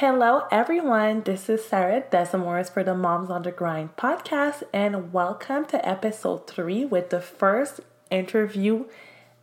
Hello, 0.00 0.46
everyone. 0.52 1.22
This 1.22 1.48
is 1.48 1.64
Sarah 1.64 2.04
Desamores 2.08 2.70
for 2.70 2.84
the 2.84 2.94
Moms 2.94 3.30
on 3.30 3.42
the 3.42 3.50
Grind 3.50 3.96
podcast, 3.96 4.62
and 4.72 5.12
welcome 5.12 5.64
to 5.64 5.88
episode 5.88 6.46
three 6.46 6.84
with 6.84 7.10
the 7.10 7.20
first 7.20 7.80
interview 8.08 8.84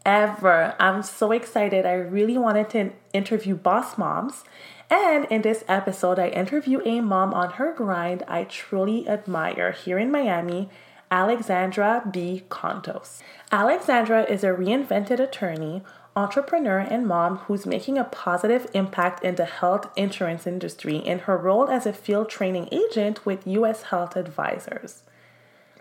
ever. 0.06 0.74
I'm 0.80 1.04
so 1.04 1.34
excited. 1.34 1.86
I 1.86 1.96
really 1.96 2.38
wanted 2.38 2.70
to 2.70 2.94
interview 3.12 3.56
boss 3.56 3.98
moms. 3.98 4.46
And 4.90 5.26
in 5.30 5.42
this 5.42 5.66
episode, 5.68 6.20
I 6.20 6.30
interview 6.30 6.80
a 6.86 7.02
mom 7.02 7.34
on 7.34 7.56
her 7.56 7.74
grind 7.74 8.24
I 8.26 8.46
truly 8.46 9.10
admire 9.10 9.74
here 9.74 10.00
in 10.00 10.10
Miami, 10.10 10.70
Alexandra 11.12 12.08
B. 12.10 12.44
Contos. 12.48 13.20
Alexandra 13.52 14.24
is 14.24 14.46
a 14.46 14.54
reinvented 14.54 15.20
attorney 15.20 15.84
entrepreneur 16.16 16.80
and 16.80 17.06
mom 17.06 17.38
who's 17.40 17.66
making 17.66 17.98
a 17.98 18.04
positive 18.06 18.70
impact 18.74 19.22
in 19.22 19.36
the 19.36 19.46
health 19.46 19.90
insurance 19.98 20.48
industry 20.48 20.96
in 20.96 21.20
her 21.20 21.38
role 21.38 21.70
as 21.70 21.86
a 21.86 21.92
field 21.92 22.30
training 22.30 22.70
agent 22.72 23.26
with 23.26 23.46
US 23.46 23.84
Health 23.84 24.16
Advisors. 24.16 25.04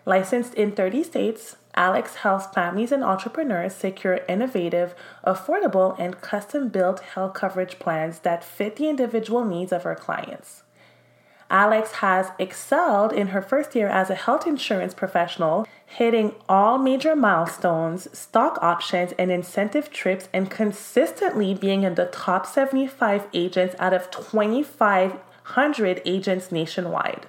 Licensed 0.04 0.52
in 0.54 0.72
30 0.72 1.04
states, 1.04 1.56
Alex 1.76 2.16
helps 2.16 2.46
families 2.46 2.90
and 2.90 3.04
entrepreneurs 3.04 3.74
secure 3.74 4.20
innovative, 4.28 4.94
affordable, 5.24 5.96
and 5.98 6.20
custom 6.20 6.68
built 6.68 7.00
health 7.00 7.34
coverage 7.34 7.78
plans 7.78 8.18
that 8.20 8.44
fit 8.44 8.76
the 8.76 8.88
individual 8.88 9.44
needs 9.44 9.72
of 9.72 9.84
her 9.84 9.94
clients. 9.94 10.63
Alex 11.50 11.92
has 11.92 12.28
excelled 12.38 13.12
in 13.12 13.28
her 13.28 13.42
first 13.42 13.74
year 13.74 13.88
as 13.88 14.10
a 14.10 14.14
health 14.14 14.46
insurance 14.46 14.94
professional, 14.94 15.66
hitting 15.86 16.34
all 16.48 16.78
major 16.78 17.14
milestones, 17.14 18.08
stock 18.16 18.58
options, 18.62 19.12
and 19.18 19.30
incentive 19.30 19.90
trips, 19.90 20.28
and 20.32 20.50
consistently 20.50 21.54
being 21.54 21.82
in 21.82 21.94
the 21.94 22.06
top 22.06 22.46
75 22.46 23.26
agents 23.32 23.74
out 23.78 23.92
of 23.92 24.10
2,500 24.10 26.02
agents 26.04 26.50
nationwide. 26.50 27.26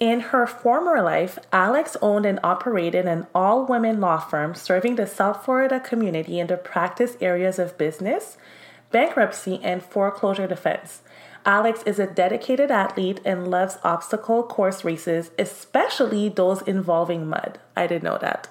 In 0.00 0.20
her 0.20 0.46
former 0.46 1.02
life, 1.02 1.40
Alex 1.52 1.96
owned 2.00 2.24
and 2.24 2.38
operated 2.44 3.06
an 3.06 3.26
all 3.34 3.66
women 3.66 4.00
law 4.00 4.18
firm 4.18 4.54
serving 4.54 4.94
the 4.94 5.08
South 5.08 5.44
Florida 5.44 5.80
community 5.80 6.38
in 6.38 6.46
the 6.46 6.56
practice 6.56 7.16
areas 7.20 7.58
of 7.58 7.76
business, 7.76 8.38
bankruptcy, 8.92 9.60
and 9.62 9.82
foreclosure 9.82 10.46
defense. 10.46 11.02
Alex 11.44 11.82
is 11.84 11.98
a 11.98 12.06
dedicated 12.06 12.70
athlete 12.70 13.20
and 13.24 13.48
loves 13.48 13.78
obstacle 13.82 14.42
course 14.42 14.84
races, 14.84 15.30
especially 15.38 16.28
those 16.28 16.62
involving 16.62 17.26
mud. 17.26 17.58
I 17.76 17.86
didn't 17.86 18.04
know 18.04 18.18
that. 18.18 18.48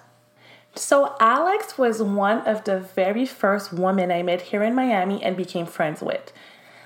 So, 0.75 1.15
Alex 1.19 1.77
was 1.77 2.03
one 2.03 2.39
of 2.47 2.63
the 2.63 2.79
very 2.79 3.25
first 3.25 3.73
women 3.73 4.11
I 4.11 4.21
met 4.21 4.41
here 4.43 4.63
in 4.63 4.75
Miami 4.75 5.23
and 5.23 5.35
became 5.35 5.65
friends 5.65 6.01
with. 6.01 6.31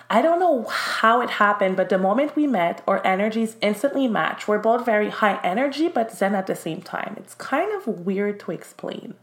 I 0.10 0.22
don't 0.22 0.40
know 0.40 0.64
how 0.64 1.22
it 1.22 1.30
happened, 1.30 1.78
but 1.78 1.90
the 1.90 1.98
moment 1.98 2.36
we 2.36 2.46
met, 2.46 2.84
our 2.86 3.06
energies 3.08 3.56
instantly 3.62 4.10
matched. 4.10 4.48
We're 4.48 4.60
both 4.60 4.86
very 4.86 5.10
high 5.10 5.40
energy, 5.42 5.88
but 5.88 6.12
zen 6.12 6.36
at 6.36 6.48
the 6.48 6.56
same 6.56 6.82
time. 6.82 7.16
It's 7.18 7.34
kind 7.36 7.72
of 7.74 7.88
weird 7.88 8.40
to 8.42 8.52
explain. 8.52 9.14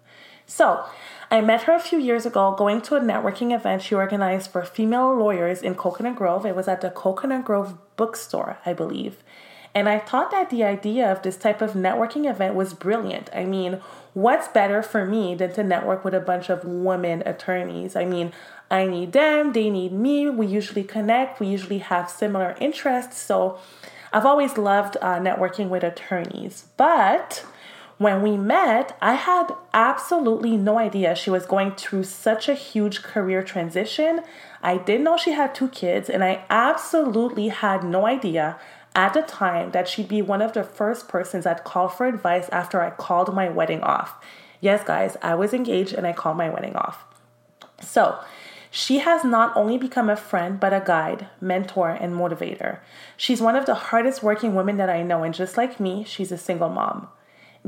So, 0.48 0.84
I 1.30 1.42
met 1.42 1.64
her 1.64 1.74
a 1.74 1.80
few 1.80 1.98
years 1.98 2.24
ago 2.24 2.54
going 2.56 2.80
to 2.82 2.96
a 2.96 3.00
networking 3.00 3.54
event 3.54 3.82
she 3.82 3.94
organized 3.94 4.50
for 4.50 4.62
female 4.62 5.14
lawyers 5.14 5.62
in 5.62 5.74
Coconut 5.74 6.16
Grove. 6.16 6.46
It 6.46 6.56
was 6.56 6.66
at 6.68 6.80
the 6.80 6.90
Coconut 6.90 7.44
Grove 7.44 7.76
bookstore, 7.96 8.58
I 8.64 8.72
believe. 8.72 9.22
And 9.74 9.90
I 9.90 9.98
thought 9.98 10.30
that 10.30 10.48
the 10.48 10.64
idea 10.64 11.12
of 11.12 11.22
this 11.22 11.36
type 11.36 11.60
of 11.60 11.72
networking 11.72 12.28
event 12.28 12.54
was 12.54 12.72
brilliant. 12.72 13.28
I 13.34 13.44
mean, 13.44 13.80
what's 14.14 14.48
better 14.48 14.82
for 14.82 15.04
me 15.04 15.34
than 15.34 15.52
to 15.52 15.62
network 15.62 16.02
with 16.02 16.14
a 16.14 16.20
bunch 16.20 16.48
of 16.48 16.64
women 16.64 17.22
attorneys? 17.26 17.94
I 17.94 18.06
mean, 18.06 18.32
I 18.70 18.86
need 18.86 19.12
them, 19.12 19.52
they 19.52 19.68
need 19.68 19.92
me. 19.92 20.30
We 20.30 20.46
usually 20.46 20.84
connect, 20.84 21.40
we 21.40 21.46
usually 21.48 21.78
have 21.78 22.10
similar 22.10 22.56
interests. 22.58 23.20
So 23.20 23.58
I've 24.14 24.26
always 24.26 24.56
loved 24.56 24.96
uh, 25.02 25.18
networking 25.18 25.68
with 25.68 25.84
attorneys. 25.84 26.64
But 26.78 27.44
when 27.98 28.22
we 28.22 28.36
met, 28.36 28.96
I 29.02 29.14
had 29.14 29.54
absolutely 29.74 30.56
no 30.56 30.78
idea 30.78 31.16
she 31.16 31.30
was 31.30 31.46
going 31.46 31.72
through 31.72 32.04
such 32.04 32.48
a 32.48 32.54
huge 32.54 33.02
career 33.02 33.42
transition. 33.42 34.20
I 34.62 34.78
didn't 34.78 35.04
know 35.04 35.16
she 35.16 35.32
had 35.32 35.54
two 35.54 35.68
kids, 35.68 36.08
and 36.08 36.22
I 36.22 36.44
absolutely 36.48 37.48
had 37.48 37.82
no 37.82 38.06
idea 38.06 38.56
at 38.94 39.14
the 39.14 39.22
time 39.22 39.72
that 39.72 39.88
she'd 39.88 40.08
be 40.08 40.22
one 40.22 40.42
of 40.42 40.52
the 40.52 40.62
first 40.62 41.08
persons 41.08 41.44
I'd 41.44 41.64
call 41.64 41.88
for 41.88 42.06
advice 42.06 42.48
after 42.50 42.80
I 42.80 42.90
called 42.90 43.34
my 43.34 43.48
wedding 43.48 43.80
off. 43.82 44.14
Yes, 44.60 44.84
guys, 44.84 45.16
I 45.20 45.34
was 45.34 45.52
engaged 45.52 45.92
and 45.92 46.06
I 46.06 46.12
called 46.12 46.36
my 46.36 46.48
wedding 46.48 46.76
off. 46.76 47.04
So, 47.80 48.18
she 48.70 48.98
has 48.98 49.24
not 49.24 49.56
only 49.56 49.78
become 49.78 50.08
a 50.08 50.16
friend, 50.16 50.60
but 50.60 50.72
a 50.72 50.82
guide, 50.84 51.26
mentor, 51.40 51.90
and 51.90 52.12
motivator. 52.12 52.78
She's 53.16 53.40
one 53.40 53.56
of 53.56 53.66
the 53.66 53.74
hardest 53.74 54.22
working 54.22 54.54
women 54.54 54.76
that 54.76 54.90
I 54.90 55.02
know, 55.02 55.22
and 55.24 55.34
just 55.34 55.56
like 55.56 55.80
me, 55.80 56.04
she's 56.04 56.30
a 56.30 56.38
single 56.38 56.68
mom. 56.68 57.08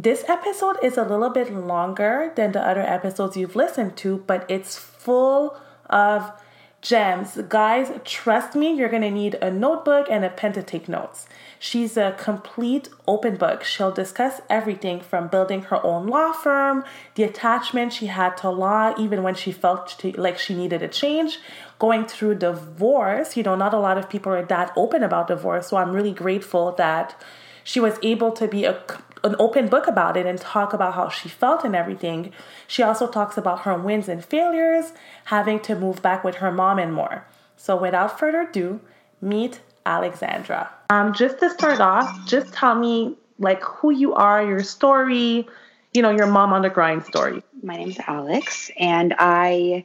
This 0.03 0.25
episode 0.29 0.79
is 0.83 0.97
a 0.97 1.03
little 1.03 1.29
bit 1.29 1.53
longer 1.53 2.33
than 2.35 2.53
the 2.53 2.67
other 2.67 2.81
episodes 2.81 3.37
you've 3.37 3.55
listened 3.55 3.99
to, 3.99 4.25
but 4.27 4.51
it's 4.51 4.79
full 4.79 5.61
of 5.91 6.33
gems. 6.81 7.39
Guys, 7.51 7.93
trust 8.07 8.55
me, 8.55 8.73
you're 8.73 8.89
gonna 8.89 9.11
need 9.11 9.35
a 9.35 9.51
notebook 9.51 10.07
and 10.11 10.25
a 10.25 10.31
pen 10.31 10.55
to 10.55 10.63
take 10.63 10.89
notes. 10.89 11.27
She's 11.59 11.99
a 11.99 12.17
complete 12.19 12.89
open 13.07 13.37
book. 13.37 13.63
She'll 13.63 13.93
discuss 13.93 14.41
everything 14.49 15.01
from 15.01 15.29
building 15.29 15.65
her 15.65 15.85
own 15.85 16.07
law 16.07 16.33
firm, 16.33 16.83
the 17.15 17.25
attachment 17.25 17.93
she 17.93 18.07
had 18.07 18.39
to 18.39 18.49
law, 18.49 18.95
even 18.99 19.23
when 19.23 19.35
she 19.35 19.53
felt 19.53 20.03
like 20.17 20.39
she 20.39 20.55
needed 20.55 20.83
a 20.83 20.89
change, 20.89 21.41
going 21.79 22.07
through 22.07 22.37
divorce. 22.37 23.37
You 23.37 23.43
know, 23.43 23.55
not 23.55 23.75
a 23.75 23.79
lot 23.79 23.99
of 23.99 24.09
people 24.09 24.33
are 24.33 24.47
that 24.47 24.73
open 24.77 25.03
about 25.03 25.29
divorce, 25.29 25.69
so 25.69 25.77
I'm 25.77 25.93
really 25.93 26.15
grateful 26.15 26.73
that 26.77 27.23
she 27.63 27.81
was 27.81 27.99
able 28.03 28.33
to 28.33 28.49
be 28.49 28.65
a 28.65 28.83
an 29.23 29.37
open 29.39 29.69
book 29.69 29.87
about 29.87 30.17
it 30.17 30.27
and 30.27 30.39
talk 30.39 30.73
about 30.73 30.95
how 30.95 31.09
she 31.09 31.29
felt 31.29 31.65
and 31.65 31.75
everything. 31.75 32.33
She 32.67 32.83
also 32.83 33.07
talks 33.07 33.37
about 33.37 33.61
her 33.61 33.75
wins 33.75 34.09
and 34.09 34.25
failures, 34.25 34.93
having 35.27 35.61
to 35.61 35.75
move 35.75 36.03
back 36.03 36.25
with 36.25 36.37
her 36.37 36.51
mom 36.51 36.79
and 36.79 36.93
more. 36.93 37.27
So 37.57 37.77
without 37.77 38.19
further 38.19 38.43
ado, 38.43 38.81
meet 39.21 39.61
Alexandra. 39.85 40.71
Um, 40.89 41.13
just 41.13 41.39
to 41.41 41.51
start 41.51 41.81
off, 41.81 42.27
just 42.27 42.53
tell 42.53 42.75
me 42.75 43.17
like 43.39 43.63
who 43.63 43.91
you 43.91 44.15
are, 44.15 44.45
your 44.45 44.63
story, 44.63 45.47
you 45.93 46.03
know, 46.03 46.11
your 46.11 46.27
mom 46.27 46.53
on 46.53 46.63
the 46.63 46.71
grind 46.71 47.05
story. 47.05 47.43
My 47.63 47.77
name's 47.77 47.99
Alex, 48.07 48.71
and 48.79 49.15
I 49.19 49.85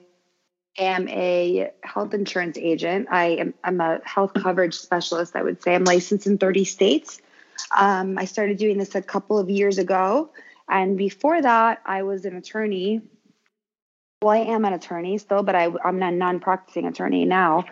am 0.77 1.07
a 1.09 1.71
health 1.83 2.13
insurance 2.13 2.57
agent. 2.57 3.07
I 3.09 3.25
am 3.27 3.53
I'm 3.63 3.81
a 3.81 3.99
health 4.03 4.33
coverage 4.33 4.75
specialist. 4.75 5.35
I 5.35 5.41
would 5.41 5.61
say 5.61 5.75
I'm 5.75 5.83
licensed 5.83 6.27
in 6.27 6.37
30 6.37 6.63
states. 6.65 7.21
Um, 7.75 8.17
I 8.17 8.25
started 8.25 8.57
doing 8.57 8.77
this 8.77 8.95
a 8.95 9.01
couple 9.01 9.37
of 9.37 9.49
years 9.49 9.77
ago. 9.77 10.31
And 10.69 10.97
before 10.97 11.41
that, 11.41 11.81
I 11.85 12.03
was 12.03 12.25
an 12.25 12.35
attorney. 12.35 13.01
Well, 14.21 14.33
I 14.33 14.39
am 14.39 14.65
an 14.65 14.73
attorney 14.73 15.17
still, 15.17 15.43
but 15.43 15.55
I, 15.55 15.65
am 15.83 16.01
a 16.01 16.11
non 16.11 16.39
practicing 16.39 16.87
attorney 16.87 17.25
now. 17.25 17.65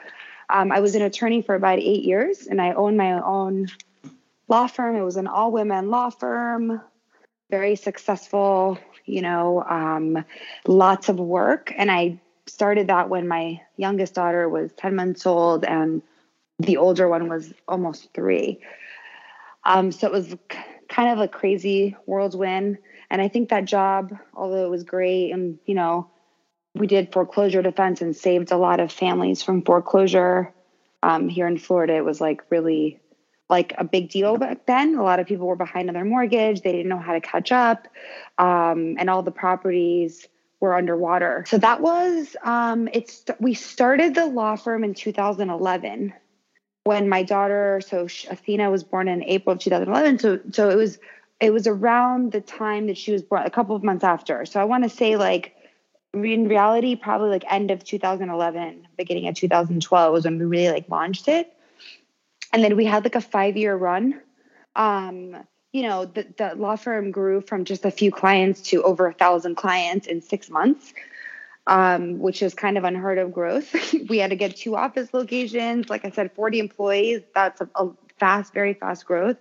Um, 0.49 0.71
I 0.71 0.79
was 0.79 0.95
an 0.95 1.01
attorney 1.01 1.41
for 1.41 1.55
about 1.55 1.79
eight 1.79 2.03
years 2.03 2.47
and 2.47 2.61
I 2.61 2.73
owned 2.73 2.97
my 2.97 3.13
own 3.13 3.67
law 4.47 4.67
firm. 4.67 4.95
It 4.95 5.01
was 5.01 5.17
an 5.17 5.27
all 5.27 5.51
women 5.51 5.89
law 5.89 6.09
firm, 6.09 6.81
very 7.49 7.75
successful, 7.75 8.77
you 9.05 9.21
know, 9.21 9.63
um, 9.63 10.23
lots 10.67 11.09
of 11.09 11.17
work. 11.17 11.73
And 11.75 11.89
I 11.89 12.19
started 12.45 12.87
that 12.87 13.09
when 13.09 13.27
my 13.27 13.61
youngest 13.77 14.13
daughter 14.13 14.47
was 14.47 14.71
10 14.73 14.95
months 14.95 15.25
old 15.25 15.63
and 15.63 16.01
the 16.59 16.77
older 16.77 17.07
one 17.07 17.29
was 17.29 17.53
almost 17.67 18.13
three. 18.13 18.59
Um, 19.65 19.91
so 19.91 20.07
it 20.07 20.13
was 20.13 20.35
kind 20.89 21.09
of 21.09 21.19
a 21.19 21.27
crazy 21.27 21.95
whirlwind. 22.05 22.77
And 23.09 23.21
I 23.21 23.27
think 23.27 23.49
that 23.49 23.65
job, 23.65 24.17
although 24.33 24.65
it 24.65 24.69
was 24.69 24.83
great 24.83 25.31
and, 25.31 25.59
you 25.65 25.75
know, 25.75 26.09
we 26.75 26.87
did 26.87 27.13
foreclosure 27.13 27.61
defense 27.61 28.01
and 28.01 28.15
saved 28.15 28.51
a 28.51 28.57
lot 28.57 28.79
of 28.79 28.91
families 28.91 29.43
from 29.43 29.61
foreclosure 29.61 30.53
um, 31.03 31.29
here 31.29 31.47
in 31.47 31.57
Florida. 31.57 31.95
It 31.95 32.05
was 32.05 32.19
like 32.19 32.41
really 32.49 32.99
like 33.49 33.73
a 33.77 33.83
big 33.83 34.09
deal 34.09 34.37
back 34.37 34.65
then. 34.65 34.95
A 34.95 35.03
lot 35.03 35.19
of 35.19 35.27
people 35.27 35.45
were 35.45 35.55
behind 35.55 35.89
on 35.89 35.93
their 35.93 36.05
mortgage. 36.05 36.61
They 36.61 36.71
didn't 36.71 36.89
know 36.89 36.97
how 36.97 37.13
to 37.13 37.21
catch 37.21 37.51
up. 37.51 37.87
Um, 38.37 38.95
and 38.97 39.09
all 39.09 39.21
the 39.21 39.31
properties 39.31 40.27
were 40.59 40.73
underwater. 40.73 41.43
So 41.47 41.57
that 41.57 41.81
was, 41.81 42.35
um, 42.43 42.89
it's, 42.93 43.25
we 43.39 43.53
started 43.53 44.15
the 44.15 44.25
law 44.25 44.55
firm 44.55 44.83
in 44.83 44.93
2011 44.93 46.13
when 46.83 47.07
my 47.07 47.23
daughter, 47.23 47.81
so 47.85 48.07
Athena 48.29 48.69
was 48.69 48.83
born 48.83 49.07
in 49.07 49.23
April 49.23 49.53
of 49.53 49.59
2011. 49.59 50.19
So, 50.19 50.39
so 50.51 50.69
it 50.69 50.75
was, 50.75 50.99
it 51.39 51.53
was 51.53 51.65
around 51.67 52.31
the 52.31 52.41
time 52.41 52.87
that 52.87 52.97
she 52.97 53.11
was 53.11 53.21
born, 53.21 53.43
a 53.43 53.49
couple 53.49 53.75
of 53.75 53.83
months 53.83 54.03
after. 54.03 54.45
So 54.45 54.59
I 54.59 54.65
want 54.65 54.83
to 54.83 54.89
say 54.89 55.15
like, 55.15 55.55
in 56.13 56.47
reality, 56.47 56.95
probably 56.95 57.29
like 57.29 57.43
end 57.49 57.71
of 57.71 57.83
2011, 57.83 58.87
beginning 58.97 59.27
of 59.27 59.35
2012 59.35 60.13
was 60.13 60.25
when 60.25 60.37
we 60.37 60.45
really 60.45 60.71
like 60.71 60.89
launched 60.89 61.27
it. 61.27 61.51
And 62.51 62.63
then 62.63 62.75
we 62.75 62.85
had 62.85 63.03
like 63.03 63.15
a 63.15 63.21
five 63.21 63.57
year 63.57 63.75
run. 63.75 64.21
Um, 64.75 65.37
you 65.71 65.81
know, 65.81 66.05
the, 66.05 66.27
the 66.37 66.53
law 66.55 66.75
firm 66.75 67.09
grew 67.09 67.41
from 67.41 67.65
just 67.65 67.83
a 67.83 67.89
few 67.89 68.11
clients 68.11 68.61
to 68.61 68.83
over 68.83 69.07
a 69.07 69.13
thousand 69.13 69.55
clients 69.55 70.05
in 70.05 70.21
six 70.21 70.49
months. 70.49 70.93
Um, 71.67 72.19
which 72.19 72.41
is 72.41 72.53
kind 72.53 72.77
of 72.77 72.83
unheard 72.83 73.17
of 73.17 73.31
growth. 73.31 73.73
we 74.09 74.17
had 74.17 74.31
to 74.31 74.35
get 74.35 74.55
two 74.55 74.75
office 74.75 75.13
locations. 75.13 75.89
Like 75.89 76.05
I 76.05 76.11
said, 76.11 76.31
40 76.33 76.59
employees. 76.59 77.21
That's 77.33 77.61
a, 77.61 77.69
a 77.75 77.89
fast, 78.17 78.53
very 78.53 78.73
fast 78.73 79.05
growth. 79.05 79.37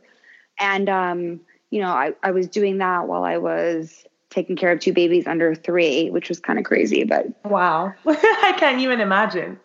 And, 0.59 0.89
um, 0.89 1.41
you 1.71 1.81
know, 1.81 1.91
I, 1.91 2.13
I 2.23 2.31
was 2.31 2.49
doing 2.49 2.79
that 2.79 3.09
while 3.09 3.25
I 3.25 3.39
was 3.39 4.05
taking 4.31 4.57
care 4.57 4.73
of 4.73 4.81
two 4.81 4.93
babies 4.93 5.27
under 5.27 5.55
three, 5.55 6.11
which 6.11 6.29
was 6.29 6.41
kind 6.41 6.59
of 6.59 6.65
crazy. 6.65 7.05
But 7.05 7.27
wow, 7.45 7.93
I 8.07 8.55
can't 8.59 8.81
even 8.81 9.01
imagine. 9.01 9.59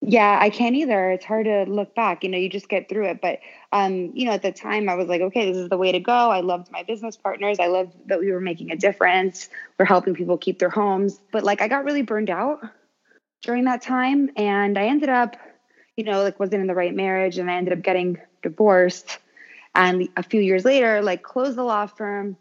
Yeah, 0.00 0.38
I 0.40 0.50
can't 0.50 0.76
either. 0.76 1.10
It's 1.10 1.24
hard 1.24 1.46
to 1.46 1.64
look 1.64 1.94
back. 1.94 2.22
You 2.22 2.30
know, 2.30 2.38
you 2.38 2.48
just 2.48 2.68
get 2.68 2.88
through 2.88 3.06
it. 3.06 3.20
But 3.20 3.40
um, 3.72 4.12
you 4.14 4.26
know, 4.26 4.32
at 4.32 4.42
the 4.42 4.52
time 4.52 4.88
I 4.88 4.94
was 4.94 5.08
like, 5.08 5.20
okay, 5.20 5.50
this 5.50 5.56
is 5.56 5.68
the 5.68 5.76
way 5.76 5.90
to 5.92 5.98
go. 5.98 6.12
I 6.12 6.40
loved 6.40 6.70
my 6.70 6.84
business 6.84 7.16
partners. 7.16 7.58
I 7.58 7.66
loved 7.66 7.96
that 8.06 8.20
we 8.20 8.30
were 8.30 8.40
making 8.40 8.70
a 8.70 8.76
difference. 8.76 9.48
We're 9.78 9.86
helping 9.86 10.14
people 10.14 10.38
keep 10.38 10.60
their 10.60 10.70
homes. 10.70 11.20
But 11.32 11.42
like 11.42 11.60
I 11.60 11.68
got 11.68 11.84
really 11.84 12.02
burned 12.02 12.30
out 12.30 12.60
during 13.42 13.64
that 13.64 13.82
time 13.82 14.30
and 14.36 14.78
I 14.78 14.86
ended 14.86 15.08
up, 15.08 15.36
you 15.96 16.04
know, 16.04 16.22
like 16.22 16.38
wasn't 16.38 16.60
in 16.60 16.68
the 16.68 16.74
right 16.74 16.94
marriage 16.94 17.38
and 17.38 17.50
I 17.50 17.56
ended 17.56 17.72
up 17.72 17.82
getting 17.82 18.18
divorced. 18.42 19.18
And 19.74 20.08
a 20.16 20.22
few 20.22 20.40
years 20.40 20.64
later, 20.64 21.02
like 21.02 21.22
closed 21.24 21.56
the 21.56 21.64
law 21.64 21.86
firm, 21.86 22.36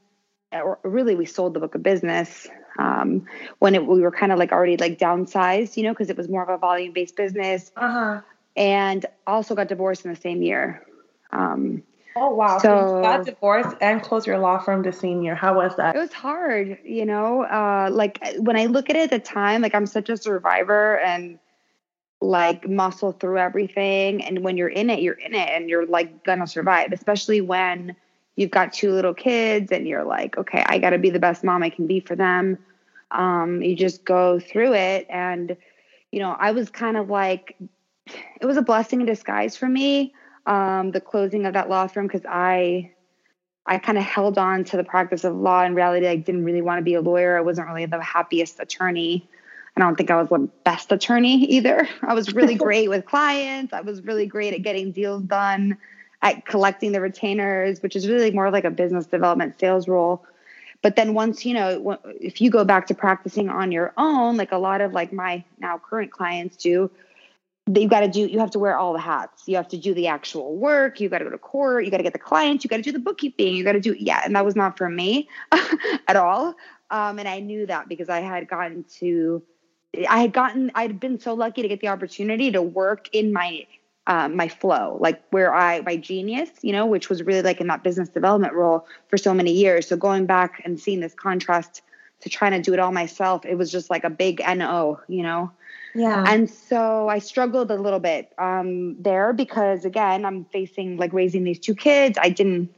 or 0.52 0.80
really 0.84 1.16
we 1.16 1.26
sold 1.26 1.54
the 1.56 1.60
book 1.60 1.76
of 1.76 1.84
business 1.84 2.48
um, 2.78 3.26
when 3.60 3.76
it, 3.76 3.86
we 3.86 4.02
were 4.02 4.12
kind 4.12 4.32
of 4.32 4.40
like 4.40 4.52
already 4.52 4.78
like 4.78 4.98
downsized, 4.98 5.78
you 5.78 5.84
know, 5.84 5.92
because 5.92 6.10
it 6.10 6.18
was 6.18 6.30
more 6.30 6.44
of 6.44 6.50
a 6.50 6.58
volume 6.58 6.94
based 6.94 7.16
business. 7.16 7.72
Uh-huh. 7.76 8.22
And 8.56 9.06
also 9.26 9.54
got 9.54 9.68
divorced 9.68 10.06
in 10.06 10.12
the 10.12 10.20
same 10.20 10.42
year. 10.42 10.84
Um, 11.32 11.84
oh 12.16 12.34
wow! 12.34 12.58
So, 12.58 12.64
so, 12.64 12.98
you 12.98 13.04
got 13.04 13.26
divorced 13.26 13.76
and 13.82 14.02
closed 14.02 14.26
your 14.26 14.40
law 14.40 14.58
firm 14.58 14.82
the 14.82 14.92
same 14.92 15.22
year. 15.22 15.36
How 15.36 15.56
was 15.56 15.76
that? 15.76 15.96
It 15.96 16.00
was 16.00 16.14
hard, 16.14 16.80
you 16.84 17.06
know. 17.06 17.44
Uh, 17.44 17.90
like 17.92 18.20
when 18.40 18.58
I 18.58 18.66
look 18.66 18.90
at 18.90 18.96
it 18.96 19.04
at 19.04 19.10
the 19.12 19.20
time, 19.20 19.62
like 19.62 19.76
I'm 19.76 19.86
such 19.86 20.10
a 20.10 20.18
survivor 20.18 21.00
and 21.00 21.38
like 22.20 22.68
muscle 22.68 23.12
through 23.12 23.38
everything. 23.38 24.24
And 24.24 24.44
when 24.44 24.58
you're 24.58 24.70
in 24.70 24.90
it, 24.90 25.02
you're 25.02 25.14
in 25.14 25.36
it, 25.36 25.50
and 25.50 25.70
you're 25.70 25.86
like 25.86 26.24
gonna 26.24 26.48
survive. 26.48 26.92
Especially 26.94 27.42
when 27.42 27.96
you've 28.38 28.52
got 28.52 28.72
two 28.72 28.94
little 28.94 29.14
kids 29.14 29.72
and 29.72 29.86
you're 29.86 30.06
like, 30.06 30.38
okay, 30.38 30.64
I 30.66 30.78
got 30.78 30.92
to 30.92 31.00
be 31.00 31.10
the 31.10 31.20
best 31.20 31.44
mom 31.44 31.64
I 31.64 31.70
can 31.70 31.88
be 31.88 32.00
for 32.00 32.16
them. 32.16 32.58
Um, 33.12 33.62
you 33.62 33.76
just 33.76 34.06
go 34.06 34.40
through 34.40 34.76
it. 34.76 35.08
And, 35.10 35.58
you 36.12 36.20
know, 36.20 36.36
I 36.40 36.52
was 36.52 36.70
kind 36.70 36.96
of 36.96 37.10
like, 37.10 37.58
it 38.40 38.46
was 38.46 38.56
a 38.56 38.62
blessing 38.62 39.02
in 39.02 39.08
disguise 39.08 39.58
for 39.58 39.68
me, 39.68 40.14
um, 40.46 40.92
the 40.92 41.02
closing 41.02 41.46
of 41.46 41.54
that 41.54 41.68
law 41.68 41.88
firm, 41.88 42.06
because 42.06 42.26
I, 42.30 42.92
I 43.66 43.80
kind 43.80 43.98
of 43.98 44.04
held 44.04 44.38
on 44.38 44.64
to 44.66 44.78
the 44.78 44.84
practice 44.84 45.24
of 45.24 45.36
law. 45.36 45.64
In 45.64 45.74
reality, 45.74 46.08
I 46.08 46.16
didn't 46.16 46.46
really 46.46 46.62
want 46.62 46.78
to 46.78 46.84
be 46.84 46.94
a 46.94 47.02
lawyer. 47.02 47.38
I 47.38 47.42
wasn't 47.42 47.68
really 47.68 47.88
the 47.88 48.02
happiest 48.02 48.60
attorney. 48.60 49.28
I 49.76 49.80
don't 49.80 49.96
think 49.96 50.12
I 50.12 50.22
was 50.22 50.30
the 50.30 50.48
best 50.64 50.92
attorney 50.92 51.44
either. 51.46 51.90
I 52.04 52.14
was 52.14 52.36
really 52.36 52.56
great 52.56 52.88
with 52.88 53.06
clients. 53.06 53.74
I 53.74 53.82
was 53.82 54.04
really 54.04 54.28
great 54.28 54.54
at 54.54 54.62
getting 54.62 54.92
deals 54.92 55.24
done 55.24 55.78
at 56.22 56.46
collecting 56.46 56.92
the 56.92 57.02
retainers, 57.02 57.82
which 57.82 57.96
is 57.96 58.08
really 58.08 58.32
more 58.32 58.50
like 58.52 58.64
a 58.64 58.72
business 58.72 59.06
development 59.06 59.60
sales 59.60 59.88
role. 59.88 60.26
But 60.82 60.96
then 60.96 61.14
once, 61.14 61.46
you 61.46 61.54
know, 61.54 61.98
if 62.20 62.40
you 62.40 62.50
go 62.50 62.64
back 62.64 62.88
to 62.88 62.96
practicing 62.96 63.50
on 63.50 63.72
your 63.72 63.94
own, 63.98 64.38
like 64.38 64.52
a 64.52 64.58
lot 64.58 64.82
of 64.82 64.94
like 64.94 65.12
my 65.12 65.44
now 65.60 65.78
current 65.78 66.12
clients 66.12 66.58
do, 66.58 66.92
you 67.76 67.88
got 67.88 68.02
to 68.02 68.08
do, 68.08 68.22
you 68.22 68.40
have 68.40 68.52
to 68.52 68.60
wear 68.60 68.78
all 68.78 68.94
the 68.94 69.00
hats. 69.00 69.44
You 69.48 69.58
have 69.58 69.68
to 69.70 69.78
do 69.78 69.94
the 69.94 70.08
actual 70.08 70.56
work. 70.56 71.00
You 71.00 71.10
got 71.10 71.20
to 71.20 71.26
go 71.26 71.32
to 71.32 71.38
court. 71.38 71.84
You 71.84 71.92
got 71.92 71.98
to 71.98 72.04
get 72.04 72.14
the 72.14 72.20
clients. 72.20 72.64
You 72.64 72.70
got 72.70 72.78
to 72.78 72.84
do 72.84 72.92
the 72.92 73.00
bookkeeping. 73.00 73.56
You 73.56 73.64
got 73.64 73.74
to 73.74 73.80
do, 73.80 73.96
yeah. 74.00 74.22
And 74.24 74.36
that 74.36 74.46
was 74.46 74.56
not 74.56 74.78
for 74.78 74.88
me 74.88 75.28
at 76.08 76.16
all. 76.16 76.56
Um, 76.90 77.20
and 77.20 77.28
I 77.28 77.40
knew 77.40 77.66
that 77.66 77.90
because 77.90 78.08
I 78.08 78.22
had 78.22 78.48
gotten 78.48 78.86
to, 79.00 79.44
I 80.08 80.22
had 80.22 80.32
gotten, 80.32 80.72
I'd 80.76 81.00
been 81.00 81.20
so 81.20 81.34
lucky 81.34 81.62
to 81.62 81.68
get 81.68 81.82
the 81.82 81.90
opportunity 81.90 82.52
to 82.52 82.62
work 82.62 83.10
in 83.12 83.34
my 83.34 83.68
um, 84.08 84.36
my 84.36 84.48
flow, 84.48 84.98
like 85.02 85.22
where 85.32 85.54
I, 85.54 85.82
my 85.82 85.98
genius, 85.98 86.50
you 86.62 86.72
know, 86.72 86.86
which 86.86 87.10
was 87.10 87.22
really 87.24 87.42
like 87.42 87.60
in 87.60 87.68
that 87.68 87.84
business 87.84 88.08
development 88.10 88.54
role 88.54 88.88
for 89.10 89.18
so 89.18 89.34
many 89.34 89.52
years. 89.52 89.88
So 89.88 89.98
going 89.98 90.26
back 90.26 90.62
and 90.64 90.80
seeing 90.80 91.02
this 91.02 91.14
contrast 91.14 91.82
to 92.22 92.30
trying 92.30 92.54
to 92.54 92.62
do 92.62 92.74
it 92.74 92.80
all 92.80 92.94
myself, 92.94 93.46
it 93.46 93.56
was 93.56 93.70
just 93.70 93.90
like 93.90 94.06
a 94.06 94.10
big 94.10 94.40
NO, 94.40 95.00
you 95.10 95.24
know? 95.24 95.52
Yeah. 95.94 96.24
And 96.26 96.50
so 96.50 97.10
I 97.10 97.20
struggled 97.20 97.70
a 97.70 97.76
little 97.76 98.00
bit 98.00 98.32
um, 98.38 98.96
there 99.02 99.34
because, 99.34 99.84
again, 99.84 100.26
I'm 100.26 100.46
facing 100.46 100.98
like 100.98 101.12
raising 101.12 101.44
these 101.44 101.60
two 101.60 101.76
kids. 101.76 102.18
I 102.22 102.30
didn't, 102.30 102.74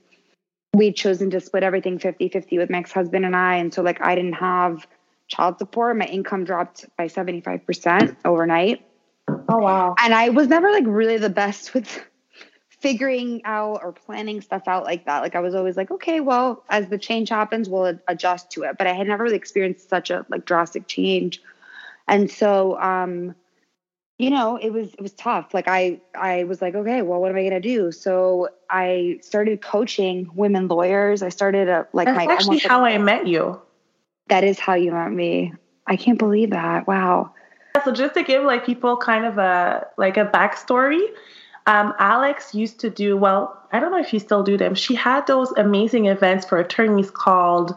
we'd 0.73 0.95
chosen 0.95 1.29
to 1.29 1.39
split 1.39 1.63
everything 1.63 1.99
50 1.99 2.29
50 2.29 2.57
with 2.57 2.69
my 2.69 2.79
ex 2.79 2.91
husband 2.91 3.25
and 3.25 3.35
I. 3.35 3.57
And 3.57 3.73
so, 3.73 3.83
like, 3.83 4.01
I 4.01 4.15
didn't 4.15 4.33
have 4.33 4.87
child 5.27 5.59
support. 5.59 5.95
My 5.95 6.05
income 6.05 6.43
dropped 6.43 6.85
by 6.97 7.07
75% 7.07 8.15
overnight. 8.25 8.88
Oh 9.49 9.57
wow. 9.57 9.95
And 9.99 10.13
I 10.13 10.29
was 10.29 10.47
never 10.47 10.71
like 10.71 10.85
really 10.87 11.17
the 11.17 11.29
best 11.29 11.73
with 11.73 12.01
figuring 12.69 13.41
out 13.43 13.81
or 13.83 13.91
planning 13.91 14.41
stuff 14.41 14.67
out 14.67 14.85
like 14.85 15.05
that. 15.05 15.21
Like 15.21 15.35
I 15.35 15.41
was 15.41 15.53
always 15.53 15.75
like, 15.75 15.91
okay, 15.91 16.21
well, 16.21 16.63
as 16.69 16.87
the 16.87 16.97
change 16.97 17.29
happens, 17.29 17.67
we'll 17.67 17.99
adjust 18.07 18.51
to 18.51 18.63
it. 18.63 18.77
But 18.77 18.87
I 18.87 18.93
had 18.93 19.07
never 19.07 19.23
really 19.23 19.35
experienced 19.35 19.89
such 19.89 20.09
a 20.09 20.25
like 20.29 20.45
drastic 20.45 20.87
change. 20.87 21.41
And 22.07 22.29
so 22.31 22.79
um 22.79 23.35
you 24.17 24.29
know, 24.29 24.57
it 24.57 24.71
was 24.71 24.93
it 24.93 25.01
was 25.01 25.13
tough. 25.13 25.53
Like 25.53 25.67
I 25.67 26.01
I 26.13 26.43
was 26.43 26.61
like, 26.61 26.75
okay, 26.75 27.01
well, 27.01 27.21
what 27.21 27.31
am 27.31 27.37
I 27.37 27.43
gonna 27.43 27.61
do? 27.61 27.91
So 27.91 28.49
I 28.69 29.19
started 29.21 29.61
coaching 29.61 30.29
women 30.35 30.67
lawyers. 30.67 31.21
I 31.23 31.29
started 31.29 31.69
a 31.69 31.87
like 31.93 32.05
That's 32.05 32.17
my 32.17 32.33
actually 32.33 32.59
how 32.59 32.83
I 32.83 32.97
met 32.97 33.27
you. 33.27 33.61
That 34.27 34.43
is 34.43 34.59
how 34.59 34.73
you 34.73 34.91
met 34.91 35.11
me. 35.11 35.53
I 35.87 35.95
can't 35.95 36.19
believe 36.19 36.51
that. 36.51 36.85
Wow. 36.85 37.33
So 37.83 37.91
just 37.91 38.13
to 38.15 38.23
give 38.23 38.43
like 38.43 38.65
people 38.65 38.97
kind 38.97 39.25
of 39.25 39.37
a 39.37 39.87
like 39.97 40.17
a 40.17 40.25
backstory, 40.25 41.01
um, 41.67 41.93
Alex 41.99 42.53
used 42.53 42.79
to 42.81 42.89
do 42.89 43.15
well. 43.15 43.55
I 43.71 43.79
don't 43.79 43.91
know 43.91 43.99
if 43.99 44.11
you 44.11 44.19
still 44.19 44.43
do 44.43 44.57
them. 44.57 44.75
She 44.75 44.95
had 44.95 45.27
those 45.27 45.51
amazing 45.51 46.07
events 46.07 46.45
for 46.45 46.57
attorneys 46.57 47.11
called 47.11 47.75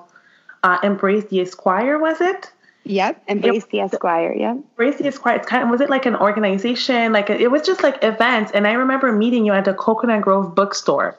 uh, 0.63 0.79
"Embrace 0.83 1.25
the 1.27 1.41
Esquire." 1.41 1.99
Was 1.99 2.21
it? 2.21 2.51
Yep, 2.85 3.23
Embrace 3.29 3.65
it, 3.65 3.71
the 3.71 3.81
Esquire. 3.81 4.35
Yeah, 4.35 4.53
Embrace 4.53 4.97
the 4.97 5.07
Esquire. 5.07 5.37
It's 5.37 5.47
kind 5.47 5.63
of 5.63 5.71
was 5.71 5.81
it 5.81 5.91
like 5.91 6.07
an 6.07 6.17
organization? 6.17 7.13
Like 7.13 7.31
it 7.31 7.51
was 7.51 7.63
just 7.63 7.83
like 7.83 8.03
events. 8.03 8.51
And 8.53 8.67
I 8.67 8.73
remember 8.73 9.13
meeting 9.13 9.45
you 9.45 9.53
at 9.53 9.65
the 9.65 9.75
Coconut 9.75 10.23
Grove 10.23 10.55
bookstore. 10.55 11.19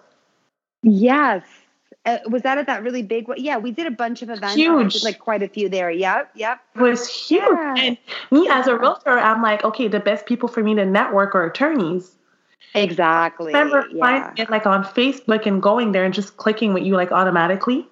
Yes, 0.81 1.43
uh, 2.05 2.19
was 2.27 2.41
that 2.41 2.57
at 2.57 2.67
that 2.67 2.83
really 2.83 3.01
big 3.01 3.27
one? 3.27 3.37
Yeah, 3.41 3.57
we 3.57 3.71
did 3.71 3.87
a 3.87 3.91
bunch 3.91 4.21
of 4.21 4.29
events. 4.29 4.55
Huge. 4.55 5.03
like 5.03 5.19
quite 5.19 5.41
a 5.41 5.47
few 5.47 5.69
there. 5.69 5.89
Yep, 5.89 6.31
yep. 6.35 6.59
It 6.75 6.81
was 6.81 7.07
huge. 7.07 7.41
Yeah. 7.41 7.75
And 7.77 7.97
me 8.31 8.47
as 8.49 8.67
a 8.67 8.75
realtor, 8.77 9.17
I'm 9.17 9.41
like, 9.41 9.63
okay, 9.63 9.87
the 9.87 9.99
best 9.99 10.25
people 10.25 10.49
for 10.49 10.61
me 10.61 10.75
to 10.75 10.85
network 10.85 11.33
are 11.33 11.45
attorneys. 11.45 12.15
Exactly. 12.75 13.53
I 13.53 13.59
remember 13.59 13.87
yeah. 13.91 13.99
finding 13.99 14.43
it 14.43 14.49
like 14.49 14.65
on 14.65 14.83
Facebook 14.83 15.45
and 15.45 15.61
going 15.61 15.91
there 15.91 16.03
and 16.03 16.13
just 16.13 16.37
clicking 16.37 16.73
with 16.73 16.83
you 16.83 16.95
like 16.95 17.11
automatically. 17.11 17.87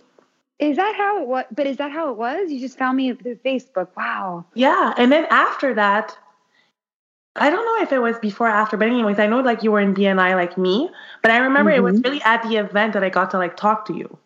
Is 0.60 0.78
that 0.78 0.96
how 0.96 1.22
it 1.22 1.28
was? 1.28 1.46
But 1.52 1.68
is 1.68 1.78
that 1.78 1.92
how 1.92 2.12
it 2.12 2.18
was? 2.18 2.52
You 2.52 2.60
just 2.60 2.78
found 2.78 2.98
me 2.98 3.14
through 3.14 3.36
Facebook. 3.38 3.88
Wow. 3.96 4.46
Yeah. 4.54 4.94
And 4.98 5.12
then 5.12 5.26
after 5.30 5.74
that, 5.74 6.18
I 7.36 7.50
don't 7.50 7.66
know 7.66 7.84
if 7.84 7.92
it 7.94 8.00
was 8.00 8.20
before 8.20 8.48
or 8.48 8.52
after, 8.52 8.76
but 8.76 8.88
anyways, 8.88 9.18
I 9.18 9.28
know 9.28 9.40
like 9.40 9.64
you 9.64 9.72
were 9.72 9.80
in 9.80 9.94
BNI 9.94 10.36
like 10.36 10.58
me, 10.58 10.90
but 11.22 11.32
I 11.32 11.38
remember 11.38 11.72
mm-hmm. 11.72 11.80
it 11.80 11.84
was 11.84 11.96
mm-hmm. 11.96 12.10
really 12.10 12.22
at 12.24 12.44
the 12.44 12.58
event 12.58 12.94
that 12.94 13.04
I 13.04 13.10
got 13.10 13.32
to 13.32 13.38
like 13.38 13.56
talk 13.56 13.86
to 13.86 13.94
you. 13.94 14.18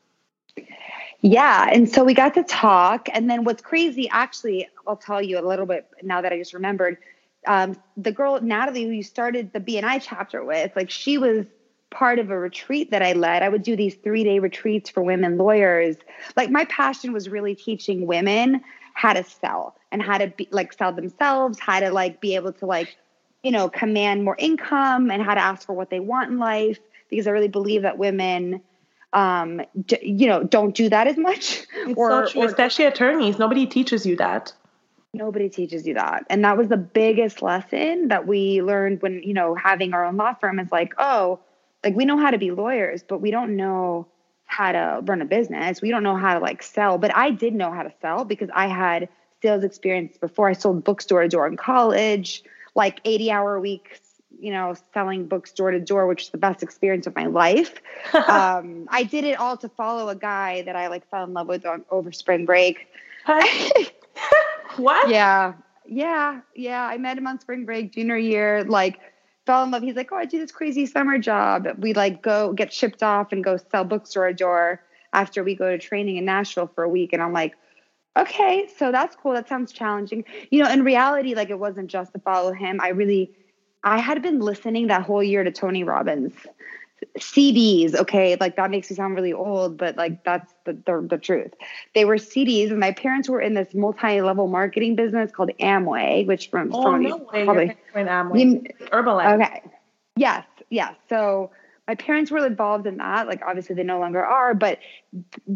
Yeah, 1.21 1.69
and 1.71 1.89
so 1.89 2.03
we 2.03 2.13
got 2.13 2.33
to 2.35 2.43
talk, 2.43 3.07
and 3.11 3.29
then 3.29 3.45
what's 3.45 3.61
crazy, 3.61 4.07
actually, 4.09 4.67
I'll 4.85 4.95
tell 4.95 5.21
you 5.21 5.39
a 5.39 5.45
little 5.45 5.65
bit 5.65 5.87
now 6.03 6.21
that 6.21 6.31
I 6.31 6.37
just 6.37 6.53
remembered. 6.53 6.97
Um, 7.47 7.77
the 7.97 8.11
girl 8.11 8.39
Natalie, 8.41 8.83
who 8.83 8.91
you 8.91 9.03
started 9.03 9.53
the 9.53 9.59
BNI 9.59 10.01
chapter 10.03 10.43
with, 10.43 10.75
like 10.75 10.89
she 10.89 11.17
was 11.17 11.45
part 11.91 12.19
of 12.19 12.29
a 12.29 12.37
retreat 12.37 12.91
that 12.91 13.01
I 13.01 13.13
led. 13.13 13.41
I 13.41 13.49
would 13.49 13.63
do 13.63 13.75
these 13.75 13.95
three 13.95 14.23
day 14.23 14.39
retreats 14.39 14.89
for 14.89 15.01
women 15.01 15.37
lawyers. 15.37 15.95
Like 16.35 16.49
my 16.49 16.65
passion 16.65 17.13
was 17.13 17.29
really 17.29 17.55
teaching 17.55 18.05
women 18.05 18.61
how 18.95 19.13
to 19.13 19.23
sell 19.23 19.75
and 19.91 20.01
how 20.01 20.17
to 20.17 20.27
be 20.27 20.47
like 20.51 20.73
sell 20.73 20.91
themselves, 20.91 21.59
how 21.59 21.79
to 21.79 21.91
like 21.91 22.19
be 22.21 22.33
able 22.33 22.53
to 22.53 22.65
like, 22.65 22.97
you 23.43 23.51
know, 23.51 23.69
command 23.69 24.23
more 24.23 24.35
income 24.39 25.11
and 25.11 25.21
how 25.21 25.35
to 25.35 25.41
ask 25.41 25.67
for 25.67 25.73
what 25.73 25.91
they 25.91 25.99
want 25.99 26.31
in 26.31 26.39
life. 26.39 26.79
Because 27.09 27.27
I 27.27 27.31
really 27.31 27.49
believe 27.49 27.83
that 27.83 27.99
women, 27.99 28.61
um, 29.13 29.61
d- 29.85 29.99
you 30.01 30.27
know, 30.27 30.43
don't 30.43 30.73
do 30.73 30.89
that 30.89 31.07
as 31.07 31.17
much. 31.17 31.67
Or, 31.95 32.25
so 32.25 32.31
true, 32.31 32.41
or, 32.41 32.45
especially 32.47 32.85
attorneys. 32.85 33.37
Nobody 33.37 33.67
teaches 33.67 34.05
you 34.05 34.15
that. 34.15 34.53
Nobody 35.13 35.49
teaches 35.49 35.85
you 35.85 35.93
that. 35.93 36.25
And 36.29 36.43
that 36.43 36.57
was 36.57 36.69
the 36.69 36.77
biggest 36.77 37.41
lesson 37.41 38.07
that 38.07 38.25
we 38.25 38.61
learned 38.61 39.01
when, 39.01 39.21
you 39.23 39.33
know, 39.33 39.55
having 39.55 39.93
our 39.93 40.05
own 40.05 40.17
law 40.17 40.33
firm 40.33 40.57
is 40.59 40.71
like, 40.71 40.93
oh, 40.97 41.39
like 41.83 41.95
we 41.95 42.05
know 42.05 42.17
how 42.17 42.31
to 42.31 42.37
be 42.37 42.51
lawyers, 42.51 43.03
but 43.03 43.19
we 43.19 43.29
don't 43.29 43.55
know 43.55 44.07
how 44.45 44.71
to 44.71 44.99
run 45.03 45.21
a 45.21 45.25
business. 45.25 45.81
We 45.81 45.91
don't 45.91 46.03
know 46.03 46.15
how 46.15 46.35
to 46.35 46.39
like 46.39 46.63
sell, 46.63 46.97
but 46.97 47.15
I 47.15 47.31
did 47.31 47.53
know 47.53 47.71
how 47.71 47.83
to 47.83 47.91
sell 48.01 48.25
because 48.25 48.49
I 48.53 48.67
had 48.67 49.09
sales 49.41 49.63
experience 49.63 50.17
before 50.17 50.49
I 50.49 50.53
sold 50.53 50.83
bookstore 50.83 51.21
to 51.21 51.27
door 51.27 51.47
in 51.47 51.57
college, 51.57 52.43
like 52.73 52.99
80 53.05 53.31
hour 53.31 53.59
weeks, 53.59 53.99
you 54.39 54.51
know, 54.51 54.75
selling 54.93 55.27
books 55.27 55.51
door 55.51 55.71
to 55.71 55.79
door, 55.79 56.07
which 56.07 56.23
is 56.23 56.29
the 56.29 56.37
best 56.37 56.63
experience 56.63 57.07
of 57.07 57.15
my 57.15 57.25
life. 57.25 57.81
um, 58.13 58.87
I 58.89 59.03
did 59.03 59.23
it 59.23 59.39
all 59.39 59.57
to 59.57 59.69
follow 59.69 60.09
a 60.09 60.15
guy 60.15 60.61
that 60.63 60.75
I 60.75 60.87
like 60.87 61.09
fell 61.09 61.23
in 61.23 61.33
love 61.33 61.47
with 61.47 61.65
on 61.65 61.85
over 61.89 62.11
spring 62.11 62.45
break. 62.45 62.87
what? 64.77 65.09
Yeah. 65.09 65.53
Yeah. 65.85 66.41
Yeah. 66.55 66.83
I 66.83 66.97
met 66.97 67.17
him 67.17 67.27
on 67.27 67.39
spring 67.39 67.65
break, 67.65 67.93
junior 67.93 68.17
year. 68.17 68.63
Like, 68.63 68.99
fell 69.45 69.63
in 69.63 69.71
love. 69.71 69.83
He's 69.83 69.95
like, 69.95 70.11
Oh, 70.11 70.17
I 70.17 70.25
do 70.25 70.39
this 70.39 70.51
crazy 70.51 70.85
summer 70.85 71.17
job. 71.17 71.67
We 71.77 71.93
like 71.93 72.21
go 72.21 72.53
get 72.53 72.73
shipped 72.73 73.03
off 73.03 73.31
and 73.31 73.43
go 73.43 73.57
sell 73.57 73.83
bookstore 73.83 74.33
door 74.33 74.81
after 75.13 75.43
we 75.43 75.55
go 75.55 75.71
to 75.71 75.77
training 75.77 76.17
in 76.17 76.25
Nashville 76.25 76.69
for 76.75 76.83
a 76.83 76.89
week. 76.89 77.13
And 77.13 77.21
I'm 77.21 77.33
like, 77.33 77.55
okay, 78.17 78.67
so 78.77 78.91
that's 78.91 79.15
cool. 79.15 79.33
That 79.33 79.47
sounds 79.47 79.71
challenging. 79.71 80.25
You 80.51 80.63
know, 80.63 80.69
in 80.69 80.83
reality, 80.83 81.35
like 81.35 81.49
it 81.49 81.59
wasn't 81.59 81.89
just 81.89 82.13
to 82.13 82.19
follow 82.19 82.51
him. 82.51 82.79
I 82.81 82.89
really, 82.89 83.31
I 83.83 83.99
had 83.99 84.21
been 84.21 84.39
listening 84.39 84.87
that 84.87 85.03
whole 85.03 85.23
year 85.23 85.43
to 85.43 85.51
Tony 85.51 85.83
Robbins 85.83 86.33
CDs. 87.17 87.95
Okay, 87.95 88.35
like 88.39 88.55
that 88.55 88.71
makes 88.71 88.89
me 88.89 88.95
sound 88.95 89.15
really 89.15 89.33
old, 89.33 89.77
but 89.77 89.95
like 89.97 90.23
that's 90.23 90.53
the, 90.65 90.73
the, 90.73 91.07
the 91.09 91.17
truth. 91.17 91.53
They 91.93 92.05
were 92.05 92.17
CDs, 92.17 92.71
and 92.71 92.79
my 92.79 92.91
parents 92.91 93.29
were 93.29 93.41
in 93.41 93.53
this 93.53 93.73
multi-level 93.73 94.47
marketing 94.47 94.95
business 94.95 95.31
called 95.31 95.51
Amway, 95.59 96.25
which 96.25 96.49
from 96.49 96.73
oh 96.73 96.97
no 96.97 97.17
way, 97.17 97.45
probably 97.45 97.77
in 97.95 98.07
Amway, 98.07 98.39
you, 98.39 98.87
Herbalife. 98.87 99.41
Okay, 99.41 99.63
yes, 100.15 100.45
yes. 100.69 100.95
So 101.09 101.51
my 101.87 101.95
parents 101.95 102.31
were 102.31 102.45
involved 102.45 102.87
in 102.87 102.97
that 102.97 103.27
like 103.27 103.41
obviously 103.45 103.75
they 103.75 103.83
no 103.83 103.99
longer 103.99 104.23
are 104.23 104.53
but 104.53 104.79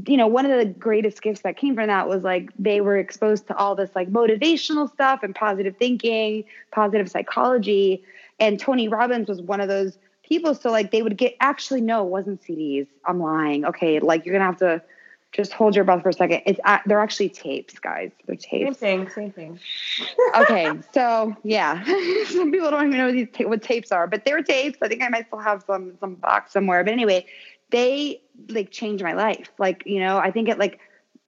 you 0.06 0.18
know 0.18 0.28
one 0.28 0.46
of 0.46 0.58
the 0.58 0.66
greatest 0.66 1.22
gifts 1.22 1.42
that 1.42 1.58
came 1.58 1.76
from 1.76 1.88
that 1.88 2.08
was 2.08 2.24
like 2.24 2.50
they 2.58 2.82
were 2.82 2.98
exposed 2.98 3.48
to 3.48 3.56
all 3.56 3.76
this 3.76 3.90
like 3.96 4.12
motivational 4.12 4.92
stuff 4.92 5.24
and 5.24 5.34
positive 5.34 5.76
thinking 5.78 6.44
positive 6.72 7.10
psychology 7.10 8.04
and 8.40 8.60
tony 8.60 8.88
robbins 8.88 9.28
was 9.28 9.42
one 9.42 9.62
of 9.62 9.68
those 9.68 9.98
people 10.30 10.56
so 10.56 10.72
like 10.72 10.92
they 10.92 11.02
would 11.02 11.18
get 11.18 11.36
actually 11.42 11.82
no 11.82 12.06
it 12.06 12.10
wasn't 12.10 12.42
cds 12.42 12.88
i'm 13.06 13.20
lying 13.20 13.66
okay 13.66 14.00
like 14.00 14.26
you're 14.26 14.34
gonna 14.34 14.46
have 14.46 14.58
to 14.58 14.82
just 15.32 15.54
hold 15.54 15.76
your 15.76 15.86
breath 15.86 16.02
for 16.02 16.10
a 16.10 16.14
second. 16.14 16.42
It's 16.46 16.60
at, 16.66 16.82
they're 16.86 17.00
actually 17.00 17.30
tapes, 17.30 17.78
guys. 17.78 18.12
They're 18.26 18.36
tapes. 18.36 18.80
Same 18.80 19.06
thing. 19.06 19.10
Same 19.10 19.32
thing. 19.32 19.60
okay, 20.36 20.72
so 20.94 21.36
yeah, 21.44 21.84
some 22.26 22.52
people 22.52 22.72
don't 22.72 22.88
even 22.88 22.98
know 22.98 23.12
these 23.12 23.28
ta- 23.32 23.48
what 23.48 23.62
tapes 23.62 23.92
are, 23.92 24.08
but 24.08 24.26
they're 24.26 24.42
tapes. 24.42 24.80
I 24.82 24.88
think 24.88 25.04
I 25.04 25.10
might 25.10 25.28
still 25.28 25.40
have 25.40 25.64
some 25.68 25.98
some 26.00 26.16
box 26.16 26.52
somewhere. 26.52 26.84
But 26.84 26.94
anyway, 26.94 27.26
they 27.70 28.22
like 28.50 28.72
changed 28.72 29.04
my 29.04 29.14
life. 29.14 29.52
Like 29.60 29.84
you 29.86 30.00
know, 30.00 30.18
I 30.18 30.32
think 30.32 30.50
it 30.50 30.58
like 30.58 30.80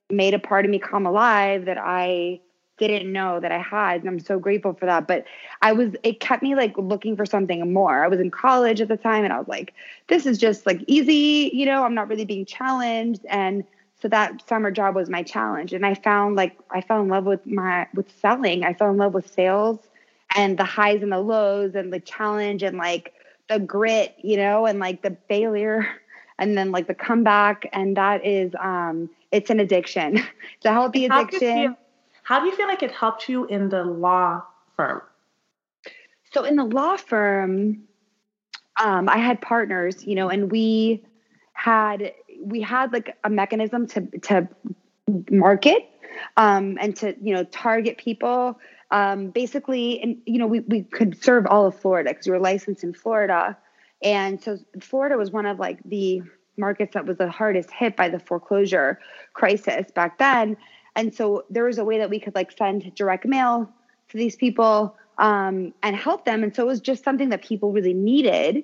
made 0.09 0.33
a 0.33 0.39
part 0.39 0.65
of 0.65 0.71
me 0.71 0.79
come 0.79 1.05
alive 1.05 1.65
that 1.65 1.77
I 1.77 2.41
didn't 2.87 3.11
know 3.11 3.39
that 3.39 3.51
I 3.51 3.59
had. 3.59 4.01
And 4.01 4.09
I'm 4.09 4.19
so 4.19 4.39
grateful 4.39 4.73
for 4.73 4.85
that. 4.85 5.07
But 5.07 5.25
I 5.61 5.71
was, 5.73 5.93
it 6.03 6.19
kept 6.19 6.43
me 6.43 6.55
like 6.55 6.77
looking 6.77 7.15
for 7.15 7.25
something 7.25 7.71
more. 7.73 8.03
I 8.03 8.07
was 8.07 8.19
in 8.19 8.31
college 8.31 8.81
at 8.81 8.87
the 8.87 8.97
time 8.97 9.23
and 9.23 9.33
I 9.33 9.39
was 9.39 9.47
like, 9.47 9.73
this 10.07 10.25
is 10.25 10.37
just 10.37 10.65
like 10.65 10.83
easy, 10.87 11.51
you 11.53 11.65
know, 11.65 11.83
I'm 11.83 11.95
not 11.95 12.09
really 12.09 12.25
being 12.25 12.45
challenged. 12.45 13.25
And 13.29 13.63
so 14.01 14.07
that 14.07 14.47
summer 14.47 14.71
job 14.71 14.95
was 14.95 15.09
my 15.09 15.21
challenge 15.21 15.73
and 15.73 15.85
i 15.85 15.93
found 15.93 16.35
like 16.35 16.57
i 16.71 16.81
fell 16.81 17.01
in 17.01 17.07
love 17.07 17.25
with 17.25 17.45
my 17.45 17.87
with 17.93 18.11
selling 18.19 18.63
i 18.63 18.73
fell 18.73 18.89
in 18.89 18.97
love 18.97 19.13
with 19.13 19.31
sales 19.31 19.79
and 20.35 20.57
the 20.57 20.63
highs 20.63 21.03
and 21.03 21.11
the 21.11 21.19
lows 21.19 21.75
and 21.75 21.93
the 21.93 21.99
challenge 21.99 22.63
and 22.63 22.77
like 22.77 23.13
the 23.47 23.59
grit 23.59 24.15
you 24.17 24.37
know 24.37 24.65
and 24.65 24.79
like 24.79 25.01
the 25.01 25.15
failure 25.27 25.87
and 26.39 26.57
then 26.57 26.71
like 26.71 26.87
the 26.87 26.95
comeback 26.95 27.69
and 27.73 27.95
that 27.97 28.25
is 28.25 28.53
um 28.59 29.09
it's 29.31 29.49
an 29.49 29.59
addiction 29.59 30.17
it's 30.17 30.65
a 30.65 30.71
healthy 30.71 31.05
addiction 31.05 31.75
how 32.31 32.39
do 32.39 32.45
you 32.45 32.55
feel 32.55 32.67
like 32.67 32.81
it 32.81 32.93
helped 32.93 33.27
you 33.27 33.43
in 33.47 33.67
the 33.67 33.83
law 33.83 34.41
firm? 34.77 35.01
So 36.31 36.45
in 36.45 36.55
the 36.55 36.63
law 36.63 36.95
firm 36.95 37.83
um 38.79 39.09
i 39.09 39.17
had 39.17 39.41
partners 39.41 40.05
you 40.05 40.15
know 40.15 40.29
and 40.29 40.49
we 40.49 41.03
had 41.51 42.13
we 42.41 42.61
had 42.61 42.93
like 42.93 43.17
a 43.25 43.29
mechanism 43.29 43.85
to 43.85 44.07
to 44.21 44.47
market 45.29 45.89
um, 46.37 46.77
and 46.79 46.95
to 46.95 47.17
you 47.21 47.33
know 47.33 47.43
target 47.43 47.97
people. 47.97 48.57
Um, 48.91 49.29
basically 49.31 50.01
and 50.01 50.15
you 50.25 50.39
know 50.39 50.47
we, 50.47 50.61
we 50.61 50.83
could 50.83 51.21
serve 51.21 51.45
all 51.47 51.65
of 51.67 51.75
florida 51.75 52.11
because 52.11 52.27
we 52.27 52.31
were 52.31 52.39
licensed 52.39 52.81
in 52.85 52.93
florida. 52.93 53.57
And 54.01 54.41
so 54.41 54.57
florida 54.79 55.17
was 55.17 55.31
one 55.31 55.45
of 55.45 55.59
like 55.59 55.79
the 55.83 56.21
markets 56.55 56.93
that 56.93 57.05
was 57.05 57.17
the 57.17 57.29
hardest 57.29 57.71
hit 57.71 57.97
by 57.97 58.07
the 58.07 58.19
foreclosure 58.19 58.99
crisis 59.33 59.91
back 59.91 60.17
then 60.17 60.55
and 60.95 61.13
so 61.13 61.45
there 61.49 61.65
was 61.65 61.77
a 61.77 61.83
way 61.83 61.97
that 61.97 62.09
we 62.09 62.19
could 62.19 62.35
like 62.35 62.51
send 62.51 62.93
direct 62.95 63.25
mail 63.25 63.69
to 64.09 64.17
these 64.17 64.35
people 64.35 64.95
um, 65.17 65.73
and 65.83 65.95
help 65.95 66.25
them 66.25 66.43
and 66.43 66.55
so 66.55 66.63
it 66.63 66.67
was 66.67 66.79
just 66.79 67.03
something 67.03 67.29
that 67.29 67.41
people 67.43 67.71
really 67.71 67.93
needed 67.93 68.63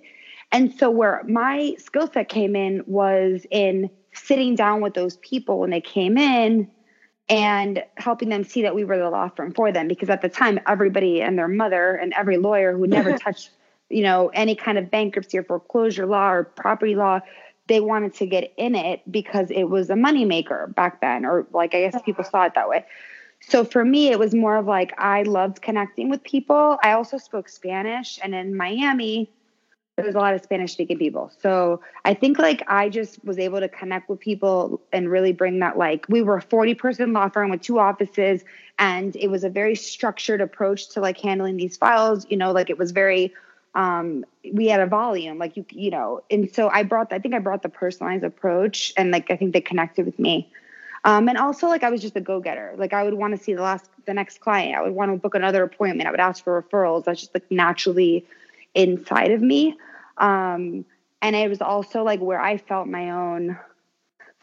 and 0.52 0.74
so, 0.74 0.90
where 0.90 1.24
my 1.28 1.76
skill 1.78 2.10
set 2.12 2.30
came 2.30 2.56
in 2.56 2.84
was 2.88 3.46
in 3.52 3.90
sitting 4.14 4.56
down 4.56 4.82
with 4.82 4.94
those 4.94 5.18
people 5.18 5.60
when 5.60 5.70
they 5.70 5.82
came 5.82 6.18
in 6.18 6.70
and 7.30 7.84
helping 7.98 8.30
them 8.30 8.46
see 8.46 8.62
that 8.62 8.74
we 8.74 8.86
were 8.86 8.98
the 8.98 9.10
law 9.10 9.30
firm 9.30 9.54
for 9.54 9.72
them. 9.72 9.88
Because 9.88 10.10
at 10.10 10.22
the 10.22 10.30
time, 10.30 10.60
everybody 10.66 11.22
and 11.22 11.38
their 11.38 11.50
mother 11.50 11.96
and 11.96 12.14
every 12.14 12.38
lawyer 12.38 12.76
who 12.76 12.88
never 12.88 13.18
touched, 13.18 13.50
you 13.90 14.04
know, 14.04 14.30
any 14.34 14.56
kind 14.56 14.78
of 14.78 14.90
bankruptcy 14.90 15.38
or 15.38 15.44
foreclosure 15.44 16.06
law 16.06 16.32
or 16.32 16.46
property 16.46 16.96
law, 16.96 17.20
they 17.68 17.80
wanted 17.80 18.14
to 18.16 18.26
get 18.26 18.54
in 18.58 18.76
it 18.76 19.02
because 19.12 19.52
it 19.52 19.66
was 19.66 19.90
a 19.90 19.96
moneymaker 19.96 20.74
back 20.74 21.02
then, 21.02 21.26
or 21.26 21.48
like 21.52 21.74
I 21.76 21.82
guess 21.82 21.96
uh-huh. 21.96 22.04
people 22.04 22.24
saw 22.24 22.46
it 22.46 22.54
that 22.56 22.70
way. 22.70 22.86
So 23.40 23.64
for 23.64 23.86
me, 23.86 24.10
it 24.10 24.18
was 24.18 24.34
more 24.34 24.58
of 24.58 24.66
like 24.66 24.94
I 24.98 25.24
loved 25.24 25.62
connecting 25.62 26.10
with 26.10 26.24
people. 26.24 26.78
I 26.84 26.94
also 26.94 27.18
spoke 27.18 27.50
Spanish, 27.50 28.20
and 28.24 28.34
in 28.34 28.56
Miami, 28.56 29.30
there's 29.98 30.14
a 30.14 30.20
lot 30.20 30.36
of 30.36 30.44
Spanish 30.44 30.74
speaking 30.74 31.00
people. 31.00 31.32
So 31.42 31.82
I 32.06 32.14
think 32.14 32.38
like 32.38 32.62
I 32.68 32.88
just 32.88 33.24
was 33.26 33.40
able 33.40 33.60
to 33.60 33.68
connect 33.68 34.10
with 34.10 34.20
people 34.20 34.80
and 34.94 35.10
really 35.10 35.34
bring 35.34 35.60
that 35.60 35.78
like 35.78 36.06
we 36.08 36.22
were 36.22 36.38
a 36.38 36.42
40 36.42 36.76
person 36.76 37.14
law 37.14 37.30
firm 37.30 37.50
with 37.50 37.62
two 37.62 37.80
offices 37.80 38.46
and 38.78 39.16
it 39.16 39.30
was 39.30 39.44
a 39.44 39.50
very 39.50 39.74
structured 39.74 40.40
approach 40.40 40.90
to 40.90 41.02
like 41.02 41.20
handling 41.20 41.58
these 41.58 41.78
files, 41.78 42.28
you 42.30 42.38
know, 42.38 42.52
like 42.52 42.70
it 42.70 42.78
was 42.78 42.92
very 42.92 43.34
um 43.78 44.26
we 44.54 44.68
had 44.68 44.82
a 44.82 44.88
volume 44.88 45.38
like 45.38 45.56
you 45.56 45.66
you 45.70 45.92
know 45.92 46.22
and 46.30 46.54
so 46.54 46.68
I 46.68 46.84
brought 46.84 47.14
I 47.14 47.20
think 47.20 47.34
I 47.36 47.40
brought 47.40 47.62
the 47.62 47.70
personalized 47.70 48.24
approach 48.24 48.92
and 48.98 49.12
like 49.12 49.32
I 49.32 49.38
think 49.38 49.54
they 49.54 49.62
connected 49.62 50.06
with 50.06 50.20
me. 50.20 50.52
Um, 51.06 51.30
and 51.30 51.38
also 51.38 51.68
like 51.68 51.84
I 51.84 51.90
was 51.90 52.02
just 52.02 52.18
a 52.18 52.22
go-getter. 52.22 52.74
Like 52.76 52.92
I 52.92 53.04
would 53.04 53.14
want 53.14 53.38
to 53.38 53.42
see 53.42 53.54
the 53.54 53.62
last 53.62 53.90
the 54.06 54.14
next 54.14 54.42
client. 54.42 54.76
I 54.76 54.82
would 54.82 54.94
want 54.94 55.12
to 55.12 55.18
book 55.18 55.36
another 55.36 55.64
appointment. 55.64 56.08
I 56.08 56.12
would 56.12 56.20
ask 56.20 56.44
for 56.44 56.62
referrals. 56.62 57.06
That's 57.06 57.22
just 57.22 57.34
like 57.34 57.50
naturally 57.52 58.26
inside 58.74 59.32
of 59.32 59.42
me. 59.42 59.78
Um, 60.18 60.84
and 61.22 61.36
it 61.36 61.50
was 61.50 61.62
also 61.62 62.04
like 62.04 62.20
where 62.20 62.42
I 62.42 62.58
felt 62.58 62.88
my 62.88 63.12
own 63.12 63.58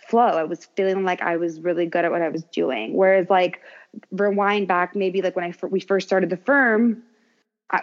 flow. 0.08 0.26
I 0.26 0.44
was 0.44 0.66
feeling 0.76 1.04
like 1.04 1.22
I 1.22 1.36
was 1.36 1.60
really 1.60 1.86
good 1.86 2.04
at 2.04 2.10
what 2.10 2.22
I 2.22 2.28
was 2.28 2.44
doing. 2.44 2.94
Whereas, 2.94 3.28
like, 3.30 3.60
rewind 4.10 4.68
back, 4.68 4.94
maybe 4.94 5.22
like 5.22 5.36
when 5.36 5.44
I 5.44 5.54
we 5.66 5.80
first 5.80 6.06
started 6.06 6.30
the 6.30 6.36
firm, 6.36 7.02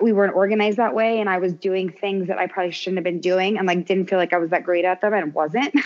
we 0.01 0.13
weren't 0.13 0.35
organized 0.35 0.77
that 0.77 0.95
way, 0.95 1.19
and 1.19 1.29
I 1.29 1.37
was 1.37 1.53
doing 1.53 1.91
things 1.91 2.27
that 2.27 2.37
I 2.37 2.47
probably 2.47 2.71
shouldn't 2.71 2.97
have 2.97 3.03
been 3.03 3.19
doing, 3.19 3.57
and 3.57 3.67
like 3.67 3.85
didn't 3.85 4.09
feel 4.09 4.19
like 4.19 4.33
I 4.33 4.37
was 4.37 4.51
that 4.51 4.63
great 4.63 4.85
at 4.85 5.01
them, 5.01 5.13
and 5.13 5.33
wasn't. 5.33 5.75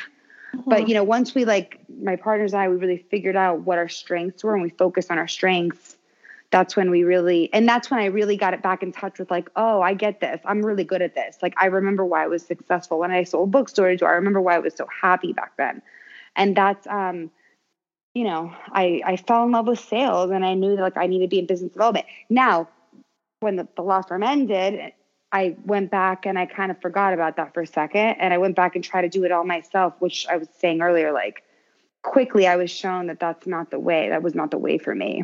But 0.65 0.87
you 0.87 0.93
know, 0.93 1.03
once 1.03 1.35
we 1.35 1.43
like 1.43 1.81
my 2.01 2.15
partners 2.15 2.53
and 2.53 2.61
I, 2.61 2.69
we 2.69 2.77
really 2.77 3.05
figured 3.11 3.35
out 3.35 3.65
what 3.65 3.77
our 3.77 3.89
strengths 3.89 4.41
were, 4.41 4.53
and 4.53 4.63
we 4.63 4.69
focused 4.69 5.11
on 5.11 5.17
our 5.17 5.27
strengths 5.27 5.97
that's 6.51 6.75
when 6.75 6.89
we 6.89 7.03
really 7.03 7.49
and 7.53 7.67
that's 7.67 7.89
when 7.89 7.99
i 7.99 8.05
really 8.05 8.37
got 8.37 8.53
it 8.53 8.61
back 8.61 8.83
in 8.83 8.91
touch 8.91 9.19
with 9.19 9.29
like 9.31 9.49
oh 9.55 9.81
i 9.81 9.93
get 9.93 10.19
this. 10.19 10.39
I'm 10.45 10.65
really 10.65 10.83
good 10.83 11.01
at 11.01 11.15
this. 11.15 11.37
Like 11.41 11.53
i 11.57 11.65
remember 11.65 12.05
why 12.05 12.23
i 12.23 12.27
was 12.27 12.45
successful. 12.45 12.99
When 12.99 13.11
i 13.11 13.23
sold 13.23 13.51
bookstores 13.51 14.01
or 14.01 14.09
i 14.09 14.13
remember 14.13 14.41
why 14.41 14.55
i 14.55 14.59
was 14.59 14.73
so 14.73 14.87
happy 15.01 15.33
back 15.33 15.51
then. 15.57 15.81
And 16.35 16.55
that's 16.55 16.85
um 16.87 17.31
you 18.13 18.23
know 18.23 18.53
i 18.71 19.01
i 19.05 19.17
fell 19.17 19.43
in 19.43 19.51
love 19.51 19.67
with 19.67 19.79
sales 19.79 20.31
and 20.31 20.45
i 20.45 20.53
knew 20.53 20.75
that 20.75 20.81
like 20.81 20.97
i 20.97 21.07
needed 21.07 21.25
to 21.25 21.29
be 21.29 21.39
in 21.39 21.45
business 21.45 21.73
development. 21.73 22.05
Now 22.29 22.69
when 23.45 23.55
the, 23.55 23.67
the 23.75 23.81
law 23.81 24.01
firm 24.01 24.23
ended 24.23 24.91
i 25.31 25.55
went 25.65 25.91
back 25.91 26.25
and 26.25 26.37
i 26.37 26.45
kind 26.45 26.71
of 26.71 26.81
forgot 26.81 27.13
about 27.13 27.37
that 27.37 27.53
for 27.53 27.61
a 27.61 27.67
second 27.67 28.15
and 28.19 28.33
i 28.33 28.37
went 28.37 28.55
back 28.55 28.75
and 28.75 28.83
tried 28.83 29.03
to 29.03 29.09
do 29.09 29.23
it 29.23 29.31
all 29.31 29.45
myself 29.45 29.93
which 29.99 30.25
i 30.27 30.35
was 30.35 30.49
saying 30.59 30.81
earlier 30.81 31.13
like 31.13 31.43
quickly 32.01 32.47
i 32.47 32.55
was 32.55 32.71
shown 32.71 33.07
that 33.07 33.19
that's 33.19 33.47
not 33.47 33.71
the 33.71 33.79
way 33.79 34.09
that 34.09 34.23
was 34.23 34.35
not 34.35 34.51
the 34.51 34.57
way 34.57 34.77
for 34.77 34.93
me 34.93 35.23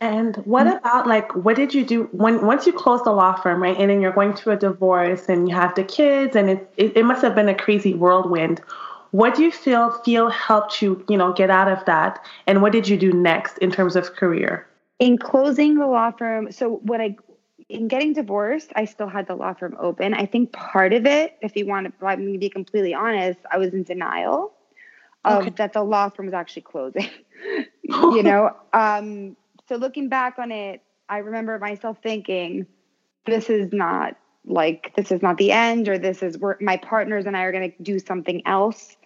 and 0.00 0.36
what 0.38 0.66
about 0.66 1.06
like 1.06 1.34
what 1.34 1.56
did 1.56 1.72
you 1.72 1.84
do 1.84 2.08
when 2.12 2.44
once 2.44 2.66
you 2.66 2.72
close 2.72 3.02
the 3.04 3.12
law 3.12 3.34
firm, 3.36 3.62
right? 3.62 3.76
And 3.78 3.90
then 3.90 4.02
you're 4.02 4.12
going 4.12 4.34
through 4.34 4.54
a 4.54 4.56
divorce 4.56 5.28
and 5.28 5.48
you 5.48 5.54
have 5.54 5.74
the 5.76 5.84
kids 5.84 6.36
and 6.36 6.50
it, 6.50 6.74
it, 6.76 6.96
it 6.96 7.04
must 7.04 7.22
have 7.22 7.34
been 7.34 7.48
a 7.48 7.54
crazy 7.54 7.94
whirlwind. 7.94 8.60
What 9.12 9.34
do 9.34 9.42
you 9.42 9.52
feel 9.52 9.92
feel 10.04 10.28
helped 10.28 10.82
you, 10.82 11.02
you 11.08 11.16
know, 11.16 11.32
get 11.32 11.48
out 11.48 11.68
of 11.68 11.84
that? 11.86 12.22
And 12.46 12.60
what 12.60 12.72
did 12.72 12.88
you 12.88 12.96
do 12.98 13.12
next 13.12 13.56
in 13.58 13.70
terms 13.70 13.96
of 13.96 14.12
career? 14.14 14.66
In 14.98 15.18
closing 15.18 15.76
the 15.76 15.86
law 15.86 16.12
firm, 16.12 16.52
so 16.52 16.76
what 16.76 17.00
I 17.00 17.16
in 17.68 17.88
getting 17.88 18.12
divorced, 18.12 18.72
I 18.76 18.84
still 18.84 19.08
had 19.08 19.26
the 19.26 19.34
law 19.34 19.54
firm 19.54 19.76
open. 19.78 20.14
I 20.14 20.26
think 20.26 20.52
part 20.52 20.92
of 20.92 21.06
it, 21.06 21.36
if 21.40 21.56
you 21.56 21.66
want 21.66 21.98
to, 21.98 22.16
me 22.16 22.32
to 22.34 22.38
be 22.38 22.50
completely 22.50 22.94
honest, 22.94 23.40
I 23.50 23.58
was 23.58 23.72
in 23.72 23.82
denial 23.84 24.52
of 25.24 25.42
okay. 25.42 25.50
that 25.56 25.72
the 25.72 25.82
law 25.82 26.10
firm 26.10 26.26
was 26.26 26.34
actually 26.34 26.62
closing. 26.62 27.08
you 27.82 28.22
know, 28.22 28.54
um, 28.72 29.36
so 29.68 29.76
looking 29.76 30.08
back 30.08 30.38
on 30.38 30.52
it, 30.52 30.82
I 31.08 31.18
remember 31.18 31.58
myself 31.58 31.98
thinking, 32.02 32.66
this 33.26 33.48
is 33.48 33.72
not 33.72 34.16
like 34.46 34.92
this 34.94 35.10
is 35.10 35.22
not 35.22 35.38
the 35.38 35.50
end 35.50 35.88
or 35.88 35.96
this 35.96 36.22
is 36.22 36.36
where 36.36 36.58
my 36.60 36.76
partners 36.76 37.24
and 37.24 37.34
I 37.34 37.44
are 37.44 37.52
going 37.52 37.72
to 37.72 37.82
do 37.82 37.98
something 37.98 38.42
else. 38.46 38.96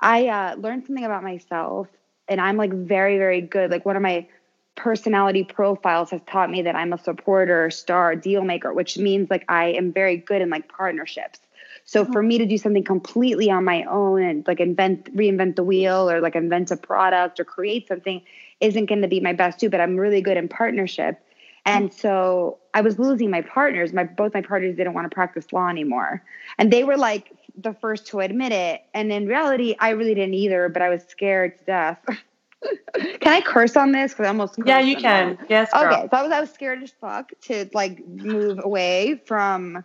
I 0.00 0.28
uh, 0.28 0.54
learned 0.56 0.86
something 0.86 1.04
about 1.04 1.24
myself 1.24 1.88
and 2.28 2.40
I'm 2.40 2.56
like 2.56 2.72
very, 2.72 3.18
very 3.18 3.40
good. 3.40 3.72
Like 3.72 3.84
one 3.84 3.96
of 3.96 4.02
my 4.02 4.28
personality 4.76 5.44
profiles 5.44 6.10
has 6.10 6.20
taught 6.26 6.50
me 6.50 6.62
that 6.62 6.74
I'm 6.74 6.92
a 6.92 6.98
supporter, 6.98 7.70
star, 7.70 8.16
deal 8.16 8.42
maker, 8.42 8.72
which 8.72 8.98
means 8.98 9.30
like 9.30 9.44
I 9.48 9.66
am 9.66 9.92
very 9.92 10.16
good 10.16 10.42
in 10.42 10.50
like 10.50 10.68
partnerships. 10.68 11.40
So 11.84 12.02
mm-hmm. 12.02 12.12
for 12.12 12.22
me 12.22 12.38
to 12.38 12.46
do 12.46 12.58
something 12.58 12.84
completely 12.84 13.50
on 13.50 13.64
my 13.64 13.84
own 13.84 14.22
and 14.22 14.46
like 14.46 14.60
invent 14.60 15.14
reinvent 15.16 15.56
the 15.56 15.64
wheel 15.64 16.10
or 16.10 16.20
like 16.20 16.34
invent 16.34 16.70
a 16.70 16.76
product 16.76 17.38
or 17.38 17.44
create 17.44 17.88
something 17.88 18.22
isn't 18.60 18.86
going 18.86 19.02
to 19.02 19.08
be 19.08 19.20
my 19.20 19.32
best 19.32 19.60
too, 19.60 19.68
but 19.68 19.80
I'm 19.80 19.96
really 19.96 20.20
good 20.20 20.36
in 20.36 20.48
partnership. 20.48 21.20
And 21.66 21.92
so 21.92 22.58
I 22.74 22.82
was 22.82 22.98
losing 22.98 23.30
my 23.30 23.40
partners. 23.40 23.92
My 23.92 24.04
both 24.04 24.34
my 24.34 24.42
partners 24.42 24.76
didn't 24.76 24.92
want 24.92 25.10
to 25.10 25.14
practice 25.14 25.52
law 25.52 25.68
anymore. 25.68 26.22
And 26.58 26.70
they 26.70 26.84
were 26.84 26.96
like 26.96 27.32
the 27.56 27.72
first 27.72 28.06
to 28.08 28.20
admit 28.20 28.52
it. 28.52 28.82
And 28.92 29.10
in 29.12 29.26
reality, 29.26 29.74
I 29.78 29.90
really 29.90 30.14
didn't 30.14 30.34
either, 30.34 30.68
but 30.68 30.82
I 30.82 30.90
was 30.90 31.02
scared 31.04 31.58
to 31.58 31.64
death. 31.64 31.98
can 33.20 33.32
I 33.32 33.40
curse 33.40 33.76
on 33.76 33.92
this? 33.92 34.12
Because 34.12 34.26
I 34.26 34.28
almost 34.28 34.58
yeah, 34.64 34.80
you 34.80 34.96
can. 34.96 35.36
That. 35.36 35.50
Yes. 35.50 35.72
Girl. 35.72 35.92
Okay, 35.92 36.08
so 36.10 36.16
I 36.16 36.22
was 36.22 36.32
I 36.32 36.40
was 36.40 36.50
scared 36.50 36.82
as 36.82 36.90
fuck 37.00 37.32
to 37.42 37.68
like 37.72 38.06
move 38.06 38.60
away 38.62 39.20
from 39.26 39.84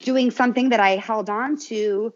doing 0.00 0.30
something 0.30 0.70
that 0.70 0.80
I 0.80 0.96
held 0.96 1.30
on 1.30 1.56
to 1.56 2.12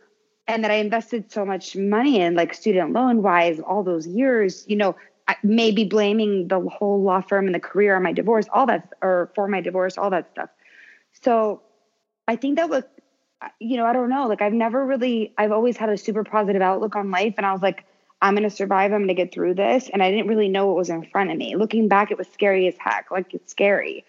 and 0.47 0.65
that 0.65 0.71
I 0.71 0.75
invested 0.75 1.31
so 1.31 1.45
much 1.45 1.77
money 1.77 2.21
in, 2.21 2.35
like 2.35 2.55
student 2.55 2.93
loan 2.93 3.23
wise, 3.23 3.61
all 3.61 3.83
those 3.83 4.07
years. 4.07 4.65
You 4.69 4.77
know, 4.77 4.97
maybe 5.43 5.85
blaming 5.85 6.49
the 6.49 6.61
whole 6.61 7.03
law 7.03 7.21
firm 7.21 7.47
and 7.47 7.55
the 7.55 7.61
career 7.61 7.97
on 7.97 8.03
my 8.03 8.13
divorce, 8.13 8.47
all 8.53 8.67
that, 8.67 8.93
or 9.03 9.31
for 9.35 9.49
my 9.49 9.61
divorce, 9.61 9.99
all 9.99 10.11
that 10.11 10.31
stuff. 10.33 10.51
So 11.23 11.63
I 12.29 12.37
think 12.37 12.57
that 12.57 12.69
was, 12.69 12.85
you 13.59 13.77
know, 13.77 13.87
I 13.87 13.93
don't 13.93 14.09
know. 14.11 14.27
Like 14.27 14.43
I've 14.43 14.53
never 14.53 14.85
really, 14.85 15.33
I've 15.39 15.53
always 15.53 15.77
had 15.77 15.89
a 15.89 15.97
super 15.97 16.25
positive 16.25 16.63
outlook 16.63 16.97
on 16.97 17.11
life, 17.11 17.35
and 17.37 17.47
I 17.47 17.53
was 17.53 17.63
like 17.63 17.85
I'm 18.23 18.35
going 18.35 18.49
to 18.49 18.55
survive. 18.55 18.93
I'm 18.93 19.01
going 19.01 19.09
to 19.09 19.15
get 19.15 19.33
through 19.33 19.55
this. 19.55 19.89
And 19.93 20.03
I 20.03 20.11
didn't 20.11 20.27
really 20.27 20.49
know 20.49 20.67
what 20.67 20.77
was 20.77 20.91
in 20.91 21.05
front 21.05 21.31
of 21.31 21.37
me. 21.37 21.57
Looking 21.57 21.89
back, 21.89 22.11
it 22.11 22.19
was 22.19 22.29
scary 22.33 22.69
as 22.69 22.75
heck. 22.79 23.11
Like 23.11 23.33
it's 23.33 23.51
scary. 23.51 24.05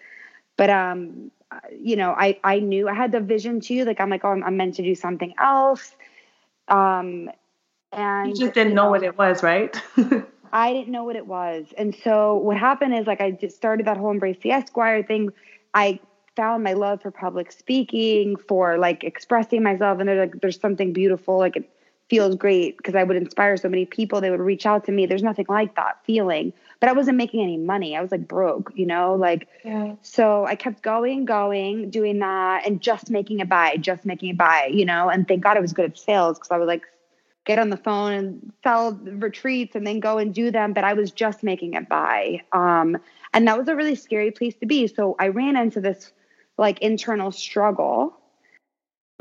But, 0.56 0.70
um, 0.70 1.30
you 1.78 1.96
know, 1.96 2.12
I, 2.12 2.38
I 2.44 2.58
knew 2.58 2.88
I 2.88 2.94
had 2.94 3.12
the 3.12 3.20
vision 3.20 3.60
too. 3.60 3.84
Like, 3.84 4.00
I'm 4.00 4.10
like, 4.10 4.24
oh, 4.24 4.30
I'm, 4.30 4.44
I'm 4.44 4.56
meant 4.56 4.74
to 4.76 4.82
do 4.82 4.94
something 4.94 5.34
else. 5.38 5.94
Um, 6.68 7.30
and 7.90 8.28
you 8.28 8.36
just 8.36 8.54
didn't 8.54 8.70
you 8.70 8.74
know, 8.74 8.84
know 8.84 8.90
what 8.90 9.02
it 9.02 9.16
was, 9.16 9.42
right? 9.42 9.80
I 10.52 10.72
didn't 10.72 10.92
know 10.92 11.04
what 11.04 11.16
it 11.16 11.26
was. 11.26 11.66
And 11.78 11.94
so 12.04 12.36
what 12.36 12.58
happened 12.58 12.94
is 12.94 13.06
like, 13.06 13.20
I 13.20 13.30
just 13.30 13.56
started 13.56 13.86
that 13.86 13.96
whole 13.96 14.10
embrace 14.10 14.38
the 14.42 14.50
Esquire 14.50 15.02
thing. 15.02 15.30
I 15.72 16.00
found 16.36 16.64
my 16.64 16.74
love 16.74 17.00
for 17.02 17.10
public 17.10 17.52
speaking, 17.52 18.36
for 18.36 18.78
like 18.78 19.04
expressing 19.04 19.62
myself. 19.62 19.98
And 19.98 20.08
there's 20.08 20.30
like, 20.30 20.40
there's 20.40 20.60
something 20.60 20.92
beautiful. 20.92 21.38
Like 21.38 21.56
it, 21.56 21.70
feels 22.08 22.36
great 22.36 22.76
because 22.76 22.94
I 22.94 23.04
would 23.04 23.16
inspire 23.16 23.56
so 23.56 23.68
many 23.68 23.86
people. 23.86 24.20
They 24.20 24.30
would 24.30 24.40
reach 24.40 24.66
out 24.66 24.84
to 24.84 24.92
me. 24.92 25.06
There's 25.06 25.22
nothing 25.22 25.46
like 25.48 25.76
that 25.76 25.98
feeling. 26.04 26.52
But 26.80 26.88
I 26.88 26.92
wasn't 26.92 27.16
making 27.16 27.42
any 27.42 27.56
money. 27.56 27.96
I 27.96 28.02
was 28.02 28.10
like 28.10 28.26
broke, 28.26 28.72
you 28.74 28.86
know, 28.86 29.14
like 29.14 29.48
yeah. 29.64 29.94
so 30.02 30.44
I 30.44 30.54
kept 30.54 30.82
going, 30.82 31.24
going, 31.24 31.90
doing 31.90 32.18
that 32.18 32.66
and 32.66 32.80
just 32.80 33.08
making 33.08 33.40
it 33.40 33.48
by, 33.48 33.76
just 33.76 34.04
making 34.04 34.30
it 34.30 34.36
by, 34.36 34.68
you 34.72 34.84
know, 34.84 35.08
and 35.08 35.26
thank 35.26 35.42
God 35.42 35.56
I 35.56 35.60
was 35.60 35.72
good 35.72 35.84
at 35.84 35.96
sales 35.96 36.38
because 36.38 36.50
I 36.50 36.58
would 36.58 36.68
like 36.68 36.82
get 37.44 37.58
on 37.58 37.70
the 37.70 37.76
phone 37.76 38.12
and 38.12 38.52
sell 38.62 38.92
retreats 38.92 39.74
and 39.74 39.86
then 39.86 40.00
go 40.00 40.18
and 40.18 40.34
do 40.34 40.50
them. 40.50 40.72
But 40.72 40.84
I 40.84 40.94
was 40.94 41.12
just 41.12 41.42
making 41.42 41.74
it 41.74 41.88
by. 41.88 42.42
Um, 42.52 42.98
and 43.32 43.48
that 43.48 43.56
was 43.56 43.68
a 43.68 43.76
really 43.76 43.94
scary 43.94 44.30
place 44.30 44.54
to 44.56 44.66
be. 44.66 44.86
So 44.86 45.16
I 45.18 45.28
ran 45.28 45.56
into 45.56 45.80
this 45.80 46.12
like 46.58 46.80
internal 46.80 47.30
struggle 47.32 48.16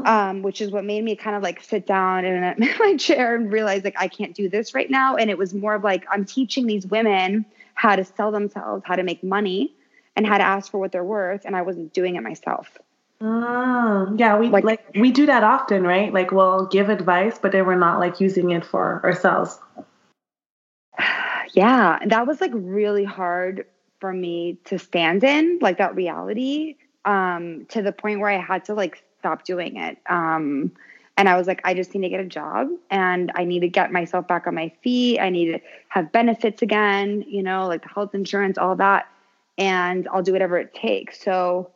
um, 0.05 0.41
which 0.41 0.62
is 0.62 0.72
what 0.72 0.84
made 0.86 1.03
me 1.03 1.15
kind 1.15 1.36
of 1.36 1.43
like 1.43 1.63
sit 1.63 1.86
down 1.86 2.25
in 2.25 2.55
my 2.79 2.96
chair 2.98 3.36
and 3.36 3.51
realize 3.51 3.84
like 3.84 3.96
I 3.98 4.08
can't 4.08 4.36
do 4.36 4.50
this 4.50 4.74
right 4.74 4.89
now. 4.89 5.15
And 5.15 5.29
it 5.29 5.38
was 5.38 5.53
more 5.53 5.75
of 5.75 5.84
like 5.84 6.05
I'm 6.10 6.25
teaching 6.25 6.67
these 6.67 6.86
women 6.88 7.46
how 7.74 7.96
to 7.96 8.03
sell 8.03 8.31
themselves, 8.31 8.84
how 8.86 8.96
to 8.96 9.03
make 9.03 9.24
money, 9.24 9.74
and 10.15 10.25
how 10.25 10.38
to 10.38 10.43
ask 10.43 10.72
for 10.72 10.77
what 10.77 10.91
they're 10.91 11.03
worth, 11.03 11.46
and 11.46 11.55
I 11.55 11.62
wasn't 11.62 11.93
doing 11.93 12.15
it 12.15 12.22
myself. 12.22 12.77
Oh, 13.24 14.13
yeah, 14.17 14.38
we 14.38 14.50
like, 14.50 14.63
like 14.63 14.84
we 14.96 15.12
do 15.12 15.27
that 15.27 15.43
often, 15.43 15.84
right? 15.84 16.12
Like 16.12 16.31
we'll 16.31 16.65
give 16.65 16.89
advice, 16.89 17.38
but 17.39 17.51
then 17.51 17.65
we're 17.65 17.75
not 17.75 18.00
like 18.00 18.20
using 18.20 18.51
it 18.51 18.65
for 18.65 19.01
ourselves. 19.03 19.59
Yeah, 21.53 22.00
that 22.05 22.27
was 22.27 22.40
like 22.40 22.51
really 22.53 23.03
hard 23.03 23.66
for 24.00 24.14
me 24.14 24.57
to 24.66 24.79
stand 24.79 25.22
in, 25.25 25.59
like 25.61 25.79
that 25.79 25.96
reality, 25.96 26.77
um, 27.03 27.66
to 27.72 27.81
the 27.81 27.92
point 27.92 28.22
where 28.22 28.29
I 28.29 28.37
had 28.37 28.64
to 28.66 28.74
like 28.74 29.03
stop 29.22 29.46
doing 29.46 29.77
it. 29.77 29.98
Um, 30.10 30.72
and 31.18 31.29
I 31.29 31.38
was 31.38 31.46
like, 31.46 31.62
I 31.64 31.75
just 31.75 31.94
need 31.94 32.01
to 32.01 32.10
get 32.10 32.20
a 32.20 32.25
job 32.25 32.70
and 32.90 33.31
I 33.36 33.44
need 33.44 33.60
to 33.60 33.68
get 33.68 33.92
myself 33.92 34.27
back 34.27 34.48
on 34.48 34.55
my 34.55 34.72
feet. 34.84 35.20
I 35.20 35.29
need 35.29 35.51
to 35.51 35.60
have 35.90 36.12
benefits 36.12 36.64
again, 36.64 37.24
you 37.27 37.44
know, 37.44 37.68
like 37.68 37.84
the 37.84 37.90
health 37.90 38.16
insurance, 38.16 38.57
all 38.57 38.75
that. 38.77 39.07
And 39.57 40.07
I'll 40.12 40.24
do 40.24 40.31
whatever 40.31 40.57
it 40.57 40.74
takes. 40.74 41.22
So 41.22 41.72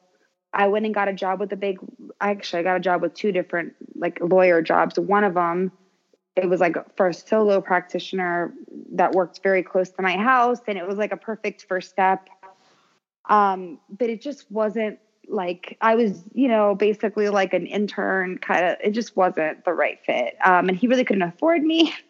I 0.52 0.68
went 0.68 0.86
and 0.86 0.96
got 0.96 1.10
a 1.10 1.14
job 1.14 1.40
with 1.40 1.52
a 1.54 1.58
big, 1.58 1.78
actually, 2.20 2.62
I 2.62 2.64
got 2.64 2.78
a 2.78 2.80
job 2.80 3.02
with 3.02 3.14
two 3.14 3.32
different 3.32 3.74
like 3.94 4.18
lawyer 4.20 4.62
jobs. 4.64 4.98
One 4.98 5.24
of 5.24 5.36
them, 5.36 5.72
it 6.36 6.50
was 6.50 6.60
like 6.60 6.76
for 6.98 7.10
a 7.10 7.14
solo 7.14 7.62
practitioner 7.62 8.52
that 8.94 9.12
worked 9.12 9.42
very 9.44 9.62
close 9.62 9.92
to 9.92 10.02
my 10.02 10.18
house. 10.18 10.60
And 10.68 10.78
it 10.78 10.88
was 10.88 10.98
like 10.98 11.12
a 11.12 11.18
perfect 11.18 11.66
first 11.70 11.90
step. 11.92 12.30
Um, 13.30 13.80
but 13.90 14.10
it 14.10 14.22
just 14.22 14.50
wasn't 14.50 14.98
like 15.30 15.78
I 15.82 15.96
was, 15.96 16.24
you 16.34 16.48
know, 16.48 16.76
basically 16.76 17.30
like 17.30 17.54
an 17.54 17.66
intern 17.66 18.38
kind 18.38 18.66
of, 18.66 18.78
it 18.84 18.92
just 18.92 19.16
wasn't 19.16 19.66
the 19.66 19.74
right 19.74 20.00
fit. 20.06 20.36
Um, 20.44 20.70
and 20.70 20.78
he 20.78 20.88
really 20.88 21.04
couldn't 21.04 21.24
afford 21.24 21.64
me. 21.64 21.94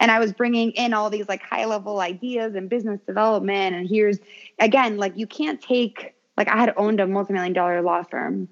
And 0.00 0.10
I 0.10 0.18
was 0.18 0.34
bringing 0.34 0.70
in 0.72 0.92
all 0.92 1.08
these 1.08 1.28
like 1.28 1.42
high 1.42 1.64
level 1.64 2.00
ideas 2.00 2.54
and 2.54 2.68
business 2.68 3.00
development. 3.06 3.74
And 3.74 3.88
here's 3.88 4.18
again, 4.58 4.98
like 4.98 5.16
you 5.16 5.26
can't 5.26 5.62
take, 5.62 6.14
like 6.36 6.46
I 6.46 6.58
had 6.58 6.74
owned 6.76 7.00
a 7.00 7.06
multi-million 7.06 7.54
dollar 7.54 7.80
law 7.80 8.02
firm, 8.02 8.48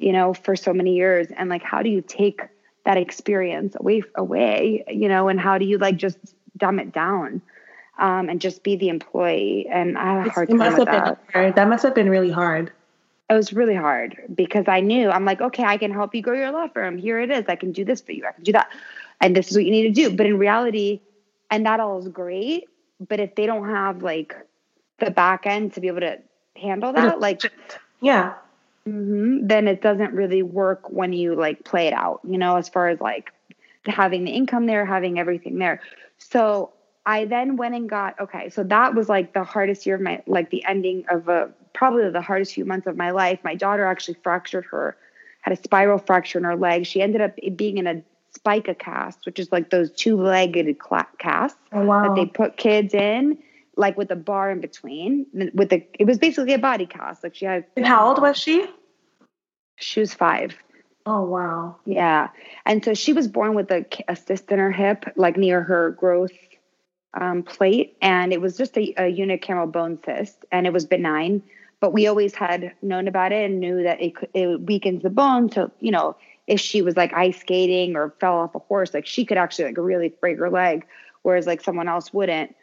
you 0.00 0.12
know, 0.12 0.34
for 0.34 0.56
so 0.56 0.74
many 0.74 0.96
years. 0.96 1.28
And 1.36 1.48
like, 1.48 1.62
how 1.62 1.80
do 1.80 1.88
you 1.88 2.02
take 2.02 2.42
that 2.84 2.96
experience 2.96 3.76
away, 3.78 4.02
away, 4.16 4.84
you 4.88 5.08
know, 5.08 5.28
and 5.28 5.38
how 5.38 5.58
do 5.58 5.64
you 5.64 5.78
like 5.78 5.96
just 5.96 6.18
dumb 6.56 6.80
it 6.80 6.92
down? 6.92 7.40
Um, 7.96 8.28
and 8.28 8.40
just 8.40 8.64
be 8.64 8.74
the 8.74 8.88
employee. 8.88 9.68
And 9.70 9.96
I 9.96 10.18
had 10.18 10.26
a 10.26 10.30
hard 10.30 10.48
time 10.50 10.76
with 10.76 10.86
that. 10.86 11.18
Hard. 11.32 11.54
That 11.54 11.68
must 11.68 11.84
have 11.84 11.94
been 11.94 12.10
really 12.10 12.32
hard 12.32 12.72
it 13.30 13.34
was 13.34 13.52
really 13.52 13.74
hard 13.74 14.16
because 14.34 14.64
I 14.68 14.80
knew 14.80 15.10
I'm 15.10 15.24
like, 15.24 15.40
okay, 15.40 15.64
I 15.64 15.78
can 15.78 15.90
help 15.90 16.14
you 16.14 16.22
grow 16.22 16.34
your 16.34 16.50
law 16.50 16.68
firm. 16.68 16.98
Here 16.98 17.20
it 17.20 17.30
is. 17.30 17.44
I 17.48 17.56
can 17.56 17.72
do 17.72 17.84
this 17.84 18.00
for 18.00 18.12
you. 18.12 18.26
I 18.26 18.32
can 18.32 18.44
do 18.44 18.52
that. 18.52 18.68
And 19.20 19.34
this 19.34 19.50
is 19.50 19.56
what 19.56 19.64
you 19.64 19.70
need 19.70 19.84
to 19.84 19.90
do. 19.90 20.14
But 20.14 20.26
in 20.26 20.38
reality, 20.38 21.00
and 21.50 21.64
that 21.66 21.80
all 21.80 21.98
is 21.98 22.08
great. 22.08 22.68
But 23.06 23.20
if 23.20 23.34
they 23.34 23.46
don't 23.46 23.68
have 23.68 24.02
like 24.02 24.36
the 24.98 25.10
back 25.10 25.46
end 25.46 25.72
to 25.74 25.80
be 25.80 25.88
able 25.88 26.00
to 26.00 26.18
handle 26.56 26.92
that, 26.92 27.18
like, 27.20 27.40
yeah, 28.00 28.34
mm-hmm, 28.86 29.46
then 29.46 29.68
it 29.68 29.80
doesn't 29.80 30.12
really 30.12 30.42
work 30.42 30.90
when 30.90 31.12
you 31.12 31.34
like 31.34 31.64
play 31.64 31.86
it 31.86 31.94
out, 31.94 32.20
you 32.28 32.36
know, 32.36 32.56
as 32.56 32.68
far 32.68 32.88
as 32.88 33.00
like 33.00 33.32
having 33.86 34.24
the 34.24 34.30
income 34.30 34.66
there, 34.66 34.84
having 34.84 35.18
everything 35.18 35.58
there. 35.58 35.80
So 36.18 36.72
I 37.06 37.24
then 37.24 37.56
went 37.56 37.74
and 37.74 37.88
got, 37.88 38.18
okay, 38.20 38.48
so 38.50 38.62
that 38.64 38.94
was 38.94 39.08
like 39.08 39.32
the 39.32 39.44
hardest 39.44 39.86
year 39.86 39.96
of 39.96 40.02
my, 40.02 40.22
like 40.26 40.50
the 40.50 40.64
ending 40.64 41.04
of 41.10 41.28
a 41.28 41.50
probably 41.74 42.08
the 42.10 42.22
hardest 42.22 42.54
few 42.54 42.64
months 42.64 42.86
of 42.86 42.96
my 42.96 43.10
life. 43.10 43.38
My 43.44 43.54
daughter 43.54 43.84
actually 43.84 44.16
fractured 44.22 44.64
her, 44.70 44.96
had 45.42 45.52
a 45.52 45.62
spiral 45.62 45.98
fracture 45.98 46.38
in 46.38 46.44
her 46.44 46.56
leg. 46.56 46.86
She 46.86 47.02
ended 47.02 47.20
up 47.20 47.36
being 47.56 47.78
in 47.78 47.86
a 47.86 48.02
spica 48.34 48.74
cast, 48.74 49.26
which 49.26 49.38
is 49.38 49.52
like 49.52 49.70
those 49.70 49.92
two-legged 49.92 50.76
casts 51.18 51.58
oh, 51.72 51.84
wow. 51.84 52.08
that 52.08 52.14
they 52.14 52.26
put 52.26 52.56
kids 52.56 52.94
in, 52.94 53.38
like 53.76 53.98
with 53.98 54.10
a 54.10 54.16
bar 54.16 54.50
in 54.50 54.60
between. 54.60 55.26
With 55.52 55.68
the, 55.68 55.84
it 55.98 56.06
was 56.06 56.18
basically 56.18 56.54
a 56.54 56.58
body 56.58 56.86
cast. 56.86 57.22
Like 57.22 57.34
she 57.34 57.44
had. 57.44 57.66
And 57.76 57.86
how 57.86 58.08
old 58.08 58.20
was 58.20 58.38
she? 58.38 58.66
She 59.76 60.00
was 60.00 60.14
five. 60.14 60.56
Oh 61.06 61.22
wow. 61.22 61.76
Yeah, 61.84 62.28
and 62.64 62.82
so 62.82 62.94
she 62.94 63.12
was 63.12 63.28
born 63.28 63.54
with 63.54 63.70
a, 63.70 63.84
a 64.08 64.16
cyst 64.16 64.50
in 64.50 64.58
her 64.58 64.72
hip, 64.72 65.04
like 65.16 65.36
near 65.36 65.62
her 65.62 65.90
growth 65.90 66.32
um, 67.12 67.42
plate, 67.42 67.96
and 68.00 68.32
it 68.32 68.40
was 68.40 68.56
just 68.56 68.78
a, 68.78 68.94
a 68.96 69.12
unicameral 69.12 69.70
bone 69.70 69.98
cyst, 70.04 70.44
and 70.50 70.66
it 70.66 70.72
was 70.72 70.86
benign 70.86 71.42
but 71.84 71.92
we 71.92 72.06
always 72.06 72.34
had 72.34 72.72
known 72.80 73.06
about 73.06 73.30
it 73.30 73.44
and 73.44 73.60
knew 73.60 73.82
that 73.82 74.00
it 74.00 74.14
it 74.32 74.58
weakens 74.62 75.02
the 75.02 75.10
bone. 75.10 75.52
So 75.52 75.70
you 75.80 75.90
know, 75.90 76.16
if 76.46 76.58
she 76.58 76.80
was 76.80 76.96
like 76.96 77.12
ice 77.12 77.38
skating 77.38 77.94
or 77.94 78.14
fell 78.20 78.38
off 78.38 78.54
a 78.54 78.58
horse, 78.58 78.94
like 78.94 79.04
she 79.04 79.26
could 79.26 79.36
actually 79.36 79.66
like 79.66 79.76
really 79.76 80.08
break 80.08 80.38
her 80.38 80.48
leg, 80.48 80.86
whereas 81.24 81.46
like 81.46 81.60
someone 81.60 81.86
else 81.86 82.10
wouldn't. 82.10 82.56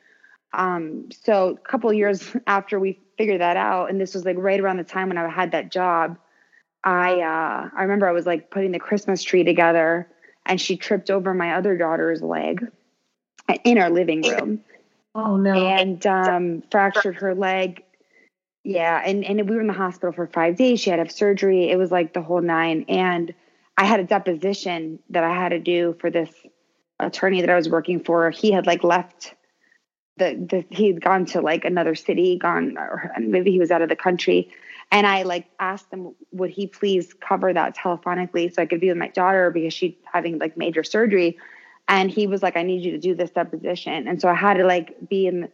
Um, 0.54 1.10
so 1.12 1.50
a 1.50 1.58
couple 1.58 1.94
years 1.94 2.36
after 2.48 2.80
we 2.80 3.00
figured 3.16 3.42
that 3.42 3.58
out, 3.58 3.92
and 3.92 4.02
this 4.02 4.16
was 4.16 4.26
like 4.26 4.38
right 4.40 4.60
around 4.60 4.78
the 4.78 4.84
time 4.84 5.10
when 5.10 5.20
I 5.20 5.30
had 5.30 5.52
that 5.52 5.72
job, 5.72 6.18
I 6.84 7.22
uh, 7.22 7.70
I 7.78 7.84
remember 7.84 8.10
I 8.10 8.14
was 8.14 8.26
like 8.26 8.50
putting 8.50 8.72
the 8.72 8.80
Christmas 8.80 9.22
tree 9.22 9.44
together, 9.44 10.08
and 10.48 10.60
she 10.60 10.78
tripped 10.78 11.12
over 11.12 11.36
my 11.36 11.54
other 11.54 11.78
daughter's 11.78 12.24
leg 12.24 12.66
in 13.66 13.78
our 13.78 13.92
living 13.92 14.24
room. 14.24 14.64
Oh 15.14 15.38
no! 15.38 15.54
And 15.54 16.08
um, 16.08 16.64
fractured 16.72 17.18
her 17.18 17.36
leg 17.36 17.84
yeah, 18.64 19.02
and 19.04 19.26
and 19.26 19.50
we 19.50 19.56
were 19.56 19.62
in 19.62 19.68
the 19.68 19.74
hospital 19.74 20.12
for 20.12 20.28
five 20.28 20.56
days. 20.56 20.80
She 20.80 20.90
had 20.90 20.98
to 20.98 21.04
have 21.04 21.12
surgery. 21.12 21.70
It 21.70 21.78
was 21.78 21.92
like 21.92 22.14
the 22.14 22.22
whole 22.22 22.42
nine. 22.42 22.86
And 22.88 23.34
I 23.78 23.86
had 23.86 24.00
a 24.00 24.04
deposition 24.04 25.00
that 25.10 25.24
I 25.24 25.34
had 25.34 25.50
to 25.50 25.60
do 25.60 25.96
for 26.00 26.12
this 26.12 26.30
attorney 27.00 27.42
that 27.42 27.50
I 27.50 27.56
was 27.56 27.70
working 27.70 28.04
for. 28.04 28.30
He 28.30 28.52
had 28.52 28.68
like 28.68 28.84
left 28.84 29.34
the, 30.18 30.36
the 30.70 30.76
he'd 30.76 31.02
gone 31.02 31.26
to 31.28 31.42
like 31.42 31.66
another 31.66 31.96
city, 31.96 32.38
gone 32.38 32.78
or 32.78 33.12
maybe 33.20 33.52
he 33.52 33.60
was 33.60 33.72
out 33.72 33.82
of 33.82 33.90
the 33.90 33.96
country. 33.96 34.52
And 34.92 35.08
I 35.08 35.24
like 35.24 35.48
asked 35.60 35.92
him, 35.92 36.14
would 36.32 36.52
he 36.52 36.68
please 36.68 37.14
cover 37.14 37.52
that 37.54 37.76
telephonically 37.76 38.54
so 38.54 38.62
I 38.62 38.66
could 38.66 38.82
be 38.82 38.90
with 38.90 38.98
my 38.98 39.08
daughter 39.08 39.50
because 39.50 39.74
she's 39.74 39.96
having 40.12 40.38
like 40.38 40.58
major 40.58 40.84
surgery. 40.84 41.40
And 41.88 42.12
he 42.12 42.28
was 42.28 42.44
like, 42.44 42.58
I 42.58 42.64
need 42.64 42.84
you 42.84 42.92
to 42.92 43.00
do 43.00 43.16
this 43.16 43.32
deposition. 43.32 44.08
And 44.08 44.22
so 44.22 44.30
I 44.30 44.36
had 44.36 44.56
to 44.56 44.66
like 44.66 45.10
be 45.10 45.28
in, 45.28 45.50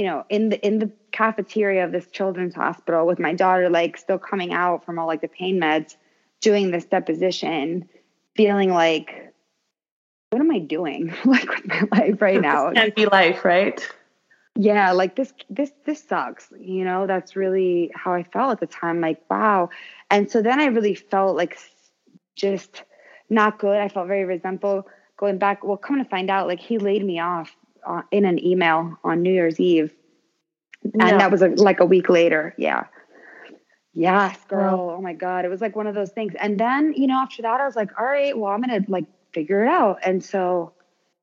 you 0.00 0.06
know, 0.06 0.24
in 0.30 0.48
the 0.48 0.66
in 0.66 0.78
the 0.78 0.90
cafeteria 1.12 1.84
of 1.84 1.92
this 1.92 2.06
children's 2.06 2.54
hospital 2.54 3.06
with 3.06 3.18
my 3.18 3.34
daughter, 3.34 3.68
like 3.68 3.98
still 3.98 4.18
coming 4.18 4.50
out 4.50 4.82
from 4.82 4.98
all 4.98 5.06
like 5.06 5.20
the 5.20 5.28
pain 5.28 5.60
meds, 5.60 5.94
doing 6.40 6.70
this 6.70 6.86
deposition, 6.86 7.86
feeling 8.34 8.72
like, 8.72 9.34
what 10.30 10.40
am 10.40 10.50
I 10.50 10.58
doing 10.58 11.12
like 11.26 11.46
with 11.50 11.66
my 11.66 11.86
life 11.92 12.22
right 12.22 12.40
now? 12.40 12.72
Can't 12.72 12.96
be 12.96 13.04
life, 13.04 13.44
right? 13.44 13.86
yeah 14.56 14.90
like 14.90 15.14
this 15.14 15.32
this 15.48 15.70
this 15.86 16.02
sucks 16.02 16.52
you 16.58 16.84
know 16.84 17.06
that's 17.06 17.36
really 17.36 17.88
how 17.94 18.12
i 18.12 18.24
felt 18.24 18.50
at 18.50 18.58
the 18.58 18.66
time 18.66 19.00
like 19.00 19.22
wow 19.30 19.70
and 20.10 20.28
so 20.28 20.42
then 20.42 20.58
i 20.58 20.66
really 20.66 20.96
felt 20.96 21.36
like 21.36 21.56
just 22.34 22.82
not 23.28 23.60
good 23.60 23.76
i 23.76 23.88
felt 23.88 24.08
very 24.08 24.24
resentful 24.24 24.88
going 25.16 25.38
back 25.38 25.62
well 25.62 25.76
come 25.76 25.98
to 25.98 26.04
find 26.04 26.28
out 26.28 26.48
like 26.48 26.58
he 26.58 26.78
laid 26.78 27.04
me 27.04 27.20
off 27.20 27.54
uh, 27.86 28.02
in 28.10 28.24
an 28.24 28.44
email 28.44 28.98
on 29.04 29.22
new 29.22 29.32
year's 29.32 29.60
eve. 29.60 29.92
And 30.82 31.20
that 31.20 31.30
was 31.30 31.42
a, 31.42 31.48
like 31.48 31.80
a 31.80 31.84
week 31.84 32.08
later. 32.08 32.54
Yeah. 32.56 32.84
Yes 33.92 34.38
girl. 34.48 34.96
Oh 34.96 35.02
my 35.02 35.12
god. 35.12 35.44
It 35.44 35.48
was 35.48 35.60
like 35.60 35.76
one 35.76 35.86
of 35.86 35.94
those 35.94 36.10
things. 36.10 36.34
And 36.38 36.58
then 36.58 36.94
you 36.96 37.06
know 37.06 37.18
after 37.18 37.42
that 37.42 37.60
i 37.60 37.66
was 37.66 37.76
like 37.76 37.90
all 37.98 38.06
right 38.06 38.36
well 38.36 38.52
i'm 38.52 38.60
gonna 38.60 38.84
like 38.88 39.06
figure 39.32 39.64
it 39.64 39.68
out. 39.68 39.98
And 40.04 40.24
so 40.24 40.72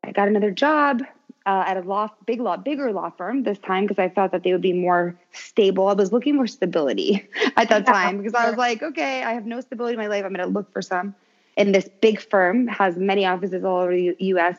i 0.04 0.12
got 0.12 0.28
another 0.28 0.52
job 0.52 1.02
uh, 1.48 1.64
at 1.66 1.78
a 1.78 1.82
law, 1.82 2.10
big 2.26 2.42
law, 2.42 2.58
bigger 2.58 2.92
law 2.92 3.10
firm 3.10 3.44
this 3.44 3.58
time 3.60 3.86
because 3.86 3.98
I 3.98 4.10
thought 4.10 4.34
that 4.34 4.44
they 4.44 4.52
would 4.52 4.62
be 4.62 4.74
more 4.74 5.18
stable. 5.32 5.88
I 5.88 5.94
was 5.94 6.12
looking 6.12 6.36
for 6.36 6.46
stability 6.46 7.26
at 7.56 7.70
that 7.70 7.86
time 7.86 8.18
because 8.18 8.34
I 8.34 8.50
was 8.50 8.58
like, 8.58 8.84
okay, 8.84 9.24
I 9.24 9.32
have 9.32 9.46
no 9.46 9.62
stability 9.62 9.94
in 9.94 10.00
my 10.00 10.08
life. 10.08 10.26
I'm 10.26 10.34
going 10.34 10.46
to 10.46 10.54
look 10.54 10.72
for 10.74 10.82
some. 10.82 11.16
And 11.56 11.74
this 11.74 11.90
big 12.02 12.20
firm 12.20 12.68
has 12.68 12.98
many 12.98 13.26
offices 13.26 13.64
all 13.64 13.80
over 13.80 13.96
the 13.96 14.14
U.S. 14.20 14.58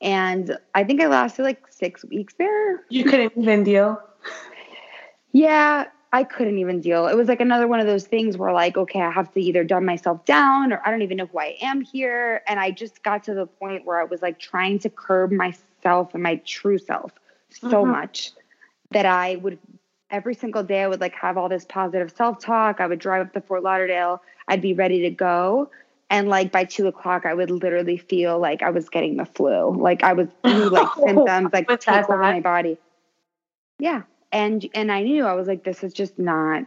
And 0.00 0.56
I 0.74 0.84
think 0.84 1.00
I 1.00 1.06
lasted 1.06 1.42
like 1.42 1.62
six 1.70 2.04
weeks 2.04 2.34
there. 2.38 2.84
You 2.88 3.04
couldn't 3.04 3.32
even 3.36 3.64
deal. 3.64 4.00
Yeah, 5.32 5.86
I 6.12 6.24
couldn't 6.24 6.58
even 6.58 6.80
deal. 6.80 7.06
It 7.06 7.16
was 7.16 7.28
like 7.28 7.40
another 7.40 7.68
one 7.68 7.78
of 7.80 7.86
those 7.86 8.06
things 8.06 8.36
where 8.36 8.52
like, 8.52 8.76
okay, 8.76 9.00
I 9.00 9.10
have 9.10 9.32
to 9.32 9.40
either 9.40 9.62
dumb 9.62 9.84
myself 9.84 10.24
down 10.24 10.72
or 10.72 10.82
I 10.84 10.90
don't 10.90 11.02
even 11.02 11.18
know 11.18 11.26
who 11.26 11.38
I 11.38 11.56
am 11.60 11.82
here. 11.82 12.42
And 12.48 12.58
I 12.58 12.70
just 12.72 13.02
got 13.02 13.22
to 13.24 13.34
the 13.34 13.46
point 13.46 13.84
where 13.84 14.00
I 14.00 14.04
was 14.04 14.22
like 14.22 14.38
trying 14.38 14.78
to 14.80 14.90
curb 14.90 15.30
myself 15.30 16.14
and 16.14 16.22
my 16.22 16.36
true 16.46 16.78
self 16.78 17.12
so 17.50 17.82
mm-hmm. 17.82 17.92
much 17.92 18.32
that 18.90 19.06
I 19.06 19.36
would 19.36 19.58
every 20.10 20.34
single 20.34 20.64
day 20.64 20.82
I 20.82 20.88
would 20.88 21.00
like 21.00 21.14
have 21.14 21.38
all 21.38 21.48
this 21.48 21.64
positive 21.64 22.10
self 22.10 22.40
talk. 22.40 22.80
I 22.80 22.86
would 22.86 22.98
drive 22.98 23.26
up 23.26 23.32
to 23.34 23.40
Fort 23.40 23.62
Lauderdale. 23.62 24.20
I'd 24.48 24.60
be 24.60 24.74
ready 24.74 25.02
to 25.02 25.10
go. 25.10 25.70
And 26.10 26.28
like 26.28 26.50
by 26.50 26.64
two 26.64 26.88
o'clock, 26.88 27.24
I 27.24 27.32
would 27.32 27.50
literally 27.50 27.96
feel 27.96 28.38
like 28.38 28.62
I 28.62 28.70
was 28.70 28.88
getting 28.88 29.16
the 29.16 29.24
flu. 29.24 29.70
Like 29.80 30.02
I 30.02 30.12
was 30.12 30.28
like 30.44 30.88
symptoms 30.94 31.50
like 31.52 31.68
take 31.80 31.88
over 31.88 32.18
my 32.18 32.40
body. 32.40 32.76
Yeah. 33.78 34.02
And 34.32 34.68
and 34.74 34.90
I 34.90 35.02
knew 35.02 35.24
I 35.24 35.34
was 35.34 35.46
like, 35.46 35.62
this 35.62 35.84
is 35.84 35.92
just 35.92 36.18
not 36.18 36.66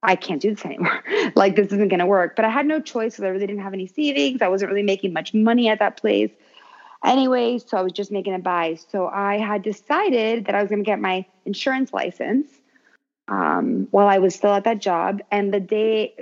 I 0.00 0.14
can't 0.14 0.40
do 0.40 0.54
this 0.54 0.64
anymore. 0.64 1.02
like 1.34 1.56
this 1.56 1.72
isn't 1.72 1.88
gonna 1.88 2.06
work. 2.06 2.36
But 2.36 2.44
I 2.44 2.50
had 2.50 2.66
no 2.66 2.80
choice 2.80 3.14
because 3.14 3.24
I 3.24 3.28
really 3.28 3.48
didn't 3.48 3.62
have 3.62 3.74
any 3.74 3.88
savings. 3.88 4.42
I 4.42 4.48
wasn't 4.48 4.70
really 4.70 4.84
making 4.84 5.12
much 5.12 5.34
money 5.34 5.68
at 5.68 5.80
that 5.80 5.96
place. 5.96 6.30
Anyway, 7.04 7.58
so 7.58 7.76
I 7.76 7.82
was 7.82 7.92
just 7.92 8.10
making 8.10 8.34
a 8.34 8.38
buy. 8.38 8.76
So 8.90 9.08
I 9.08 9.38
had 9.38 9.62
decided 9.62 10.46
that 10.46 10.54
I 10.54 10.62
was 10.62 10.68
going 10.68 10.82
to 10.82 10.84
get 10.84 10.98
my 10.98 11.24
insurance 11.44 11.92
license 11.92 12.48
um, 13.28 13.86
while 13.90 14.08
I 14.08 14.18
was 14.18 14.34
still 14.34 14.52
at 14.52 14.64
that 14.64 14.80
job. 14.80 15.20
And 15.30 15.52
the 15.52 15.60
day 15.60 16.14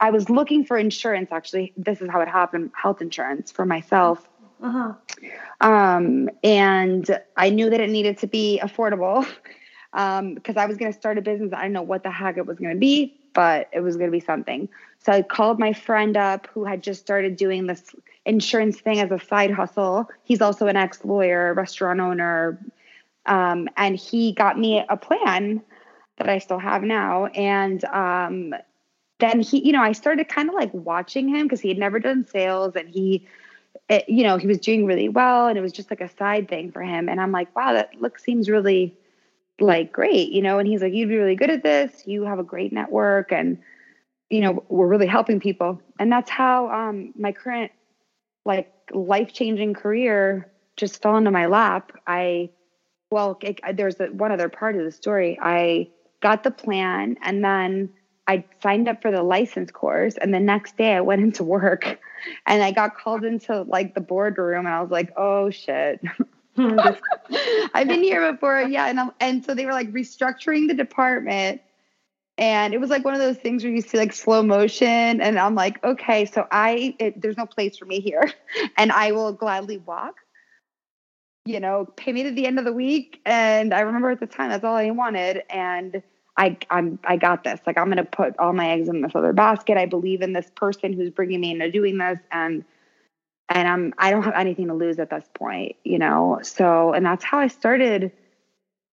I 0.00 0.10
was 0.10 0.30
looking 0.30 0.64
for 0.64 0.76
insurance, 0.76 1.30
actually, 1.30 1.72
this 1.76 2.00
is 2.00 2.10
how 2.10 2.20
it 2.20 2.28
happened 2.28 2.72
health 2.74 3.00
insurance 3.00 3.52
for 3.52 3.66
myself. 3.66 4.28
Uh-huh. 4.62 4.94
Um, 5.60 6.30
and 6.42 7.20
I 7.36 7.50
knew 7.50 7.68
that 7.70 7.80
it 7.80 7.90
needed 7.90 8.18
to 8.18 8.26
be 8.26 8.60
affordable 8.62 9.26
because 9.92 10.56
um, 10.56 10.58
I 10.58 10.66
was 10.66 10.78
going 10.78 10.90
to 10.90 10.98
start 10.98 11.18
a 11.18 11.22
business. 11.22 11.52
I 11.52 11.62
didn't 11.62 11.74
know 11.74 11.82
what 11.82 12.02
the 12.02 12.10
heck 12.10 12.38
it 12.38 12.46
was 12.46 12.58
going 12.58 12.72
to 12.72 12.80
be, 12.80 13.14
but 13.34 13.68
it 13.72 13.80
was 13.80 13.96
going 13.96 14.08
to 14.08 14.12
be 14.12 14.24
something. 14.24 14.68
So 15.00 15.12
I 15.12 15.20
called 15.20 15.58
my 15.58 15.74
friend 15.74 16.16
up 16.16 16.46
who 16.46 16.64
had 16.64 16.82
just 16.82 17.00
started 17.00 17.36
doing 17.36 17.66
this 17.66 17.94
insurance 18.24 18.80
thing 18.80 19.00
as 19.00 19.10
a 19.10 19.18
side 19.18 19.50
hustle. 19.50 20.08
He's 20.22 20.40
also 20.40 20.66
an 20.66 20.76
ex 20.76 21.04
lawyer, 21.04 21.52
restaurant 21.52 22.00
owner. 22.00 22.58
Um, 23.26 23.68
and 23.76 23.96
he 23.96 24.32
got 24.32 24.58
me 24.58 24.82
a 24.88 24.96
plan 24.96 25.62
that 26.18 26.28
I 26.28 26.38
still 26.38 26.58
have 26.58 26.82
now. 26.82 27.26
And 27.26 27.84
um, 27.86 28.54
then 29.18 29.40
he, 29.40 29.64
you 29.66 29.72
know, 29.72 29.82
I 29.82 29.92
started 29.92 30.28
kind 30.28 30.48
of 30.48 30.54
like 30.54 30.72
watching 30.72 31.28
him 31.28 31.46
because 31.46 31.60
he 31.60 31.68
had 31.68 31.78
never 31.78 31.98
done 31.98 32.26
sales 32.26 32.76
and 32.76 32.88
he, 32.88 33.26
it, 33.88 34.08
you 34.08 34.22
know, 34.22 34.36
he 34.36 34.46
was 34.46 34.58
doing 34.58 34.86
really 34.86 35.08
well 35.08 35.48
and 35.48 35.58
it 35.58 35.60
was 35.60 35.72
just 35.72 35.90
like 35.90 36.00
a 36.00 36.08
side 36.08 36.48
thing 36.48 36.72
for 36.72 36.82
him. 36.82 37.08
And 37.08 37.20
I'm 37.20 37.32
like, 37.32 37.54
wow, 37.56 37.72
that 37.72 38.00
look 38.00 38.18
seems 38.18 38.48
really 38.48 38.96
like 39.60 39.92
great, 39.92 40.30
you 40.30 40.42
know. 40.42 40.58
And 40.58 40.68
he's 40.68 40.82
like, 40.82 40.92
you'd 40.92 41.08
be 41.08 41.16
really 41.16 41.36
good 41.36 41.50
at 41.50 41.62
this. 41.62 42.06
You 42.06 42.24
have 42.24 42.38
a 42.38 42.44
great 42.44 42.72
network 42.72 43.32
and 43.32 43.58
you 44.30 44.40
know, 44.40 44.64
we're 44.68 44.88
really 44.88 45.06
helping 45.06 45.38
people. 45.38 45.80
And 45.98 46.10
that's 46.10 46.30
how 46.30 46.68
um, 46.70 47.12
my 47.16 47.32
current 47.32 47.70
like 48.44 48.72
life 48.92 49.32
changing 49.32 49.74
career 49.74 50.50
just 50.76 51.00
fell 51.00 51.16
into 51.16 51.30
my 51.30 51.46
lap. 51.46 51.92
I, 52.06 52.50
well, 53.10 53.38
it, 53.42 53.60
there's 53.74 53.96
one 53.98 54.32
other 54.32 54.48
part 54.48 54.76
of 54.76 54.84
the 54.84 54.90
story. 54.90 55.38
I 55.40 55.88
got 56.24 56.42
the 56.42 56.50
plan 56.50 57.16
and 57.22 57.44
then 57.44 57.90
I 58.26 58.44
signed 58.62 58.88
up 58.88 59.02
for 59.02 59.10
the 59.10 59.22
license 59.22 59.70
course. 59.70 60.14
And 60.16 60.32
the 60.32 60.40
next 60.40 60.78
day 60.78 60.94
I 60.94 61.02
went 61.02 61.22
into 61.28 61.44
work 61.44 62.00
and 62.46 62.62
I 62.62 62.72
got 62.72 62.96
called 62.96 63.24
into 63.24 63.62
like 63.62 63.94
the 63.94 64.00
boardroom 64.00 64.66
and 64.66 64.74
I 64.74 64.80
was 64.80 64.90
like, 64.90 65.12
oh 65.16 65.50
shit. 65.50 66.00
I've 66.56 67.88
been 67.88 68.02
here 68.02 68.32
before. 68.32 68.62
Yeah. 68.62 68.86
And, 68.86 68.98
I'm, 68.98 69.10
and 69.20 69.44
so 69.44 69.54
they 69.54 69.66
were 69.66 69.72
like 69.72 69.92
restructuring 69.92 70.66
the 70.66 70.74
department 70.74 71.60
and 72.36 72.74
it 72.74 72.80
was 72.80 72.90
like 72.90 73.04
one 73.04 73.14
of 73.14 73.20
those 73.20 73.36
things 73.36 73.62
where 73.62 73.72
you 73.72 73.80
see 73.80 73.96
like 73.96 74.12
slow 74.12 74.42
motion 74.42 75.20
and 75.20 75.38
i'm 75.38 75.54
like 75.54 75.82
okay 75.84 76.24
so 76.24 76.44
i 76.50 76.92
it, 76.98 77.22
there's 77.22 77.36
no 77.36 77.46
place 77.46 77.78
for 77.78 77.84
me 77.84 78.00
here 78.00 78.28
and 78.76 78.90
i 78.90 79.12
will 79.12 79.32
gladly 79.32 79.78
walk 79.78 80.16
you 81.44 81.60
know 81.60 81.86
pay 81.96 82.12
me 82.12 82.24
to 82.24 82.32
the 82.32 82.44
end 82.44 82.58
of 82.58 82.64
the 82.64 82.72
week 82.72 83.20
and 83.24 83.72
i 83.72 83.78
remember 83.78 84.10
at 84.10 84.18
the 84.18 84.26
time 84.26 84.50
that's 84.50 84.64
all 84.64 84.74
i 84.74 84.90
wanted 84.90 85.42
and 85.48 86.02
i 86.36 86.56
i'm 86.70 86.98
i 87.04 87.16
got 87.16 87.44
this 87.44 87.60
like 87.66 87.78
i'm 87.78 87.86
going 87.86 87.96
to 87.96 88.04
put 88.04 88.36
all 88.38 88.52
my 88.52 88.70
eggs 88.70 88.88
in 88.88 89.00
this 89.00 89.12
other 89.14 89.32
basket 89.32 89.76
i 89.76 89.86
believe 89.86 90.22
in 90.22 90.32
this 90.32 90.50
person 90.54 90.92
who's 90.92 91.10
bringing 91.10 91.40
me 91.40 91.52
into 91.52 91.70
doing 91.70 91.98
this 91.98 92.18
and 92.32 92.64
and 93.48 93.68
i'm 93.68 93.94
i 93.98 94.10
don't 94.10 94.22
have 94.22 94.34
anything 94.34 94.68
to 94.68 94.74
lose 94.74 94.98
at 94.98 95.10
this 95.10 95.28
point 95.34 95.76
you 95.84 95.98
know 95.98 96.38
so 96.42 96.92
and 96.92 97.04
that's 97.04 97.24
how 97.24 97.38
i 97.38 97.48
started 97.48 98.12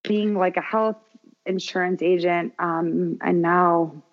being 0.03 0.35
like 0.35 0.57
a 0.57 0.61
health 0.61 0.97
insurance 1.45 2.01
agent. 2.01 2.53
Um, 2.59 3.17
and 3.21 3.41
now. 3.41 4.03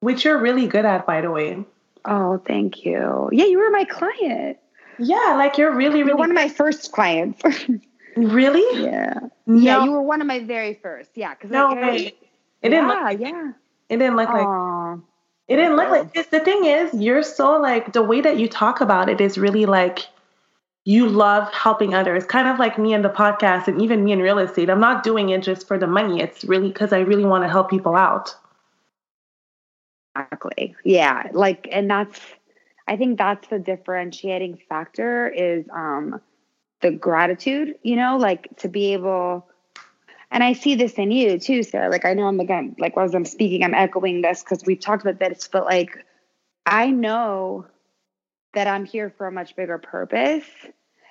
Which 0.00 0.24
you're 0.24 0.38
really 0.38 0.66
good 0.66 0.84
at, 0.84 1.06
by 1.06 1.20
the 1.20 1.30
way. 1.30 1.64
Oh, 2.04 2.38
thank 2.46 2.84
you. 2.84 3.30
Yeah, 3.32 3.46
you 3.46 3.58
were 3.58 3.70
my 3.70 3.84
client. 3.84 4.58
Yeah, 4.98 5.34
like 5.36 5.58
you're 5.58 5.74
really, 5.74 6.00
really. 6.02 6.08
You're 6.08 6.16
one 6.16 6.30
of 6.30 6.34
my 6.34 6.48
first 6.48 6.92
clients. 6.92 7.40
really? 8.16 8.82
Yeah. 8.82 9.18
No. 9.46 9.58
Yeah, 9.58 9.84
you 9.84 9.92
were 9.92 10.02
one 10.02 10.20
of 10.20 10.26
my 10.26 10.40
very 10.40 10.74
first. 10.74 11.10
Yeah, 11.14 11.34
because 11.34 11.50
no, 11.50 11.68
like, 11.68 12.16
it 12.64 12.70
didn't 12.70 12.88
yeah, 12.88 13.08
look. 13.10 13.20
Yeah. 13.20 13.52
It 13.90 13.96
didn't 13.98 14.16
look 14.16 14.30
Aww. 14.30 14.94
like. 14.94 15.04
It 15.46 15.56
didn't 15.56 15.76
look 15.76 15.90
like. 15.90 16.30
The 16.30 16.40
thing 16.40 16.64
is, 16.64 16.94
you're 16.94 17.22
so 17.22 17.60
like 17.60 17.92
the 17.92 18.02
way 18.02 18.20
that 18.22 18.38
you 18.38 18.48
talk 18.48 18.80
about 18.80 19.08
it 19.08 19.20
is 19.20 19.36
really 19.36 19.66
like 19.66 20.08
you 20.86 21.08
love 21.08 21.52
helping 21.52 21.94
others, 21.94 22.24
kind 22.24 22.48
of 22.48 22.58
like 22.58 22.78
me 22.78 22.92
in 22.92 23.02
the 23.02 23.08
podcast 23.08 23.68
and 23.68 23.80
even 23.80 24.04
me 24.04 24.12
in 24.12 24.20
real 24.20 24.38
estate. 24.38 24.68
I'm 24.68 24.80
not 24.80 25.02
doing 25.02 25.30
it 25.30 25.42
just 25.42 25.66
for 25.66 25.78
the 25.78 25.86
money. 25.86 26.20
It's 26.20 26.44
really 26.44 26.68
because 26.68 26.92
I 26.92 27.00
really 27.00 27.24
want 27.24 27.44
to 27.44 27.48
help 27.48 27.70
people 27.70 27.94
out. 27.94 28.34
Exactly. 30.16 30.76
Yeah. 30.84 31.28
Like, 31.32 31.68
and 31.72 31.90
that's, 31.90 32.20
I 32.86 32.96
think 32.96 33.18
that's 33.18 33.48
the 33.48 33.58
differentiating 33.58 34.60
factor 34.68 35.28
is 35.28 35.64
um, 35.74 36.20
the 36.82 36.90
gratitude, 36.90 37.76
you 37.82 37.96
know, 37.96 38.18
like 38.18 38.48
to 38.58 38.68
be 38.68 38.92
able, 38.92 39.48
and 40.34 40.42
I 40.42 40.52
see 40.52 40.74
this 40.74 40.94
in 40.94 41.12
you 41.12 41.38
too, 41.38 41.62
Sarah. 41.62 41.88
Like, 41.88 42.04
I 42.04 42.12
know 42.12 42.26
I'm 42.26 42.40
again, 42.40 42.74
like, 42.76 42.94
as 42.98 43.14
I'm 43.14 43.24
speaking, 43.24 43.62
I'm 43.62 43.72
echoing 43.72 44.20
this 44.20 44.42
because 44.42 44.64
we've 44.66 44.80
talked 44.80 45.02
about 45.02 45.20
this, 45.20 45.48
but 45.50 45.64
like, 45.64 46.04
I 46.66 46.90
know 46.90 47.66
that 48.52 48.66
I'm 48.66 48.84
here 48.84 49.14
for 49.16 49.28
a 49.28 49.32
much 49.32 49.54
bigger 49.54 49.78
purpose. 49.78 50.44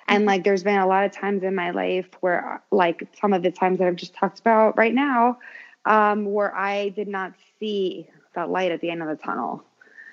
And 0.06 0.20
mm-hmm. 0.20 0.28
like, 0.28 0.44
there's 0.44 0.62
been 0.62 0.78
a 0.78 0.86
lot 0.86 1.06
of 1.06 1.12
times 1.12 1.42
in 1.42 1.54
my 1.54 1.70
life 1.70 2.06
where, 2.20 2.62
like, 2.70 3.08
some 3.18 3.32
of 3.32 3.42
the 3.42 3.50
times 3.50 3.78
that 3.78 3.88
I've 3.88 3.96
just 3.96 4.14
talked 4.14 4.40
about 4.40 4.76
right 4.76 4.92
now, 4.94 5.38
um, 5.86 6.26
where 6.26 6.54
I 6.54 6.90
did 6.90 7.08
not 7.08 7.32
see 7.58 8.10
that 8.34 8.50
light 8.50 8.72
at 8.72 8.82
the 8.82 8.90
end 8.90 9.00
of 9.00 9.08
the 9.08 9.16
tunnel. 9.16 9.64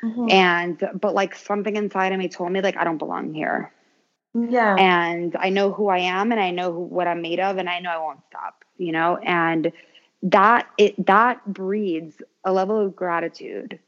Mm-hmm. 0.02 0.30
And, 0.32 0.90
but 1.02 1.14
like, 1.14 1.36
something 1.36 1.76
inside 1.76 2.14
of 2.14 2.18
me 2.18 2.30
told 2.30 2.54
me, 2.54 2.62
like, 2.62 2.78
I 2.78 2.86
don't 2.86 2.98
belong 2.98 3.34
here. 3.34 3.74
Yeah. 4.34 4.76
And 4.76 5.36
I 5.36 5.50
know 5.50 5.72
who 5.72 5.90
I 5.90 6.00
am 6.00 6.32
and 6.32 6.40
I 6.40 6.52
know 6.52 6.72
who, 6.72 6.80
what 6.80 7.08
I'm 7.08 7.22
made 7.22 7.40
of 7.40 7.58
and 7.58 7.70
I 7.70 7.80
know 7.80 7.92
I 7.92 7.98
won't 7.98 8.22
stop, 8.30 8.64
you 8.78 8.92
know? 8.92 9.18
And 9.18 9.72
that 10.24 10.70
it 10.78 11.06
that 11.06 11.46
breeds 11.52 12.22
a 12.46 12.54
level 12.54 12.80
of 12.80 12.96
gratitude 12.96 13.80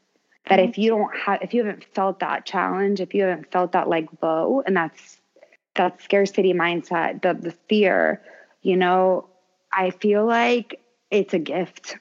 that 0.46 0.58
mm-hmm. 0.58 0.68
if 0.68 0.78
you 0.78 0.90
don't 0.90 1.16
have 1.16 1.40
if 1.42 1.54
you 1.54 1.64
haven't 1.64 1.84
felt 1.94 2.20
that 2.20 2.44
challenge, 2.44 3.00
if 3.00 3.14
you 3.14 3.22
haven't 3.22 3.50
felt 3.50 3.72
that 3.72 3.88
like 3.88 4.08
low 4.22 4.62
and 4.66 4.76
that's 4.76 5.18
that 5.76 6.02
scarcity 6.02 6.52
mindset, 6.52 7.22
the 7.22 7.34
the 7.34 7.52
fear, 7.68 8.20
you 8.62 8.76
know, 8.76 9.26
I 9.72 9.90
feel 9.90 10.26
like 10.26 10.80
it's 11.10 11.34
a 11.34 11.38
gift 11.38 11.96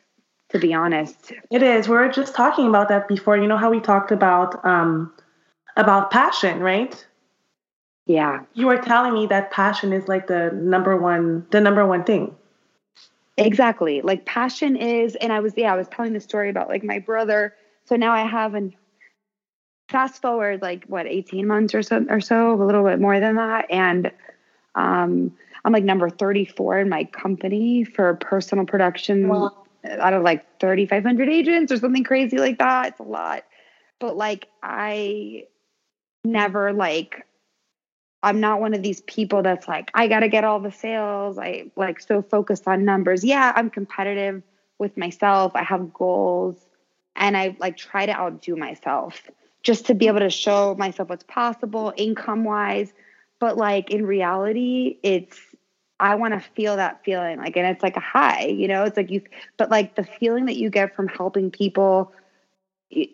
to 0.50 0.60
be 0.60 0.74
honest. 0.74 1.34
It 1.50 1.64
is. 1.64 1.88
We 1.88 1.96
are 1.96 2.10
just 2.10 2.36
talking 2.36 2.68
about 2.68 2.90
that 2.90 3.08
before. 3.08 3.38
You 3.38 3.48
know 3.48 3.58
how 3.58 3.72
we 3.72 3.80
talked 3.80 4.12
about 4.12 4.64
um 4.66 5.14
about 5.78 6.12
passion, 6.12 6.60
right? 6.60 7.06
Yeah. 8.06 8.42
You 8.54 8.68
were 8.68 8.78
telling 8.78 9.14
me 9.14 9.28
that 9.28 9.52
passion 9.52 9.94
is 9.94 10.08
like 10.08 10.28
the 10.28 10.52
number 10.54 10.98
one 10.98 11.46
the 11.52 11.62
number 11.62 11.86
one 11.86 12.04
thing. 12.04 12.36
Exactly. 13.38 14.02
Like 14.02 14.26
passion 14.26 14.76
is 14.76 15.16
and 15.16 15.32
I 15.32 15.40
was 15.40 15.54
yeah, 15.56 15.74
I 15.74 15.78
was 15.78 15.88
telling 15.88 16.14
the 16.14 16.20
story 16.20 16.50
about 16.50 16.68
like 16.68 16.84
my 16.84 17.00
brother. 17.00 17.54
So 17.86 17.96
now 17.96 18.12
I 18.12 18.26
have 18.26 18.54
an 18.54 18.76
fast 19.90 20.22
forward 20.22 20.62
like 20.62 20.86
what 20.86 21.08
18 21.08 21.48
months 21.48 21.74
or 21.74 21.84
so 21.84 22.06
or 22.10 22.20
so, 22.20 22.54
a 22.54 22.64
little 22.64 22.84
bit 22.84 23.00
more 23.00 23.20
than 23.20 23.36
that 23.36 23.66
and 23.70 24.12
um 24.76 25.32
I'm 25.66 25.72
like 25.72 25.84
number 25.84 26.10
34 26.10 26.80
in 26.80 26.90
my 26.90 27.06
company 27.06 27.86
for 27.86 28.16
personal 28.16 28.66
production 28.66 29.30
wow. 29.30 29.66
out 29.86 30.14
of 30.14 30.24
like 30.24 30.60
3500 30.60 31.30
agents 31.30 31.72
or 31.72 31.78
something 31.78 32.04
crazy 32.04 32.38
like 32.38 32.58
that. 32.60 32.88
It's 32.90 33.00
a 33.00 33.04
lot. 33.04 33.46
But 34.00 34.18
like 34.18 34.48
I 34.62 35.46
never 36.26 36.74
like 36.74 37.26
I'm 38.24 38.40
not 38.40 38.62
one 38.62 38.74
of 38.74 38.82
these 38.82 39.02
people 39.02 39.44
that's 39.44 39.68
like, 39.68 39.92
I 39.94 40.08
got 40.08 40.22
to 40.22 40.30
get 40.30 40.46
all 40.46 40.62
the 40.62 40.72
sales. 40.72 41.38
I 41.38 41.70
like 41.76 42.00
so 42.00 42.22
focused 42.22 42.68
on 42.68 42.86
numbers. 42.86 43.24
Yeah, 43.24 43.52
I'm 43.54 43.70
competitive 43.70 44.42
with 44.80 44.98
myself. 44.98 45.52
I 45.56 45.64
have 45.64 45.94
goals 45.94 46.56
and 47.18 47.36
I 47.36 47.56
like 47.60 47.76
try 47.76 48.06
to 48.06 48.14
outdo 48.14 48.56
myself 48.56 49.22
just 49.62 49.86
to 49.88 49.94
be 49.94 50.08
able 50.08 50.20
to 50.20 50.30
show 50.30 50.74
myself 50.76 51.10
what's 51.10 51.26
possible 51.26 51.94
income 51.98 52.46
wise. 52.46 52.94
But 53.40 53.58
like 53.58 53.92
in 53.92 54.06
reality, 54.06 55.00
it's, 55.04 55.38
I 56.00 56.16
want 56.16 56.34
to 56.34 56.40
feel 56.40 56.78
that 56.78 57.04
feeling 57.04 57.40
like, 57.40 57.58
and 57.58 57.68
it's 57.68 57.84
like 57.84 57.98
a 57.98 58.02
high, 58.02 58.46
you 58.46 58.70
know, 58.70 58.84
it's 58.84 58.98
like 58.98 59.12
you, 59.12 59.22
but 59.58 59.70
like 59.70 59.96
the 59.96 60.04
feeling 60.04 60.46
that 60.46 60.56
you 60.56 60.70
get 60.70 60.96
from 60.96 61.08
helping 61.10 61.52
people 61.52 62.14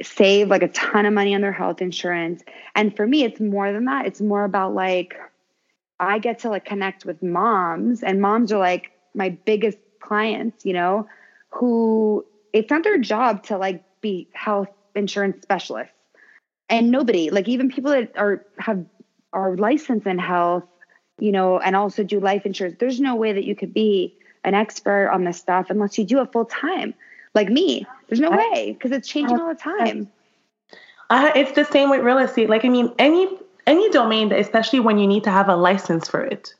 save 0.01 0.49
like 0.49 0.63
a 0.63 0.67
ton 0.67 1.05
of 1.05 1.13
money 1.13 1.33
on 1.35 1.41
their 1.41 1.51
health 1.51 1.81
insurance. 1.81 2.43
And 2.75 2.95
for 2.95 3.07
me, 3.07 3.23
it's 3.23 3.39
more 3.39 3.71
than 3.71 3.85
that. 3.85 4.05
It's 4.05 4.21
more 4.21 4.43
about 4.43 4.73
like, 4.73 5.15
I 5.99 6.19
get 6.19 6.39
to 6.39 6.49
like 6.49 6.65
connect 6.65 7.05
with 7.05 7.21
moms, 7.21 8.03
and 8.03 8.21
moms 8.21 8.51
are 8.51 8.59
like 8.59 8.91
my 9.13 9.29
biggest 9.29 9.77
clients, 9.99 10.65
you 10.65 10.73
know, 10.73 11.07
who 11.49 12.25
it's 12.53 12.69
not 12.69 12.83
their 12.83 12.97
job 12.97 13.43
to 13.43 13.57
like 13.57 13.83
be 14.01 14.27
health 14.33 14.69
insurance 14.95 15.41
specialists. 15.41 15.93
And 16.69 16.91
nobody, 16.91 17.31
like 17.31 17.47
even 17.47 17.69
people 17.69 17.91
that 17.91 18.17
are 18.17 18.45
have 18.59 18.85
are 19.33 19.55
licensed 19.55 20.07
in 20.07 20.19
health, 20.19 20.63
you 21.19 21.31
know, 21.31 21.59
and 21.59 21.75
also 21.75 22.03
do 22.03 22.19
life 22.19 22.45
insurance, 22.45 22.77
there's 22.79 22.99
no 22.99 23.15
way 23.15 23.33
that 23.33 23.43
you 23.43 23.55
could 23.55 23.73
be 23.73 24.15
an 24.43 24.53
expert 24.53 25.09
on 25.09 25.23
this 25.23 25.37
stuff 25.37 25.69
unless 25.69 25.97
you 25.97 26.05
do 26.05 26.21
it 26.21 26.31
full 26.31 26.45
time 26.45 26.93
like 27.33 27.49
me. 27.49 27.85
There's 28.09 28.19
no 28.19 28.31
way 28.31 28.73
because 28.73 28.91
it's 28.91 29.07
changing 29.07 29.39
all 29.39 29.47
the 29.47 29.55
time. 29.55 30.09
Uh, 31.09 31.31
it's 31.35 31.51
the 31.53 31.65
same 31.65 31.89
with 31.89 32.01
real 32.01 32.17
estate. 32.17 32.49
Like 32.49 32.65
I 32.65 32.69
mean, 32.69 32.91
any 32.97 33.29
any 33.67 33.89
domain, 33.91 34.31
especially 34.31 34.79
when 34.79 34.97
you 34.97 35.07
need 35.07 35.23
to 35.23 35.31
have 35.31 35.47
a 35.47 35.55
license 35.55 36.07
for 36.07 36.23
it. 36.23 36.53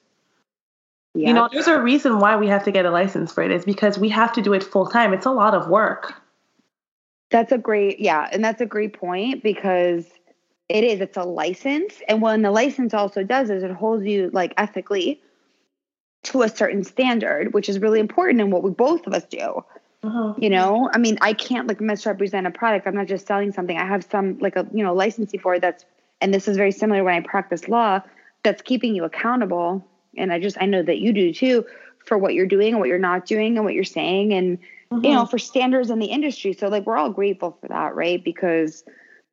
Yep. 1.16 1.28
You 1.28 1.34
know, 1.34 1.50
there's 1.52 1.68
a 1.68 1.82
reason 1.82 2.20
why 2.20 2.36
we 2.38 2.48
have 2.48 2.64
to 2.66 2.72
get 2.72 2.86
a 2.86 2.92
license 2.92 3.32
for 3.32 3.44
it. 3.44 3.52
Is 3.52 3.66
because 3.66 3.98
we 3.98 4.10
have 4.10 4.32
to 4.34 4.42
do 4.42 4.54
it 4.54 4.64
full 4.64 4.86
time. 4.86 5.14
It's 5.14 5.26
a 5.26 5.32
lot 5.32 5.56
of 5.56 5.68
work. 5.68 6.14
That's 7.32 7.52
a 7.52 7.58
great, 7.58 8.00
yeah, 8.00 8.28
and 8.32 8.44
that's 8.44 8.62
a 8.62 8.66
great 8.66 8.94
point 8.94 9.44
because 9.44 10.06
it 10.68 10.84
is. 10.84 11.02
It's 11.02 11.18
a 11.18 11.24
license, 11.24 11.96
and 12.08 12.22
what 12.22 12.40
the 12.42 12.52
license 12.52 12.94
also 12.94 13.24
does 13.24 13.50
is 13.50 13.64
it 13.64 13.72
holds 13.72 14.06
you 14.06 14.30
like 14.34 14.54
ethically 14.58 15.22
to 16.24 16.44
a 16.44 16.50
certain 16.50 16.84
standard, 16.84 17.54
which 17.54 17.70
is 17.70 17.80
really 17.80 18.00
important 18.00 18.42
in 18.42 18.52
what 18.52 18.62
we 18.62 18.72
both 18.72 19.08
of 19.08 19.14
us 19.14 19.26
do. 19.26 19.64
Uh-huh. 20.02 20.34
You 20.38 20.50
know, 20.50 20.90
I 20.94 20.98
mean, 20.98 21.18
I 21.22 21.34
can't 21.34 21.68
like 21.68 21.82
misrepresent 21.82 22.48
a 22.48 22.52
product. 22.52 22.88
I'm 22.88 22.96
not 22.96 23.08
just 23.08 23.28
selling 23.28 23.52
something. 23.52 23.78
I 23.78 23.86
have 23.86 24.06
some 24.10 24.38
like 24.40 24.56
a 24.56 24.66
you 24.74 24.84
know 24.84 24.94
licensing 24.94 25.40
for 25.42 25.56
it 25.56 25.62
that's, 25.62 25.84
and 26.22 26.34
this 26.34 26.48
is 26.48 26.56
very 26.56 26.72
similar 26.72 27.04
when 27.04 27.16
I 27.16 27.20
practice 27.20 27.68
law. 27.68 28.02
That's 28.44 28.62
keeping 28.62 28.96
you 28.96 29.04
accountable, 29.04 29.86
and 30.16 30.32
I 30.32 30.40
just 30.40 30.58
I 30.62 30.68
know 30.68 30.82
that 30.84 31.00
you 31.00 31.12
do 31.12 31.34
too 31.34 31.66
for 32.06 32.18
what 32.18 32.34
you're 32.34 32.46
doing 32.46 32.70
and 32.70 32.80
what 32.80 32.88
you're 32.88 32.98
not 32.98 33.26
doing 33.26 33.58
and 33.58 33.66
what 33.66 33.74
you're 33.74 33.84
saying, 33.84 34.32
and 34.34 34.58
uh-huh. 34.90 35.02
you 35.04 35.14
know 35.14 35.26
for 35.26 35.38
standards 35.38 35.90
in 35.90 36.00
the 36.00 36.06
industry. 36.06 36.54
So 36.54 36.70
like 36.70 36.86
we're 36.86 36.98
all 36.98 37.12
grateful 37.12 37.58
for 37.60 37.68
that, 37.68 37.94
right? 37.94 38.24
Because 38.24 38.86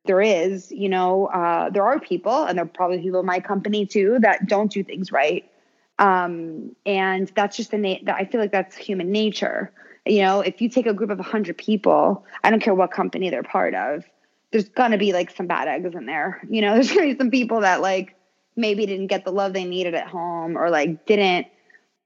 there 0.03 0.21
is, 0.21 0.69
you 0.71 0.89
know, 0.89 1.27
uh, 1.27 1.69
there 1.69 1.85
are 1.85 1.99
people, 1.99 2.43
and 2.43 2.57
there 2.57 2.65
are 2.65 2.67
probably 2.69 2.99
people 2.99 3.21
in 3.21 3.25
my 3.25 3.39
company 3.39 3.85
too 3.85 4.17
that 4.19 4.47
don't 4.47 4.69
do 4.69 4.83
things 4.83 5.13
right, 5.13 5.49
um, 5.97 6.75
and 6.85 7.31
that's 7.35 7.55
just 7.55 7.71
the 7.71 7.77
na- 7.77 8.13
I 8.13 8.25
feel 8.25 8.41
like 8.41 8.51
that's 8.51 8.75
human 8.75 9.13
nature 9.13 9.71
you 10.11 10.21
know, 10.21 10.41
if 10.41 10.61
you 10.61 10.69
take 10.69 10.85
a 10.85 10.93
group 10.93 11.09
of 11.09 11.17
100 11.17 11.57
people, 11.57 12.25
I 12.43 12.49
don't 12.49 12.61
care 12.61 12.73
what 12.73 12.91
company 12.91 13.29
they're 13.29 13.43
part 13.43 13.73
of, 13.73 14.05
there's 14.51 14.69
going 14.69 14.91
to 14.91 14.97
be 14.97 15.13
like 15.13 15.35
some 15.35 15.47
bad 15.47 15.67
eggs 15.67 15.93
in 15.93 16.05
there. 16.05 16.41
You 16.49 16.61
know, 16.61 16.73
there's 16.75 16.91
going 16.91 17.09
to 17.09 17.13
be 17.13 17.17
some 17.17 17.31
people 17.31 17.61
that 17.61 17.81
like 17.81 18.15
maybe 18.55 18.85
didn't 18.85 19.07
get 19.07 19.25
the 19.25 19.31
love 19.31 19.53
they 19.53 19.65
needed 19.65 19.93
at 19.93 20.07
home 20.07 20.57
or 20.57 20.69
like 20.69 21.05
didn't 21.05 21.47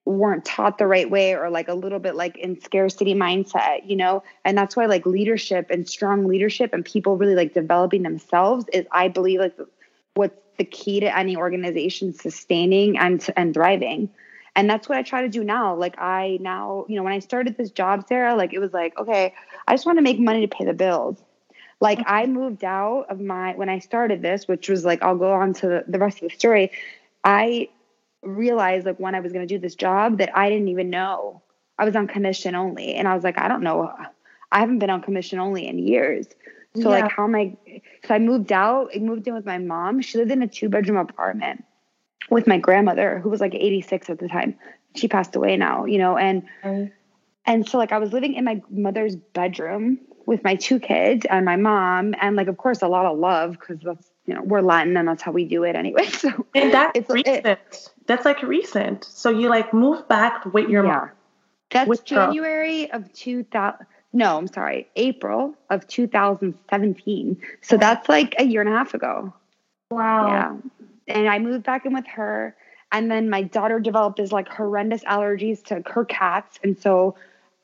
weren't 0.03 0.43
taught 0.43 0.79
the 0.79 0.87
right 0.87 1.09
way 1.09 1.35
or 1.35 1.49
like 1.49 1.67
a 1.67 1.73
little 1.73 1.99
bit 1.99 2.15
like 2.15 2.35
in 2.37 2.59
scarcity 2.59 3.13
mindset, 3.13 3.87
you 3.87 3.95
know? 3.95 4.23
And 4.43 4.57
that's 4.57 4.75
why 4.75 4.87
like 4.87 5.05
leadership 5.05 5.67
and 5.69 5.87
strong 5.87 6.25
leadership 6.25 6.73
and 6.73 6.83
people 6.83 7.17
really 7.17 7.35
like 7.35 7.53
developing 7.53 8.01
themselves 8.01 8.65
is 8.73 8.85
I 8.91 9.09
believe 9.09 9.39
like 9.39 9.55
what's 10.15 10.41
the 10.57 10.65
key 10.65 10.99
to 11.01 11.17
any 11.17 11.35
organization 11.35 12.13
sustaining 12.13 12.97
and 12.97 13.25
and 13.37 13.53
thriving 13.53 14.09
and 14.55 14.69
that's 14.69 14.89
what 14.89 14.97
i 14.97 15.01
try 15.01 15.21
to 15.21 15.29
do 15.29 15.43
now. 15.43 15.75
Like 15.75 15.97
i 15.99 16.37
now 16.41 16.85
you 16.87 16.95
know 16.95 17.03
when 17.03 17.13
i 17.13 17.19
started 17.19 17.57
this 17.57 17.71
job 17.71 18.05
sarah 18.07 18.35
like 18.35 18.53
it 18.53 18.59
was 18.59 18.73
like 18.73 18.97
okay 18.97 19.33
i 19.67 19.73
just 19.73 19.85
want 19.85 19.97
to 19.97 20.01
make 20.01 20.19
money 20.19 20.41
to 20.41 20.55
pay 20.55 20.65
the 20.65 20.73
bills. 20.73 21.21
Like 21.79 21.99
i 22.05 22.25
moved 22.25 22.63
out 22.63 23.05
of 23.09 23.19
my 23.19 23.53
when 23.55 23.69
i 23.69 23.79
started 23.79 24.21
this 24.21 24.47
which 24.47 24.69
was 24.69 24.85
like 24.85 25.01
i'll 25.01 25.17
go 25.17 25.31
on 25.31 25.53
to 25.55 25.67
the, 25.67 25.83
the 25.87 25.99
rest 25.99 26.21
of 26.21 26.29
the 26.29 26.35
story. 26.35 26.71
I 27.23 27.69
realized 28.21 28.85
like 28.85 28.99
when 28.99 29.15
i 29.15 29.19
was 29.19 29.33
going 29.33 29.47
to 29.47 29.53
do 29.53 29.59
this 29.59 29.75
job 29.75 30.17
that 30.19 30.35
i 30.37 30.49
didn't 30.49 30.67
even 30.67 30.89
know. 30.89 31.41
I 31.77 31.85
was 31.85 31.95
on 31.95 32.07
commission 32.07 32.55
only. 32.55 32.93
And 32.93 33.07
i 33.07 33.15
was 33.15 33.23
like 33.23 33.37
i 33.37 33.47
don't 33.47 33.63
know. 33.63 33.91
I 34.51 34.59
haven't 34.59 34.79
been 34.79 34.89
on 34.89 35.01
commission 35.01 35.39
only 35.39 35.65
in 35.65 35.79
years. 35.79 36.27
So 36.75 36.83
yeah. 36.83 37.01
like 37.01 37.11
how 37.11 37.23
am 37.23 37.35
i 37.35 37.55
so 38.05 38.15
i 38.15 38.19
moved 38.19 38.51
out 38.51 38.91
i 38.95 38.99
moved 38.99 39.27
in 39.27 39.33
with 39.33 39.45
my 39.45 39.57
mom. 39.57 40.01
She 40.01 40.17
lived 40.17 40.31
in 40.31 40.41
a 40.43 40.47
two 40.47 40.69
bedroom 40.69 40.97
apartment 40.97 41.63
with 42.29 42.47
my 42.47 42.57
grandmother 42.57 43.19
who 43.19 43.29
was 43.29 43.41
like 43.41 43.53
86 43.55 44.09
at 44.09 44.19
the 44.19 44.27
time. 44.27 44.55
She 44.95 45.07
passed 45.07 45.35
away 45.35 45.57
now, 45.57 45.85
you 45.85 45.97
know, 45.97 46.17
and 46.17 46.43
mm. 46.63 46.91
and 47.45 47.67
so 47.67 47.77
like 47.77 47.91
I 47.91 47.97
was 47.97 48.11
living 48.11 48.33
in 48.33 48.43
my 48.43 48.61
mother's 48.69 49.15
bedroom 49.15 49.99
with 50.25 50.43
my 50.43 50.55
two 50.55 50.79
kids 50.79 51.25
and 51.29 51.45
my 51.45 51.55
mom 51.55 52.13
and 52.21 52.35
like 52.35 52.47
of 52.47 52.57
course 52.57 52.81
a 52.81 52.87
lot 52.87 53.05
of 53.05 53.17
love 53.17 53.57
because 53.59 53.79
that's 53.81 54.09
you 54.25 54.33
know 54.33 54.43
we're 54.43 54.61
Latin 54.61 54.95
and 54.97 55.07
that's 55.07 55.21
how 55.21 55.31
we 55.31 55.45
do 55.45 55.63
it 55.63 55.75
anyway. 55.75 56.05
So 56.11 56.45
and 56.53 56.73
that's 56.73 56.91
it's 56.95 57.09
recent. 57.09 57.45
It, 57.45 57.89
that's 58.05 58.25
like 58.25 58.41
recent. 58.43 59.05
So 59.05 59.29
you 59.29 59.49
like 59.49 59.73
moved 59.73 60.07
back 60.07 60.45
with 60.45 60.69
your 60.69 60.85
yeah. 60.85 60.91
mom. 60.91 61.09
That's 61.69 62.01
January 62.01 62.87
girl. 62.87 62.99
of 62.99 63.13
2000. 63.13 63.85
No, 64.13 64.37
I'm 64.37 64.47
sorry, 64.47 64.89
April 64.97 65.55
of 65.69 65.87
2017. 65.87 67.41
So 67.61 67.77
that's 67.77 68.09
like 68.09 68.35
a 68.37 68.43
year 68.43 68.59
and 68.59 68.69
a 68.69 68.73
half 68.73 68.93
ago. 68.93 69.33
Wow. 69.89 70.27
Yeah 70.27 70.69
and 71.11 71.29
I 71.29 71.39
moved 71.39 71.63
back 71.63 71.85
in 71.85 71.93
with 71.93 72.07
her. 72.07 72.55
And 72.91 73.09
then 73.09 73.29
my 73.29 73.43
daughter 73.43 73.79
developed 73.79 74.17
these 74.17 74.31
like 74.31 74.49
horrendous 74.49 75.03
allergies 75.05 75.63
to 75.65 75.81
her 75.89 76.05
cats. 76.05 76.59
And 76.63 76.77
so 76.77 77.15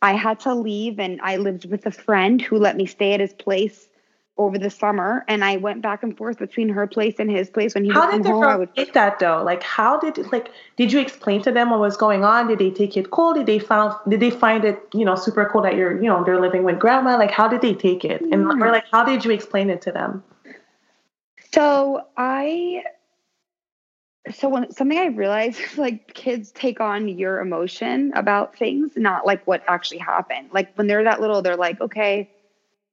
I 0.01 0.13
had 0.13 0.39
to 0.41 0.53
leave 0.53 0.99
and 0.99 1.19
I 1.21 1.37
lived 1.37 1.69
with 1.69 1.85
a 1.85 1.91
friend 1.91 2.41
who 2.41 2.57
let 2.57 2.77
me 2.77 2.85
stay 2.85 3.13
at 3.13 3.19
his 3.19 3.33
place 3.33 3.89
over 4.37 4.57
the 4.57 4.69
summer. 4.69 5.25
And 5.27 5.43
I 5.43 5.57
went 5.57 5.81
back 5.81 6.03
and 6.03 6.15
forth 6.15 6.37
between 6.37 6.69
her 6.69 6.87
place 6.87 7.15
and 7.19 7.29
his 7.29 7.49
place 7.49 7.73
when 7.73 7.83
he 7.83 7.91
how 7.91 8.09
did 8.09 8.23
the 8.23 8.29
home. 8.29 8.59
Would... 8.59 8.75
take 8.75 8.93
that 8.93 9.19
though? 9.19 9.43
Like 9.43 9.63
how 9.63 9.99
did 9.99 10.31
like 10.31 10.51
did 10.77 10.93
you 10.93 10.99
explain 10.99 11.41
to 11.41 11.51
them 11.51 11.71
what 11.71 11.79
was 11.79 11.97
going 11.97 12.23
on? 12.23 12.47
Did 12.47 12.59
they 12.59 12.69
take 12.69 12.95
it 12.95 13.11
cool? 13.11 13.33
Did 13.33 13.47
they 13.47 13.59
found 13.59 13.95
did 14.07 14.19
they 14.19 14.29
find 14.29 14.63
it, 14.63 14.79
you 14.93 15.03
know, 15.03 15.15
super 15.15 15.49
cool 15.51 15.63
that 15.63 15.75
you're, 15.75 15.95
you 16.01 16.07
know, 16.07 16.23
they're 16.23 16.39
living 16.39 16.63
with 16.63 16.79
grandma? 16.79 17.17
Like 17.17 17.31
how 17.31 17.47
did 17.47 17.61
they 17.61 17.73
take 17.73 18.05
it? 18.05 18.21
And 18.21 18.45
or 18.45 18.53
hmm. 18.53 18.61
like 18.61 18.85
how 18.91 19.03
did 19.03 19.25
you 19.25 19.31
explain 19.31 19.69
it 19.69 19.81
to 19.81 19.91
them? 19.91 20.23
So 21.51 22.05
I 22.15 22.83
so 24.31 24.49
when 24.49 24.71
something 24.71 24.97
I 24.97 25.07
realized 25.07 25.59
is 25.59 25.77
like 25.77 26.13
kids 26.13 26.51
take 26.51 26.79
on 26.79 27.07
your 27.07 27.39
emotion 27.39 28.11
about 28.15 28.55
things, 28.55 28.93
not 28.95 29.25
like 29.25 29.45
what 29.45 29.63
actually 29.67 29.99
happened. 29.99 30.49
Like 30.51 30.69
when 30.75 30.87
they're 30.87 31.03
that 31.03 31.21
little, 31.21 31.41
they're 31.41 31.57
like, 31.57 31.79
okay, 31.81 32.27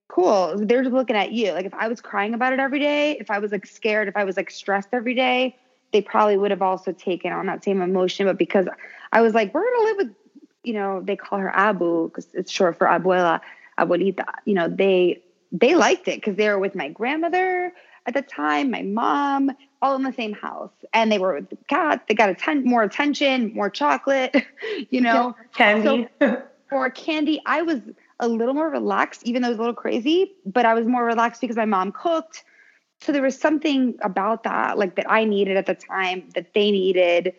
cool. 0.08 0.54
They're 0.56 0.82
just 0.82 0.94
looking 0.94 1.16
at 1.16 1.32
you. 1.32 1.52
Like 1.52 1.66
if 1.66 1.74
I 1.74 1.88
was 1.88 2.00
crying 2.00 2.34
about 2.34 2.52
it 2.52 2.60
every 2.60 2.78
day, 2.78 3.16
if 3.18 3.30
I 3.30 3.38
was 3.38 3.52
like 3.52 3.66
scared, 3.66 4.08
if 4.08 4.16
I 4.16 4.24
was 4.24 4.36
like 4.36 4.50
stressed 4.50 4.88
every 4.92 5.14
day, 5.14 5.54
they 5.92 6.02
probably 6.02 6.36
would 6.36 6.50
have 6.50 6.62
also 6.62 6.92
taken 6.92 7.32
on 7.32 7.46
that 7.46 7.64
same 7.64 7.80
emotion. 7.80 8.26
But 8.26 8.38
because 8.38 8.66
I 9.12 9.20
was 9.20 9.34
like, 9.34 9.54
we're 9.54 9.64
gonna 9.64 9.84
live 9.84 9.96
with, 9.98 10.16
you 10.62 10.72
know, 10.72 11.00
they 11.02 11.16
call 11.16 11.38
her 11.38 11.50
Abu 11.54 12.08
because 12.08 12.28
it's 12.34 12.50
short 12.50 12.78
for 12.78 12.86
abuela, 12.86 13.40
abuelita. 13.78 14.26
You 14.44 14.54
know, 14.54 14.68
they 14.68 15.22
they 15.52 15.74
liked 15.74 16.08
it 16.08 16.16
because 16.16 16.36
they 16.36 16.48
were 16.48 16.58
with 16.58 16.74
my 16.74 16.88
grandmother 16.88 17.72
at 18.06 18.14
the 18.14 18.22
time, 18.22 18.70
my 18.70 18.82
mom, 18.82 19.50
all 19.84 19.94
in 19.96 20.02
the 20.02 20.12
same 20.12 20.32
house, 20.32 20.72
and 20.92 21.12
they 21.12 21.18
were 21.18 21.34
with 21.34 21.50
the 21.50 21.56
cat. 21.68 22.04
They 22.08 22.14
got 22.14 22.30
a 22.30 22.34
ton 22.34 22.64
more 22.64 22.82
attention, 22.82 23.52
more 23.54 23.70
chocolate, 23.70 24.34
you 24.90 25.00
know, 25.00 25.36
candy, 25.54 26.08
so, 26.20 26.42
more 26.72 26.90
candy. 26.90 27.40
I 27.46 27.62
was 27.62 27.80
a 28.20 28.28
little 28.28 28.54
more 28.54 28.70
relaxed, 28.70 29.22
even 29.24 29.42
though 29.42 29.48
it 29.48 29.52
was 29.52 29.58
a 29.58 29.62
little 29.62 29.74
crazy, 29.74 30.32
but 30.46 30.64
I 30.64 30.74
was 30.74 30.86
more 30.86 31.04
relaxed 31.04 31.40
because 31.40 31.56
my 31.56 31.64
mom 31.64 31.92
cooked 31.92 32.44
so 33.00 33.12
there 33.12 33.22
was 33.22 33.38
something 33.38 33.98
about 34.00 34.44
that, 34.44 34.78
like 34.78 34.96
that 34.96 35.10
I 35.10 35.24
needed 35.24 35.58
at 35.58 35.66
the 35.66 35.74
time, 35.74 36.28
that 36.34 36.54
they 36.54 36.70
needed, 36.70 37.34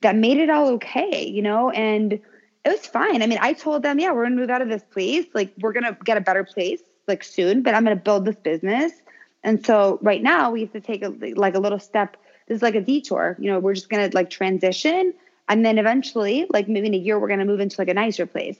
that 0.00 0.16
made 0.16 0.38
it 0.38 0.48
all 0.48 0.68
okay, 0.70 1.26
you 1.26 1.42
know? 1.42 1.70
And 1.70 2.14
it 2.14 2.22
was 2.64 2.86
fine. 2.86 3.22
I 3.22 3.26
mean, 3.26 3.38
I 3.40 3.52
told 3.52 3.82
them, 3.82 3.98
yeah, 3.98 4.12
we're 4.12 4.24
gonna 4.24 4.36
move 4.36 4.48
out 4.48 4.62
of 4.62 4.68
this 4.68 4.82
place. 4.82 5.26
Like, 5.34 5.52
we're 5.60 5.74
gonna 5.74 5.96
get 6.04 6.16
a 6.16 6.22
better 6.22 6.44
place 6.44 6.80
like 7.06 7.22
soon, 7.22 7.62
but 7.62 7.74
I'm 7.74 7.84
gonna 7.84 7.96
build 7.96 8.24
this 8.24 8.36
business. 8.36 8.92
And 9.42 9.64
so 9.64 9.98
right 10.02 10.22
now 10.22 10.50
we 10.50 10.62
have 10.62 10.72
to 10.72 10.80
take 10.80 11.02
a, 11.02 11.08
like 11.34 11.54
a 11.54 11.60
little 11.60 11.78
step. 11.78 12.16
This 12.46 12.56
is 12.56 12.62
like 12.62 12.74
a 12.74 12.80
detour. 12.80 13.36
You 13.38 13.50
know, 13.50 13.58
we're 13.58 13.74
just 13.74 13.88
gonna 13.88 14.10
like 14.12 14.30
transition, 14.30 15.14
and 15.48 15.64
then 15.64 15.78
eventually, 15.78 16.46
like 16.50 16.68
maybe 16.68 16.88
in 16.88 16.94
a 16.94 16.98
year, 16.98 17.18
we're 17.18 17.28
gonna 17.28 17.44
move 17.44 17.60
into 17.60 17.80
like 17.80 17.88
a 17.88 17.94
nicer 17.94 18.26
place. 18.26 18.58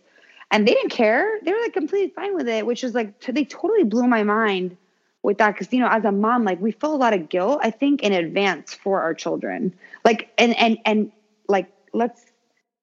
And 0.51 0.66
they 0.66 0.75
didn't 0.75 0.90
care. 0.90 1.38
They 1.43 1.53
were 1.53 1.61
like 1.61 1.73
completely 1.73 2.12
fine 2.14 2.35
with 2.35 2.49
it, 2.49 2.66
which 2.66 2.83
was 2.83 2.95
like 2.95 3.21
they 3.21 3.45
totally 3.45 3.85
blew 3.85 4.07
my 4.07 4.23
mind 4.23 4.77
with 5.23 5.38
that 5.38 5.55
because 5.55 5.73
you 5.73 5.81
know 5.81 5.88
as 5.88 6.05
a 6.05 6.12
mom 6.12 6.45
like 6.45 6.61
we 6.61 6.73
feel 6.73 6.95
a 6.95 6.97
lot 6.97 7.12
of 7.12 7.29
guilt 7.29 7.61
i 7.62 7.71
think 7.71 8.03
in 8.03 8.12
advance 8.12 8.75
for 8.75 9.03
our 9.03 9.14
children 9.14 9.73
like 10.05 10.31
and 10.38 10.57
and 10.59 10.79
and 10.85 11.12
like 11.49 11.66
let's 11.93 12.23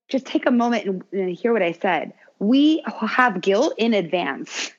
just 0.07 0.25
take 0.25 0.45
a 0.45 0.51
moment 0.51 0.85
and, 0.85 1.03
and 1.11 1.35
hear 1.35 1.53
what 1.53 1.63
i 1.63 1.71
said 1.71 2.13
we 2.39 2.83
have 3.01 3.41
guilt 3.41 3.73
in 3.77 3.93
advance 3.93 4.71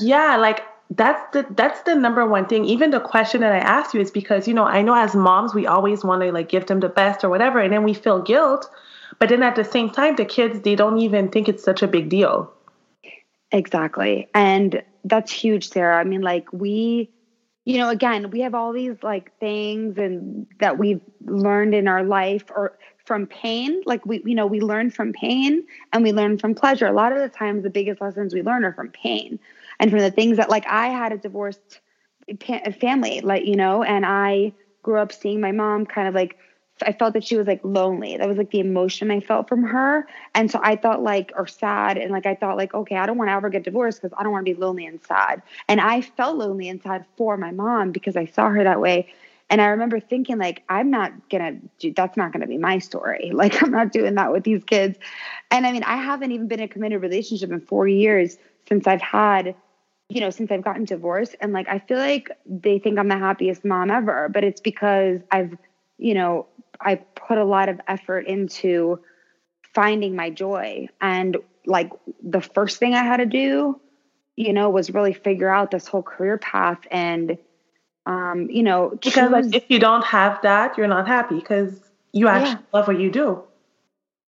yeah 0.00 0.36
like 0.36 0.60
that's 0.90 1.22
the 1.32 1.44
that's 1.50 1.82
the 1.82 1.94
number 1.94 2.24
one 2.26 2.46
thing 2.46 2.64
even 2.64 2.90
the 2.90 3.00
question 3.00 3.40
that 3.40 3.52
i 3.52 3.58
asked 3.58 3.92
you 3.92 4.00
is 4.00 4.10
because 4.10 4.46
you 4.46 4.54
know 4.54 4.64
i 4.64 4.82
know 4.82 4.94
as 4.94 5.16
moms 5.16 5.52
we 5.52 5.66
always 5.66 6.04
want 6.04 6.22
to 6.22 6.30
like 6.30 6.48
give 6.48 6.66
them 6.66 6.80
the 6.80 6.88
best 6.88 7.24
or 7.24 7.28
whatever 7.28 7.58
and 7.60 7.72
then 7.72 7.82
we 7.82 7.92
feel 7.92 8.22
guilt 8.22 8.70
but 9.18 9.28
then 9.28 9.42
at 9.42 9.56
the 9.56 9.64
same 9.64 9.90
time 9.90 10.14
the 10.14 10.24
kids 10.24 10.60
they 10.60 10.76
don't 10.76 10.98
even 10.98 11.28
think 11.28 11.48
it's 11.48 11.64
such 11.64 11.82
a 11.82 11.88
big 11.88 12.08
deal 12.08 12.52
exactly 13.50 14.28
and 14.32 14.80
that's 15.06 15.32
huge, 15.32 15.68
Sarah. 15.68 15.98
I 15.98 16.04
mean, 16.04 16.20
like 16.20 16.52
we, 16.52 17.08
you 17.64 17.78
know, 17.78 17.88
again, 17.88 18.30
we 18.30 18.40
have 18.40 18.54
all 18.54 18.72
these 18.72 18.96
like 19.02 19.32
things 19.38 19.98
and 19.98 20.46
that 20.60 20.78
we've 20.78 21.00
learned 21.24 21.74
in 21.74 21.88
our 21.88 22.02
life 22.02 22.44
or 22.50 22.76
from 23.04 23.26
pain. 23.26 23.82
Like 23.86 24.04
we, 24.04 24.22
you 24.24 24.34
know, 24.34 24.46
we 24.46 24.60
learn 24.60 24.90
from 24.90 25.12
pain 25.12 25.64
and 25.92 26.02
we 26.02 26.12
learn 26.12 26.38
from 26.38 26.54
pleasure. 26.54 26.86
A 26.86 26.92
lot 26.92 27.12
of 27.12 27.18
the 27.18 27.28
times, 27.28 27.62
the 27.62 27.70
biggest 27.70 28.00
lessons 28.00 28.34
we 28.34 28.42
learn 28.42 28.64
are 28.64 28.72
from 28.72 28.90
pain 28.90 29.38
and 29.78 29.90
from 29.90 30.00
the 30.00 30.10
things 30.10 30.36
that, 30.38 30.50
like, 30.50 30.66
I 30.66 30.88
had 30.88 31.12
a 31.12 31.18
divorced 31.18 31.80
family, 32.80 33.20
like 33.20 33.44
you 33.46 33.56
know, 33.56 33.82
and 33.82 34.04
I 34.04 34.52
grew 34.82 34.98
up 34.98 35.12
seeing 35.12 35.40
my 35.40 35.52
mom 35.52 35.86
kind 35.86 36.08
of 36.08 36.14
like 36.14 36.36
I 36.82 36.92
felt 36.92 37.14
that 37.14 37.24
she 37.24 37.36
was 37.36 37.46
like 37.46 37.60
lonely. 37.62 38.16
That 38.16 38.28
was 38.28 38.36
like 38.36 38.50
the 38.50 38.60
emotion 38.60 39.10
I 39.10 39.20
felt 39.20 39.48
from 39.48 39.62
her. 39.62 40.06
And 40.34 40.50
so 40.50 40.60
I 40.62 40.76
thought 40.76 41.02
like, 41.02 41.32
or 41.34 41.46
sad. 41.46 41.96
And 41.96 42.10
like, 42.10 42.26
I 42.26 42.34
thought 42.34 42.56
like, 42.56 42.74
okay, 42.74 42.96
I 42.96 43.06
don't 43.06 43.16
want 43.16 43.28
to 43.28 43.32
ever 43.32 43.48
get 43.48 43.64
divorced 43.64 44.02
because 44.02 44.14
I 44.18 44.22
don't 44.22 44.32
want 44.32 44.44
to 44.44 44.54
be 44.54 44.60
lonely 44.60 44.84
and 44.84 45.00
sad. 45.02 45.42
And 45.68 45.80
I 45.80 46.02
felt 46.02 46.36
lonely 46.36 46.78
sad 46.82 47.06
for 47.16 47.36
my 47.36 47.50
mom 47.50 47.92
because 47.92 48.16
I 48.16 48.26
saw 48.26 48.50
her 48.50 48.62
that 48.64 48.80
way. 48.80 49.08
And 49.48 49.62
I 49.62 49.66
remember 49.68 50.00
thinking 50.00 50.38
like, 50.38 50.64
I'm 50.68 50.90
not 50.90 51.12
going 51.30 51.60
to 51.60 51.68
do, 51.78 51.92
that's 51.94 52.16
not 52.16 52.32
going 52.32 52.40
to 52.42 52.48
be 52.48 52.58
my 52.58 52.78
story. 52.78 53.30
Like, 53.36 53.62
I'm 53.62 53.70
not 53.70 53.92
doing 53.92 54.16
that 54.16 54.32
with 54.32 54.44
these 54.44 54.64
kids. 54.64 54.98
And 55.50 55.66
I 55.66 55.72
mean, 55.72 55.84
I 55.84 55.96
haven't 55.96 56.32
even 56.32 56.48
been 56.48 56.60
in 56.60 56.64
a 56.64 56.68
committed 56.68 57.00
relationship 57.00 57.50
in 57.50 57.60
four 57.60 57.86
years 57.86 58.36
since 58.68 58.86
I've 58.86 59.02
had 59.02 59.54
you 60.08 60.20
know, 60.20 60.30
since 60.30 60.50
I've 60.50 60.62
gotten 60.62 60.84
divorced. 60.84 61.36
And 61.40 61.52
like, 61.52 61.68
I 61.68 61.78
feel 61.80 61.98
like 61.98 62.30
they 62.46 62.78
think 62.78 62.98
I'm 62.98 63.08
the 63.08 63.18
happiest 63.18 63.64
mom 63.64 63.90
ever, 63.90 64.28
but 64.32 64.44
it's 64.44 64.60
because 64.60 65.20
I've, 65.30 65.56
you 65.98 66.14
know, 66.14 66.46
I 66.80 66.96
put 66.96 67.38
a 67.38 67.44
lot 67.44 67.68
of 67.68 67.80
effort 67.88 68.26
into 68.26 69.00
finding 69.74 70.14
my 70.14 70.30
joy. 70.30 70.88
And 71.00 71.36
like 71.66 71.90
the 72.22 72.40
first 72.40 72.78
thing 72.78 72.94
I 72.94 73.02
had 73.02 73.18
to 73.18 73.26
do, 73.26 73.80
you 74.36 74.52
know, 74.52 74.70
was 74.70 74.90
really 74.90 75.12
figure 75.12 75.48
out 75.48 75.70
this 75.70 75.88
whole 75.88 76.02
career 76.02 76.38
path 76.38 76.80
and 76.90 77.38
um, 78.06 78.48
you 78.50 78.62
know, 78.62 78.90
because 78.90 79.14
choose... 79.14 79.30
like 79.30 79.54
if 79.54 79.64
you 79.68 79.80
don't 79.80 80.04
have 80.04 80.40
that, 80.42 80.78
you're 80.78 80.86
not 80.86 81.08
happy 81.08 81.40
because 81.40 81.80
you 82.12 82.28
actually 82.28 82.52
yeah. 82.52 82.58
love 82.72 82.86
what 82.86 83.00
you 83.00 83.10
do. 83.10 83.42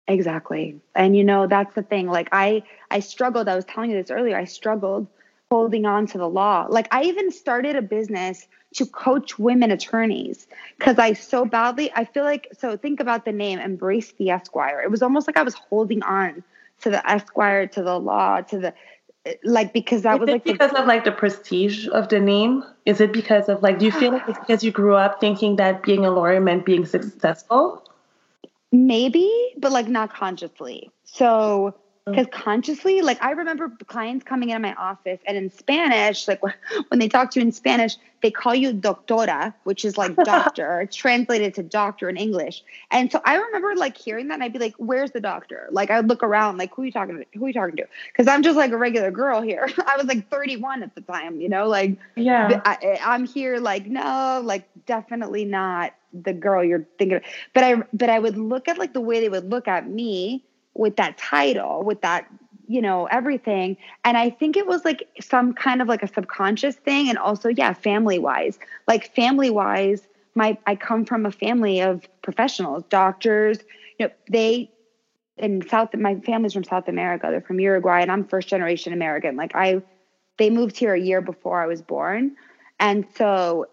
Exactly. 0.08 0.80
And 0.94 1.14
you 1.14 1.24
know, 1.24 1.46
that's 1.46 1.74
the 1.74 1.82
thing. 1.82 2.06
Like 2.06 2.30
I 2.32 2.62
I 2.90 3.00
struggled, 3.00 3.48
I 3.48 3.54
was 3.54 3.66
telling 3.66 3.90
you 3.90 4.00
this 4.00 4.10
earlier, 4.10 4.36
I 4.36 4.44
struggled 4.44 5.08
holding 5.50 5.86
on 5.86 6.06
to 6.08 6.18
the 6.18 6.28
law. 6.28 6.66
Like 6.68 6.88
I 6.90 7.04
even 7.04 7.30
started 7.30 7.76
a 7.76 7.82
business 7.82 8.48
to 8.74 8.86
coach 8.86 9.38
women 9.38 9.70
attorneys 9.70 10.46
because 10.76 10.98
I 10.98 11.12
so 11.12 11.44
badly 11.44 11.90
I 11.94 12.04
feel 12.04 12.24
like 12.24 12.48
so 12.58 12.76
think 12.76 13.00
about 13.00 13.24
the 13.24 13.32
name 13.32 13.58
embrace 13.58 14.12
the 14.12 14.30
esquire. 14.30 14.80
It 14.80 14.90
was 14.90 15.02
almost 15.02 15.26
like 15.26 15.36
I 15.36 15.42
was 15.42 15.54
holding 15.54 16.02
on 16.02 16.42
to 16.80 16.90
the 16.90 17.08
esquire 17.08 17.66
to 17.68 17.82
the 17.82 17.98
law 17.98 18.40
to 18.42 18.58
the 18.58 18.74
like 19.44 19.72
because 19.72 20.02
that 20.02 20.14
is 20.14 20.20
was 20.20 20.28
like 20.28 20.44
because 20.44 20.72
the, 20.72 20.80
of 20.80 20.86
like 20.86 21.04
the 21.04 21.12
prestige 21.12 21.88
of 21.88 22.08
the 22.08 22.20
name 22.20 22.62
is 22.84 23.00
it 23.00 23.12
because 23.12 23.48
of 23.48 23.62
like 23.62 23.78
do 23.78 23.86
you 23.86 23.92
feel 23.92 24.12
like 24.12 24.28
it's 24.28 24.38
because 24.38 24.62
you 24.62 24.70
grew 24.70 24.94
up 24.94 25.20
thinking 25.20 25.56
that 25.56 25.82
being 25.82 26.04
a 26.04 26.10
lawyer 26.10 26.40
meant 26.40 26.64
being 26.64 26.86
successful 26.86 27.82
maybe 28.70 29.28
but 29.56 29.72
like 29.72 29.88
not 29.88 30.14
consciously 30.14 30.90
so 31.04 31.74
because 32.06 32.26
consciously 32.30 33.02
like 33.02 33.20
i 33.22 33.32
remember 33.32 33.68
clients 33.86 34.24
coming 34.24 34.50
into 34.50 34.60
my 34.60 34.74
office 34.74 35.18
and 35.26 35.36
in 35.36 35.50
spanish 35.50 36.28
like 36.28 36.40
when 36.42 36.98
they 36.98 37.08
talk 37.08 37.30
to 37.30 37.40
you 37.40 37.46
in 37.46 37.52
spanish 37.52 37.96
they 38.22 38.30
call 38.30 38.54
you 38.54 38.72
doctora 38.72 39.52
which 39.64 39.84
is 39.84 39.98
like 39.98 40.14
doctor 40.24 40.88
translated 40.92 41.54
to 41.54 41.62
doctor 41.62 42.08
in 42.08 42.16
english. 42.16 42.62
And 42.90 43.10
so 43.10 43.20
i 43.24 43.36
remember 43.36 43.74
like 43.76 43.96
hearing 43.96 44.28
that 44.28 44.34
and 44.34 44.42
i'd 44.42 44.52
be 44.52 44.58
like 44.58 44.74
where's 44.78 45.10
the 45.10 45.20
doctor? 45.20 45.68
Like 45.70 45.90
i 45.90 46.00
would 46.00 46.08
look 46.08 46.22
around 46.22 46.58
like 46.58 46.74
who 46.74 46.82
are 46.82 46.84
you 46.86 46.92
talking 46.92 47.18
to? 47.18 47.38
Who 47.38 47.44
are 47.44 47.48
you 47.48 47.54
talking 47.54 47.76
to? 47.76 47.86
Because 48.12 48.28
i'm 48.28 48.42
just 48.42 48.56
like 48.56 48.72
a 48.72 48.76
regular 48.76 49.10
girl 49.10 49.42
here. 49.42 49.68
I 49.86 49.96
was 49.96 50.06
like 50.06 50.28
31 50.30 50.82
at 50.82 50.94
the 50.94 51.00
time 51.00 51.40
you 51.40 51.48
know 51.48 51.68
like 51.68 51.96
yeah. 52.14 52.60
I, 52.64 52.98
i'm 53.04 53.26
here 53.26 53.58
like 53.58 53.86
no 53.86 54.40
like 54.44 54.68
definitely 54.86 55.44
not 55.44 55.94
the 56.12 56.32
girl 56.32 56.64
you're 56.64 56.86
thinking 56.98 57.18
of. 57.18 57.22
but 57.52 57.64
i 57.64 57.74
but 57.92 58.08
i 58.08 58.18
would 58.18 58.36
look 58.36 58.68
at 58.68 58.78
like 58.78 58.92
the 58.92 59.00
way 59.00 59.20
they 59.20 59.28
would 59.28 59.50
look 59.50 59.68
at 59.68 59.88
me 59.88 60.44
with 60.78 60.96
that 60.96 61.18
title, 61.18 61.82
with 61.82 62.02
that, 62.02 62.26
you 62.66 62.82
know, 62.82 63.06
everything. 63.06 63.76
And 64.04 64.16
I 64.16 64.30
think 64.30 64.56
it 64.56 64.66
was 64.66 64.84
like 64.84 65.08
some 65.20 65.52
kind 65.52 65.80
of 65.80 65.88
like 65.88 66.02
a 66.02 66.08
subconscious 66.08 66.76
thing. 66.76 67.08
And 67.08 67.18
also, 67.18 67.48
yeah, 67.48 67.72
family 67.72 68.18
wise, 68.18 68.58
like 68.86 69.14
family 69.14 69.50
wise, 69.50 70.06
my 70.34 70.58
I 70.66 70.76
come 70.76 71.04
from 71.04 71.26
a 71.26 71.32
family 71.32 71.80
of 71.80 72.02
professionals, 72.22 72.84
doctors, 72.90 73.58
you 73.98 74.06
know, 74.06 74.12
they 74.30 74.70
in 75.36 75.66
South 75.68 75.94
my 75.94 76.16
family's 76.20 76.52
from 76.52 76.64
South 76.64 76.88
America. 76.88 77.28
They're 77.30 77.40
from 77.40 77.60
Uruguay 77.60 78.02
and 78.02 78.10
I'm 78.10 78.24
first 78.24 78.48
generation 78.48 78.92
American. 78.92 79.36
Like 79.36 79.54
I 79.54 79.82
they 80.38 80.50
moved 80.50 80.76
here 80.76 80.94
a 80.94 81.00
year 81.00 81.20
before 81.20 81.62
I 81.62 81.66
was 81.66 81.82
born. 81.82 82.36
And 82.78 83.06
so 83.16 83.66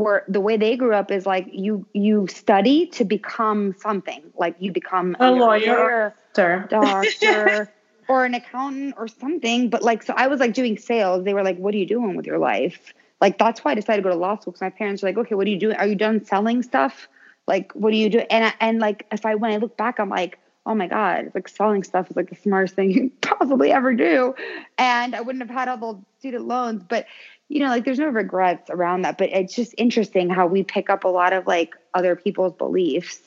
where 0.00 0.24
the 0.28 0.40
way 0.40 0.56
they 0.56 0.76
grew 0.76 0.94
up 0.94 1.10
is 1.10 1.26
like 1.26 1.46
you 1.52 1.86
you 1.92 2.26
study 2.28 2.86
to 2.86 3.04
become 3.04 3.74
something. 3.78 4.22
Like 4.36 4.56
you 4.58 4.72
become 4.72 5.16
a, 5.20 5.28
a 5.28 5.30
lawyer, 5.30 5.66
lawyer 5.66 6.14
doctor. 6.68 7.72
or 8.08 8.24
an 8.24 8.34
accountant 8.34 8.94
or 8.98 9.06
something. 9.06 9.70
But 9.70 9.82
like 9.82 10.02
so 10.02 10.14
i 10.16 10.26
was 10.26 10.40
like 10.40 10.54
doing 10.54 10.76
sales. 10.76 11.24
They 11.24 11.34
were 11.34 11.44
like 11.44 11.58
what 11.58 11.74
are 11.74 11.78
you 11.78 11.86
doing 11.86 12.16
with 12.16 12.26
your 12.26 12.38
life? 12.38 12.92
Like 13.20 13.38
that's 13.38 13.64
why 13.64 13.72
i 13.72 13.74
decided 13.74 14.02
to 14.02 14.08
go 14.08 14.10
to 14.10 14.18
law 14.18 14.36
school 14.38 14.52
because 14.52 14.62
my 14.62 14.70
parents 14.70 15.02
were 15.02 15.08
like 15.08 15.18
okay 15.18 15.34
what 15.34 15.46
are 15.46 15.50
you 15.50 15.58
doing? 15.58 15.76
Are 15.76 15.86
you 15.86 15.94
done 15.94 16.24
selling 16.24 16.62
stuff? 16.62 17.08
Like 17.46 17.72
what 17.72 17.90
do 17.90 17.96
you 17.96 18.10
do 18.10 18.18
and 18.18 18.52
and 18.60 18.80
like 18.80 19.06
if 19.12 19.24
i 19.24 19.34
when 19.34 19.52
i 19.52 19.56
look 19.56 19.76
back 19.76 19.98
i'm 19.98 20.08
like 20.08 20.38
oh 20.66 20.74
my 20.74 20.86
god 20.86 21.32
like 21.34 21.48
selling 21.48 21.82
stuff 21.82 22.10
is 22.10 22.16
like 22.16 22.30
the 22.30 22.36
smartest 22.36 22.74
thing 22.74 22.90
you 22.90 23.12
possibly 23.20 23.72
ever 23.72 23.94
do. 23.94 24.34
And 24.78 25.14
i 25.14 25.20
wouldn't 25.20 25.42
have 25.46 25.54
had 25.54 25.68
all 25.68 25.94
the 25.94 26.02
student 26.18 26.46
loans. 26.46 26.82
But 26.88 27.06
you 27.50 27.58
know, 27.58 27.66
like 27.66 27.84
there's 27.84 27.98
no 27.98 28.06
regrets 28.06 28.70
around 28.70 29.02
that, 29.02 29.18
but 29.18 29.28
it's 29.30 29.56
just 29.56 29.74
interesting 29.76 30.30
how 30.30 30.46
we 30.46 30.62
pick 30.62 30.88
up 30.88 31.02
a 31.02 31.08
lot 31.08 31.32
of 31.32 31.48
like 31.48 31.74
other 31.94 32.14
people's 32.14 32.54
beliefs 32.54 33.20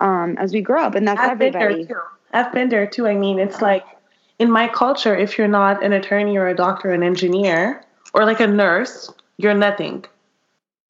um, 0.00 0.36
as 0.38 0.54
we 0.54 0.62
grow 0.62 0.82
up, 0.82 0.94
and 0.94 1.06
that's 1.06 1.20
I've 1.20 1.32
everybody. 1.32 1.84
Been 1.84 1.86
there 1.88 1.96
too. 1.96 2.02
I've 2.32 2.52
been 2.52 2.68
there 2.70 2.86
too. 2.86 3.06
I 3.06 3.14
mean, 3.14 3.38
it's 3.38 3.60
like 3.60 3.84
in 4.38 4.50
my 4.50 4.68
culture, 4.68 5.14
if 5.14 5.36
you're 5.36 5.48
not 5.48 5.84
an 5.84 5.92
attorney 5.92 6.38
or 6.38 6.48
a 6.48 6.56
doctor, 6.56 6.90
or 6.90 6.94
an 6.94 7.02
engineer, 7.02 7.84
or 8.14 8.24
like 8.24 8.40
a 8.40 8.46
nurse, 8.46 9.12
you're 9.36 9.52
nothing. 9.52 10.06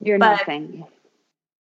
You're 0.00 0.20
but 0.20 0.36
nothing. 0.36 0.86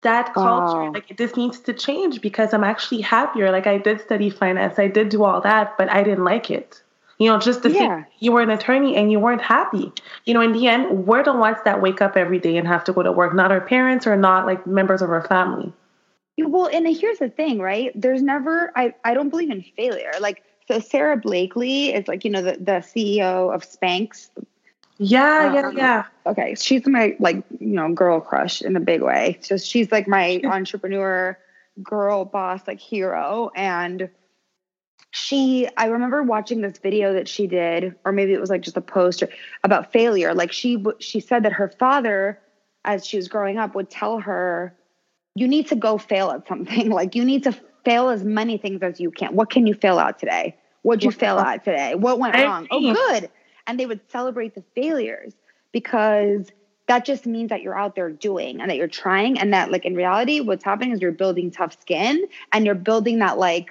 That 0.02 0.32
culture, 0.32 0.92
like 0.92 1.16
this 1.16 1.36
needs 1.36 1.58
to 1.61 1.72
change 1.72 2.20
because 2.20 2.54
I'm 2.54 2.64
actually 2.64 3.00
happier. 3.00 3.50
Like 3.50 3.66
I 3.66 3.78
did 3.78 4.00
study 4.00 4.30
finance, 4.30 4.78
I 4.78 4.86
did 4.86 5.08
do 5.08 5.24
all 5.24 5.40
that, 5.40 5.76
but 5.76 5.90
I 5.90 6.04
didn't 6.04 6.24
like 6.24 6.52
it. 6.52 6.80
You 7.21 7.27
know, 7.27 7.39
just 7.39 7.62
the 7.62 7.71
yeah. 7.71 8.05
you 8.18 8.33
were 8.33 8.41
an 8.41 8.49
attorney 8.49 8.97
and 8.97 9.12
you 9.12 9.21
weren't 9.21 9.43
happy. 9.43 9.93
You 10.25 10.33
know, 10.33 10.41
in 10.41 10.53
the 10.53 10.66
end, 10.66 11.07
we're 11.07 11.23
the 11.23 11.35
ones 11.35 11.59
that 11.66 11.83
wake 11.83 12.01
up 12.01 12.16
every 12.16 12.39
day 12.39 12.57
and 12.57 12.66
have 12.66 12.83
to 12.85 12.95
go 12.95 13.03
to 13.03 13.12
work, 13.12 13.35
not 13.35 13.53
our 13.53 13.61
parents 13.61 14.07
or 14.07 14.16
not 14.16 14.47
like 14.47 14.66
members 14.66 15.03
of 15.03 15.11
our 15.11 15.23
family. 15.29 15.71
well, 16.39 16.71
and 16.73 16.89
here's 16.89 17.18
the 17.18 17.29
thing, 17.29 17.59
right? 17.59 17.93
There's 17.95 18.23
never 18.23 18.73
I 18.75 18.95
I 19.05 19.12
don't 19.12 19.29
believe 19.29 19.51
in 19.51 19.62
failure. 19.77 20.12
Like 20.18 20.43
so 20.66 20.81
Sara 20.81 21.18
Blakely 21.18 21.93
is 21.93 22.09
like, 22.09 22.25
you 22.25 22.31
know, 22.31 22.41
the, 22.41 22.53
the 22.53 22.81
CEO 22.81 23.55
of 23.55 23.64
Spanx. 23.64 24.31
Yeah, 24.97 25.49
um, 25.49 25.55
yeah, 25.55 25.71
yeah. 25.77 26.05
Okay. 26.25 26.55
She's 26.55 26.87
my 26.87 27.16
like, 27.18 27.45
you 27.59 27.75
know, 27.75 27.93
girl 27.93 28.21
crush 28.21 28.62
in 28.62 28.77
a 28.77 28.81
big 28.81 29.03
way. 29.03 29.39
So 29.43 29.59
she's 29.59 29.93
like 29.93 30.09
my 30.09 30.41
entrepreneur 30.45 31.37
girl 31.83 32.25
boss, 32.25 32.66
like 32.66 32.81
hero. 32.81 33.51
And 33.55 34.09
she 35.12 35.68
i 35.76 35.86
remember 35.86 36.22
watching 36.22 36.61
this 36.61 36.78
video 36.78 37.12
that 37.12 37.26
she 37.26 37.46
did 37.46 37.96
or 38.04 38.12
maybe 38.12 38.32
it 38.32 38.40
was 38.40 38.50
like 38.50 38.62
just 38.62 38.76
a 38.76 38.80
post 38.80 39.24
about 39.64 39.92
failure. 39.92 40.34
Like 40.34 40.52
she 40.52 40.84
she 40.98 41.20
said 41.20 41.44
that 41.44 41.52
her 41.52 41.68
father 41.68 42.40
as 42.84 43.06
she 43.06 43.16
was 43.16 43.28
growing 43.28 43.58
up 43.58 43.74
would 43.74 43.90
tell 43.90 44.20
her 44.20 44.74
you 45.34 45.46
need 45.46 45.68
to 45.68 45.76
go 45.76 45.98
fail 45.98 46.30
at 46.30 46.46
something. 46.46 46.90
Like 47.00 47.14
you 47.14 47.24
need 47.24 47.44
to 47.44 47.52
fail 47.84 48.08
as 48.08 48.24
many 48.24 48.58
things 48.58 48.82
as 48.82 49.00
you 49.00 49.11
can. 49.11 49.34
What 49.34 49.50
can 49.50 49.66
you 49.66 49.74
fail 49.74 49.98
at 49.98 50.18
today? 50.18 50.56
What'd 50.82 51.04
you 51.04 51.11
fail 51.11 51.38
at 51.38 51.64
today? 51.64 51.94
What 51.94 52.18
went 52.18 52.34
wrong? 52.36 52.66
Oh 52.70 52.80
good. 52.80 53.30
And 53.66 53.78
they 53.78 53.86
would 53.86 54.00
celebrate 54.11 54.54
the 54.54 54.64
failures 54.74 55.34
because 55.72 56.48
that 56.88 57.04
just 57.04 57.24
means 57.24 57.50
that 57.50 57.62
you're 57.62 57.78
out 57.78 57.94
there 57.94 58.11
doing 58.11 58.61
and 58.61 58.68
that 58.70 58.76
you're 58.76 58.88
trying 58.88 59.38
and 59.38 59.52
that 59.52 59.70
like 59.70 59.84
in 59.84 59.94
reality 59.94 60.40
what's 60.40 60.64
happening 60.64 60.90
is 60.90 61.00
you're 61.00 61.12
building 61.12 61.50
tough 61.50 61.80
skin 61.80 62.26
and 62.52 62.66
you're 62.66 62.74
building 62.74 63.20
that 63.20 63.38
like 63.38 63.70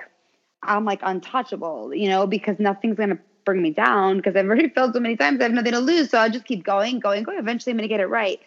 I'm 0.63 0.85
like 0.85 0.99
untouchable, 1.03 1.93
you 1.93 2.09
know, 2.09 2.27
because 2.27 2.57
nothing's 2.59 2.97
going 2.97 3.09
to 3.09 3.19
bring 3.45 3.61
me 3.61 3.71
down 3.71 4.17
because 4.17 4.35
I've 4.35 4.45
already 4.45 4.69
failed 4.75 4.93
so 4.93 4.99
many 4.99 5.15
times. 5.15 5.39
I 5.39 5.43
have 5.43 5.53
nothing 5.53 5.71
to 5.73 5.79
lose. 5.79 6.09
So 6.09 6.17
I'll 6.17 6.29
just 6.29 6.45
keep 6.45 6.63
going, 6.63 6.99
going, 6.99 7.23
going. 7.23 7.39
Eventually 7.39 7.71
I'm 7.71 7.77
going 7.77 7.87
to 7.87 7.93
get 7.93 7.99
it 7.99 8.07
right. 8.07 8.39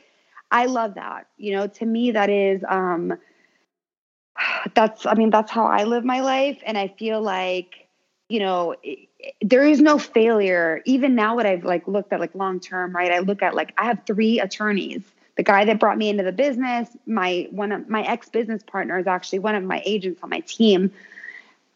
I 0.51 0.67
love 0.67 0.95
that. 0.95 1.27
You 1.39 1.53
know, 1.53 1.67
to 1.67 1.87
me, 1.87 2.11
that 2.13 2.31
is, 2.31 2.63
um, 2.69 3.15
that's, 4.75 5.07
I 5.07 5.15
mean, 5.15 5.31
that's 5.31 5.51
how 5.51 5.67
I 5.67 5.85
live 5.85 6.05
my 6.05 6.21
life. 6.21 6.59
And 6.65 6.77
I 6.77 6.89
feel 6.99 7.21
like, 7.21 7.89
you 8.29 8.41
know, 8.41 8.75
it, 8.83 9.09
there 9.41 9.65
is 9.65 9.81
no 9.81 9.99
failure. 9.99 10.83
Even 10.85 11.15
now, 11.15 11.37
what 11.37 11.47
I've 11.47 11.65
like 11.65 11.87
looked 11.87 12.13
at 12.13 12.21
like 12.21 12.35
long 12.35 12.61
term, 12.61 12.95
right? 12.95 13.13
I 13.13 13.21
look 13.21 13.43
at 13.43 13.55
like, 13.55 13.73
I 13.79 13.87
have 13.87 14.03
three 14.07 14.41
attorneys 14.41 15.03
the 15.37 15.43
guy 15.43 15.65
that 15.65 15.81
brought 15.81 15.99
me 15.99 16.09
into 16.09 16.23
the 16.23 16.33
business 16.33 16.89
my 17.07 17.49
one 17.51 17.73
of 17.73 17.89
my 17.89 18.03
ex 18.03 18.29
business 18.29 18.63
partner 18.63 18.99
is 18.99 19.07
actually 19.07 19.39
one 19.39 19.55
of 19.55 19.65
my 19.65 19.83
agents 19.85 20.21
on 20.23 20.31
my 20.31 20.41
team 20.41 20.91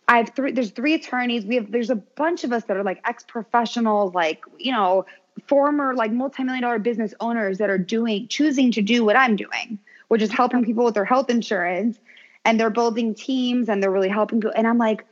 I 0.08 0.18
have 0.18 0.30
three, 0.36 0.52
there's 0.52 0.70
three 0.70 0.94
attorneys. 0.94 1.44
We 1.44 1.56
have, 1.56 1.72
there's 1.72 1.90
a 1.90 1.96
bunch 1.96 2.44
of 2.44 2.52
us 2.52 2.64
that 2.64 2.76
are 2.76 2.84
like 2.84 3.00
ex 3.04 3.24
professionals, 3.24 4.14
like, 4.14 4.44
you 4.58 4.72
know, 4.72 5.04
former 5.46 5.94
like 5.94 6.12
multi-million 6.12 6.62
dollar 6.62 6.78
business 6.78 7.12
owners 7.20 7.58
that 7.58 7.70
are 7.70 7.78
doing, 7.78 8.28
choosing 8.28 8.70
to 8.72 8.82
do 8.82 9.04
what 9.04 9.16
I'm 9.16 9.36
doing, 9.36 9.78
which 10.08 10.22
is 10.22 10.30
helping 10.30 10.64
people 10.64 10.84
with 10.84 10.94
their 10.94 11.04
health 11.04 11.28
insurance 11.28 11.98
and 12.44 12.58
they're 12.60 12.70
building 12.70 13.14
teams 13.14 13.68
and 13.68 13.82
they're 13.82 13.90
really 13.90 14.08
helping 14.08 14.40
people. 14.40 14.54
And 14.56 14.66
I'm 14.66 14.78
like, 14.78 15.04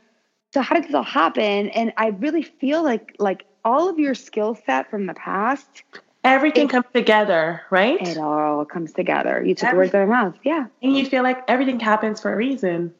so 0.53 0.61
how 0.61 0.75
did 0.75 0.85
this 0.85 0.95
all 0.95 1.03
happen? 1.03 1.69
And 1.69 1.91
I 1.97 2.07
really 2.07 2.43
feel 2.43 2.81
like, 2.81 3.15
like 3.19 3.45
all 3.65 3.89
of 3.89 3.99
your 3.99 4.15
skill 4.15 4.57
set 4.65 4.89
from 4.89 5.05
the 5.05 5.13
past, 5.13 5.83
everything 6.23 6.67
it, 6.67 6.69
comes 6.69 6.85
together, 6.93 7.61
right? 7.69 8.01
It 8.01 8.17
all 8.17 8.63
comes 8.63 8.93
together. 8.93 9.43
You 9.43 9.55
took 9.55 9.71
the 9.71 9.75
words 9.75 9.93
out 9.93 10.03
of 10.03 10.09
my 10.09 10.23
mouth. 10.23 10.35
Yeah. 10.43 10.67
And 10.81 10.95
you 10.95 11.05
feel 11.05 11.23
like 11.23 11.43
everything 11.49 11.81
happens 11.81 12.21
for 12.21 12.31
a 12.31 12.35
reason 12.37 12.93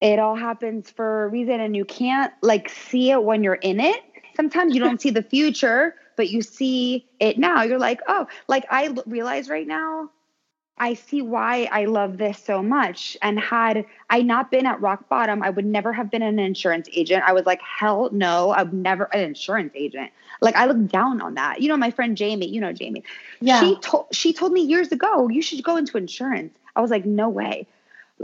it 0.00 0.18
all 0.18 0.36
happens 0.36 0.90
for 0.90 1.24
a 1.24 1.28
reason 1.28 1.60
and 1.60 1.74
you 1.74 1.84
can't 1.84 2.32
like 2.42 2.68
see 2.68 3.10
it 3.10 3.22
when 3.22 3.42
you're 3.42 3.54
in 3.54 3.80
it. 3.80 4.02
Sometimes 4.34 4.74
you 4.74 4.80
don't 4.80 5.00
see 5.00 5.10
the 5.10 5.22
future 5.22 5.94
but 6.16 6.30
you 6.30 6.42
see 6.42 7.06
it 7.20 7.38
now. 7.38 7.62
You're 7.62 7.78
like 7.78 8.00
oh 8.08 8.26
like 8.48 8.66
i 8.70 8.94
realize 9.06 9.48
right 9.48 9.66
now 9.66 10.10
i 10.78 10.92
see 10.92 11.22
why 11.22 11.68
i 11.72 11.84
love 11.84 12.18
this 12.18 12.38
so 12.38 12.62
much. 12.62 13.16
And 13.22 13.38
had 13.38 13.84
i 14.10 14.22
not 14.22 14.50
been 14.50 14.66
at 14.66 14.80
rock 14.80 15.08
bottom 15.08 15.42
i 15.42 15.50
would 15.50 15.66
never 15.66 15.92
have 15.92 16.10
been 16.10 16.22
an 16.22 16.38
insurance 16.38 16.88
agent. 16.92 17.24
I 17.26 17.32
was 17.32 17.46
like 17.46 17.60
hell 17.62 18.10
no 18.12 18.50
i've 18.50 18.72
never 18.72 19.04
an 19.04 19.20
insurance 19.20 19.72
agent. 19.74 20.10
Like 20.40 20.56
i 20.56 20.66
look 20.66 20.88
down 20.88 21.20
on 21.20 21.34
that. 21.34 21.62
You 21.62 21.68
know 21.68 21.76
my 21.76 21.90
friend 21.90 22.16
jamie 22.16 22.48
you 22.48 22.60
know 22.60 22.72
jamie. 22.72 23.04
Yeah. 23.40 23.60
She 23.60 23.76
told 23.76 24.06
she 24.12 24.32
told 24.32 24.52
me 24.52 24.62
years 24.62 24.92
ago 24.92 25.28
you 25.28 25.42
should 25.42 25.62
go 25.62 25.76
into 25.76 25.96
insurance. 25.96 26.56
I 26.74 26.80
was 26.80 26.90
like 26.90 27.06
no 27.06 27.28
way 27.28 27.66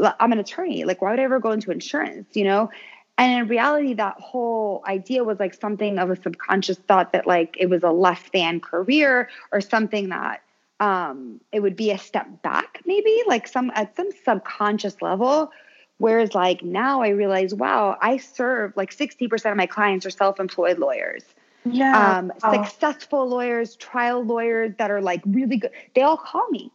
I'm 0.00 0.32
an 0.32 0.38
attorney. 0.38 0.84
Like, 0.84 1.02
why 1.02 1.10
would 1.10 1.20
I 1.20 1.24
ever 1.24 1.40
go 1.40 1.52
into 1.52 1.70
insurance? 1.70 2.28
You 2.34 2.44
know? 2.44 2.70
And 3.18 3.42
in 3.42 3.48
reality, 3.48 3.94
that 3.94 4.18
whole 4.18 4.82
idea 4.86 5.22
was 5.22 5.38
like 5.38 5.54
something 5.54 5.98
of 5.98 6.10
a 6.10 6.16
subconscious 6.16 6.78
thought 6.78 7.12
that 7.12 7.26
like 7.26 7.56
it 7.58 7.66
was 7.66 7.82
a 7.82 7.90
less 7.90 8.22
than 8.32 8.60
career 8.60 9.28
or 9.52 9.60
something 9.60 10.08
that 10.08 10.42
um, 10.80 11.40
it 11.52 11.60
would 11.60 11.76
be 11.76 11.90
a 11.90 11.98
step 11.98 12.42
back, 12.42 12.80
maybe 12.86 13.22
like 13.26 13.46
some 13.46 13.70
at 13.74 13.94
some 13.96 14.08
subconscious 14.24 15.00
level. 15.02 15.52
Whereas 15.98 16.34
like 16.34 16.64
now 16.64 17.02
I 17.02 17.10
realize, 17.10 17.54
wow, 17.54 17.96
I 18.00 18.16
serve 18.16 18.72
like 18.76 18.96
60% 18.96 19.50
of 19.50 19.56
my 19.56 19.66
clients 19.66 20.04
are 20.06 20.10
self-employed 20.10 20.78
lawyers. 20.78 21.22
Yeah. 21.64 22.18
Um, 22.18 22.32
successful 22.50 23.28
lawyers, 23.28 23.76
trial 23.76 24.24
lawyers 24.24 24.74
that 24.78 24.90
are 24.90 25.00
like 25.00 25.22
really 25.26 25.58
good. 25.58 25.70
They 25.94 26.02
all 26.02 26.16
call 26.16 26.48
me 26.50 26.72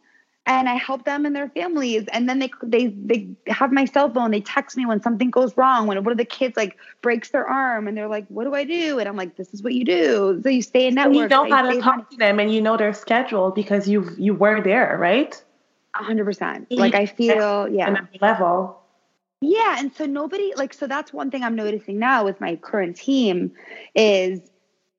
and 0.48 0.66
I 0.66 0.74
help 0.74 1.04
them 1.04 1.26
and 1.26 1.36
their 1.36 1.50
families. 1.50 2.04
And 2.10 2.28
then 2.28 2.38
they 2.38 2.50
they 2.62 2.86
they 2.86 3.28
have 3.46 3.70
my 3.70 3.84
cell 3.84 4.10
phone. 4.10 4.30
They 4.30 4.40
text 4.40 4.76
me 4.76 4.86
when 4.86 5.02
something 5.02 5.30
goes 5.30 5.54
wrong. 5.56 5.86
When 5.86 6.02
one 6.02 6.10
of 6.10 6.18
the 6.18 6.24
kids 6.24 6.56
like 6.56 6.76
breaks 7.02 7.30
their 7.30 7.46
arm, 7.46 7.86
and 7.86 7.96
they're 7.96 8.08
like, 8.08 8.26
"What 8.28 8.44
do 8.44 8.54
I 8.54 8.64
do?" 8.64 8.98
And 8.98 9.08
I'm 9.08 9.16
like, 9.16 9.36
"This 9.36 9.52
is 9.52 9.62
what 9.62 9.74
you 9.74 9.84
do." 9.84 10.40
So 10.42 10.48
you 10.48 10.62
stay 10.62 10.88
in 10.88 10.94
network. 10.94 11.14
you 11.14 11.28
know 11.28 11.44
how 11.54 11.70
to 11.70 11.80
talk 11.80 11.96
money. 11.96 12.06
to 12.12 12.16
them, 12.16 12.40
and 12.40 12.52
you 12.52 12.62
know 12.62 12.78
their 12.78 12.94
schedule 12.94 13.50
because 13.50 13.86
you 13.86 14.10
you 14.16 14.34
were 14.34 14.62
there, 14.62 14.96
right? 14.98 15.40
hundred 15.94 16.24
percent. 16.24 16.68
Like 16.70 16.94
I 16.94 17.06
feel, 17.06 17.68
yeah, 17.68 17.94
level. 18.20 18.80
Yeah, 19.40 19.76
and 19.78 19.92
so 19.92 20.06
nobody 20.06 20.52
like 20.56 20.72
so 20.72 20.86
that's 20.86 21.12
one 21.12 21.30
thing 21.30 21.44
I'm 21.44 21.54
noticing 21.56 21.98
now 21.98 22.24
with 22.24 22.40
my 22.40 22.56
current 22.56 22.96
team 22.96 23.52
is 23.94 24.40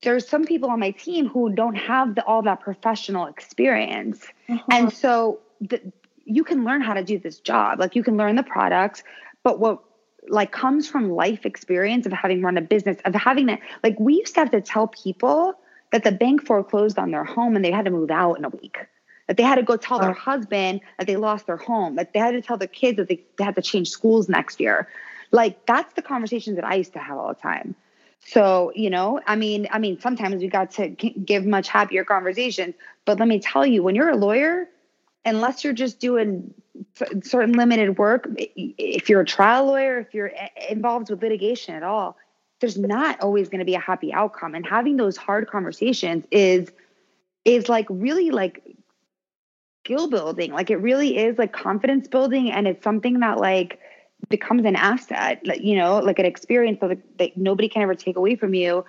there's 0.02 0.28
some 0.28 0.46
people 0.46 0.70
on 0.70 0.80
my 0.80 0.92
team 0.92 1.28
who 1.28 1.50
don't 1.50 1.76
have 1.76 2.16
the, 2.16 2.24
all 2.24 2.42
that 2.44 2.62
professional 2.62 3.26
experience. 3.28 4.26
Mm-hmm. 4.50 4.72
And 4.72 4.94
so 4.94 5.40
the, 5.62 5.82
you 6.26 6.44
can 6.44 6.64
learn 6.64 6.82
how 6.82 6.94
to 6.94 7.04
do 7.04 7.20
this 7.20 7.40
job. 7.40 7.80
Like 7.80 7.96
you 7.96 8.04
can 8.04 8.18
learn 8.18 8.36
the 8.36 8.44
products, 8.44 9.04
but 9.44 9.60
what 9.60 9.84
like 10.28 10.52
comes 10.52 10.88
from 10.88 11.12
life 11.12 11.46
experience 11.46 12.06
of 12.06 12.12
having 12.12 12.42
run 12.42 12.58
a 12.58 12.62
business, 12.62 12.98
of 13.06 13.16
having 13.16 13.48
that, 13.48 13.60
like 13.84 14.00
we 14.00 14.16
used 14.16 14.34
to 14.36 14.42
have 14.42 14.52
to 14.52 14.62
tell 14.62 14.88
people 14.88 15.54
that 15.92 16.04
the 16.04 16.12
bank 16.12 16.46
foreclosed 16.46 17.00
on 17.00 17.12
their 17.12 17.24
home 17.24 17.56
and 17.56 17.64
they 17.64 17.72
had 17.72 17.86
to 17.86 17.92
move 17.92 18.12
out 18.12 18.36
in 18.36 18.46
a 18.46 18.50
week. 18.50 18.78
That 19.28 19.38
they 19.38 19.44
had 19.44 19.56
to 19.56 19.64
go 19.64 19.78
tell 19.78 20.00
their 20.00 20.14
husband 20.14 20.82
that 20.98 21.06
they 21.06 21.16
lost 21.16 21.46
their 21.46 21.58
home. 21.58 21.98
That 21.98 22.14
they 22.14 22.20
had 22.20 22.32
to 22.32 22.42
tell 22.42 22.58
their 22.58 22.68
kids 22.68 22.98
that 22.98 23.08
they, 23.08 23.24
they 23.38 23.44
had 23.44 23.56
to 23.56 23.62
change 23.62 23.90
schools 23.90 24.28
next 24.28 24.60
year. 24.60 24.88
Like 25.32 25.68
that's 25.68 25.94
the 25.94 26.02
conversations 26.02 26.56
that 26.56 26.66
I 26.66 26.76
used 26.76 26.94
to 26.94 27.00
have 27.00 27.18
all 27.18 27.30
the 27.30 27.40
time. 27.40 27.76
So, 28.22 28.72
you 28.76 28.90
know, 28.90 29.20
I 29.26 29.36
mean, 29.36 29.68
I 29.72 29.80
mean, 29.80 30.00
sometimes 30.00 30.42
we 30.42 30.50
got 30.50 30.72
to 30.72 30.90
give 30.90 31.46
much 31.46 31.68
happier 31.68 32.04
conversations, 32.04 32.76
but 33.06 33.18
let 33.20 33.28
me 33.28 33.40
tell 33.40 33.66
you, 33.66 33.82
when 33.82 33.96
you're 33.96 34.10
a 34.10 34.18
lawyer, 34.18 34.68
unless 35.26 35.64
you're 35.64 35.74
just 35.74 36.00
doing 36.00 36.54
certain 37.24 37.54
limited 37.54 37.98
work, 37.98 38.28
if 38.38 39.10
you're 39.10 39.22
a 39.22 39.26
trial 39.26 39.66
lawyer, 39.66 40.00
if 40.00 40.14
you're 40.14 40.32
eh, 40.36 40.50
involved 40.70 41.10
with 41.10 41.22
litigation 41.22 41.76
at 41.76 41.84
all, 41.84 42.18
there's 42.60 42.78
not 42.78 43.22
always 43.22 43.50
going 43.50 43.60
to 43.60 43.66
be 43.66 43.76
a 43.76 43.80
happy 43.80 44.14
outcome. 44.14 44.54
And 44.54 44.66
having 44.66 44.98
those 44.98 45.18
hard 45.18 45.48
conversations 45.50 46.26
is 46.32 46.70
is 47.46 47.70
like 47.70 47.88
really 47.90 48.32
like 48.32 48.62
skill 49.86 50.10
building. 50.10 50.52
Like 50.52 50.70
it 50.70 50.78
really 50.78 51.18
is 51.18 51.38
like 51.38 51.54
confidence 51.54 52.08
building, 52.08 52.52
and 52.52 52.68
it's 52.68 52.84
something 52.84 53.20
that 53.22 53.38
like 53.40 53.80
becomes 54.28 54.66
an 54.66 54.76
asset, 54.76 55.42
you 55.64 55.76
know, 55.76 56.00
like 56.00 56.20
an 56.20 56.26
experience 56.26 56.80
that, 56.82 57.00
that 57.18 57.38
nobody 57.38 57.70
can 57.70 57.82
ever 57.82 57.96
take 57.96 58.18
away 58.18 58.36
from 58.36 58.54
you 58.54 58.84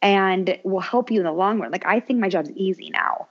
and 0.00 0.58
will 0.62 0.80
help 0.80 1.10
you 1.10 1.18
in 1.18 1.24
the 1.24 1.32
long 1.32 1.58
run. 1.58 1.70
Like 1.72 1.86
I 1.86 2.00
think 2.00 2.20
my 2.20 2.28
job's 2.28 2.50
easy 2.52 2.90
now. 2.90 3.26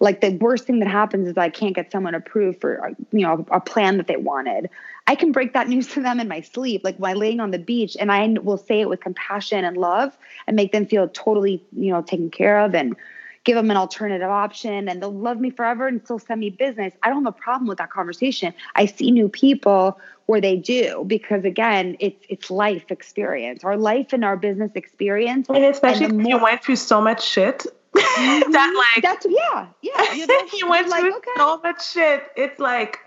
Like 0.00 0.20
the 0.20 0.36
worst 0.36 0.66
thing 0.66 0.80
that 0.80 0.88
happens 0.88 1.28
is 1.28 1.38
I 1.38 1.48
can't 1.48 1.74
get 1.74 1.90
someone 1.90 2.14
approved 2.14 2.60
for 2.60 2.92
you 3.12 3.20
know 3.20 3.46
a, 3.50 3.60
plan 3.60 3.96
that 3.96 4.06
they 4.06 4.16
wanted. 4.16 4.68
I 5.06 5.14
can 5.14 5.32
break 5.32 5.52
that 5.54 5.68
news 5.74 5.88
to 5.88 6.02
them 6.02 6.20
in 6.20 6.28
my 6.28 6.40
sleep, 6.40 6.82
like 6.84 6.96
while 6.96 7.16
laying 7.16 7.40
on 7.40 7.50
the 7.50 7.58
beach, 7.58 7.96
and 7.98 8.10
I 8.10 8.26
will 8.42 8.58
say 8.58 8.80
it 8.80 8.88
with 8.88 9.00
compassion 9.00 9.64
and 9.64 9.76
love 9.76 10.16
and 10.46 10.56
make 10.56 10.72
them 10.72 10.86
feel 10.86 11.08
totally 11.08 11.64
you 11.72 11.90
know 11.90 12.02
taken 12.02 12.30
care 12.30 12.60
of 12.60 12.74
and 12.74 12.96
give 13.44 13.56
them 13.56 13.70
an 13.70 13.76
alternative 13.76 14.30
option 14.30 14.88
and 14.88 15.02
they'll 15.02 15.12
love 15.12 15.38
me 15.38 15.50
forever 15.50 15.86
and 15.86 16.02
still 16.02 16.18
send 16.18 16.40
me 16.40 16.50
business. 16.50 16.94
I 17.02 17.10
don't 17.10 17.24
have 17.24 17.34
a 17.34 17.38
problem 17.38 17.68
with 17.68 17.78
that 17.78 17.90
conversation. 17.90 18.54
I 18.74 18.86
see 18.86 19.10
new 19.10 19.28
people 19.28 19.98
where 20.26 20.40
they 20.40 20.56
do 20.56 21.04
because 21.06 21.44
again, 21.44 21.96
it's 22.00 22.24
it's 22.28 22.50
life 22.50 22.90
experience, 22.90 23.64
our 23.64 23.76
life 23.76 24.12
and 24.12 24.24
our 24.24 24.36
business 24.36 24.72
experience. 24.74 25.48
And 25.48 25.64
especially 25.64 26.06
and 26.06 26.20
if 26.20 26.26
you 26.26 26.42
went 26.42 26.62
through 26.62 26.76
so 26.76 27.00
much 27.00 27.26
shit. 27.26 27.66
Mm-hmm. 27.94 28.50
that 28.50 28.90
like 28.94 29.02
that's 29.04 29.24
yeah, 29.28 29.68
yeah. 29.80 30.14
You, 30.52 30.68
went 30.68 30.88
like, 30.88 31.00
through 31.00 31.16
okay. 31.16 31.30
so 31.36 31.60
much 31.62 31.92
shit. 31.92 32.24
It's 32.36 32.58
like 32.58 32.98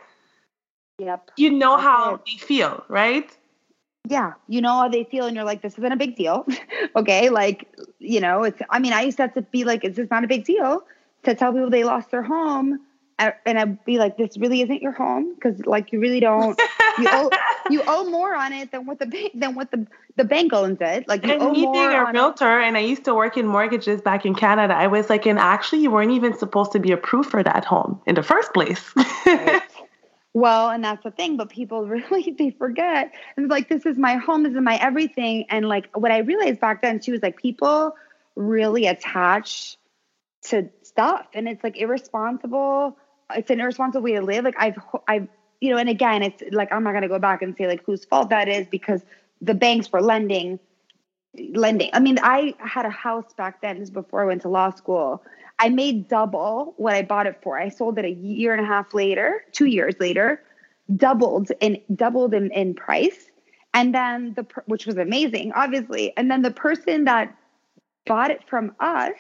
Yep. 0.99 1.32
You 1.36 1.51
know 1.51 1.72
that's 1.72 1.84
how 1.84 2.15
it. 2.15 2.22
they 2.26 2.38
feel, 2.38 2.86
right? 2.88 3.30
yeah, 4.09 4.34
you 4.47 4.61
know 4.61 4.74
how 4.74 4.88
they 4.88 5.03
feel, 5.03 5.26
and 5.26 5.36
you're 5.36 5.45
like, 5.45 5.61
this 5.61 5.78
isn't 5.78 5.91
a 5.91 5.97
big 5.97 6.15
deal. 6.15 6.45
okay. 6.95 7.30
Like, 7.30 7.68
you 7.99 8.20
know, 8.20 8.43
it's, 8.43 8.61
I 8.70 8.80
mean, 8.80 8.93
I 8.93 9.01
used 9.01 9.18
to 9.18 9.24
have 9.24 9.34
to 9.34 9.41
be 9.41 9.63
like, 9.63 9.84
is 9.84 9.95
this 9.95 10.09
not 10.09 10.24
a 10.24 10.28
big 10.28 10.45
deal 10.45 10.84
to 11.24 11.36
tell 11.36 11.51
people 11.51 11.70
they 11.70 11.84
lost 11.84 12.11
their 12.11 12.24
home 12.24 12.80
and 13.20 13.57
I'd 13.59 13.84
be 13.86 13.97
like, 13.97 14.18
"This 14.18 14.38
really 14.38 14.61
isn't 14.61 14.82
your 14.82 14.91
home 14.91 15.34
because, 15.36 15.65
like, 15.65 15.91
you 15.91 15.99
really 15.99 16.20
don't. 16.20 16.59
You 16.97 17.09
owe 17.11 17.32
you 17.70 17.84
owe 17.88 18.09
more 18.09 18.36
on 18.36 18.53
it 18.53 18.72
than 18.72 18.86
what 18.86 18.99
the 18.99 19.05
bank 19.07 19.32
than 19.34 19.55
what 19.55 19.72
the 19.72 19.88
the 20.15 20.24
bank 20.24 20.53
owns 20.53 20.78
it. 20.82 21.07
Like, 21.07 21.26
you 21.26 21.34
and 21.34 21.41
owe 21.41 21.53
me 21.53 21.65
more 21.65 21.74
being 21.74 21.93
a 21.93 22.03
on 22.03 22.15
it. 22.15 22.20
realtor, 22.20 22.59
and 22.59 22.78
I 22.78 22.82
used 22.82 23.05
to 23.05 23.15
work 23.15 23.38
in 23.38 23.47
mortgages 23.47 24.01
back 24.01 24.26
in 24.26 24.36
Canada. 24.36 24.76
I 24.76 24.88
was 24.88 25.09
like, 25.09 25.26
and 25.26 25.39
actually, 25.39 25.82
you 25.82 25.91
weren't 25.91 26.11
even 26.11 26.38
supposed 26.38 26.72
to 26.74 26.80
be 26.80 26.91
approved 26.91 27.30
for 27.30 27.43
that 27.43 27.65
home 27.65 28.01
in 28.05 28.15
the 28.15 28.24
first 28.24 28.53
place. 28.53 28.93
Right. 29.34 29.61
Well, 30.34 30.70
and 30.70 30.84
that's 30.84 31.03
the 31.03 31.11
thing, 31.11 31.36
but 31.38 31.49
people 31.49 31.88
really 31.88 32.36
they 32.38 32.51
forget. 32.51 33.11
And 33.36 33.45
it's 33.45 33.51
like, 33.51 33.70
this 33.70 33.86
is 33.86 33.97
my 33.97 34.15
home, 34.15 34.43
this 34.43 34.53
is 34.53 34.61
my 34.61 34.78
everything. 34.78 35.45
And 35.49 35.68
like 35.68 35.89
what 35.95 36.11
I 36.11 36.20
realized 36.20 36.59
back 36.59 36.82
then 36.84 37.01
she 37.01 37.11
was 37.11 37.24
like 37.24 37.38
people 37.38 37.95
really 38.36 38.86
attach 38.86 39.78
to 40.43 40.70
stuff, 40.84 41.26
and 41.34 41.47
it's 41.47 41.63
like 41.63 41.78
irresponsible. 41.78 42.97
It's 43.36 43.49
an 43.49 43.59
irresponsible 43.59 44.03
way 44.03 44.13
to 44.13 44.21
live. 44.21 44.45
Like 44.45 44.55
I've, 44.57 44.78
I've, 45.07 45.28
you 45.59 45.71
know, 45.71 45.78
and 45.78 45.89
again, 45.89 46.23
it's 46.23 46.43
like 46.51 46.71
I'm 46.71 46.84
not 46.84 46.93
gonna 46.93 47.07
go 47.07 47.19
back 47.19 47.41
and 47.41 47.55
say 47.57 47.67
like 47.67 47.84
whose 47.86 48.05
fault 48.05 48.30
that 48.30 48.47
is 48.47 48.67
because 48.67 49.01
the 49.41 49.53
banks 49.53 49.91
were 49.91 50.01
lending, 50.01 50.59
lending. 51.53 51.89
I 51.93 51.99
mean, 51.99 52.19
I 52.21 52.53
had 52.59 52.86
a 52.86 52.89
house 52.89 53.34
back 53.34 53.61
then. 53.61 53.80
This 53.80 53.89
before 53.89 54.21
I 54.21 54.25
went 54.25 54.41
to 54.43 54.49
law 54.49 54.71
school. 54.71 55.23
I 55.59 55.69
made 55.69 56.07
double 56.07 56.75
what 56.78 56.93
I 56.93 57.01
bought 57.01 57.25
it 57.25 57.39
for. 57.41 57.59
I 57.59 57.69
sold 57.69 57.97
it 57.97 58.05
a 58.05 58.11
year 58.11 58.53
and 58.53 58.61
a 58.61 58.65
half 58.65 58.93
later, 58.93 59.43
two 59.51 59.65
years 59.65 59.95
later, 59.99 60.41
doubled 60.95 61.51
in 61.59 61.82
doubled 61.95 62.34
in, 62.34 62.51
in 62.51 62.75
price. 62.75 63.30
And 63.73 63.93
then 63.93 64.34
the 64.36 64.45
which 64.65 64.86
was 64.86 64.97
amazing, 64.97 65.51
obviously. 65.53 66.15
And 66.15 66.32
then 66.32 66.41
the 66.41 66.51
person 66.51 67.05
that 67.05 67.36
bought 68.05 68.32
it 68.32 68.47
from 68.47 68.75
us, 68.80 69.13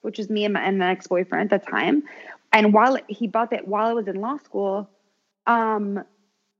which 0.00 0.18
was 0.18 0.28
me 0.28 0.44
and 0.44 0.54
my, 0.54 0.62
and 0.62 0.78
my 0.78 0.90
ex 0.90 1.06
boyfriend 1.06 1.52
at 1.52 1.64
the 1.64 1.70
time, 1.70 2.02
and 2.52 2.72
while 2.72 2.98
he 3.08 3.26
bought 3.26 3.50
that 3.50 3.66
while 3.66 3.88
I 3.88 3.92
was 3.92 4.08
in 4.08 4.16
law 4.16 4.36
school, 4.38 4.90
um, 5.46 6.04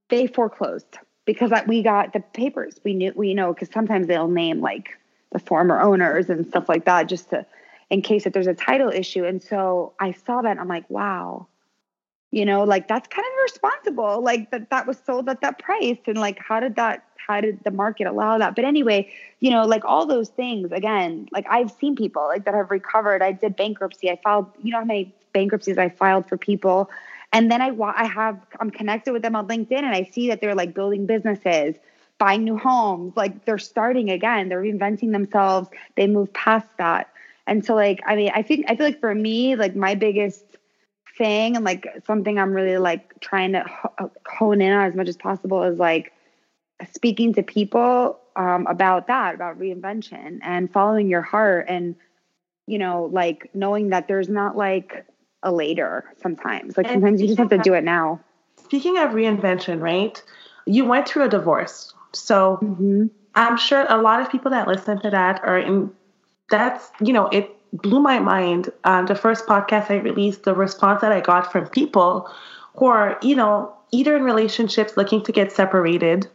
they 0.08 0.26
foreclosed 0.26 0.98
because 1.24 1.52
we 1.66 1.82
got 1.82 2.12
the 2.12 2.20
papers. 2.20 2.80
We 2.84 2.94
knew 2.94 3.12
we 3.14 3.34
know 3.34 3.52
because 3.52 3.70
sometimes 3.70 4.06
they'll 4.06 4.28
name 4.28 4.60
like 4.60 4.98
the 5.32 5.38
former 5.38 5.80
owners 5.80 6.28
and 6.30 6.46
stuff 6.46 6.68
like 6.68 6.84
that 6.84 7.08
just 7.08 7.30
to 7.30 7.46
in 7.90 8.02
case 8.02 8.26
if 8.26 8.32
there's 8.32 8.46
a 8.46 8.54
title 8.54 8.90
issue. 8.90 9.24
And 9.24 9.42
so 9.42 9.92
I 10.00 10.12
saw 10.12 10.42
that 10.42 10.58
I'm 10.58 10.68
like, 10.68 10.88
wow, 10.88 11.46
you 12.32 12.46
know, 12.46 12.64
like 12.64 12.88
that's 12.88 13.06
kind 13.08 13.24
of 13.24 13.32
irresponsible. 13.40 14.22
Like 14.22 14.50
that 14.50 14.70
that 14.70 14.86
was 14.86 14.98
sold 14.98 15.28
at 15.28 15.42
that 15.42 15.58
price. 15.58 15.98
And 16.06 16.18
like 16.18 16.38
how 16.38 16.58
did 16.58 16.74
that 16.76 17.04
how 17.16 17.40
did 17.40 17.62
the 17.62 17.70
market 17.70 18.06
allow 18.06 18.38
that? 18.38 18.56
But 18.56 18.64
anyway, 18.64 19.12
you 19.38 19.50
know, 19.50 19.64
like 19.64 19.84
all 19.84 20.06
those 20.06 20.30
things, 20.30 20.72
again, 20.72 21.28
like 21.30 21.46
I've 21.48 21.70
seen 21.70 21.94
people 21.94 22.22
like 22.22 22.44
that 22.46 22.54
have 22.54 22.70
recovered. 22.70 23.22
I 23.22 23.32
did 23.32 23.54
bankruptcy. 23.54 24.10
I 24.10 24.18
filed, 24.24 24.46
you 24.62 24.72
know 24.72 24.78
how 24.78 24.84
many 24.84 25.14
bankruptcies 25.32 25.78
I 25.78 25.90
filed 25.90 26.26
for 26.26 26.36
people. 26.36 26.90
And 27.34 27.50
then 27.50 27.60
I 27.62 27.70
I 27.94 28.06
have 28.06 28.40
I'm 28.60 28.70
connected 28.70 29.12
with 29.12 29.22
them 29.22 29.36
on 29.36 29.46
LinkedIn 29.46 29.72
and 29.72 29.94
I 29.94 30.04
see 30.04 30.28
that 30.28 30.40
they're 30.40 30.54
like 30.54 30.72
building 30.74 31.04
businesses, 31.04 31.76
buying 32.16 32.44
new 32.44 32.56
homes, 32.56 33.14
like 33.14 33.44
they're 33.44 33.58
starting 33.58 34.10
again, 34.10 34.48
they're 34.48 34.62
reinventing 34.62 35.12
themselves. 35.12 35.68
They 35.96 36.06
move 36.06 36.32
past 36.32 36.68
that. 36.78 37.10
And 37.46 37.62
so 37.62 37.74
like 37.74 38.00
I 38.06 38.16
mean, 38.16 38.32
I 38.34 38.40
think 38.40 38.64
I 38.68 38.76
feel 38.76 38.86
like 38.86 39.00
for 39.00 39.14
me, 39.14 39.54
like 39.54 39.76
my 39.76 39.94
biggest 39.94 40.51
thing 41.16 41.56
and 41.56 41.64
like 41.64 41.86
something 42.06 42.38
I'm 42.38 42.52
really 42.52 42.78
like 42.78 43.20
trying 43.20 43.52
to 43.52 43.64
hone 44.26 44.60
in 44.60 44.72
on 44.72 44.86
as 44.86 44.94
much 44.94 45.08
as 45.08 45.16
possible 45.16 45.62
is 45.62 45.78
like 45.78 46.12
speaking 46.92 47.34
to 47.34 47.42
people 47.42 48.20
um, 48.36 48.66
about 48.66 49.06
that, 49.08 49.34
about 49.34 49.58
reinvention 49.58 50.38
and 50.42 50.72
following 50.72 51.08
your 51.08 51.22
heart 51.22 51.66
and 51.68 51.96
you 52.66 52.78
know, 52.78 53.10
like 53.12 53.50
knowing 53.54 53.88
that 53.90 54.08
there's 54.08 54.28
not 54.28 54.56
like 54.56 55.04
a 55.42 55.52
later 55.52 56.04
sometimes. 56.22 56.76
Like 56.76 56.86
And 56.86 56.94
sometimes 57.02 57.20
you 57.20 57.26
just 57.26 57.38
have 57.38 57.50
to 57.50 57.58
do 57.58 57.74
it 57.74 57.84
now. 57.84 58.20
Speaking 58.64 58.98
of 58.98 59.10
reinvention, 59.10 59.80
right? 59.80 60.22
You 60.66 60.84
went 60.84 61.08
through 61.08 61.24
a 61.24 61.28
divorce. 61.28 61.92
So 62.12 62.58
Mm-hmm. 62.62 63.06
I'm 63.34 63.56
sure 63.56 63.86
a 63.88 64.00
lot 64.00 64.20
of 64.20 64.30
people 64.30 64.50
that 64.50 64.68
listen 64.68 65.00
to 65.00 65.10
that 65.10 65.42
are 65.42 65.58
in 65.58 65.90
that's, 66.50 66.90
you 67.00 67.12
know, 67.12 67.28
it 67.28 67.50
blew 67.72 68.00
my 68.00 68.18
mind. 68.18 68.70
Um, 68.84 69.06
the 69.06 69.14
first 69.14 69.46
podcast 69.46 69.90
I 69.90 69.96
released, 69.96 70.44
the 70.44 70.54
response 70.54 71.00
that 71.00 71.12
I 71.12 71.20
got 71.20 71.50
from 71.50 71.66
people 71.68 72.28
who 72.76 72.86
are, 72.86 73.18
you 73.22 73.34
know, 73.34 73.74
either 73.90 74.16
in 74.16 74.22
relationships 74.22 74.96
looking 74.96 75.22
to 75.24 75.32
get 75.32 75.52
separated 75.52 76.28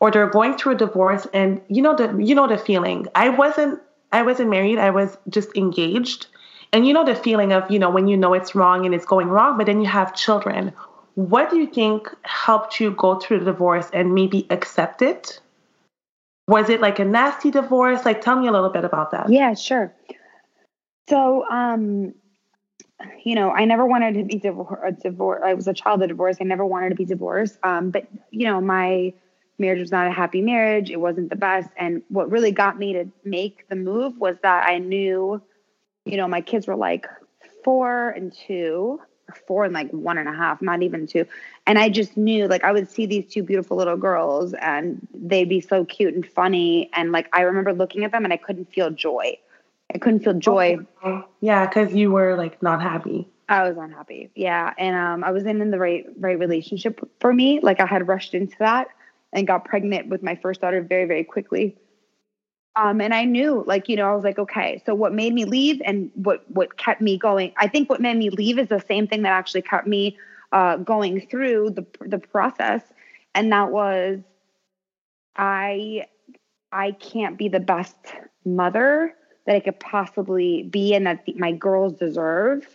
or 0.00 0.10
they're 0.10 0.28
going 0.28 0.56
through 0.56 0.72
a 0.72 0.76
divorce 0.76 1.26
and 1.32 1.60
you 1.68 1.80
know 1.80 1.94
the 1.94 2.16
you 2.22 2.34
know 2.34 2.48
the 2.48 2.58
feeling. 2.58 3.06
I 3.14 3.28
wasn't 3.28 3.80
I 4.10 4.22
wasn't 4.22 4.50
married, 4.50 4.78
I 4.78 4.90
was 4.90 5.16
just 5.28 5.56
engaged. 5.56 6.26
And 6.72 6.86
you 6.86 6.94
know 6.94 7.04
the 7.04 7.14
feeling 7.14 7.52
of, 7.52 7.70
you 7.70 7.78
know, 7.78 7.90
when 7.90 8.08
you 8.08 8.16
know 8.16 8.32
it's 8.32 8.54
wrong 8.54 8.86
and 8.86 8.94
it's 8.94 9.04
going 9.04 9.28
wrong, 9.28 9.58
but 9.58 9.66
then 9.66 9.80
you 9.80 9.86
have 9.86 10.14
children. 10.14 10.72
What 11.14 11.50
do 11.50 11.58
you 11.58 11.66
think 11.66 12.08
helped 12.22 12.80
you 12.80 12.92
go 12.92 13.18
through 13.18 13.40
the 13.40 13.44
divorce 13.44 13.90
and 13.92 14.14
maybe 14.14 14.46
accept 14.48 15.02
it? 15.02 15.38
Was 16.48 16.70
it 16.70 16.80
like 16.80 16.98
a 16.98 17.04
nasty 17.04 17.50
divorce? 17.50 18.06
Like, 18.06 18.22
tell 18.22 18.40
me 18.40 18.48
a 18.48 18.52
little 18.52 18.70
bit 18.70 18.84
about 18.84 19.10
that. 19.10 19.30
Yeah, 19.30 19.54
sure. 19.54 19.92
So, 21.08 21.44
um, 21.48 22.14
you 23.24 23.34
know, 23.34 23.50
I 23.50 23.64
never 23.64 23.84
wanted 23.84 24.14
to 24.14 24.24
be 24.24 24.38
divor- 24.38 25.42
I 25.42 25.54
was 25.54 25.66
a 25.66 25.74
child 25.74 26.02
of 26.02 26.08
divorce. 26.08 26.36
I 26.40 26.44
never 26.44 26.64
wanted 26.64 26.90
to 26.90 26.94
be 26.94 27.04
divorced. 27.04 27.58
Um, 27.62 27.90
but 27.90 28.06
you 28.30 28.46
know, 28.46 28.60
my 28.60 29.12
marriage 29.58 29.80
was 29.80 29.90
not 29.90 30.06
a 30.06 30.12
happy 30.12 30.40
marriage. 30.40 30.90
It 30.90 31.00
wasn't 31.00 31.30
the 31.30 31.36
best. 31.36 31.68
And 31.76 32.02
what 32.08 32.30
really 32.30 32.52
got 32.52 32.78
me 32.78 32.92
to 32.94 33.08
make 33.24 33.68
the 33.68 33.76
move 33.76 34.18
was 34.18 34.36
that 34.42 34.66
I 34.66 34.78
knew, 34.78 35.42
you 36.04 36.16
know, 36.16 36.28
my 36.28 36.40
kids 36.40 36.66
were 36.66 36.76
like 36.76 37.06
four 37.64 38.10
and 38.10 38.32
two, 38.32 39.00
or 39.28 39.34
four 39.46 39.64
and 39.64 39.74
like 39.74 39.90
one 39.90 40.18
and 40.18 40.28
a 40.28 40.32
half, 40.32 40.60
not 40.62 40.82
even 40.82 41.06
two. 41.06 41.26
And 41.66 41.78
I 41.78 41.88
just 41.88 42.16
knew, 42.16 42.48
like, 42.48 42.64
I 42.64 42.72
would 42.72 42.90
see 42.90 43.06
these 43.06 43.26
two 43.26 43.42
beautiful 43.42 43.76
little 43.76 43.96
girls, 43.96 44.52
and 44.54 45.06
they'd 45.14 45.48
be 45.48 45.60
so 45.60 45.84
cute 45.84 46.14
and 46.14 46.26
funny. 46.26 46.90
And 46.94 47.12
like, 47.12 47.28
I 47.32 47.42
remember 47.42 47.72
looking 47.72 48.04
at 48.04 48.12
them, 48.12 48.24
and 48.24 48.32
I 48.32 48.36
couldn't 48.36 48.72
feel 48.72 48.90
joy. 48.90 49.38
I 49.94 49.98
couldn't 49.98 50.20
feel 50.20 50.34
joy. 50.34 50.78
Yeah, 51.40 51.66
because 51.66 51.94
you 51.94 52.10
were 52.10 52.36
like 52.36 52.62
not 52.62 52.80
happy. 52.80 53.28
I 53.48 53.68
was 53.68 53.76
unhappy. 53.76 54.30
Yeah. 54.34 54.72
And 54.78 54.96
um, 54.96 55.24
I 55.24 55.30
wasn't 55.30 55.60
in 55.60 55.70
the 55.70 55.78
right 55.78 56.06
right 56.18 56.38
relationship 56.38 57.00
for 57.20 57.32
me. 57.32 57.60
Like 57.60 57.80
I 57.80 57.86
had 57.86 58.08
rushed 58.08 58.34
into 58.34 58.56
that 58.60 58.88
and 59.32 59.46
got 59.46 59.64
pregnant 59.64 60.08
with 60.08 60.22
my 60.22 60.36
first 60.36 60.60
daughter 60.60 60.80
very, 60.82 61.04
very 61.04 61.24
quickly. 61.24 61.76
Um, 62.74 63.02
and 63.02 63.12
I 63.12 63.24
knew, 63.24 63.62
like, 63.66 63.90
you 63.90 63.96
know, 63.96 64.10
I 64.10 64.14
was 64.14 64.24
like, 64.24 64.38
okay, 64.38 64.82
so 64.86 64.94
what 64.94 65.12
made 65.12 65.34
me 65.34 65.44
leave 65.44 65.82
and 65.84 66.10
what 66.14 66.50
what 66.50 66.78
kept 66.78 67.02
me 67.02 67.18
going? 67.18 67.52
I 67.58 67.68
think 67.68 67.90
what 67.90 68.00
made 68.00 68.16
me 68.16 68.30
leave 68.30 68.58
is 68.58 68.68
the 68.68 68.82
same 68.88 69.06
thing 69.06 69.22
that 69.22 69.32
actually 69.32 69.62
kept 69.62 69.86
me 69.86 70.16
uh, 70.52 70.76
going 70.76 71.26
through 71.26 71.70
the 71.70 71.86
the 72.00 72.18
process, 72.18 72.82
and 73.34 73.52
that 73.52 73.70
was 73.70 74.20
I 75.36 76.06
I 76.70 76.92
can't 76.92 77.36
be 77.36 77.48
the 77.48 77.60
best 77.60 77.96
mother 78.46 79.14
that 79.46 79.56
I 79.56 79.60
could 79.60 79.80
possibly 79.80 80.62
be 80.62 80.94
and 80.94 81.06
that 81.06 81.24
the, 81.24 81.34
my 81.34 81.52
girls 81.52 81.94
deserve 81.94 82.66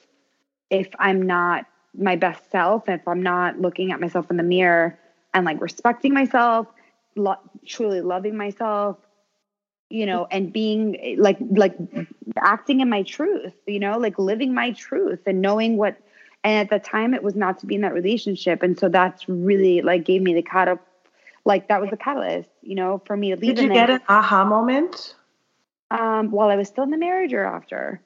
if 0.70 0.90
I'm 1.00 1.22
not 1.22 1.66
my 1.98 2.16
best 2.16 2.52
self, 2.52 2.90
if 2.90 3.08
I'm 3.08 3.24
not 3.24 3.60
looking 3.60 3.92
at 3.92 4.00
myself 4.00 4.30
in 4.30 4.38
the 4.38 4.44
mirror 4.44 5.00
and 5.34 5.46
like 5.46 5.62
respecting 5.62 6.14
myself, 6.14 6.68
lo- 7.16 7.40
truly 7.66 8.02
loving 8.02 8.36
myself, 8.36 8.98
you 9.90 10.06
know, 10.06 10.28
and 10.30 10.52
being 10.52 11.16
like 11.18 11.38
like 11.50 11.78
acting 12.38 12.82
in 12.82 12.90
my 12.90 13.04
truth, 13.04 13.54
you 13.66 13.80
know, 13.80 13.98
like 13.98 14.20
living 14.20 14.54
my 14.54 14.72
truth 14.72 15.22
and 15.26 15.42
knowing 15.42 15.78
what 15.78 15.98
and 16.44 16.60
at 16.60 16.70
the 16.70 16.80
time 16.80 17.14
it 17.14 17.24
was 17.24 17.36
not 17.36 17.60
to 17.60 17.66
be 17.66 17.76
in 17.76 17.82
that 17.82 17.94
relationship 17.94 18.62
and 18.62 18.78
so 18.78 18.90
that's 18.90 19.28
really 19.28 19.82
like 19.82 20.04
gave 20.04 20.22
me 20.22 20.34
the 20.34 20.42
cat 20.42 20.78
like 21.46 21.70
that 21.70 21.80
was 21.80 21.90
the 21.90 21.98
catalyst, 21.98 22.50
you 22.62 22.76
know, 22.76 23.02
for 23.06 23.16
me 23.16 23.30
to 23.30 23.38
leave 23.38 23.56
Did 23.56 23.64
you 23.64 23.70
get 23.70 23.90
an 23.90 24.02
aha 24.10 24.44
moment? 24.44 25.16
Um 25.92 26.32
while 26.32 26.50
I 26.50 26.56
was 26.56 26.68
still 26.68 26.84
in 26.84 26.92
the 26.92 26.98
marriage 26.98 27.34
or 27.34 27.46
after? 27.46 28.02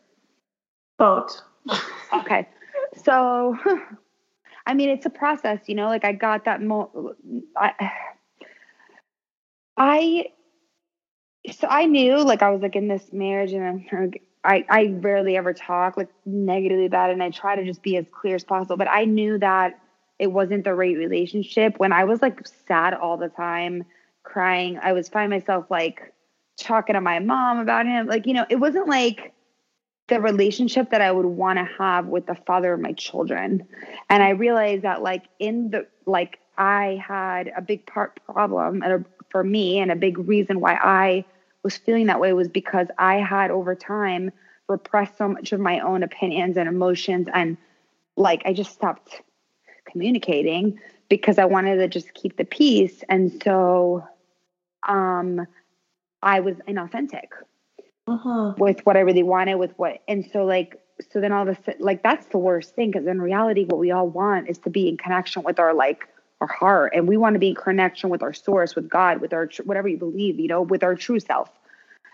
Both. 0.97 1.41
okay 2.13 2.47
so 3.03 3.57
i 4.65 4.73
mean 4.73 4.89
it's 4.89 5.05
a 5.05 5.09
process 5.09 5.59
you 5.67 5.75
know 5.75 5.87
like 5.87 6.05
i 6.05 6.11
got 6.11 6.45
that 6.45 6.61
mo 6.61 7.13
i 7.55 7.91
i 9.77 10.25
so 11.51 11.67
i 11.69 11.85
knew 11.85 12.17
like 12.23 12.41
i 12.41 12.49
was 12.49 12.61
like 12.61 12.75
in 12.75 12.87
this 12.87 13.11
marriage 13.11 13.53
and 13.53 13.63
I'm- 13.63 14.13
i 14.43 14.65
i 14.69 14.85
rarely 14.99 15.37
ever 15.37 15.53
talk 15.53 15.97
like 15.97 16.09
negatively 16.25 16.85
about 16.85 17.09
it 17.09 17.13
and 17.13 17.23
i 17.23 17.29
try 17.29 17.55
to 17.55 17.63
just 17.63 17.83
be 17.83 17.97
as 17.97 18.05
clear 18.11 18.35
as 18.35 18.43
possible 18.43 18.77
but 18.77 18.89
i 18.89 19.05
knew 19.05 19.37
that 19.37 19.79
it 20.19 20.31
wasn't 20.31 20.63
the 20.63 20.73
right 20.73 20.97
relationship 20.97 21.77
when 21.77 21.93
i 21.93 22.03
was 22.03 22.21
like 22.21 22.45
sad 22.67 22.93
all 22.93 23.17
the 23.17 23.29
time 23.29 23.83
crying 24.23 24.79
i 24.81 24.93
was 24.93 25.09
finding 25.09 25.39
myself 25.39 25.65
like 25.69 26.13
talking 26.61 26.93
to 26.93 27.01
my 27.01 27.19
mom 27.19 27.59
about 27.59 27.85
him 27.85 28.07
like 28.07 28.25
you 28.25 28.33
know 28.33 28.45
it 28.49 28.57
wasn't 28.57 28.87
like 28.87 29.33
the 30.11 30.19
relationship 30.19 30.91
that 30.91 31.01
I 31.01 31.09
would 31.09 31.25
want 31.25 31.57
to 31.57 31.67
have 31.77 32.07
with 32.07 32.25
the 32.25 32.35
father 32.35 32.73
of 32.73 32.81
my 32.81 32.91
children. 32.91 33.65
And 34.09 34.21
I 34.21 34.31
realized 34.31 34.83
that 34.83 35.01
like 35.01 35.23
in 35.39 35.71
the 35.71 35.87
like 36.05 36.37
I 36.57 37.01
had 37.07 37.49
a 37.55 37.61
big 37.61 37.85
part 37.85 38.19
problem 38.25 38.83
and 38.83 38.91
a, 38.91 39.05
for 39.29 39.41
me 39.41 39.79
and 39.79 39.89
a 39.89 39.95
big 39.95 40.17
reason 40.17 40.59
why 40.59 40.73
I 40.73 41.23
was 41.63 41.77
feeling 41.77 42.07
that 42.07 42.19
way 42.19 42.33
was 42.33 42.49
because 42.49 42.87
I 42.97 43.15
had 43.15 43.51
over 43.51 43.73
time 43.73 44.31
repressed 44.67 45.17
so 45.17 45.29
much 45.29 45.53
of 45.53 45.61
my 45.61 45.79
own 45.79 46.03
opinions 46.03 46.57
and 46.57 46.67
emotions 46.67 47.29
and 47.33 47.55
like 48.17 48.41
I 48.45 48.51
just 48.51 48.73
stopped 48.73 49.21
communicating 49.89 50.77
because 51.07 51.39
I 51.39 51.45
wanted 51.45 51.77
to 51.77 51.87
just 51.87 52.13
keep 52.13 52.35
the 52.35 52.45
peace. 52.45 53.01
And 53.07 53.41
so 53.43 54.03
um 54.89 55.47
I 56.23 56.39
was 56.39 56.55
inauthentic 56.67 57.27
uh-huh. 58.07 58.53
with 58.57 58.85
what 58.85 58.97
I 58.97 59.01
really 59.01 59.23
wanted, 59.23 59.55
with 59.55 59.73
what 59.77 60.01
and 60.07 60.25
so 60.31 60.45
like 60.45 60.81
so 61.11 61.19
then 61.19 61.31
all 61.31 61.47
of 61.47 61.47
a 61.47 61.63
sudden 61.63 61.81
like 61.81 62.03
that's 62.03 62.27
the 62.27 62.37
worst 62.37 62.75
thing 62.75 62.91
because 62.91 63.07
in 63.07 63.21
reality 63.21 63.65
what 63.65 63.79
we 63.79 63.91
all 63.91 64.07
want 64.07 64.49
is 64.49 64.57
to 64.59 64.69
be 64.69 64.87
in 64.87 64.97
connection 64.97 65.41
with 65.43 65.59
our 65.59 65.73
like 65.73 66.07
our 66.41 66.47
heart 66.47 66.93
and 66.95 67.07
we 67.07 67.17
want 67.17 67.33
to 67.33 67.39
be 67.39 67.49
in 67.49 67.55
connection 67.55 68.09
with 68.09 68.21
our 68.21 68.33
source 68.33 68.75
with 68.75 68.89
god 68.89 69.21
with 69.21 69.33
our 69.33 69.49
whatever 69.63 69.87
you 69.87 69.97
believe 69.97 70.39
you 70.39 70.47
know 70.47 70.61
with 70.61 70.83
our 70.83 70.95
true 70.95 71.19
self. 71.19 71.49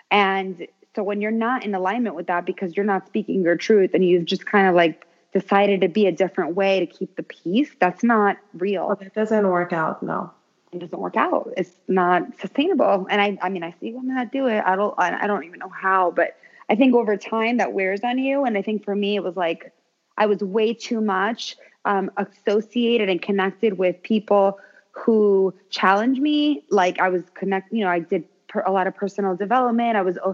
And 0.10 0.68
so 0.96 1.04
when 1.04 1.22
you're 1.22 1.32
not 1.32 1.66
in 1.66 1.76
alignment 1.76 2.16
with 2.16 2.28
that 2.28 2.46
because 2.46 2.76
you're 2.76 2.86
not 2.86 3.06
speaking 3.08 3.44
your 3.44 3.58
truth 3.58 3.92
and 3.94 4.04
you've 4.06 4.26
just 4.26 4.46
kind 4.46 4.68
of 4.68 4.76
like 4.76 5.06
decided 5.34 5.82
to 5.82 5.90
be 5.90 6.08
a 6.08 6.12
different 6.12 6.56
way 6.56 6.80
to 6.80 6.86
keep 6.86 7.16
the 7.18 7.24
peace 7.24 7.70
that's 7.80 8.04
not 8.04 8.38
real. 8.54 8.88
Well, 8.88 8.96
that 8.96 9.14
doesn't 9.14 9.48
work 9.48 9.74
out 9.74 10.02
no 10.02 10.32
it 10.74 10.80
doesn't 10.80 11.00
work 11.00 11.16
out 11.16 11.52
it's 11.56 11.78
not 11.88 12.24
sustainable 12.40 13.08
and 13.10 13.22
i 13.22 13.38
i 13.42 13.50
mean 13.50 13.64
i 13.64 13.74
see 13.80 13.94
women 13.94 14.16
that 14.16 14.32
do 14.32 14.48
it 14.48 14.62
i 14.66 14.76
don't 14.76 14.94
i 14.98 15.26
don't 15.26 15.44
even 15.44 15.60
know 15.60 15.70
how 15.70 16.12
but 16.12 16.36
i 16.70 16.76
think 16.76 16.94
over 16.94 17.16
time 17.16 17.58
that 17.58 17.74
wears 17.74 18.02
on 18.04 18.18
you 18.18 18.44
and 18.44 18.58
i 18.58 18.62
think 18.62 18.84
for 18.84 18.96
me 18.96 19.16
it 19.16 19.24
was 19.24 19.36
like 19.36 19.72
i 20.18 20.26
was 20.26 20.40
way 20.40 20.74
too 20.74 21.00
much 21.00 21.56
um, 21.88 22.12
associated 22.18 23.08
and 23.10 23.22
connected 23.22 23.78
with 23.78 24.02
people 24.04 24.60
who 24.92 25.54
challenged 25.70 26.22
me. 26.22 26.66
Like 26.70 27.00
I 27.00 27.10
was 27.10 27.24
connect, 27.34 27.72
you 27.72 27.84
know, 27.84 27.90
I 27.90 28.00
did 28.00 28.26
per, 28.48 28.62
a 28.62 28.72
lot 28.72 28.88
of 28.88 28.96
personal 28.96 29.36
development. 29.36 29.96
I 29.96 30.02
was 30.02 30.18
uh, 30.24 30.34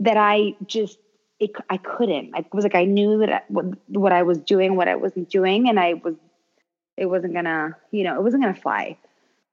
that 0.00 0.16
I 0.16 0.54
just 0.66 0.98
it, 1.38 1.52
I 1.70 1.78
couldn't. 1.78 2.32
I 2.34 2.44
was 2.52 2.64
like 2.64 2.74
I 2.74 2.84
knew 2.84 3.18
that 3.18 3.32
I, 3.32 3.42
what, 3.48 3.64
what 3.88 4.12
I 4.12 4.22
was 4.22 4.38
doing, 4.38 4.76
what 4.76 4.88
I 4.88 4.96
wasn't 4.96 5.30
doing, 5.30 5.68
and 5.68 5.80
I 5.80 5.94
was 5.94 6.14
it 6.96 7.06
wasn't 7.06 7.32
gonna, 7.32 7.76
you 7.92 8.04
know, 8.04 8.16
it 8.16 8.22
wasn't 8.22 8.42
gonna 8.42 8.54
fly. 8.54 8.98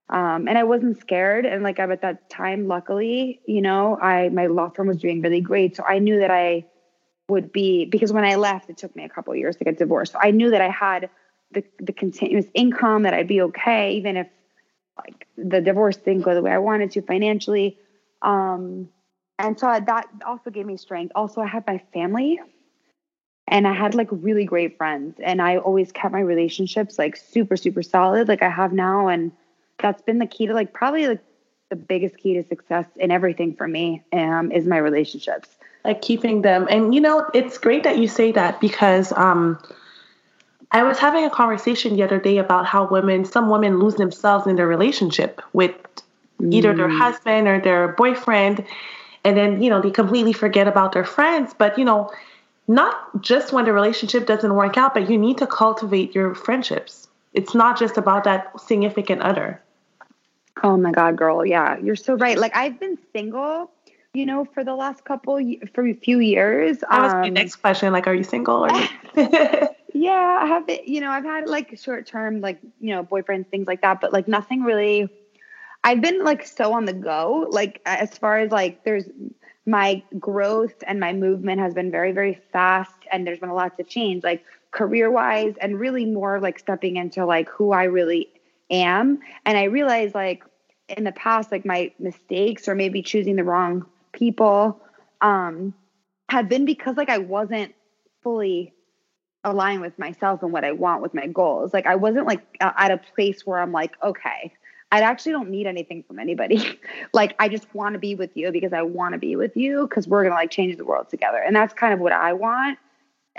Um, 0.10 0.48
and 0.48 0.58
I 0.58 0.64
wasn't 0.64 1.00
scared. 1.00 1.46
And 1.46 1.64
like 1.64 1.80
I 1.80 1.84
at 1.84 2.02
that 2.02 2.30
time, 2.30 2.68
luckily, 2.68 3.42
you 3.46 3.62
know, 3.62 3.98
I 4.00 4.30
my 4.30 4.48
law 4.48 4.70
firm 4.70 4.88
was 4.88 4.98
doing 4.98 5.22
really 5.22 5.42
great, 5.42 5.76
so 5.76 5.84
I 5.84 6.00
knew 6.00 6.20
that 6.20 6.32
I 6.32 6.66
would 7.30 7.52
be 7.52 7.86
because 7.86 8.14
when 8.14 8.24
I 8.24 8.36
left, 8.36 8.70
it 8.70 8.78
took 8.78 8.96
me 8.96 9.04
a 9.04 9.10
couple 9.10 9.36
years 9.36 9.58
to 9.58 9.66
get 9.66 9.78
divorced. 9.78 10.14
So 10.14 10.20
I 10.22 10.32
knew 10.32 10.52
that 10.52 10.62
I 10.62 10.70
had 10.70 11.10
the 11.52 11.64
the 11.80 11.94
continuous 11.94 12.46
income 12.54 13.04
that 13.04 13.14
I'd 13.14 13.28
be 13.28 13.42
okay 13.42 13.94
even 13.94 14.18
if 14.18 14.28
like 14.98 15.28
the 15.38 15.62
divorce 15.62 15.98
didn't 15.98 16.24
go 16.24 16.34
the 16.34 16.42
way 16.42 16.52
I 16.52 16.58
wanted 16.58 16.92
to 16.92 17.02
financially. 17.02 17.78
Um, 18.22 18.90
and 19.40 19.60
so 19.60 19.68
that 19.68 20.08
also 20.26 20.50
gave 20.50 20.66
me 20.66 20.78
strength. 20.78 21.12
Also, 21.16 21.42
I 21.42 21.48
had 21.48 21.66
my 21.68 21.82
family 21.94 22.40
and 23.48 23.68
I 23.68 23.74
had 23.74 23.94
like 23.94 24.08
really 24.12 24.46
great 24.46 24.78
friends 24.78 25.18
and 25.24 25.42
I 25.42 25.58
always 25.58 25.92
kept 25.92 26.14
my 26.14 26.20
relationships 26.20 26.98
like 26.98 27.16
super, 27.16 27.56
super 27.56 27.84
solid 27.84 28.28
like 28.28 28.42
I 28.42 28.50
have 28.50 28.74
now. 28.74 29.08
And 29.08 29.32
that's 29.80 30.02
been 30.02 30.20
the 30.20 30.28
key 30.28 30.48
to 30.48 30.54
like 30.54 30.74
probably 30.74 31.08
like 31.08 31.24
the 31.70 31.76
biggest 31.76 32.18
key 32.18 32.34
to 32.36 32.44
success 32.44 32.86
in 32.98 33.12
everything 33.12 33.56
for 33.56 33.68
me 33.68 34.04
um, 34.14 34.52
is 34.52 34.66
my 34.66 34.78
relationships. 34.78 35.50
Like 35.84 36.02
keeping 36.02 36.42
them. 36.42 36.68
And 36.70 36.94
you 36.94 37.02
know, 37.02 37.30
it's 37.34 37.58
great 37.58 37.84
that 37.84 37.98
you 37.98 38.08
say 38.08 38.32
that 38.32 38.60
because 38.60 39.12
um, 39.14 39.60
I 40.72 40.84
was 40.84 40.98
having 40.98 41.24
a 41.24 41.30
conversation 41.30 41.96
the 41.96 42.04
other 42.04 42.20
day 42.20 42.38
about 42.38 42.66
how 42.66 42.88
women, 42.88 43.26
some 43.26 43.50
women 43.50 43.80
lose 43.80 43.96
themselves 43.96 44.48
in 44.48 44.56
their 44.56 44.68
relationship 44.68 45.42
with 45.54 45.76
mm. 46.42 46.54
either 46.54 46.76
their 46.76 46.90
mm. 46.90 46.98
husband 46.98 47.48
or 47.48 47.60
their 47.60 47.90
boyfriend. 47.90 48.66
And 49.24 49.38
then, 49.38 49.62
you 49.62 49.70
know, 49.70 49.82
they 49.82 49.92
completely 49.92 50.34
forget 50.34 50.68
about 50.68 50.92
their 50.94 51.06
friends. 51.06 51.54
But, 51.58 51.78
you 51.78 51.86
know, 51.86 52.12
not 52.68 53.22
just 53.22 53.54
when 53.54 53.66
the 53.66 53.74
relationship 53.74 54.26
doesn't 54.26 54.54
work 54.56 54.78
out, 54.78 54.94
but 54.94 55.10
you 55.10 55.18
need 55.18 55.38
to 55.38 55.48
cultivate 55.48 56.14
your 56.14 56.36
friendships. 56.36 57.08
It's 57.34 57.54
not 57.54 57.80
just 57.80 57.98
about 57.98 58.24
that 58.26 58.60
significant 58.60 59.22
other. 59.22 59.62
Oh 60.64 60.78
my 60.78 60.92
God, 60.92 61.16
girl. 61.16 61.46
Yeah, 61.46 61.78
you're 61.78 61.96
so 61.96 62.16
right. 62.16 62.38
Like, 62.38 62.56
I've 62.56 62.80
been 62.80 62.98
single 63.14 63.72
you 64.14 64.26
know, 64.26 64.46
for 64.46 64.64
the 64.64 64.74
last 64.74 65.06
couple 65.06 65.40
for 65.76 65.86
a 65.86 65.94
few 65.94 66.20
years. 66.20 66.80
That 66.80 67.02
was 67.02 67.14
um, 67.14 67.22
my 67.22 67.30
next 67.30 67.58
question. 67.58 67.94
Like, 67.94 68.08
are 68.08 68.16
you 68.16 68.24
single? 68.24 68.66
Or 68.66 68.70
Yeah, 69.94 70.40
I 70.42 70.46
have 70.48 70.68
it. 70.70 70.88
You 70.88 71.02
know, 71.02 71.10
I've 71.10 71.24
had 71.24 71.48
like 71.48 71.78
short 71.78 72.06
term, 72.08 72.42
like, 72.42 72.60
you 72.80 72.96
know, 72.96 73.04
boyfriends, 73.04 73.48
things 73.48 73.68
like 73.68 73.82
that, 73.82 74.02
but 74.02 74.14
like 74.14 74.28
nothing 74.28 74.64
really. 74.64 75.10
I've 75.84 76.02
been 76.02 76.24
like 76.24 76.46
so 76.46 76.74
on 76.74 76.86
the 76.86 76.94
go. 76.94 77.48
Like, 77.50 77.82
as 77.86 78.18
far 78.18 78.40
as 78.40 78.52
like, 78.52 78.84
there's 78.84 79.06
my 79.66 80.04
growth 80.20 80.84
and 80.86 81.00
my 81.00 81.14
movement 81.14 81.62
has 81.62 81.74
been 81.74 81.92
very, 81.92 82.12
very 82.12 82.40
fast. 82.52 82.96
And 83.12 83.26
there's 83.26 83.40
been 83.40 83.50
a 83.50 83.56
lot 83.56 83.78
to 83.78 83.84
change, 83.84 84.24
like 84.24 84.44
career 84.72 85.10
wise, 85.12 85.56
and 85.60 85.80
really 85.80 86.06
more 86.06 86.40
like 86.40 86.60
stepping 86.60 86.98
into 86.98 87.26
like 87.26 87.50
who 87.50 87.72
I 87.72 87.84
really 87.84 88.30
am. 88.70 89.20
And 89.46 89.58
I 89.58 89.66
realized 89.66 90.16
like 90.16 90.44
in 90.90 91.04
the 91.04 91.12
past, 91.12 91.52
like 91.52 91.66
my 91.66 91.92
mistakes 92.00 92.68
or 92.68 92.76
maybe 92.76 93.02
choosing 93.02 93.36
the 93.36 93.44
wrong 93.44 93.86
people 94.14 94.82
um 95.22 95.74
have 96.30 96.50
been 96.50 96.66
because 96.66 96.98
like 96.98 97.10
I 97.10 97.18
wasn't 97.20 97.74
fully 98.22 98.74
aligned 99.44 99.82
with 99.82 99.98
myself 99.98 100.44
and 100.44 100.52
what 100.52 100.66
I 100.66 100.72
want 100.74 101.02
with 101.02 101.14
my 101.14 101.28
goals. 101.28 101.74
Like 101.74 101.86
I 101.86 101.96
wasn't 101.96 102.28
like 102.28 102.42
at 102.60 102.92
a 102.92 102.98
place 102.98 103.46
where 103.46 103.60
I'm 103.60 103.72
like, 103.72 103.96
okay, 104.04 104.54
I 104.92 105.02
actually 105.02 105.34
don't 105.34 105.50
need 105.50 105.68
anything 105.68 106.04
from 106.04 106.20
anybody. 106.20 106.80
like 107.14 107.36
I 107.40 107.50
just 107.50 107.74
want 107.74 107.94
to 107.94 108.00
be 108.00 108.16
with 108.16 108.36
you 108.36 108.52
because 108.52 108.74
I 108.74 108.82
want 108.82 109.14
to 109.14 109.20
be 109.20 109.36
with 109.36 109.56
you 109.56 109.88
because 109.88 110.08
we're 110.08 110.24
gonna 110.24 110.36
like 110.36 110.52
change 110.52 110.78
the 110.78 110.86
world 110.86 111.10
together. 111.10 111.38
And 111.38 111.56
that's 111.56 111.74
kind 111.74 111.94
of 111.94 112.00
what 112.00 112.14
I 112.14 112.34
want. 112.34 112.78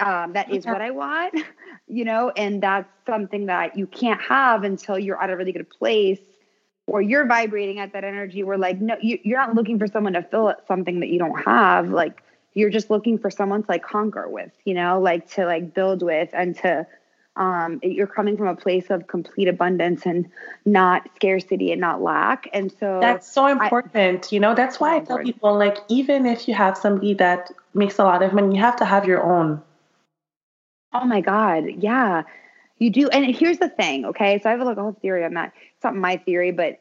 Um, 0.00 0.32
that 0.32 0.50
is 0.50 0.66
what 0.66 0.80
I 0.80 0.90
want, 0.90 1.34
you 1.88 2.04
know, 2.04 2.30
and 2.30 2.62
that's 2.62 2.88
something 3.06 3.46
that 3.46 3.76
you 3.76 3.86
can't 3.86 4.20
have 4.20 4.64
until 4.64 4.98
you're 4.98 5.20
at 5.22 5.30
a 5.30 5.36
really 5.36 5.52
good 5.52 5.68
place 5.70 6.20
or 6.86 7.02
you're 7.02 7.26
vibrating 7.26 7.78
at 7.78 7.92
that 7.92 8.04
energy 8.04 8.42
where 8.42 8.56
like 8.56 8.80
no 8.80 8.96
you, 9.02 9.18
you're 9.22 9.38
not 9.38 9.54
looking 9.54 9.78
for 9.78 9.86
someone 9.86 10.14
to 10.14 10.22
fill 10.22 10.54
something 10.66 11.00
that 11.00 11.08
you 11.08 11.18
don't 11.18 11.38
have 11.44 11.90
like 11.90 12.22
you're 12.58 12.70
just 12.70 12.90
looking 12.90 13.18
for 13.18 13.30
someone 13.30 13.62
to 13.62 13.70
like 13.70 13.84
conquer 13.84 14.28
with, 14.28 14.50
you 14.64 14.74
know, 14.74 15.00
like 15.00 15.30
to 15.30 15.46
like 15.46 15.74
build 15.74 16.02
with 16.02 16.30
and 16.32 16.56
to 16.56 16.86
um, 17.36 17.78
you're 17.84 18.08
coming 18.08 18.36
from 18.36 18.48
a 18.48 18.56
place 18.56 18.86
of 18.90 19.06
complete 19.06 19.46
abundance 19.46 20.04
and 20.04 20.28
not 20.64 21.08
scarcity 21.14 21.70
and 21.70 21.80
not 21.80 22.02
lack. 22.02 22.48
And 22.52 22.72
so 22.80 22.98
that's 23.00 23.30
so 23.30 23.46
important. 23.46 24.26
I, 24.26 24.28
you 24.34 24.40
know, 24.40 24.56
that's 24.56 24.80
why 24.80 24.96
I 24.96 25.00
tell 25.00 25.18
people 25.18 25.56
like, 25.56 25.78
even 25.88 26.26
if 26.26 26.48
you 26.48 26.54
have 26.54 26.76
somebody 26.76 27.14
that 27.14 27.52
makes 27.74 28.00
a 28.00 28.04
lot 28.04 28.24
of 28.24 28.32
money, 28.32 28.56
you 28.56 28.60
have 28.60 28.76
to 28.76 28.84
have 28.84 29.06
your 29.06 29.22
own. 29.22 29.62
Oh 30.92 31.04
my 31.04 31.20
God. 31.20 31.64
Yeah, 31.78 32.22
you 32.78 32.90
do. 32.90 33.08
And 33.08 33.24
here's 33.34 33.58
the 33.58 33.68
thing. 33.68 34.06
Okay. 34.06 34.40
So 34.42 34.48
I 34.48 34.52
have 34.52 34.60
like 34.60 34.76
a 34.76 34.82
whole 34.82 34.98
theory 35.00 35.24
on 35.24 35.34
that. 35.34 35.52
It's 35.74 35.84
not 35.84 35.94
my 35.94 36.16
theory, 36.16 36.52
but 36.52 36.80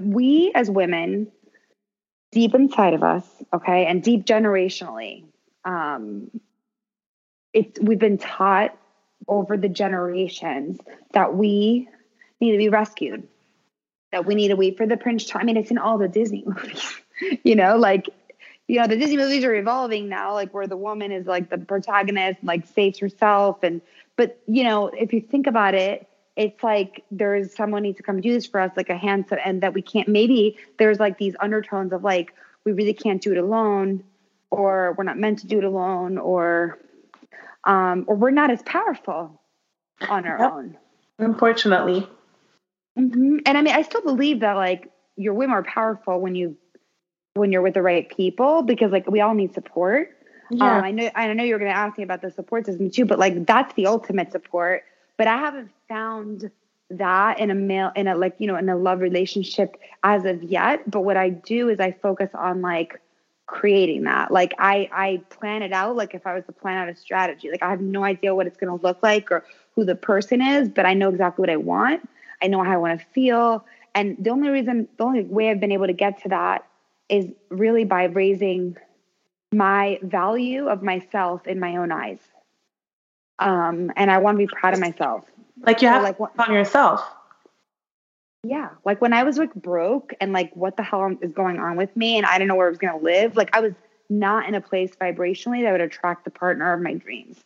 we 0.00 0.52
as 0.54 0.70
women 0.70 1.30
deep 2.34 2.54
inside 2.54 2.94
of 2.94 3.02
us, 3.02 3.24
okay, 3.52 3.86
and 3.86 4.02
deep 4.02 4.26
generationally. 4.26 5.24
Um, 5.64 6.30
it's 7.52 7.78
we've 7.80 7.98
been 7.98 8.18
taught 8.18 8.76
over 9.28 9.56
the 9.56 9.68
generations 9.68 10.78
that 11.12 11.34
we 11.34 11.88
need 12.40 12.52
to 12.52 12.58
be 12.58 12.68
rescued, 12.68 13.26
that 14.12 14.26
we 14.26 14.34
need 14.34 14.48
to 14.48 14.56
wait 14.56 14.76
for 14.76 14.86
the 14.86 14.96
prince. 14.96 15.30
I 15.34 15.44
mean, 15.44 15.56
it's 15.56 15.70
in 15.70 15.78
all 15.78 15.96
the 15.96 16.08
Disney 16.08 16.42
movies, 16.46 16.92
you 17.44 17.54
know, 17.54 17.76
like 17.76 18.08
you 18.68 18.80
know 18.80 18.86
the 18.86 18.96
Disney 18.96 19.16
movies 19.16 19.44
are 19.44 19.54
evolving 19.54 20.08
now, 20.08 20.32
like 20.32 20.54
where 20.54 20.66
the 20.66 20.76
woman 20.76 21.12
is 21.12 21.26
like 21.26 21.50
the 21.50 21.58
protagonist, 21.58 22.42
like 22.42 22.66
saves 22.66 22.98
herself, 22.98 23.62
and 23.62 23.80
but 24.16 24.40
you 24.46 24.64
know 24.64 24.86
if 24.88 25.12
you 25.12 25.20
think 25.20 25.46
about 25.46 25.74
it, 25.74 26.08
it's 26.36 26.62
like 26.62 27.04
there's 27.10 27.54
someone 27.54 27.82
needs 27.82 27.98
to 27.98 28.02
come 28.02 28.20
do 28.20 28.32
this 28.32 28.46
for 28.46 28.60
us, 28.60 28.72
like 28.76 28.88
a 28.88 28.96
hand, 28.96 29.26
and 29.44 29.62
that 29.62 29.74
we 29.74 29.82
can't. 29.82 30.08
Maybe 30.08 30.58
there's 30.78 30.98
like 30.98 31.18
these 31.18 31.34
undertones 31.40 31.92
of 31.92 32.02
like 32.02 32.32
we 32.64 32.72
really 32.72 32.94
can't 32.94 33.20
do 33.20 33.32
it 33.32 33.38
alone, 33.38 34.02
or 34.50 34.94
we're 34.96 35.04
not 35.04 35.18
meant 35.18 35.40
to 35.40 35.46
do 35.46 35.58
it 35.58 35.64
alone, 35.64 36.16
or 36.16 36.78
um, 37.64 38.04
or 38.06 38.16
we're 38.16 38.30
not 38.30 38.50
as 38.50 38.62
powerful 38.62 39.40
on 40.08 40.26
our 40.26 40.38
yep. 40.38 40.52
own. 40.52 40.78
Unfortunately. 41.18 42.08
Mm-hmm. 42.98 43.38
And 43.44 43.58
I 43.58 43.62
mean, 43.62 43.74
I 43.74 43.82
still 43.82 44.02
believe 44.02 44.40
that 44.40 44.54
like 44.54 44.90
you're 45.16 45.34
way 45.34 45.46
more 45.46 45.62
powerful 45.62 46.20
when 46.20 46.34
you 46.34 46.56
when 47.34 47.50
you're 47.50 47.62
with 47.62 47.74
the 47.74 47.82
right 47.82 48.08
people 48.08 48.62
because 48.62 48.92
like 48.92 49.10
we 49.10 49.20
all 49.20 49.34
need 49.34 49.54
support. 49.54 50.16
Yeah. 50.50 50.78
Um, 50.78 50.84
I 50.84 50.90
know 50.92 51.10
I 51.14 51.32
know 51.32 51.42
you're 51.42 51.58
going 51.58 51.70
to 51.70 51.76
ask 51.76 51.98
me 51.98 52.04
about 52.04 52.22
the 52.22 52.30
support 52.30 52.66
system 52.66 52.90
too, 52.90 53.04
but 53.04 53.18
like 53.18 53.46
that's 53.46 53.74
the 53.74 53.86
ultimate 53.86 54.30
support. 54.30 54.84
But 55.16 55.26
I 55.26 55.36
haven't 55.36 55.70
found 55.88 56.50
that 56.90 57.40
in 57.40 57.50
a 57.50 57.54
male 57.54 57.90
in 57.96 58.06
a 58.06 58.14
like 58.14 58.36
you 58.38 58.46
know 58.46 58.56
in 58.56 58.68
a 58.68 58.76
love 58.76 59.00
relationship 59.00 59.76
as 60.04 60.24
of 60.24 60.42
yet. 60.42 60.88
But 60.88 61.00
what 61.00 61.16
i 61.16 61.28
do 61.30 61.68
is 61.68 61.80
i 61.80 61.90
focus 61.90 62.30
on 62.34 62.62
like 62.62 63.00
creating 63.46 64.04
that. 64.04 64.30
Like 64.30 64.54
i 64.58 64.88
i 64.92 65.22
plan 65.30 65.62
it 65.62 65.72
out 65.72 65.96
like 65.96 66.14
if 66.14 66.26
i 66.26 66.34
was 66.34 66.44
to 66.44 66.52
plan 66.52 66.76
out 66.76 66.88
a 66.88 66.94
strategy. 66.94 67.50
Like 67.50 67.62
i 67.62 67.70
have 67.70 67.80
no 67.80 68.04
idea 68.04 68.34
what 68.34 68.46
it's 68.46 68.56
going 68.56 68.78
to 68.78 68.86
look 68.86 69.02
like 69.02 69.32
or 69.32 69.44
who 69.74 69.84
the 69.84 69.96
person 69.96 70.40
is 70.40 70.68
but 70.68 70.86
i 70.86 70.94
know 70.94 71.08
exactly 71.08 71.42
what 71.42 71.50
i 71.50 71.56
want. 71.56 72.08
I 72.40 72.46
know 72.46 72.62
how 72.62 72.72
i 72.72 72.76
want 72.76 73.00
to 73.00 73.06
feel. 73.06 73.64
And 73.92 74.16
the 74.20 74.30
only 74.30 74.50
reason 74.50 74.86
the 74.98 75.04
only 75.04 75.22
way 75.24 75.50
i've 75.50 75.58
been 75.58 75.72
able 75.72 75.86
to 75.88 75.92
get 75.94 76.22
to 76.22 76.28
that 76.28 76.64
is 77.08 77.30
really 77.50 77.84
by 77.84 78.04
raising 78.04 78.76
my 79.52 79.98
value 80.02 80.68
of 80.68 80.82
myself 80.82 81.46
in 81.46 81.60
my 81.60 81.76
own 81.76 81.92
eyes 81.92 82.18
Um, 83.38 83.92
and 83.96 84.10
I 84.10 84.18
want 84.18 84.36
to 84.36 84.46
be 84.46 84.46
proud 84.46 84.74
of 84.74 84.80
myself. 84.80 85.24
Like 85.60 85.82
you 85.82 85.88
so 85.88 85.92
have 85.92 86.02
like 86.02 86.16
on 86.20 86.52
yourself. 86.52 87.04
Yeah. 88.42 88.70
Like 88.84 89.00
when 89.00 89.12
I 89.12 89.24
was 89.24 89.38
like 89.38 89.54
broke 89.54 90.14
and 90.20 90.32
like 90.32 90.54
what 90.54 90.76
the 90.76 90.82
hell 90.82 91.16
is 91.20 91.32
going 91.32 91.58
on 91.58 91.76
with 91.76 91.96
me 91.96 92.16
and 92.16 92.26
I 92.26 92.34
didn't 92.38 92.48
know 92.48 92.56
where 92.56 92.66
I 92.66 92.70
was 92.70 92.78
going 92.78 92.98
to 92.98 93.04
live, 93.04 93.36
like 93.36 93.56
I 93.56 93.60
was 93.60 93.72
not 94.10 94.48
in 94.48 94.54
a 94.54 94.60
place 94.60 94.94
vibrationally 95.00 95.62
that 95.62 95.72
would 95.72 95.80
attract 95.80 96.24
the 96.24 96.30
partner 96.30 96.72
of 96.72 96.80
my 96.80 96.94
dreams. 96.94 97.42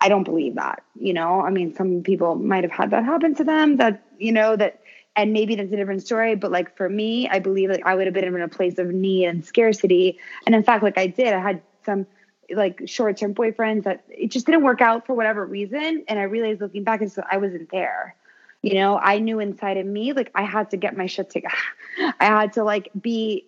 I 0.00 0.08
don't 0.08 0.24
believe 0.24 0.56
that, 0.56 0.82
you 0.94 1.14
know? 1.14 1.40
I 1.40 1.50
mean, 1.50 1.74
some 1.74 2.02
people 2.02 2.34
might 2.34 2.64
have 2.64 2.72
had 2.72 2.90
that 2.90 3.04
happen 3.04 3.34
to 3.36 3.44
them 3.44 3.76
that, 3.78 4.02
you 4.18 4.32
know, 4.32 4.56
that 4.56 4.80
and 5.16 5.32
maybe 5.32 5.54
that's 5.54 5.72
a 5.72 5.76
different 5.76 6.02
story, 6.02 6.34
but 6.34 6.50
like 6.50 6.76
for 6.76 6.88
me, 6.88 7.28
I 7.28 7.38
believe 7.38 7.70
like 7.70 7.86
I 7.86 7.94
would 7.94 8.06
have 8.06 8.14
been 8.14 8.24
in 8.24 8.40
a 8.40 8.48
place 8.48 8.78
of 8.78 8.88
need 8.88 9.26
and 9.26 9.44
scarcity. 9.44 10.18
And 10.46 10.54
in 10.54 10.62
fact, 10.62 10.82
like 10.82 10.98
I 10.98 11.06
did, 11.06 11.32
I 11.32 11.40
had 11.40 11.62
some 11.84 12.06
like 12.50 12.82
short-term 12.86 13.34
boyfriends 13.34 13.84
that 13.84 14.04
it 14.08 14.30
just 14.30 14.46
didn't 14.46 14.62
work 14.62 14.80
out 14.80 15.06
for 15.06 15.14
whatever 15.14 15.46
reason. 15.46 16.04
And 16.08 16.18
I 16.18 16.24
realized 16.24 16.60
looking 16.60 16.84
back, 16.84 17.00
and 17.00 17.10
so 17.10 17.22
I 17.30 17.36
wasn't 17.36 17.70
there 17.70 18.16
you 18.64 18.74
know 18.74 18.98
i 18.98 19.18
knew 19.18 19.40
inside 19.40 19.76
of 19.76 19.84
me 19.84 20.12
like 20.14 20.30
i 20.34 20.42
had 20.42 20.70
to 20.70 20.76
get 20.76 20.96
my 20.96 21.06
shit 21.06 21.28
together 21.28 21.54
i 22.20 22.24
had 22.24 22.54
to 22.54 22.64
like 22.64 22.90
be 22.98 23.46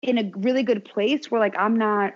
in 0.00 0.18
a 0.18 0.30
really 0.36 0.62
good 0.62 0.84
place 0.84 1.30
where 1.30 1.40
like 1.40 1.54
i'm 1.58 1.76
not 1.76 2.14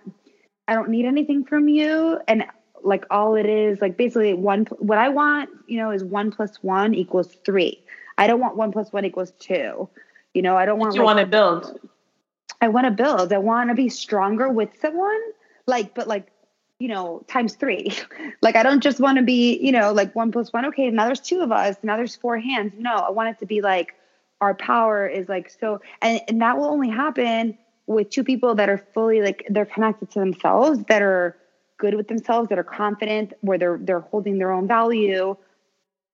i 0.67 0.75
don't 0.75 0.89
need 0.89 1.05
anything 1.05 1.45
from 1.45 1.69
you 1.69 2.19
and 2.27 2.45
like 2.83 3.05
all 3.11 3.35
it 3.37 3.47
is 3.47 3.81
like 3.81 3.97
basically 3.97 4.33
one 4.33 4.65
what 4.79 4.97
i 4.99 5.09
want 5.09 5.51
you 5.67 5.77
know 5.77 5.91
is 5.91 6.03
one 6.03 6.33
plus 6.33 6.57
one 6.63 6.95
equals 6.95 7.37
three 7.45 7.85
i 8.19 8.27
don't 8.27 8.41
want 8.41 8.57
one 8.57 8.73
plus 8.73 8.93
one 8.93 9.05
equals 9.05 9.33
two 9.39 9.89
you 10.35 10.43
know 10.43 10.57
i 10.57 10.65
don't 10.65 10.79
want 10.79 10.95
you 10.95 11.01
like, 11.01 11.17
want 11.17 11.19
to 11.19 11.27
build 11.27 11.81
i 12.61 12.69
want 12.69 12.85
to 12.85 12.91
build 12.91 13.33
i 13.33 13.39
want 13.39 13.71
to 13.71 13.75
be 13.75 13.89
stronger 13.89 14.49
with 14.49 14.71
someone 14.81 15.21
like 15.67 15.95
but 15.95 16.07
like 16.09 16.33
you 16.83 16.89
know, 16.89 17.23
times 17.29 17.55
three. 17.55 17.93
like 18.43 18.57
I 18.57 18.65
don't 18.65 18.83
just 18.83 18.99
want 18.99 19.17
to 19.19 19.23
be, 19.23 19.57
you 19.59 19.71
know, 19.71 19.93
like 19.93 20.17
one 20.17 20.33
plus 20.33 20.53
one. 20.53 20.67
Okay, 20.67 20.91
now 20.91 21.07
there's 21.07 21.21
two 21.21 21.41
of 21.41 21.53
us. 21.53 21.77
Now 21.85 21.97
there's 21.97 22.17
four 22.17 22.41
hands. 22.41 22.73
No, 22.77 22.93
I 22.97 23.11
want 23.11 23.29
it 23.29 23.39
to 23.39 23.47
be 23.47 23.61
like 23.61 23.95
our 24.41 24.53
power 24.53 25.07
is 25.07 25.29
like 25.29 25.49
so, 25.49 25.81
and, 26.03 26.21
and 26.27 26.43
that 26.43 26.59
will 26.59 26.65
only 26.65 26.89
happen 26.89 27.57
with 27.87 28.11
two 28.11 28.25
people 28.25 28.57
that 28.57 28.69
are 28.69 28.85
fully 28.95 29.23
like 29.23 29.47
they're 29.49 29.65
connected 29.65 30.11
to 30.11 30.19
themselves, 30.19 30.83
that 30.89 31.03
are 31.03 31.37
good 31.79 31.95
with 31.95 32.09
themselves, 32.09 32.49
that 32.49 32.59
are 32.59 32.65
confident, 32.65 33.33
where 33.43 33.59
they're 33.59 33.79
they're 33.81 34.01
holding 34.01 34.39
their 34.39 34.51
own 34.51 34.67
value, 34.67 35.37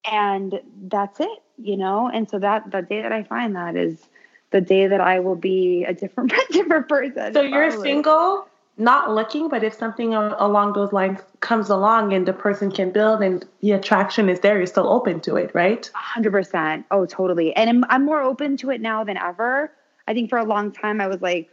and 0.05 0.61
that's 0.83 1.21
it, 1.21 1.43
you 1.57 1.77
know. 1.77 2.09
And 2.13 2.29
so 2.29 2.39
that 2.39 2.71
the 2.71 2.83
day 2.83 3.03
that 3.03 3.13
I 3.13 3.23
find 3.23 3.57
that 3.57 3.77
is 3.77 4.09
the 4.51 4.61
day 4.61 4.87
that 4.87 5.01
I 5.01 5.21
will 5.21 5.37
be 5.37 5.85
a 5.85 5.95
different 5.95 6.33
different 6.51 6.89
person. 6.89 7.35
So 7.35 7.43
you're 7.43 7.71
single 7.71 8.49
not 8.79 9.13
looking, 9.13 9.49
but 9.49 9.65
if 9.65 9.75
something 9.75 10.15
along 10.15 10.73
those 10.73 10.93
lines 10.93 11.19
comes 11.41 11.69
along 11.69 12.13
and 12.13 12.27
the 12.27 12.33
person 12.33 12.71
can 12.71 12.91
build 12.91 13.23
and 13.23 13.45
the 13.61 13.73
attraction 13.73 14.29
is 14.29 14.39
there, 14.41 14.57
you're 14.57 14.67
still 14.67 14.89
open 14.89 15.21
to 15.21 15.35
it, 15.35 15.51
right? 15.53 15.91
100%. 16.17 16.85
Oh, 16.93 17.05
totally. 17.05 17.55
And 17.57 17.69
I'm, 17.69 17.85
I'm 17.89 18.05
more 18.05 18.23
open 18.23 18.57
to 18.59 18.71
it 18.71 18.81
now 18.81 19.03
than 19.03 19.17
ever. 19.17 19.73
I 20.07 20.15
think 20.15 20.31
for 20.31 20.39
a 20.39 20.45
long 20.45 20.71
time 20.71 21.01
I 21.01 21.09
was 21.09 21.21
like, 21.21 21.51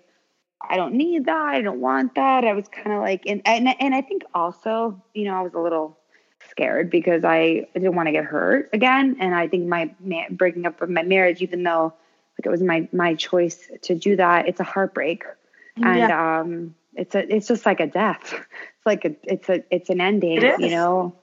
I 0.69 0.77
don't 0.77 0.93
need 0.93 1.25
that. 1.25 1.55
I 1.55 1.61
don't 1.61 1.81
want 1.81 2.13
that. 2.13 2.45
I 2.45 2.53
was 2.53 2.67
kind 2.67 2.95
of 2.95 3.01
like, 3.01 3.23
and, 3.25 3.41
and, 3.45 3.69
and 3.79 3.95
I 3.95 4.01
think 4.01 4.23
also, 4.35 5.03
you 5.15 5.25
know, 5.25 5.33
I 5.33 5.41
was 5.41 5.53
a 5.55 5.59
little 5.59 5.97
scared 6.49 6.89
because 6.89 7.23
I 7.23 7.67
didn't 7.73 7.95
want 7.95 8.07
to 8.07 8.11
get 8.11 8.25
hurt 8.25 8.69
again. 8.73 9.17
And 9.19 9.35
I 9.35 9.47
think 9.47 9.67
my 9.67 9.93
breaking 10.29 10.65
up 10.65 10.81
of 10.81 10.89
my 10.89 11.03
marriage, 11.03 11.41
even 11.41 11.63
though 11.63 11.93
like 12.37 12.45
it 12.45 12.49
was 12.49 12.61
my, 12.61 12.87
my 12.91 13.15
choice 13.15 13.69
to 13.83 13.95
do 13.95 14.15
that, 14.17 14.47
it's 14.47 14.59
a 14.59 14.63
heartbreak. 14.63 15.23
And, 15.77 15.97
yeah. 15.97 16.39
um, 16.39 16.75
it's 16.95 17.15
a 17.15 17.35
it's 17.35 17.47
just 17.47 17.65
like 17.65 17.79
a 17.79 17.87
death. 17.87 18.33
It's 18.77 18.85
like 18.85 19.05
a 19.05 19.15
it's 19.23 19.49
a 19.49 19.63
it's 19.75 19.89
an 19.89 19.99
ending, 19.99 20.41
you 20.59 20.69
know. 20.69 21.15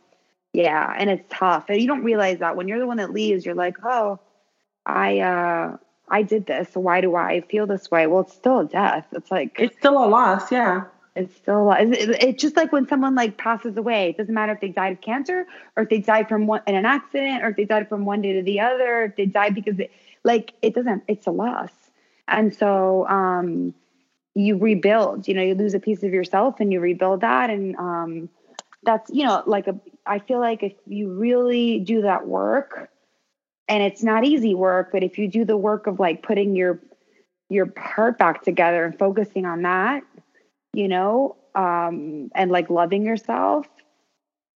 Yeah, 0.53 0.95
and 0.99 1.09
it's 1.09 1.25
tough. 1.31 1.67
And 1.69 1.81
you 1.81 1.87
don't 1.87 2.03
realize 2.03 2.41
that 2.41 2.57
when 2.57 2.67
you're 2.67 2.81
the 2.81 2.87
one 2.89 2.97
that 2.97 3.13
leaves, 3.13 3.47
you're 3.47 3.55
like, 3.55 3.77
"Oh, 3.85 4.19
I 4.85 5.21
uh 5.21 5.77
I 6.09 6.23
did 6.23 6.47
this. 6.47 6.71
So 6.73 6.81
why 6.81 7.01
do 7.01 7.15
I 7.15 7.41
feel 7.43 7.69
this 7.69 7.89
way?" 7.89 8.09
Well, 8.09 8.23
it's 8.23 8.35
still 8.35 8.61
a 8.61 8.65
death. 8.65 9.07
It's 9.13 9.31
like 9.31 9.57
It's 9.61 9.77
still 9.77 10.05
a 10.05 10.09
loss, 10.09 10.51
yeah. 10.51 10.85
It's 11.15 11.35
still 11.37 11.63
a 11.63 11.65
loss. 11.65 11.79
It's, 11.81 12.41
just 12.41 12.57
like 12.57 12.73
when 12.73 12.89
someone 12.89 13.15
like 13.15 13.37
passes 13.37 13.77
away. 13.77 14.11
It 14.11 14.17
doesn't 14.17 14.33
matter 14.33 14.53
if 14.53 14.61
they 14.61 14.69
died 14.69 14.93
of 14.93 15.01
cancer 15.03 15.47
or 15.77 15.83
if 15.83 15.91
they 15.91 15.99
died 15.99 16.29
from 16.29 16.47
one 16.47 16.63
in 16.67 16.75
an 16.75 16.87
accident 16.87 17.43
or 17.45 17.49
if 17.51 17.57
they 17.57 17.65
died 17.65 17.89
from 17.89 18.05
one 18.05 18.23
day 18.23 18.33
to 18.33 18.43
the 18.43 18.61
other, 18.61 19.05
if 19.05 19.17
they 19.17 19.27
died 19.27 19.55
because 19.55 19.77
they, 19.77 19.91
like 20.25 20.55
it 20.63 20.75
doesn't 20.75 21.03
it's 21.09 21.27
a 21.27 21.31
loss. 21.31 21.71
And 22.29 22.55
so 22.55 23.07
um 23.09 23.75
you 24.35 24.57
rebuild 24.57 25.29
you 25.29 25.35
know 25.35 25.43
you 25.43 25.55
lose 25.55 25.75
a 25.75 25.81
piece 25.81 26.03
of 26.03 26.13
yourself 26.13 26.61
and 26.61 26.73
you 26.73 26.81
rebuild 26.81 27.21
that 27.21 27.51
and 27.51 27.77
um 27.77 28.29
that's 28.83 29.11
you 29.11 29.25
know 29.25 29.43
like 29.47 29.67
a 29.67 29.79
i 30.07 30.19
feel 30.19 30.41
like 30.41 30.63
if 30.63 30.73
you 30.87 31.13
really 31.13 31.81
do 31.81 32.03
that 32.03 32.27
work 32.27 32.91
and 33.69 33.83
it's 33.83 34.03
not 34.03 34.25
easy 34.25 34.55
work 34.55 34.91
but 34.91 35.03
if 35.03 35.19
you 35.19 35.29
do 35.29 35.45
the 35.45 35.57
work 35.57 35.87
of 35.87 36.01
like 36.01 36.23
putting 36.23 36.57
your 36.57 36.81
your 37.51 37.71
heart 37.77 38.19
back 38.19 38.43
together 38.43 38.85
and 38.85 38.99
focusing 38.99 39.45
on 39.45 39.63
that 39.63 40.03
you 40.73 40.89
know 40.89 41.37
um 41.55 42.31
and 42.35 42.51
like 42.51 42.71
loving 42.71 43.05
yourself 43.05 43.67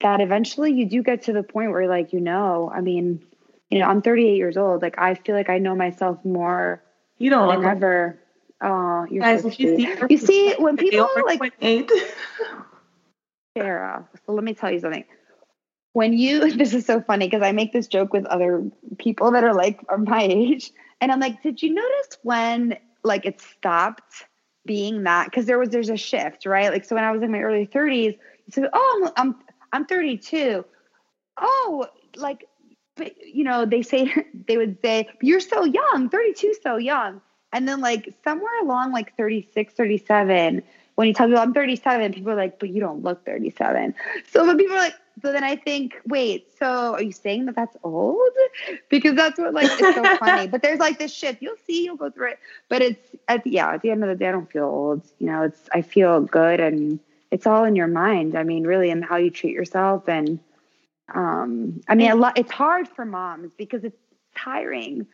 that 0.02 0.22
eventually 0.22 0.72
you 0.72 0.86
do 0.86 1.04
get 1.04 1.24
to 1.24 1.34
the 1.34 1.44
point 1.44 1.72
where 1.72 1.88
like 1.88 2.14
you 2.14 2.20
know 2.22 2.72
i 2.74 2.82
mean 2.82 3.24
you 3.70 3.80
know 3.80 3.86
i'm 3.86 4.02
38 4.02 4.36
years 4.36 4.58
old 4.58 4.82
like 4.82 4.98
i 4.98 5.14
feel 5.16 5.36
like 5.36 5.50
i 5.50 5.58
know 5.58 5.76
myself 5.76 6.24
more 6.24 6.82
you 7.18 7.30
don't 7.30 7.62
than 7.62 7.66
ever 7.66 8.20
Oh, 8.62 9.06
you're 9.12 9.22
Guys, 9.22 9.42
so 9.42 9.50
you 9.50 9.78
see, 9.78 9.90
you 10.10 10.18
see 10.18 10.54
when 10.58 10.78
people 10.78 11.08
like 11.26 11.54
Sarah. 13.58 14.08
So 14.26 14.34
let 14.34 14.44
me 14.44 14.54
tell 14.54 14.72
you 14.72 14.80
something. 14.80 15.04
When 15.94 16.14
you, 16.14 16.52
this 16.58 16.74
is 16.74 16.86
so 16.86 17.02
funny 17.02 17.28
because 17.28 17.44
I 17.44 17.52
make 17.52 17.74
this 17.74 17.88
joke 17.88 18.14
with 18.14 18.26
other 18.26 18.64
people 18.98 19.32
that 19.32 19.44
are 19.44 19.54
like 19.54 19.82
my 19.98 20.24
age, 20.24 20.72
and 21.02 21.12
I'm 21.12 21.20
like, 21.20 21.44
did 21.44 21.62
you 21.62 21.74
notice 21.74 22.18
when 22.24 22.78
like 23.04 23.26
it 23.26 23.42
stopped 23.42 24.26
being 24.66 25.04
that? 25.04 25.26
Because 25.26 25.46
there 25.46 25.60
was 25.60 25.70
there's 25.70 25.90
a 25.90 25.98
shift, 25.98 26.46
right? 26.46 26.72
Like 26.72 26.86
so 26.86 26.96
when 26.96 27.04
I 27.04 27.12
was 27.12 27.22
in 27.22 27.32
my 27.32 27.42
early 27.42 27.68
30s, 27.68 28.14
you 28.14 28.52
said, 28.52 28.70
oh, 28.74 29.12
I'm 29.16 29.30
I'm 29.30 29.36
I'm 29.72 29.86
32. 29.86 30.64
Oh, 31.38 31.88
like, 32.16 32.48
but 32.96 33.14
you 33.22 33.44
know, 33.44 33.66
they 33.66 33.82
say 33.82 34.14
they 34.48 34.58
would 34.58 34.78
say, 34.82 35.10
you're 35.22 35.40
so 35.40 35.66
young, 35.66 36.10
32, 36.10 36.56
so 36.62 36.78
young. 36.78 37.22
And 37.52 37.68
then 37.68 37.80
like 37.82 38.14
somewhere 38.24 38.60
along 38.62 38.92
like 38.92 39.16
36, 39.16 39.74
37, 39.74 40.64
when 40.96 41.08
you 41.08 41.14
tell 41.14 41.28
people 41.28 41.42
I'm 41.42 41.54
37, 41.54 42.14
people 42.14 42.32
are 42.32 42.36
like, 42.36 42.60
but 42.60 42.70
you 42.70 42.80
don't 42.80 43.04
look 43.04 43.26
37. 43.26 43.94
So 44.32 44.46
when 44.46 44.58
people 44.58 44.76
are 44.76 44.80
like, 44.80 44.96
so 45.22 45.32
then 45.32 45.44
I 45.44 45.56
think, 45.56 45.96
wait, 46.08 46.48
so 46.58 46.94
are 46.94 47.02
you 47.02 47.12
saying 47.12 47.46
that 47.46 47.56
that's 47.56 47.76
old? 47.84 48.20
Because 48.90 49.16
that's 49.16 49.38
what 49.38 49.54
like 49.54 49.70
it's 49.72 49.96
so 49.96 50.18
funny. 50.18 50.48
But 50.56 50.62
there's 50.62 50.80
like 50.80 51.00
this 51.00 51.14
shift. 51.14 51.42
You'll 51.42 51.56
see, 51.66 51.86
you'll 51.86 51.98
go 51.98 52.10
through 52.10 52.32
it. 52.32 52.40
But 52.70 52.82
it's 52.82 53.16
at 53.28 53.44
the, 53.44 53.52
yeah, 53.52 53.72
at 53.74 53.82
the 53.82 53.92
end 53.92 54.04
of 54.04 54.10
the 54.10 54.16
day, 54.16 54.28
I 54.28 54.32
don't 54.32 54.52
feel 54.52 54.66
old. 54.66 55.04
You 55.20 55.28
know, 55.28 55.44
it's 55.44 55.70
I 55.74 55.82
feel 55.82 56.22
good 56.22 56.60
and 56.60 57.00
it's 57.32 57.48
all 57.48 57.64
in 57.64 57.76
your 57.76 57.88
mind. 57.88 58.36
I 58.36 58.44
mean, 58.44 58.66
really, 58.66 58.90
and 58.90 59.04
how 59.04 59.18
you 59.18 59.30
treat 59.30 59.54
yourself. 59.54 60.08
And 60.08 60.40
um, 61.14 61.82
I 61.88 61.96
mean, 61.96 62.12
a 62.12 62.16
lot. 62.16 62.38
It's 62.38 62.52
hard 62.52 62.88
for 62.88 63.06
moms 63.06 63.54
because 63.58 63.84
it's 63.84 63.98
tiring 64.36 65.08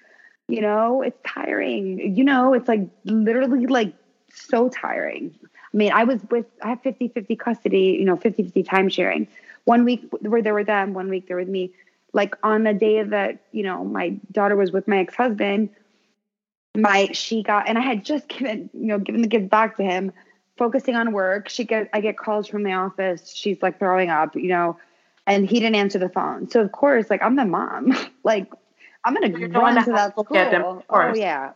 you 0.52 0.62
know, 0.62 1.02
it's 1.02 1.20
tiring. 1.26 2.16
You 2.16 2.24
know, 2.26 2.54
it's 2.54 2.68
like 2.68 2.82
literally 3.06 3.68
like 3.68 3.94
so 4.34 4.70
tiring. 4.70 5.34
I 5.74 5.78
mean, 5.78 5.92
I 5.92 6.04
was 6.04 6.22
with, 6.30 6.46
I 6.62 6.70
have 6.70 6.82
50 6.82 7.10
50 7.10 7.36
custody, 7.36 7.98
you 8.00 8.06
know, 8.06 8.18
50 8.18 8.44
50 8.44 8.64
time 8.64 8.90
sharing. 8.90 9.28
One 9.66 9.86
week 9.86 10.04
where 10.20 10.42
there 10.42 10.54
were 10.54 10.64
them, 10.64 10.94
one 10.94 11.10
week 11.10 11.28
there 11.28 11.38
with 11.38 11.48
me. 11.48 11.72
Like 12.14 12.36
on 12.44 12.64
the 12.64 12.74
day 12.74 13.02
that, 13.04 13.40
you 13.52 13.64
know, 13.64 13.86
my 13.86 14.10
daughter 14.32 14.56
was 14.56 14.72
with 14.72 14.88
my 14.88 15.00
ex 15.00 15.16
husband, 15.16 15.70
my, 16.76 17.10
she 17.14 17.44
got, 17.44 17.70
and 17.70 17.78
I 17.78 17.82
had 17.82 18.04
just 18.04 18.28
given, 18.28 18.70
you 18.74 18.88
know, 18.88 19.00
given 19.00 19.22
the 19.22 19.28
gift 19.28 19.50
back 19.50 19.78
to 19.78 19.84
him, 19.84 20.12
focusing 20.58 20.96
on 20.96 21.14
work. 21.14 21.48
She 21.48 21.64
get, 21.64 21.90
I 21.94 22.02
get 22.02 22.18
calls 22.18 22.48
from 22.48 22.64
the 22.64 22.74
office. 22.74 23.34
She's 23.34 23.62
like 23.62 23.80
throwing 23.80 24.10
up, 24.10 24.36
you 24.36 24.50
know, 24.50 24.78
and 25.26 25.48
he 25.48 25.60
didn't 25.60 25.76
answer 25.76 26.00
the 26.00 26.10
phone. 26.10 26.50
So 26.50 26.62
of 26.62 26.72
course, 26.72 27.10
like 27.10 27.22
I'm 27.22 27.36
the 27.36 27.46
mom, 27.46 27.94
like 28.24 28.52
I'm 29.04 29.14
gonna 29.14 29.38
You're 29.38 29.50
run 29.50 29.84
to 29.84 29.92
that 29.92 30.12
school. 30.12 30.24
Get 30.32 30.52
them, 30.52 30.82
oh 30.90 31.14
yeah. 31.14 31.54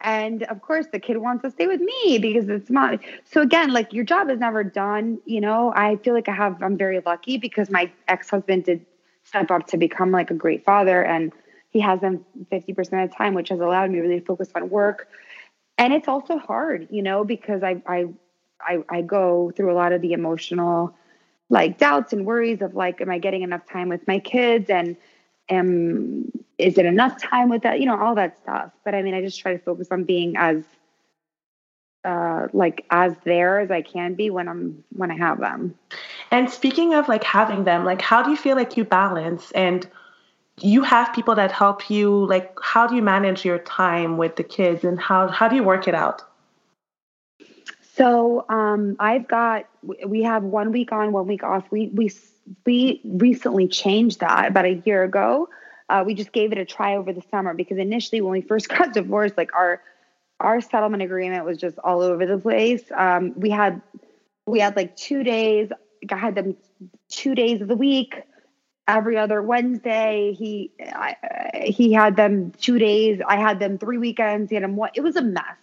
And 0.00 0.42
of 0.44 0.60
course, 0.60 0.86
the 0.92 0.98
kid 0.98 1.18
wants 1.18 1.42
to 1.42 1.50
stay 1.50 1.66
with 1.66 1.80
me 1.80 2.18
because 2.18 2.48
it's 2.48 2.70
my. 2.70 2.98
So 3.24 3.40
again, 3.40 3.72
like 3.72 3.92
your 3.92 4.04
job 4.04 4.28
is 4.28 4.38
never 4.38 4.62
done. 4.62 5.18
You 5.24 5.40
know, 5.40 5.72
I 5.74 5.96
feel 5.96 6.14
like 6.14 6.28
I 6.28 6.34
have. 6.34 6.62
I'm 6.62 6.76
very 6.76 7.00
lucky 7.04 7.38
because 7.38 7.70
my 7.70 7.90
ex 8.08 8.28
husband 8.28 8.64
did 8.64 8.84
step 9.22 9.50
up 9.50 9.66
to 9.68 9.78
become 9.78 10.10
like 10.10 10.30
a 10.30 10.34
great 10.34 10.64
father, 10.64 11.02
and 11.02 11.32
he 11.70 11.80
has 11.80 12.00
them 12.00 12.24
50% 12.52 12.78
of 13.04 13.10
the 13.10 13.16
time, 13.16 13.34
which 13.34 13.48
has 13.48 13.60
allowed 13.60 13.90
me 13.90 14.00
really 14.00 14.20
focus 14.20 14.50
on 14.54 14.68
work. 14.68 15.08
And 15.78 15.92
it's 15.92 16.06
also 16.06 16.38
hard, 16.38 16.86
you 16.90 17.02
know, 17.02 17.24
because 17.24 17.62
I 17.62 17.82
I 17.86 18.06
I, 18.60 18.84
I 18.88 19.02
go 19.02 19.52
through 19.56 19.72
a 19.72 19.76
lot 19.76 19.92
of 19.92 20.00
the 20.00 20.12
emotional 20.12 20.94
like 21.50 21.78
doubts 21.78 22.12
and 22.12 22.26
worries 22.26 22.62
of 22.62 22.74
like, 22.74 23.00
am 23.00 23.10
I 23.10 23.18
getting 23.18 23.42
enough 23.42 23.66
time 23.66 23.88
with 23.88 24.06
my 24.06 24.18
kids 24.18 24.70
and 24.70 24.96
am 25.48 26.30
is 26.58 26.78
it 26.78 26.86
enough 26.86 27.20
time 27.20 27.48
with 27.48 27.62
that 27.62 27.80
you 27.80 27.86
know 27.86 28.00
all 28.00 28.14
that 28.14 28.36
stuff 28.38 28.70
but 28.84 28.94
i 28.94 29.02
mean 29.02 29.14
i 29.14 29.20
just 29.20 29.40
try 29.40 29.52
to 29.52 29.58
focus 29.58 29.88
on 29.90 30.04
being 30.04 30.36
as 30.36 30.64
uh, 32.04 32.48
like 32.52 32.84
as 32.90 33.14
there 33.24 33.60
as 33.60 33.70
I 33.70 33.80
can 33.80 34.14
be 34.14 34.30
when 34.30 34.46
I'm 34.48 34.84
when 34.92 35.10
I 35.10 35.16
have 35.16 35.40
them. 35.40 35.74
And 36.30 36.50
speaking 36.50 36.94
of 36.94 37.08
like 37.08 37.24
having 37.24 37.64
them, 37.64 37.84
like 37.84 38.02
how 38.02 38.22
do 38.22 38.30
you 38.30 38.36
feel 38.36 38.56
like 38.56 38.76
you 38.76 38.84
balance 38.84 39.50
and 39.52 39.88
you 40.60 40.82
have 40.82 41.12
people 41.14 41.34
that 41.34 41.50
help 41.50 41.90
you 41.90 42.26
like 42.26 42.56
how 42.62 42.86
do 42.86 42.94
you 42.94 43.02
manage 43.02 43.44
your 43.44 43.58
time 43.58 44.18
with 44.18 44.36
the 44.36 44.44
kids 44.44 44.84
and 44.84 45.00
how 45.00 45.28
how 45.28 45.48
do 45.48 45.56
you 45.56 45.62
work 45.62 45.88
it 45.88 45.94
out? 45.94 46.22
So 47.94 48.44
um, 48.48 48.96
I've 48.98 49.26
got 49.26 49.66
we 50.06 50.22
have 50.24 50.42
one 50.42 50.72
week 50.72 50.92
on, 50.92 51.12
one 51.12 51.26
week 51.26 51.42
off. 51.42 51.64
We 51.70 51.88
we 51.88 52.08
we 52.66 53.00
recently 53.04 53.68
changed 53.68 54.20
that 54.20 54.48
about 54.48 54.64
a 54.64 54.82
year 54.84 55.02
ago. 55.02 55.48
Uh, 55.88 56.02
we 56.06 56.14
just 56.14 56.32
gave 56.32 56.52
it 56.52 56.58
a 56.58 56.64
try 56.64 56.96
over 56.96 57.12
the 57.12 57.22
summer 57.30 57.54
because 57.54 57.78
initially 57.78 58.20
when 58.20 58.32
we 58.32 58.40
first 58.40 58.68
got 58.76 58.92
divorced, 58.92 59.36
like 59.36 59.54
our 59.54 59.82
our 60.40 60.60
settlement 60.60 61.02
agreement 61.02 61.44
was 61.44 61.58
just 61.58 61.78
all 61.78 62.02
over 62.02 62.26
the 62.26 62.38
place. 62.38 62.82
Um, 62.94 63.34
we 63.36 63.50
had 63.50 63.80
we 64.46 64.60
had 64.60 64.76
like 64.76 64.96
two 64.96 65.22
days. 65.22 65.70
I 66.10 66.16
had 66.16 66.34
them 66.34 66.56
two 67.08 67.34
days 67.34 67.60
of 67.60 67.68
the 67.68 67.76
week. 67.76 68.22
Every 68.86 69.16
other 69.16 69.40
Wednesday, 69.40 70.34
he 70.38 70.70
I, 70.80 71.16
he 71.64 71.92
had 71.92 72.16
them 72.16 72.52
two 72.52 72.78
days. 72.78 73.20
I 73.26 73.36
had 73.36 73.58
them 73.58 73.78
three 73.78 73.96
weekends. 73.96 74.50
He 74.50 74.56
had 74.56 74.64
them 74.64 74.76
one. 74.76 74.90
It 74.94 75.00
was 75.00 75.16
a 75.16 75.22
mess. 75.22 75.56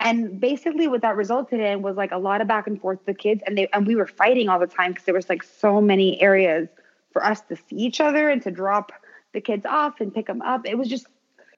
And 0.00 0.40
basically, 0.40 0.88
what 0.88 1.02
that 1.02 1.16
resulted 1.16 1.60
in 1.60 1.82
was 1.82 1.96
like 1.96 2.10
a 2.10 2.18
lot 2.18 2.40
of 2.40 2.48
back 2.48 2.66
and 2.66 2.80
forth 2.80 2.98
with 3.00 3.06
the 3.06 3.14
kids, 3.14 3.42
and 3.46 3.56
they 3.56 3.68
and 3.68 3.86
we 3.86 3.94
were 3.94 4.06
fighting 4.06 4.48
all 4.48 4.58
the 4.58 4.66
time 4.66 4.92
because 4.92 5.04
there 5.04 5.14
was 5.14 5.28
like 5.28 5.42
so 5.42 5.80
many 5.80 6.20
areas 6.22 6.68
for 7.12 7.24
us 7.24 7.42
to 7.42 7.56
see 7.56 7.76
each 7.76 8.00
other 8.00 8.28
and 8.28 8.42
to 8.42 8.50
drop 8.50 8.92
the 9.34 9.40
kids 9.40 9.66
off 9.66 10.00
and 10.00 10.14
pick 10.14 10.26
them 10.26 10.40
up. 10.42 10.66
It 10.66 10.78
was 10.78 10.88
just 10.88 11.06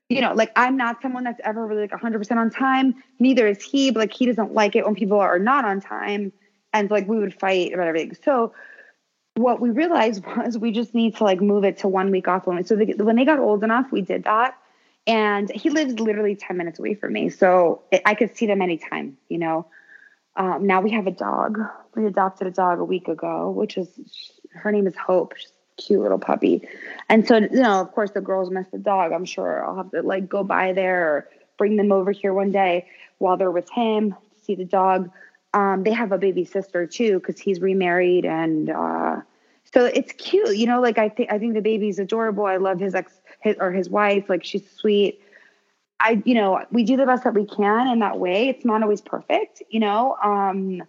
you 0.08 0.20
know, 0.20 0.34
like 0.34 0.52
I'm 0.56 0.76
not 0.76 1.00
someone 1.00 1.24
that's 1.24 1.40
ever 1.42 1.66
really 1.66 1.82
like 1.82 1.90
100% 1.90 2.36
on 2.36 2.50
time. 2.50 3.02
Neither 3.18 3.46
is 3.46 3.62
he, 3.62 3.90
but 3.90 4.00
like 4.00 4.12
he 4.12 4.26
doesn't 4.26 4.52
like 4.52 4.76
it 4.76 4.84
when 4.84 4.94
people 4.94 5.18
are 5.18 5.38
not 5.38 5.64
on 5.64 5.80
time. 5.80 6.32
And 6.74 6.90
like 6.90 7.08
we 7.08 7.18
would 7.18 7.38
fight 7.38 7.72
about 7.72 7.86
everything. 7.86 8.16
So 8.22 8.52
what 9.36 9.60
we 9.60 9.70
realized 9.70 10.24
was 10.36 10.58
we 10.58 10.70
just 10.72 10.94
need 10.94 11.16
to 11.16 11.24
like 11.24 11.40
move 11.40 11.64
it 11.64 11.78
to 11.78 11.88
one 11.88 12.10
week 12.10 12.28
off. 12.28 12.46
One. 12.46 12.62
So 12.64 12.76
they, 12.76 12.92
when 12.92 13.16
they 13.16 13.24
got 13.24 13.38
old 13.38 13.64
enough, 13.64 13.90
we 13.90 14.02
did 14.02 14.24
that. 14.24 14.56
And 15.06 15.50
he 15.50 15.70
lives 15.70 15.98
literally 15.98 16.36
10 16.36 16.56
minutes 16.56 16.78
away 16.78 16.94
from 16.94 17.12
me. 17.12 17.28
So 17.28 17.82
I 18.04 18.14
could 18.14 18.36
see 18.36 18.46
them 18.46 18.62
anytime, 18.62 19.16
you 19.28 19.38
know. 19.38 19.66
Um, 20.36 20.66
now 20.66 20.80
we 20.80 20.90
have 20.92 21.06
a 21.06 21.10
dog. 21.10 21.58
We 21.94 22.06
adopted 22.06 22.46
a 22.46 22.50
dog 22.50 22.78
a 22.78 22.84
week 22.84 23.08
ago, 23.08 23.50
which 23.50 23.76
is 23.76 23.88
her 24.54 24.70
name 24.72 24.86
is 24.86 24.96
Hope. 24.96 25.34
She's 25.36 25.52
cute 25.76 26.00
little 26.00 26.18
puppy. 26.18 26.66
And 27.08 27.26
so, 27.26 27.36
you 27.36 27.48
know, 27.50 27.80
of 27.80 27.92
course, 27.92 28.12
the 28.12 28.20
girls 28.20 28.50
miss 28.50 28.66
the 28.68 28.78
dog. 28.78 29.12
I'm 29.12 29.24
sure 29.24 29.64
I'll 29.66 29.76
have 29.76 29.90
to 29.90 30.02
like 30.02 30.28
go 30.28 30.44
by 30.44 30.72
there 30.72 31.08
or 31.08 31.28
bring 31.58 31.76
them 31.76 31.92
over 31.92 32.12
here 32.12 32.32
one 32.32 32.52
day 32.52 32.86
while 33.18 33.36
they're 33.36 33.50
with 33.50 33.70
him 33.70 34.12
to 34.12 34.44
see 34.44 34.54
the 34.54 34.64
dog. 34.64 35.10
Um, 35.54 35.82
they 35.82 35.92
have 35.92 36.12
a 36.12 36.18
baby 36.18 36.44
sister 36.44 36.86
too 36.86 37.18
because 37.18 37.38
he's 37.38 37.60
remarried, 37.60 38.24
and 38.24 38.70
uh, 38.70 39.20
so 39.74 39.84
it's 39.84 40.12
cute. 40.12 40.56
You 40.56 40.66
know, 40.66 40.80
like 40.80 40.96
I 40.96 41.10
think 41.10 41.30
I 41.30 41.38
think 41.38 41.52
the 41.52 41.60
baby's 41.60 41.98
adorable. 41.98 42.46
I 42.46 42.56
love 42.56 42.80
his 42.80 42.94
ex 42.94 43.20
his 43.42 43.56
or 43.58 43.70
his 43.70 43.88
wife. 43.88 44.28
Like 44.28 44.44
she's 44.44 44.68
sweet. 44.70 45.20
I, 46.00 46.20
you 46.24 46.34
know, 46.34 46.64
we 46.72 46.82
do 46.82 46.96
the 46.96 47.06
best 47.06 47.24
that 47.24 47.34
we 47.34 47.46
can 47.46 47.86
in 47.88 48.00
that 48.00 48.18
way. 48.18 48.48
It's 48.48 48.64
not 48.64 48.82
always 48.82 49.00
perfect, 49.00 49.62
you 49.70 49.78
know. 49.78 50.16
Um, 50.22 50.82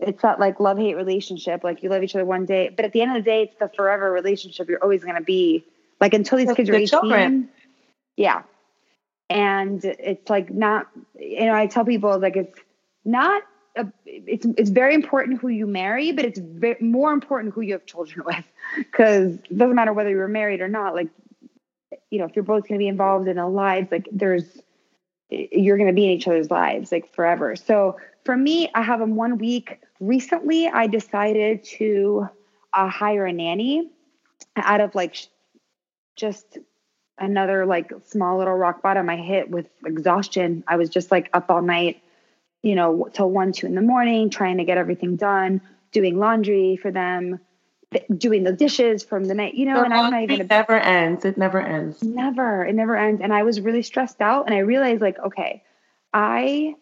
it's 0.00 0.22
that 0.22 0.40
like 0.40 0.58
love 0.58 0.78
hate 0.78 0.96
relationship. 0.96 1.62
Like 1.62 1.82
you 1.82 1.88
love 1.88 2.02
each 2.02 2.14
other 2.16 2.24
one 2.24 2.44
day, 2.44 2.70
but 2.74 2.84
at 2.84 2.92
the 2.92 3.02
end 3.02 3.16
of 3.16 3.22
the 3.22 3.30
day, 3.30 3.42
it's 3.42 3.56
the 3.60 3.70
forever 3.76 4.10
relationship. 4.10 4.68
You're 4.68 4.82
always 4.82 5.04
going 5.04 5.16
to 5.16 5.22
be 5.22 5.64
like 6.00 6.14
until 6.14 6.38
these 6.38 6.52
kids 6.52 6.68
are 6.68 6.74
18. 6.74 6.88
Children. 6.88 7.48
Yeah. 8.16 8.42
And 9.30 9.84
it's 9.84 10.28
like 10.28 10.52
not, 10.52 10.88
you 11.18 11.46
know, 11.46 11.54
I 11.54 11.66
tell 11.66 11.84
people 11.84 12.18
like 12.18 12.36
it's 12.36 12.58
not, 13.04 13.42
a, 13.76 13.86
it's 14.04 14.44
it's 14.58 14.70
very 14.70 14.94
important 14.94 15.40
who 15.40 15.48
you 15.48 15.66
marry, 15.66 16.12
but 16.12 16.24
it's 16.24 16.38
ve- 16.38 16.76
more 16.80 17.12
important 17.12 17.54
who 17.54 17.62
you 17.62 17.72
have 17.72 17.86
children 17.86 18.22
with, 18.26 18.44
because 18.76 19.34
it 19.34 19.56
doesn't 19.56 19.74
matter 19.74 19.92
whether 19.92 20.10
you're 20.10 20.28
married 20.28 20.60
or 20.60 20.68
not. 20.68 20.94
Like, 20.94 21.08
you 22.12 22.18
know, 22.18 22.26
if 22.26 22.36
you're 22.36 22.42
both 22.44 22.68
going 22.68 22.78
to 22.78 22.78
be 22.78 22.88
involved 22.88 23.26
in 23.26 23.38
a 23.38 23.48
lives, 23.48 23.90
like 23.90 24.06
there's, 24.12 24.44
you're 25.30 25.78
going 25.78 25.88
to 25.88 25.94
be 25.94 26.04
in 26.04 26.10
each 26.10 26.28
other's 26.28 26.50
lives 26.50 26.92
like 26.92 27.10
forever. 27.14 27.56
So 27.56 27.96
for 28.26 28.36
me, 28.36 28.70
I 28.74 28.82
have 28.82 29.00
them 29.00 29.16
one 29.16 29.38
week. 29.38 29.78
Recently, 29.98 30.68
I 30.68 30.88
decided 30.88 31.64
to 31.78 32.28
uh, 32.74 32.88
hire 32.88 33.24
a 33.24 33.32
nanny 33.32 33.90
out 34.56 34.82
of 34.82 34.94
like 34.94 35.14
sh- 35.14 35.28
just 36.14 36.58
another 37.16 37.64
like 37.64 37.90
small 38.04 38.36
little 38.36 38.54
rock 38.54 38.82
bottom 38.82 39.08
I 39.08 39.16
hit 39.16 39.48
with 39.48 39.70
exhaustion. 39.86 40.64
I 40.68 40.76
was 40.76 40.90
just 40.90 41.10
like 41.10 41.30
up 41.32 41.50
all 41.50 41.62
night, 41.62 42.02
you 42.62 42.74
know, 42.74 43.08
till 43.14 43.30
one, 43.30 43.52
two 43.52 43.66
in 43.66 43.74
the 43.74 43.80
morning, 43.80 44.28
trying 44.28 44.58
to 44.58 44.64
get 44.64 44.76
everything 44.76 45.16
done, 45.16 45.62
doing 45.92 46.18
laundry 46.18 46.76
for 46.76 46.90
them, 46.90 47.40
doing 48.16 48.44
the 48.44 48.52
dishes 48.52 49.02
from 49.02 49.24
the 49.24 49.34
night, 49.34 49.54
you 49.54 49.66
know, 49.66 49.76
the 49.76 49.84
and 49.84 49.94
I'm 49.94 50.10
not 50.10 50.22
even. 50.22 50.40
It 50.40 50.50
never 50.50 50.78
ends. 50.78 51.24
It 51.24 51.36
never 51.36 51.60
ends. 51.60 52.02
Never. 52.02 52.64
It 52.64 52.74
never 52.74 52.96
ends. 52.96 53.20
And 53.20 53.32
I 53.32 53.42
was 53.42 53.60
really 53.60 53.82
stressed 53.82 54.20
out, 54.20 54.46
and 54.46 54.54
I 54.54 54.58
realized 54.58 55.00
like, 55.00 55.18
okay, 55.18 55.62
I 56.12 56.74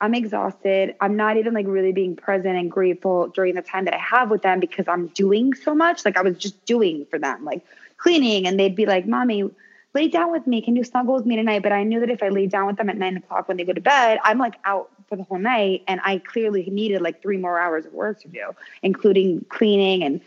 I'm 0.00 0.14
exhausted. 0.14 0.94
I'm 1.00 1.16
not 1.16 1.36
even 1.36 1.54
like 1.54 1.66
really 1.66 1.92
being 1.92 2.14
present 2.14 2.56
and 2.56 2.70
grateful 2.70 3.28
during 3.28 3.54
the 3.54 3.62
time 3.62 3.84
that 3.86 3.94
I 3.94 3.98
have 3.98 4.30
with 4.30 4.42
them 4.42 4.60
because 4.60 4.86
I'm 4.86 5.08
doing 5.08 5.54
so 5.54 5.74
much. 5.74 6.04
Like 6.04 6.16
I 6.16 6.22
was 6.22 6.36
just 6.36 6.64
doing 6.66 7.06
for 7.10 7.18
them, 7.18 7.44
like 7.44 7.64
cleaning, 7.96 8.46
and 8.46 8.58
they'd 8.58 8.76
be 8.76 8.86
like, 8.86 9.06
"Mommy, 9.06 9.50
lay 9.94 10.08
down 10.08 10.30
with 10.30 10.46
me. 10.46 10.62
Can 10.62 10.76
you 10.76 10.84
snuggle 10.84 11.14
with 11.14 11.26
me 11.26 11.34
tonight?" 11.36 11.62
But 11.62 11.72
I 11.72 11.82
knew 11.82 12.00
that 12.00 12.10
if 12.10 12.22
I 12.22 12.28
lay 12.28 12.46
down 12.46 12.68
with 12.68 12.76
them 12.76 12.88
at 12.88 12.96
nine 12.96 13.16
o'clock 13.16 13.48
when 13.48 13.56
they 13.56 13.64
go 13.64 13.72
to 13.72 13.80
bed, 13.80 14.18
I'm 14.22 14.38
like 14.38 14.54
out 14.64 14.90
for 15.08 15.16
the 15.16 15.24
whole 15.24 15.38
night, 15.38 15.82
and 15.88 16.00
I 16.04 16.18
clearly 16.18 16.68
needed 16.70 17.02
like 17.02 17.20
three 17.20 17.38
more 17.38 17.58
hours 17.58 17.84
of 17.84 17.92
work 17.92 18.20
to 18.20 18.28
do, 18.28 18.54
including 18.82 19.44
cleaning, 19.48 20.04
and 20.04 20.20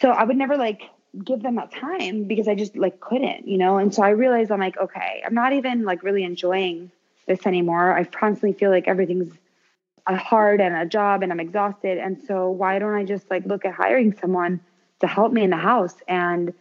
so 0.00 0.10
I 0.10 0.24
would 0.24 0.36
never 0.36 0.56
like 0.56 0.82
give 1.22 1.42
them 1.42 1.56
that 1.56 1.72
time 1.72 2.24
because 2.24 2.48
I 2.48 2.54
just 2.54 2.76
like 2.76 3.00
couldn't, 3.00 3.46
you 3.46 3.58
know. 3.58 3.78
And 3.78 3.94
so 3.94 4.02
I 4.02 4.10
realized 4.10 4.50
I'm 4.50 4.60
like, 4.60 4.76
okay, 4.76 5.22
I'm 5.24 5.34
not 5.34 5.52
even 5.52 5.84
like 5.84 6.02
really 6.02 6.24
enjoying 6.24 6.90
this 7.26 7.46
anymore. 7.46 7.92
I 7.92 8.04
constantly 8.04 8.52
feel 8.58 8.70
like 8.70 8.88
everything's 8.88 9.32
a 10.06 10.16
hard 10.16 10.60
and 10.60 10.74
a 10.74 10.84
job 10.84 11.22
and 11.22 11.32
I'm 11.32 11.40
exhausted. 11.40 11.98
And 11.98 12.22
so 12.26 12.50
why 12.50 12.78
don't 12.78 12.94
I 12.94 13.04
just 13.04 13.30
like 13.30 13.46
look 13.46 13.64
at 13.64 13.74
hiring 13.74 14.14
someone 14.14 14.60
to 15.00 15.06
help 15.06 15.32
me 15.32 15.44
in 15.44 15.50
the 15.50 15.56
house? 15.56 15.94
And 16.08 16.52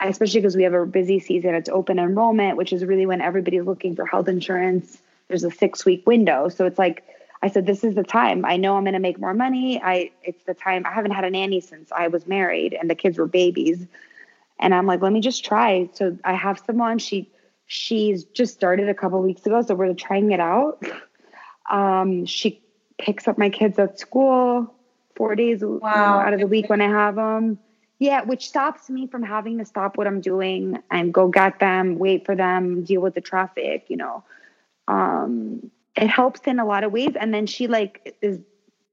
especially 0.00 0.40
because 0.40 0.56
we 0.56 0.62
have 0.62 0.74
a 0.74 0.86
busy 0.86 1.20
season, 1.20 1.54
it's 1.54 1.68
open 1.68 1.98
enrollment, 1.98 2.56
which 2.56 2.72
is 2.72 2.84
really 2.84 3.06
when 3.06 3.20
everybody's 3.20 3.64
looking 3.64 3.94
for 3.94 4.06
health 4.06 4.28
insurance. 4.28 4.98
There's 5.28 5.44
a 5.44 5.50
six 5.50 5.84
week 5.84 6.06
window. 6.06 6.48
So 6.48 6.64
it's 6.64 6.78
like, 6.78 7.04
I 7.42 7.48
said, 7.48 7.66
this 7.66 7.84
is 7.84 7.94
the 7.94 8.02
time. 8.02 8.44
I 8.44 8.56
know 8.56 8.76
I'm 8.76 8.84
going 8.84 8.94
to 8.94 9.00
make 9.00 9.20
more 9.20 9.34
money. 9.34 9.80
I, 9.80 10.10
it's 10.22 10.42
the 10.44 10.54
time. 10.54 10.84
I 10.86 10.92
haven't 10.92 11.12
had 11.12 11.24
a 11.24 11.30
nanny 11.30 11.60
since 11.60 11.92
I 11.92 12.08
was 12.08 12.26
married 12.26 12.74
and 12.74 12.90
the 12.90 12.94
kids 12.94 13.16
were 13.18 13.26
babies. 13.26 13.86
And 14.58 14.74
I'm 14.74 14.86
like, 14.86 15.02
let 15.02 15.12
me 15.12 15.20
just 15.20 15.44
try. 15.44 15.88
So 15.92 16.18
I 16.24 16.34
have 16.34 16.60
someone, 16.66 16.98
she, 16.98 17.30
She's 17.70 18.24
just 18.24 18.54
started 18.54 18.88
a 18.88 18.94
couple 18.94 19.20
weeks 19.20 19.44
ago, 19.44 19.60
so 19.60 19.74
we're 19.74 19.92
trying 19.94 20.32
it 20.32 20.40
out. 20.40 20.82
Um, 21.70 22.24
she 22.24 22.62
picks 22.96 23.28
up 23.28 23.36
my 23.36 23.50
kids 23.50 23.78
at 23.78 23.98
school 23.98 24.74
four 25.14 25.34
days 25.34 25.60
wow. 25.60 25.76
you 25.76 25.80
know, 25.80 26.26
out 26.26 26.32
of 26.32 26.40
the 26.40 26.46
week 26.46 26.70
when 26.70 26.80
I 26.80 26.88
have 26.88 27.16
them. 27.16 27.58
Yeah, 27.98 28.22
which 28.22 28.48
stops 28.48 28.88
me 28.88 29.06
from 29.06 29.22
having 29.22 29.58
to 29.58 29.66
stop 29.66 29.98
what 29.98 30.06
I'm 30.06 30.22
doing 30.22 30.78
and 30.90 31.12
go 31.12 31.28
get 31.28 31.58
them, 31.58 31.98
wait 31.98 32.24
for 32.24 32.34
them, 32.34 32.84
deal 32.84 33.02
with 33.02 33.14
the 33.14 33.20
traffic, 33.20 33.84
you 33.88 33.98
know. 33.98 34.24
Um, 34.86 35.70
it 36.02 36.08
helps 36.08 36.40
in 36.46 36.58
a 36.58 36.64
lot 36.64 36.84
of 36.84 36.92
ways. 36.92 37.14
And 37.18 37.32
then 37.32 37.46
she 37.46 37.66
like 37.66 38.16
is 38.22 38.40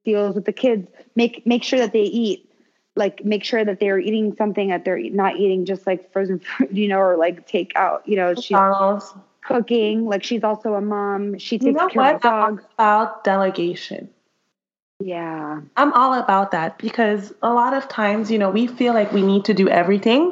deals 0.04 0.36
with 0.36 0.46
the 0.46 0.54
kids, 0.54 0.88
make 1.16 1.46
make 1.46 1.64
sure 1.64 1.80
that 1.80 1.94
they 1.94 2.04
eat 2.04 2.50
like 2.96 3.26
make 3.26 3.44
sure 3.44 3.64
that 3.64 3.80
they're 3.80 4.00
eating 4.00 4.36
something 4.38 4.70
that 4.70 4.86
they're 4.86 5.00
not 5.00 5.38
eating 5.38 5.66
just 5.66 5.86
like 5.86 6.12
frozen 6.12 6.40
food, 6.58 6.70
you 6.72 6.88
know, 6.88 7.00
or 7.00 7.18
like 7.18 7.48
takeout. 7.48 8.02
You 8.06 8.18
know, 8.18 8.36
she's 8.36 8.58
cooking. 9.42 10.06
Like 10.06 10.24
she's 10.24 10.44
also 10.44 10.74
a 10.74 10.82
mom. 10.82 11.38
She 11.38 11.58
takes 11.58 11.66
you 11.66 11.72
know 11.74 11.88
care 11.88 12.02
what? 12.02 12.16
of 12.16 12.22
the 12.22 12.30
dog. 12.30 12.64
about 12.74 13.24
delegation. 13.24 14.10
Yeah. 15.00 15.62
I'm 15.76 15.94
all 15.94 16.14
about 16.14 16.52
that 16.52 16.78
because 16.78 17.34
a 17.42 17.54
lot 17.54 17.74
of 17.74 17.88
times, 17.90 18.32
you 18.32 18.40
know, 18.40 18.50
we 18.50 18.68
feel 18.68 18.94
like 18.94 19.12
we 19.12 19.22
need 19.22 19.46
to 19.46 19.54
do 19.54 19.68
everything. 19.68 20.32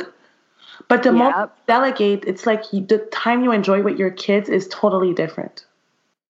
But 0.88 1.04
the 1.04 1.10
yep. 1.10 1.16
moment 1.16 1.52
delegate, 1.68 2.24
it's 2.26 2.46
like 2.46 2.72
you, 2.72 2.86
the 2.86 3.00
time 3.12 3.44
you 3.44 3.52
enjoy 3.52 3.84
with 3.84 3.98
your 3.98 4.10
kids 4.10 4.50
is 4.50 4.68
totally 4.70 5.14
different. 5.14 5.66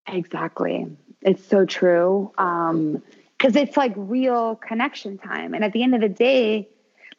Exactly. 0.08 0.88
It's 1.22 1.46
so 1.46 1.66
true. 1.66 2.32
Um, 2.38 3.02
because 3.38 3.58
it's 3.58 3.76
like 3.76 3.94
real 3.98 4.56
connection 4.56 5.18
time. 5.18 5.54
And 5.54 5.66
at 5.66 5.74
the 5.74 5.84
end 5.84 5.94
of 5.94 6.00
the 6.00 6.08
day, 6.08 6.70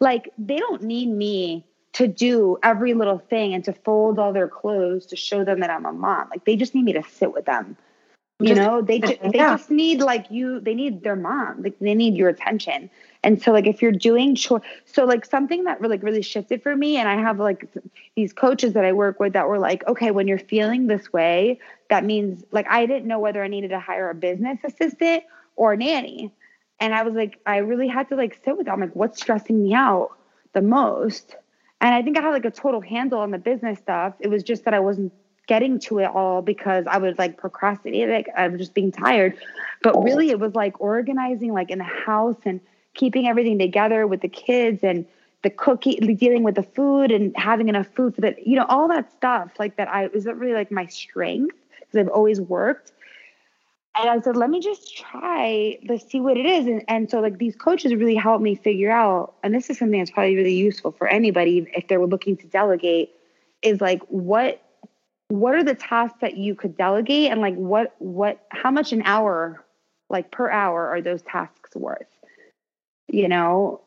like 0.01 0.33
they 0.39 0.57
don't 0.57 0.83
need 0.83 1.11
me 1.11 1.67
to 1.95 2.09
do 2.09 2.57
every 2.63 2.95
little 2.95 3.19
thing 3.19 3.53
and 3.53 3.63
to 3.65 3.73
fold 3.75 4.19
all 4.19 4.33
their 4.33 4.49
clothes 4.49 5.05
to 5.07 5.17
show 5.17 5.45
them 5.45 5.61
that 5.61 5.69
I'm 5.71 5.85
a 5.85 5.93
mom. 5.93 6.29
Like 6.31 6.47
they 6.47 6.57
just 6.57 6.75
need 6.75 6.85
me 6.85 6.95
to 6.95 7.03
sit 7.03 7.35
with 7.35 7.45
them. 7.45 7.77
You 8.41 8.49
Just- 8.49 8.61
know, 8.61 8.83
they 8.83 8.99
ju- 8.99 9.17
they 9.23 9.39
yeah. 9.39 9.57
just 9.57 9.71
need 9.71 10.01
like 10.01 10.31
you. 10.31 10.61
They 10.61 10.75
need 10.75 11.05
their 11.05 11.15
mom. 11.15 11.63
Like 11.63 11.79
they 11.79 11.95
need 11.95 12.17
your 12.17 12.29
attention. 12.29 12.91
And 13.23 13.41
so 13.41 13.53
like 13.53 13.67
if 13.67 13.81
you're 13.81 13.93
doing 13.93 14.35
chore, 14.35 14.61
so 14.87 15.05
like 15.05 15.25
something 15.25 15.65
that 15.65 15.81
really 15.81 15.99
really 15.99 16.21
shifted 16.23 16.63
for 16.63 16.75
me, 16.75 16.97
and 16.97 17.09
I 17.09 17.17
have 17.17 17.39
like 17.39 17.69
these 18.17 18.33
coaches 18.33 18.73
that 18.73 18.85
I 18.85 18.93
work 18.93 19.21
with 19.21 19.35
that 19.35 19.47
were 19.47 19.61
like, 19.61 19.87
okay, 19.87 20.11
when 20.11 20.27
you're 20.27 20.39
feeling 20.39 20.89
this 20.89 21.13
way, 21.13 21.61
that 21.91 22.05
means 22.05 22.45
like 22.51 22.67
I 22.69 22.87
didn't 22.87 23.07
know 23.07 23.19
whether 23.19 23.43
I 23.43 23.49
needed 23.49 23.69
to 23.69 23.81
hire 23.81 24.11
a 24.11 24.15
business 24.15 24.59
assistant 24.65 25.25
or 25.57 25.75
a 25.75 25.77
nanny. 25.77 26.33
And 26.81 26.95
I 26.95 27.03
was 27.03 27.15
like, 27.15 27.39
I 27.47 27.59
really 27.59 27.89
had 27.89 28.09
to 28.09 28.17
like 28.17 28.41
sit 28.45 28.57
with 28.57 28.67
them. 28.67 28.75
I'm 28.75 28.81
like, 28.81 28.97
what's 28.97 29.21
stressing 29.21 29.63
me 29.63 29.75
out 29.75 30.11
the 30.53 30.63
most? 30.63 31.37
And 31.81 31.95
I 31.95 32.03
think 32.03 32.19
I 32.19 32.23
had 32.23 32.31
like 32.31 32.45
a 32.45 32.51
total 32.51 32.81
handle 32.81 33.21
on 33.21 33.31
the 33.31 33.39
business 33.39 33.79
stuff. 33.79 34.15
It 34.21 34.29
was 34.29 34.43
just 34.43 34.65
that 34.65 34.75
I 34.75 34.81
wasn't 34.81 35.13
getting 35.47 35.79
to 35.79 35.99
it 35.99 36.07
all 36.07 36.41
because 36.41 36.87
I 36.87 36.99
was 36.99 37.19
like 37.19 37.37
procrastinating. 37.37 38.11
Like 38.11 38.29
I 38.37 38.49
was 38.49 38.59
just 38.59 38.75
being 38.75 38.91
tired. 38.91 39.37
But 39.83 40.03
really 40.03 40.31
it 40.31 40.41
was 40.41 40.55
like 40.55 40.81
organizing 40.81 41.53
like 41.53 41.71
in 41.71 41.79
the 41.79 41.85
house 41.85 42.39
and 42.45 42.61
keeping 42.95 43.27
everything 43.27 43.59
together 43.59 44.07
with 44.07 44.23
the 44.23 44.29
kids 44.29 44.81
and 44.83 45.05
the 45.43 45.51
cooking, 45.51 46.17
dealing 46.17 46.43
with 46.43 46.55
the 46.55 46.63
food 46.63 47.13
and 47.13 47.37
having 47.37 47.69
enough 47.69 47.89
food 47.95 48.15
for 48.15 48.23
that, 48.23 48.47
you 48.47 48.57
know, 48.57 48.65
all 48.69 48.89
that 48.89 49.13
stuff 49.13 49.51
like 49.59 49.77
that 49.77 49.89
I 49.89 50.07
was 50.07 50.25
really 50.25 50.55
like 50.55 50.73
my 50.73 50.87
strength 50.87 51.55
because 51.95 52.09
I've 52.09 52.15
always 52.15 52.41
worked. 52.41 52.93
And 53.97 54.11
I 54.11 54.21
said, 54.21 54.37
let 54.37 54.51
me 54.51 54.59
just 54.59 54.97
try 54.97 55.79
to 55.87 55.99
see 55.99 56.21
what 56.21 56.37
it 56.37 56.47
is. 56.47 56.67
And, 56.67 56.85
and 56.89 57.09
so 57.09 57.21
like 57.21 57.39
these 57.39 57.55
coaches 57.55 57.95
really 57.95 58.17
helped 58.17 58.43
me 58.43 58.57
figure 58.57 58.91
out, 58.91 59.35
and 59.45 59.55
this 59.55 59.71
is 59.71 59.79
something 59.79 60.01
that's 60.01 60.11
probably 60.11 60.35
really 60.35 60.55
useful 60.55 60.91
for 60.91 61.07
anybody 61.07 61.67
if 61.77 61.87
they 61.87 61.97
were 61.97 62.07
looking 62.07 62.37
to 62.39 62.47
delegate, 62.49 63.11
is 63.63 63.81
like 63.81 64.03
what 64.09 64.61
what 65.29 65.55
are 65.55 65.65
the 65.65 65.75
tasks 65.75 66.19
that 66.21 66.37
you 66.37 66.55
could 66.55 66.77
delegate 66.77 67.31
and 67.31 67.41
like 67.41 67.55
what 67.55 67.95
what 67.99 68.45
how 68.51 68.71
much 68.71 68.93
an 68.93 69.03
hour 69.07 69.65
like 70.11 70.31
per 70.31 70.51
hour 70.51 70.87
are 70.89 71.01
those 71.01 71.23
tasks 71.23 71.75
worth 71.75 72.07
you 73.09 73.27
know 73.27 73.81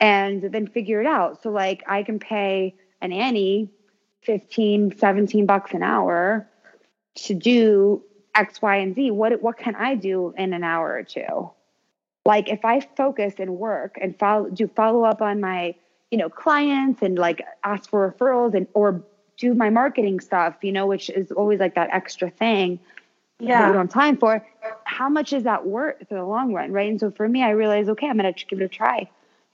and 0.00 0.42
then 0.42 0.66
figure 0.66 1.00
it 1.00 1.06
out 1.06 1.42
so 1.42 1.50
like 1.50 1.82
i 1.88 2.02
can 2.02 2.18
pay 2.18 2.74
a 3.00 3.08
nanny 3.08 3.70
15 4.22 4.98
17 4.98 5.46
bucks 5.46 5.72
an 5.72 5.82
hour 5.82 6.46
to 7.16 7.34
do 7.34 8.02
x 8.34 8.60
y 8.62 8.76
and 8.76 8.94
z 8.94 9.10
what 9.10 9.40
what 9.42 9.56
can 9.56 9.74
i 9.76 9.94
do 9.94 10.34
in 10.36 10.52
an 10.52 10.62
hour 10.64 10.92
or 10.94 11.02
two? 11.02 11.50
Like 12.24 12.48
if 12.48 12.64
i 12.64 12.80
focus 12.96 13.34
and 13.38 13.56
work 13.56 13.98
and 14.00 14.18
follow 14.18 14.50
do 14.50 14.66
follow 14.68 15.04
up 15.04 15.22
on 15.22 15.40
my 15.40 15.74
you 16.10 16.18
know 16.18 16.28
clients 16.28 17.02
and 17.02 17.18
like 17.18 17.42
ask 17.64 17.88
for 17.90 18.12
referrals 18.12 18.54
and 18.54 18.66
or 18.74 19.02
do 19.38 19.54
my 19.54 19.70
marketing 19.70 20.20
stuff 20.20 20.56
you 20.62 20.72
know 20.72 20.86
which 20.86 21.10
is 21.10 21.30
always 21.32 21.60
like 21.60 21.74
that 21.74 21.90
extra 21.92 22.30
thing 22.30 22.78
that 23.40 23.46
you 23.46 23.48
Yeah. 23.48 23.72
don't 23.72 23.74
have 23.76 23.90
time 23.90 24.16
for 24.16 24.44
how 24.84 25.08
much 25.08 25.32
is 25.32 25.42
that 25.44 25.66
worth 25.66 25.96
in 26.10 26.16
the 26.16 26.24
long 26.24 26.52
run 26.52 26.72
right? 26.72 26.88
And 26.90 27.00
so 27.00 27.10
for 27.10 27.28
me 27.28 27.42
i 27.42 27.50
realized 27.50 27.88
okay 27.90 28.08
i'm 28.08 28.16
gonna 28.16 28.32
give 28.32 28.60
it 28.60 28.64
a 28.64 28.68
try. 28.68 29.08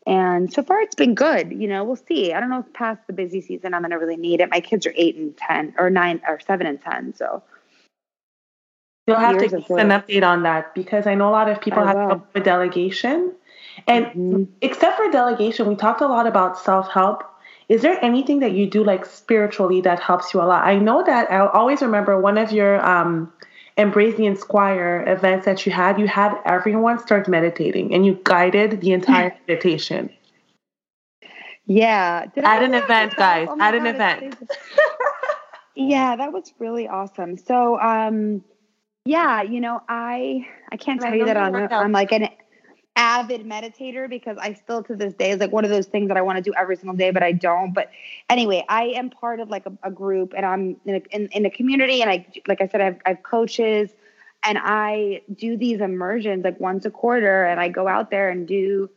And 0.06 0.52
so 0.52 0.62
far 0.64 0.80
it's 0.80 0.94
been 0.96 1.14
good 1.14 1.52
you 1.52 1.68
know 1.68 1.84
we'll 1.84 1.96
see. 1.96 2.32
I 2.32 2.40
don't 2.40 2.50
know 2.50 2.60
if 2.60 2.72
past 2.72 3.00
the 3.06 3.12
busy 3.12 3.40
season 3.40 3.74
i'm 3.74 3.82
gonna 3.82 3.98
really 3.98 4.16
need 4.16 4.40
it. 4.40 4.50
My 4.50 4.60
kids 4.60 4.86
are 4.86 4.92
eight 4.96 5.16
and 5.16 5.36
ten 5.36 5.74
or 5.78 5.90
nine 5.90 6.20
or 6.26 6.40
seven 6.40 6.66
and 6.66 6.80
ten 6.80 7.14
so 7.14 7.42
You'll 9.12 9.20
have 9.20 9.38
to 9.38 9.48
give 9.48 9.78
an 9.78 9.88
update 9.88 10.22
on 10.26 10.42
that 10.44 10.74
because 10.74 11.06
I 11.06 11.14
know 11.14 11.28
a 11.28 11.30
lot 11.30 11.48
of 11.48 11.60
people 11.60 11.82
I 11.82 11.86
have 11.86 11.94
will. 11.94 12.06
trouble 12.06 12.26
with 12.34 12.44
delegation. 12.44 13.32
And 13.86 14.06
Mhm. 14.06 14.48
except 14.60 14.96
for 14.96 15.10
delegation, 15.10 15.66
we 15.68 15.76
talked 15.76 16.00
a 16.00 16.06
lot 16.06 16.26
about 16.26 16.58
self 16.58 16.88
help. 16.90 17.24
Is 17.68 17.82
there 17.82 17.98
anything 18.04 18.40
that 18.40 18.52
you 18.52 18.66
do 18.68 18.84
like 18.84 19.04
spiritually 19.06 19.80
that 19.82 20.00
helps 20.00 20.34
you 20.34 20.40
a 20.40 20.44
lot? 20.44 20.64
I 20.64 20.76
know 20.78 21.02
that 21.04 21.30
I 21.30 21.46
always 21.46 21.82
remember 21.82 22.20
one 22.20 22.38
of 22.38 22.52
your 22.52 22.84
um, 22.86 23.32
Embrace 23.78 24.16
the 24.16 24.26
Inspire 24.26 25.04
events 25.06 25.46
that 25.46 25.64
you 25.66 25.72
had, 25.72 25.98
you 25.98 26.06
had 26.06 26.36
everyone 26.44 26.98
start 26.98 27.28
meditating 27.28 27.94
and 27.94 28.04
you 28.04 28.18
guided 28.24 28.80
the 28.82 28.92
entire 28.92 29.34
meditation. 29.48 30.10
yeah 31.66 32.26
Did 32.34 32.44
I 32.44 32.56
At 32.56 32.62
an 32.62 32.74
event, 32.74 33.16
guys. 33.16 33.48
Oh 33.48 33.56
At 33.60 33.74
an 33.74 33.86
God, 33.86 33.94
it's 33.94 33.96
event. 33.96 34.36
yeah 35.74 36.16
that 36.16 36.32
was 36.32 36.52
really 36.58 36.88
awesome 36.88 37.36
so 37.36 37.78
um 37.80 38.42
yeah 39.04 39.42
you 39.42 39.60
know 39.60 39.82
i 39.88 40.46
i 40.70 40.76
can't 40.76 41.00
And 41.02 41.06
I 41.06 41.10
tell 41.10 41.18
you 41.18 41.24
that 41.26 41.36
i'm. 41.36 41.54
I'm 41.54 41.92
like 41.92 42.12
an 42.12 42.28
avid 42.94 43.46
meditator 43.46 44.08
because 44.08 44.36
i 44.38 44.52
still 44.52 44.82
to 44.82 44.94
this 44.94 45.14
day 45.14 45.30
is 45.30 45.40
like 45.40 45.50
one 45.50 45.64
of 45.64 45.70
those 45.70 45.86
things 45.86 46.08
that 46.08 46.16
i 46.16 46.20
want 46.20 46.36
to 46.36 46.42
do 46.42 46.52
every 46.56 46.76
single 46.76 46.94
day 46.94 47.10
but 47.10 47.22
i 47.22 47.32
don't 47.32 47.72
but 47.72 47.90
anyway 48.28 48.64
i 48.68 48.84
am 48.84 49.08
part 49.08 49.40
of 49.40 49.48
like 49.48 49.64
a, 49.66 49.72
a 49.82 49.90
group 49.90 50.34
and 50.36 50.44
i'm 50.44 50.76
in 50.84 50.96
a, 50.96 51.02
in, 51.16 51.26
in 51.28 51.46
a 51.46 51.50
community 51.50 52.02
and 52.02 52.10
i 52.10 52.26
like 52.46 52.60
i 52.60 52.68
said 52.68 52.80
I 52.80 52.84
have, 52.84 52.98
I 53.06 53.08
have 53.10 53.22
coaches 53.22 53.90
and 54.44 54.58
i 54.60 55.22
do 55.34 55.56
these 55.56 55.80
immersions 55.80 56.44
like 56.44 56.60
once 56.60 56.84
a 56.84 56.90
quarter 56.90 57.44
and 57.44 57.58
i 57.58 57.68
go 57.68 57.88
out 57.88 58.10
there 58.10 58.28
and 58.28 58.46
do 58.46 58.90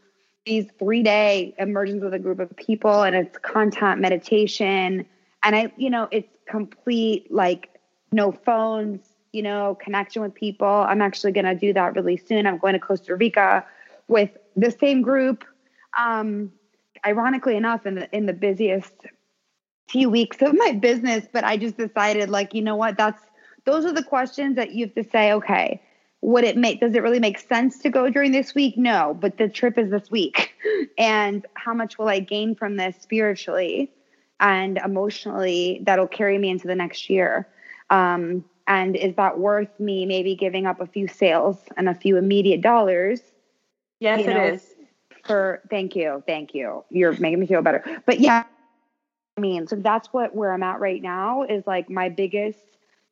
these 0.46 0.66
three 0.78 1.02
day 1.02 1.56
immersions 1.58 2.04
with 2.04 2.14
a 2.14 2.20
group 2.20 2.40
of 2.40 2.56
people 2.58 3.04
and 3.04 3.16
it's 3.16 3.38
content 3.38 4.02
meditation 4.02 5.06
and 5.42 5.56
i 5.56 5.72
you 5.78 5.90
know 5.90 6.10
it's 6.12 6.30
complete 6.48 7.32
like 7.32 7.70
no 8.12 8.34
phones 8.34 9.15
you 9.36 9.44
know 9.44 9.78
connection 9.80 10.22
with 10.22 10.34
people. 10.34 10.68
I'm 10.68 11.02
actually 11.02 11.34
going 11.34 11.46
to 11.46 11.56
do 11.56 11.74
that 11.74 11.96
really 11.96 12.18
soon. 12.18 12.48
I'm 12.48 12.58
going 12.58 12.74
to 12.74 12.80
costa 12.80 13.16
rica 13.16 13.66
with 14.08 14.32
the 14.56 14.72
same 14.72 15.02
group. 15.02 15.44
Um 15.98 16.52
ironically 17.06 17.56
enough 17.56 17.86
in 17.86 17.96
the 17.96 18.16
in 18.16 18.26
the 18.26 18.34
busiest 18.34 18.94
few 19.88 20.10
weeks 20.10 20.42
of 20.42 20.56
my 20.56 20.72
business 20.72 21.28
but 21.32 21.44
i 21.44 21.56
just 21.56 21.78
decided 21.78 22.30
like 22.30 22.54
you 22.54 22.62
know 22.62 22.76
what? 22.76 22.98
That's 22.98 23.22
those 23.66 23.86
are 23.86 23.92
the 23.92 24.04
questions 24.04 24.56
that 24.56 24.72
you 24.72 24.86
have 24.86 24.96
to 24.96 25.04
say 25.04 25.32
okay 25.34 25.82
would 26.22 26.44
it 26.44 26.58
make 26.58 26.80
does 26.80 26.96
it 26.96 27.04
really 27.04 27.20
make 27.20 27.38
sense 27.38 27.78
to 27.80 27.90
go 27.90 28.10
during 28.10 28.32
this 28.32 28.56
week? 28.56 28.78
No 28.78 29.16
but 29.20 29.38
the 29.38 29.48
trip 29.48 29.78
is 29.78 29.92
this 29.92 30.10
week. 30.10 30.54
And 30.98 31.46
how 31.54 31.74
much 31.74 31.98
will 31.98 32.10
i 32.10 32.20
gain 32.20 32.56
from 32.56 32.78
this 32.78 32.96
spiritually 33.00 33.92
and 34.40 34.78
emotionally 34.78 35.82
that'll 35.84 36.08
carry 36.08 36.38
me 36.38 36.50
into 36.50 36.68
the 36.68 36.76
next 36.76 37.10
year? 37.10 37.48
Um, 37.90 38.46
and 38.68 38.96
is 38.96 39.16
that 39.16 39.40
worth 39.40 39.80
me 39.80 40.06
maybe 40.06 40.36
giving 40.36 40.66
up 40.66 40.80
a 40.80 40.86
few 40.88 41.08
sales 41.08 41.58
and 41.78 41.88
a 41.90 41.94
few 41.96 42.18
immediate 42.18 42.62
dollars? 42.62 43.22
Yes, 44.00 44.20
You 44.20 44.28
know, 44.28 44.46
is. 44.46 44.76
for 45.26 45.62
thank 45.70 45.96
you 45.96 46.24
thank 46.28 46.54
you. 46.54 46.84
You're 46.90 47.14
making 47.20 47.40
me 47.40 47.48
feel 47.48 47.62
better. 47.62 47.84
But 48.06 48.20
yeah 48.20 48.44
i 49.38 49.42
mean 49.42 49.68
so 49.68 49.76
that's 49.76 50.08
what 50.14 50.36
where 50.36 50.54
i'm 50.54 50.64
at 50.64 50.80
right 50.80 51.02
now 51.02 51.44
is 51.44 51.66
like 51.68 51.90
my 51.90 52.10
biggest 52.10 52.60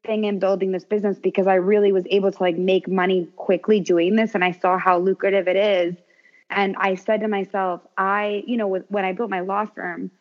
thing 0.06 0.26
in 0.26 0.40
building 0.40 0.72
this 0.72 0.86
business 0.86 1.20
because 1.20 1.48
i 1.48 1.56
really 1.56 1.92
was 1.92 2.06
able 2.10 2.32
to 2.32 2.42
like 2.44 2.58
make 2.58 2.88
money 2.88 3.28
quickly 3.36 3.80
doing 3.80 4.16
this. 4.16 4.34
And 4.36 4.44
i 4.44 4.52
saw 4.52 4.78
how 4.78 5.00
lucrative 5.00 5.48
it 5.48 5.56
is. 5.56 5.96
And 6.50 6.76
i 6.78 6.96
said 6.96 7.22
to 7.22 7.28
myself 7.28 7.82
i 7.98 8.44
you 8.48 8.58
know 8.58 8.68
with, 8.68 8.86
when 8.90 9.06
i 9.06 9.12
built 9.14 9.30
my 9.30 9.42
law 9.42 9.66
firm 9.66 10.12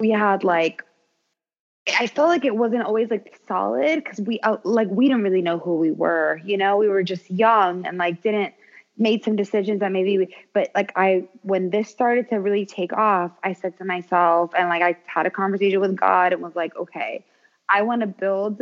we 0.00 0.10
had 0.10 0.44
like 0.44 0.82
I 1.98 2.06
felt 2.06 2.28
like 2.28 2.44
it 2.44 2.56
wasn't 2.56 2.82
always 2.82 3.10
like 3.10 3.40
solid 3.46 4.02
because 4.02 4.20
we 4.20 4.40
uh, 4.40 4.58
like 4.64 4.88
we 4.88 5.08
didn't 5.08 5.22
really 5.22 5.42
know 5.42 5.58
who 5.58 5.76
we 5.76 5.90
were, 5.90 6.40
you 6.44 6.56
know. 6.56 6.76
We 6.76 6.88
were 6.88 7.02
just 7.02 7.30
young 7.30 7.86
and 7.86 7.98
like 7.98 8.22
didn't 8.22 8.54
made 8.96 9.24
some 9.24 9.36
decisions 9.36 9.80
that 9.80 9.92
maybe 9.92 10.18
we, 10.18 10.36
but 10.52 10.70
like 10.74 10.92
I 10.96 11.28
when 11.42 11.70
this 11.70 11.88
started 11.88 12.28
to 12.30 12.36
really 12.36 12.66
take 12.66 12.92
off, 12.92 13.30
I 13.44 13.52
said 13.52 13.78
to 13.78 13.84
myself 13.84 14.52
and 14.56 14.68
like 14.68 14.82
I 14.82 14.96
had 15.06 15.26
a 15.26 15.30
conversation 15.30 15.80
with 15.80 15.96
God 15.96 16.32
and 16.32 16.42
was 16.42 16.56
like, 16.56 16.76
okay, 16.76 17.24
I 17.68 17.82
want 17.82 18.00
to 18.00 18.06
build 18.06 18.60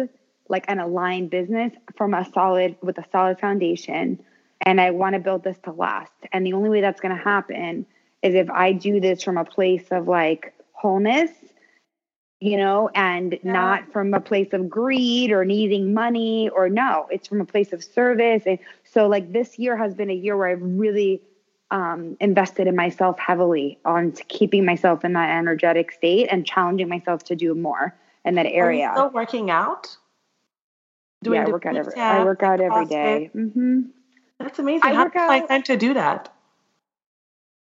like 0.48 0.66
an 0.68 0.78
aligned 0.78 1.30
business 1.30 1.72
from 1.96 2.14
a 2.14 2.24
solid 2.32 2.76
with 2.82 2.98
a 2.98 3.04
solid 3.10 3.40
foundation 3.40 4.22
and 4.60 4.80
I 4.80 4.90
want 4.90 5.14
to 5.14 5.20
build 5.20 5.42
this 5.42 5.58
to 5.64 5.72
last. 5.72 6.12
And 6.32 6.46
the 6.46 6.52
only 6.52 6.68
way 6.68 6.80
that's 6.80 7.00
going 7.00 7.16
to 7.16 7.22
happen 7.22 7.86
is 8.22 8.34
if 8.34 8.50
I 8.50 8.72
do 8.72 9.00
this 9.00 9.22
from 9.22 9.38
a 9.38 9.44
place 9.44 9.86
of 9.90 10.06
like 10.08 10.54
wholeness 10.72 11.30
you 12.40 12.56
know, 12.56 12.90
and 12.94 13.32
Yeah. 13.42 13.52
not 13.52 13.92
from 13.92 14.12
a 14.14 14.20
place 14.20 14.52
of 14.52 14.68
greed 14.68 15.32
or 15.32 15.44
needing 15.44 15.94
money 15.94 16.48
or 16.50 16.68
no, 16.68 17.06
it's 17.10 17.26
from 17.28 17.40
a 17.40 17.46
place 17.46 17.72
of 17.72 17.82
service. 17.82 18.42
And 18.46 18.58
so, 18.84 19.06
like, 19.06 19.32
this 19.32 19.58
year 19.58 19.76
has 19.76 19.94
been 19.94 20.10
a 20.10 20.14
year 20.14 20.36
where 20.36 20.48
I've 20.48 20.62
really 20.62 21.22
um, 21.70 22.16
invested 22.20 22.66
in 22.66 22.76
myself 22.76 23.18
heavily 23.18 23.78
on 23.84 24.12
to 24.12 24.24
keeping 24.24 24.64
myself 24.64 25.04
in 25.04 25.14
that 25.14 25.30
energetic 25.30 25.90
state 25.92 26.28
and 26.30 26.46
challenging 26.46 26.88
myself 26.88 27.24
to 27.24 27.36
do 27.36 27.54
more 27.54 27.94
in 28.24 28.34
that 28.34 28.46
area. 28.46 28.90
still 28.92 29.10
working 29.10 29.50
out? 29.50 29.96
yeah, 31.22 31.42
I 31.42 31.50
work 31.50 31.66
out 31.66 31.76
every, 31.76 31.94
I 31.96 32.24
work 32.24 32.42
out 32.42 32.60
every 32.60 32.84
day. 32.86 33.30
hmm 33.32 33.82
That's 34.38 34.58
amazing. 34.58 34.82
I 34.90 34.94
How 34.94 35.08
do 35.08 35.18
you 35.18 35.26
find 35.26 35.48
time 35.48 35.62
to 35.64 35.76
do 35.76 35.94
that? 35.94 36.35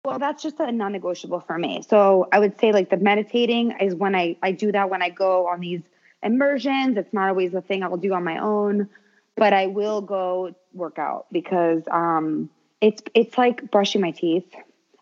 Well, 0.06 0.20
that's 0.20 0.44
just 0.44 0.60
a 0.60 0.72
non-negotiable 0.72 1.40
for 1.42 1.58
me. 1.58 1.82
So 1.82 2.28
I 2.32 2.38
would 2.40 2.60
say 2.60 2.72
like 2.72 2.92
the 2.92 2.98
meditating 2.98 3.72
is 3.82 3.96
when 3.96 4.16
I 4.16 4.38
I 4.44 4.52
do 4.52 4.72
that 4.72 4.90
when 4.90 5.02
I 5.02 5.10
go 5.10 5.48
on 5.48 5.60
these 5.60 5.82
immersions. 6.22 6.98
It's 6.98 7.12
not 7.12 7.30
always 7.30 7.54
a 7.56 7.62
thing 7.62 7.82
I 7.82 7.88
will 7.88 7.98
do 7.98 8.14
on 8.14 8.24
my 8.24 8.38
own, 8.38 8.88
but 9.36 9.52
I 9.52 9.66
will 9.68 10.02
go 10.02 10.54
work 10.74 11.00
out 11.00 11.26
because 11.32 11.82
um 11.90 12.52
it's 12.82 13.02
it's 13.16 13.36
like 13.38 13.72
brushing 13.72 14.02
my 14.02 14.12
teeth. 14.12 14.46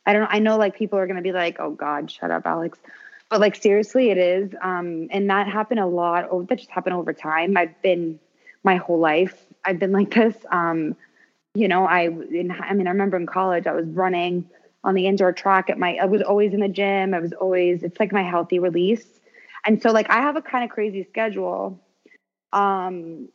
I 0.06 0.14
don't 0.14 0.28
I 0.32 0.39
know 0.39 0.58
like 0.58 0.78
people 0.78 0.97
are 0.99 1.06
going 1.06 1.18
to 1.18 1.22
be 1.22 1.34
like, 1.34 1.60
"Oh 1.60 1.72
god, 1.72 2.10
shut 2.10 2.32
up, 2.32 2.45
Alex." 2.45 2.80
But 3.30 3.41
like 3.41 3.56
seriously, 3.56 4.10
it 4.10 4.18
is 4.18 4.54
um 4.62 5.10
and 5.12 5.30
that 5.30 5.47
happened 5.47 5.82
a 5.82 5.86
lot. 5.86 6.30
Oh, 6.32 6.43
that 6.43 6.60
just 6.60 6.72
happened 6.72 6.95
over 6.95 7.12
time. 7.12 7.58
I've 7.58 7.82
been 7.82 8.20
my 8.64 8.78
whole 8.78 8.99
life 8.99 9.38
I've 9.66 9.80
been 9.80 9.91
like 9.91 10.14
this. 10.14 10.36
Um, 10.49 10.95
you 11.56 11.68
know, 11.68 11.86
I 11.86 12.04
in, 12.08 12.51
I 12.51 12.74
mean, 12.74 12.88
I 12.88 12.91
remember 12.91 13.18
in 13.18 13.26
college 13.26 13.68
I 13.68 13.74
was 13.74 13.86
running 13.88 14.49
on 14.84 14.96
the 14.96 15.08
indoor 15.08 15.32
track 15.32 15.70
at 15.70 15.78
my. 15.78 15.98
I 16.02 16.06
was 16.06 16.22
always 16.22 16.54
in 16.54 16.60
the 16.60 16.68
gym. 16.68 17.14
I 17.14 17.20
was 17.20 17.34
always. 17.34 17.84
It's 17.84 18.00
like 18.00 18.12
my 18.12 18.24
healthy 18.24 18.60
release, 18.60 19.06
and 19.66 19.82
so 19.82 19.92
like 19.92 20.10
I 20.10 20.22
have 20.22 20.36
a 20.36 20.42
kind 20.42 20.64
of 20.64 20.70
crazy 20.70 21.04
schedule. 21.04 21.80
Um, 22.52 23.30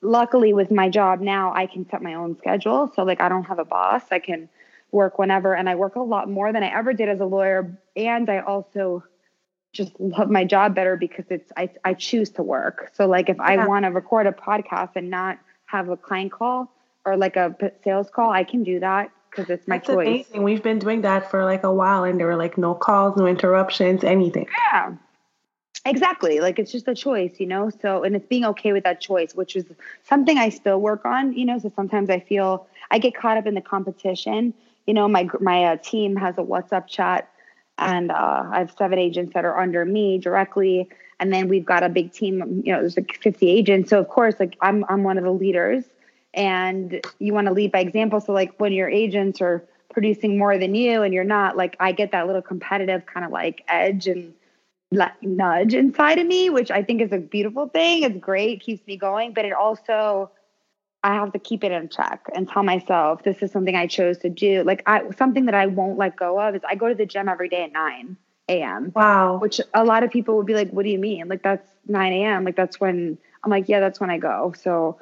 luckily 0.00 0.52
with 0.52 0.70
my 0.70 0.88
job 0.88 1.20
now, 1.20 1.52
I 1.54 1.66
can 1.66 1.88
set 1.88 2.02
my 2.02 2.14
own 2.14 2.36
schedule. 2.38 2.90
So 2.94 3.02
like 3.02 3.20
I 3.20 3.28
don't 3.28 3.44
have 3.44 3.58
a 3.58 3.64
boss. 3.64 4.02
I 4.10 4.18
can 4.18 4.48
work 4.92 5.18
whenever, 5.18 5.54
and 5.54 5.68
I 5.68 5.74
work 5.74 5.96
a 5.96 6.00
lot 6.00 6.30
more 6.30 6.52
than 6.52 6.62
I 6.62 6.68
ever 6.68 6.92
did 6.92 7.08
as 7.08 7.20
a 7.20 7.26
lawyer. 7.26 7.78
And 7.96 8.30
I 8.30 8.40
also 8.40 9.02
just 9.72 9.92
love 9.98 10.30
my 10.30 10.44
job 10.44 10.74
better 10.74 10.96
because 10.96 11.26
it's 11.30 11.52
I 11.56 11.70
I 11.84 11.94
choose 11.94 12.30
to 12.30 12.42
work. 12.42 12.92
So 12.94 13.06
like 13.06 13.28
if 13.28 13.40
I 13.40 13.66
want 13.66 13.84
to 13.84 13.90
record 13.90 14.26
a 14.26 14.32
podcast 14.32 14.90
and 14.94 15.10
not 15.10 15.38
have 15.66 15.88
a 15.88 15.96
client 15.96 16.32
call 16.32 16.72
or 17.04 17.16
like 17.16 17.36
a 17.36 17.54
sales 17.82 18.08
call, 18.08 18.30
I 18.30 18.44
can 18.44 18.62
do 18.62 18.80
that 18.80 19.10
because 19.36 19.50
it's 19.50 19.68
my 19.68 19.78
That's 19.78 19.88
choice. 19.88 20.06
Amazing. 20.06 20.42
We've 20.42 20.62
been 20.62 20.78
doing 20.78 21.02
that 21.02 21.30
for 21.30 21.44
like 21.44 21.62
a 21.62 21.72
while 21.72 22.04
and 22.04 22.18
there 22.18 22.26
were 22.26 22.36
like 22.36 22.56
no 22.56 22.74
calls, 22.74 23.16
no 23.16 23.26
interruptions, 23.26 24.02
anything. 24.02 24.48
Yeah. 24.72 24.94
Exactly. 25.84 26.40
Like 26.40 26.58
it's 26.58 26.72
just 26.72 26.88
a 26.88 26.94
choice, 26.94 27.34
you 27.38 27.46
know? 27.46 27.70
So, 27.82 28.02
and 28.02 28.16
it's 28.16 28.26
being 28.26 28.44
okay 28.46 28.72
with 28.72 28.84
that 28.84 29.00
choice, 29.00 29.34
which 29.34 29.54
is 29.54 29.64
something 30.04 30.36
I 30.38 30.48
still 30.48 30.80
work 30.80 31.04
on, 31.04 31.32
you 31.34 31.44
know? 31.44 31.58
So 31.58 31.70
sometimes 31.76 32.10
I 32.10 32.20
feel 32.20 32.66
I 32.90 32.98
get 32.98 33.14
caught 33.14 33.36
up 33.36 33.46
in 33.46 33.54
the 33.54 33.60
competition. 33.60 34.54
You 34.86 34.94
know, 34.94 35.06
my, 35.06 35.28
my 35.40 35.64
uh, 35.64 35.76
team 35.76 36.16
has 36.16 36.36
a 36.38 36.42
WhatsApp 36.42 36.88
chat 36.88 37.30
and 37.78 38.10
uh, 38.10 38.44
I 38.50 38.58
have 38.58 38.74
seven 38.76 38.98
agents 38.98 39.34
that 39.34 39.44
are 39.44 39.60
under 39.60 39.84
me 39.84 40.18
directly. 40.18 40.88
And 41.20 41.32
then 41.32 41.48
we've 41.48 41.64
got 41.64 41.82
a 41.82 41.88
big 41.88 42.12
team, 42.12 42.62
you 42.64 42.72
know, 42.72 42.80
there's 42.80 42.96
like 42.96 43.18
50 43.22 43.48
agents. 43.48 43.90
So 43.90 44.00
of 44.00 44.08
course, 44.08 44.34
like 44.40 44.56
I'm, 44.60 44.84
I'm 44.88 45.04
one 45.04 45.18
of 45.18 45.24
the 45.24 45.30
leaders 45.30 45.84
and 46.36 47.00
you 47.18 47.32
want 47.32 47.46
to 47.48 47.52
lead 47.52 47.72
by 47.72 47.80
example. 47.80 48.20
So 48.20 48.32
like 48.32 48.54
when 48.58 48.72
your 48.72 48.88
agents 48.88 49.40
are 49.40 49.64
producing 49.90 50.38
more 50.38 50.58
than 50.58 50.74
you 50.74 51.02
and 51.02 51.12
you're 51.12 51.24
not, 51.24 51.56
like 51.56 51.76
I 51.80 51.92
get 51.92 52.12
that 52.12 52.26
little 52.26 52.42
competitive 52.42 53.06
kind 53.06 53.24
of 53.24 53.32
like 53.32 53.64
edge 53.66 54.06
and 54.06 54.34
like 54.92 55.20
nudge 55.22 55.74
inside 55.74 56.18
of 56.18 56.26
me, 56.26 56.50
which 56.50 56.70
I 56.70 56.82
think 56.82 57.00
is 57.00 57.12
a 57.12 57.18
beautiful 57.18 57.68
thing. 57.68 58.02
It's 58.04 58.18
great, 58.18 58.60
keeps 58.60 58.86
me 58.86 58.96
going, 58.96 59.32
but 59.32 59.44
it 59.44 59.52
also 59.52 60.30
I 61.02 61.14
have 61.14 61.32
to 61.32 61.38
keep 61.38 61.64
it 61.64 61.72
in 61.72 61.88
check 61.88 62.26
and 62.34 62.48
tell 62.48 62.62
myself 62.62 63.22
this 63.22 63.42
is 63.42 63.52
something 63.52 63.74
I 63.74 63.86
chose 63.86 64.18
to 64.18 64.28
do. 64.28 64.62
Like 64.64 64.82
I 64.86 65.10
something 65.12 65.46
that 65.46 65.54
I 65.54 65.66
won't 65.66 65.98
let 65.98 66.16
go 66.16 66.40
of 66.40 66.54
is 66.54 66.62
I 66.68 66.74
go 66.74 66.88
to 66.88 66.94
the 66.94 67.06
gym 67.06 67.28
every 67.28 67.48
day 67.48 67.64
at 67.64 67.72
nine 67.72 68.16
a.m. 68.48 68.92
Wow. 68.94 69.38
Which 69.38 69.60
a 69.72 69.84
lot 69.84 70.02
of 70.02 70.10
people 70.10 70.36
would 70.36 70.46
be 70.46 70.54
like, 70.54 70.70
"What 70.70 70.84
do 70.84 70.90
you 70.90 70.98
mean? 70.98 71.28
Like 71.28 71.42
that's 71.42 71.68
nine 71.86 72.12
a.m. 72.12 72.44
Like 72.44 72.56
that's 72.56 72.80
when 72.80 73.18
I'm 73.42 73.50
like, 73.50 73.68
yeah, 73.68 73.80
that's 73.80 74.00
when 74.00 74.10
I 74.10 74.18
go." 74.18 74.52
So, 74.60 74.98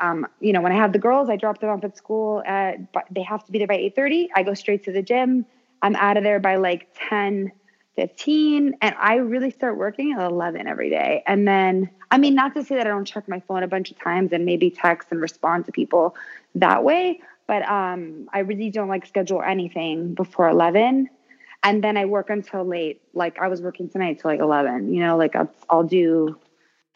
um, 0.00 0.26
you 0.40 0.52
know, 0.52 0.60
when 0.60 0.72
I 0.72 0.76
have 0.76 0.92
the 0.92 0.98
girls, 0.98 1.28
I 1.28 1.36
drop 1.36 1.58
them 1.60 1.70
off 1.70 1.84
at 1.84 1.96
school 1.96 2.42
at 2.46 2.92
but 2.92 3.04
they 3.10 3.22
have 3.22 3.44
to 3.44 3.52
be 3.52 3.58
there 3.58 3.66
by 3.66 3.76
eight 3.76 3.94
thirty. 3.94 4.30
I 4.34 4.42
go 4.42 4.54
straight 4.54 4.84
to 4.84 4.92
the 4.92 5.02
gym. 5.02 5.44
I'm 5.82 5.96
out 5.96 6.16
of 6.16 6.22
there 6.24 6.40
by 6.40 6.56
like 6.56 6.88
ten 6.94 7.52
15 7.96 8.74
and 8.80 8.94
i 8.98 9.16
really 9.16 9.50
start 9.50 9.76
working 9.76 10.12
at 10.12 10.20
11 10.30 10.66
every 10.66 10.88
day 10.88 11.22
and 11.26 11.46
then 11.46 11.90
i 12.10 12.16
mean 12.16 12.34
not 12.34 12.54
to 12.54 12.64
say 12.64 12.74
that 12.76 12.86
i 12.86 12.90
don't 12.90 13.04
check 13.04 13.28
my 13.28 13.40
phone 13.40 13.62
a 13.62 13.68
bunch 13.68 13.90
of 13.90 13.98
times 13.98 14.32
and 14.32 14.46
maybe 14.46 14.70
text 14.70 15.08
and 15.10 15.20
respond 15.20 15.66
to 15.66 15.72
people 15.72 16.14
that 16.54 16.84
way 16.84 17.20
but 17.46 17.62
um 17.68 18.28
i 18.32 18.38
really 18.38 18.70
don't 18.70 18.88
like 18.88 19.06
schedule 19.06 19.42
anything 19.42 20.14
before 20.14 20.48
11 20.48 21.08
and 21.64 21.84
then 21.84 21.98
i 21.98 22.06
work 22.06 22.30
until 22.30 22.64
late 22.64 23.02
like 23.12 23.38
i 23.38 23.48
was 23.48 23.60
working 23.60 23.90
tonight 23.90 24.18
till 24.18 24.30
like 24.30 24.40
11 24.40 24.92
you 24.92 25.00
know 25.00 25.16
like 25.18 25.36
I'll, 25.36 25.52
I'll 25.68 25.84
do 25.84 26.38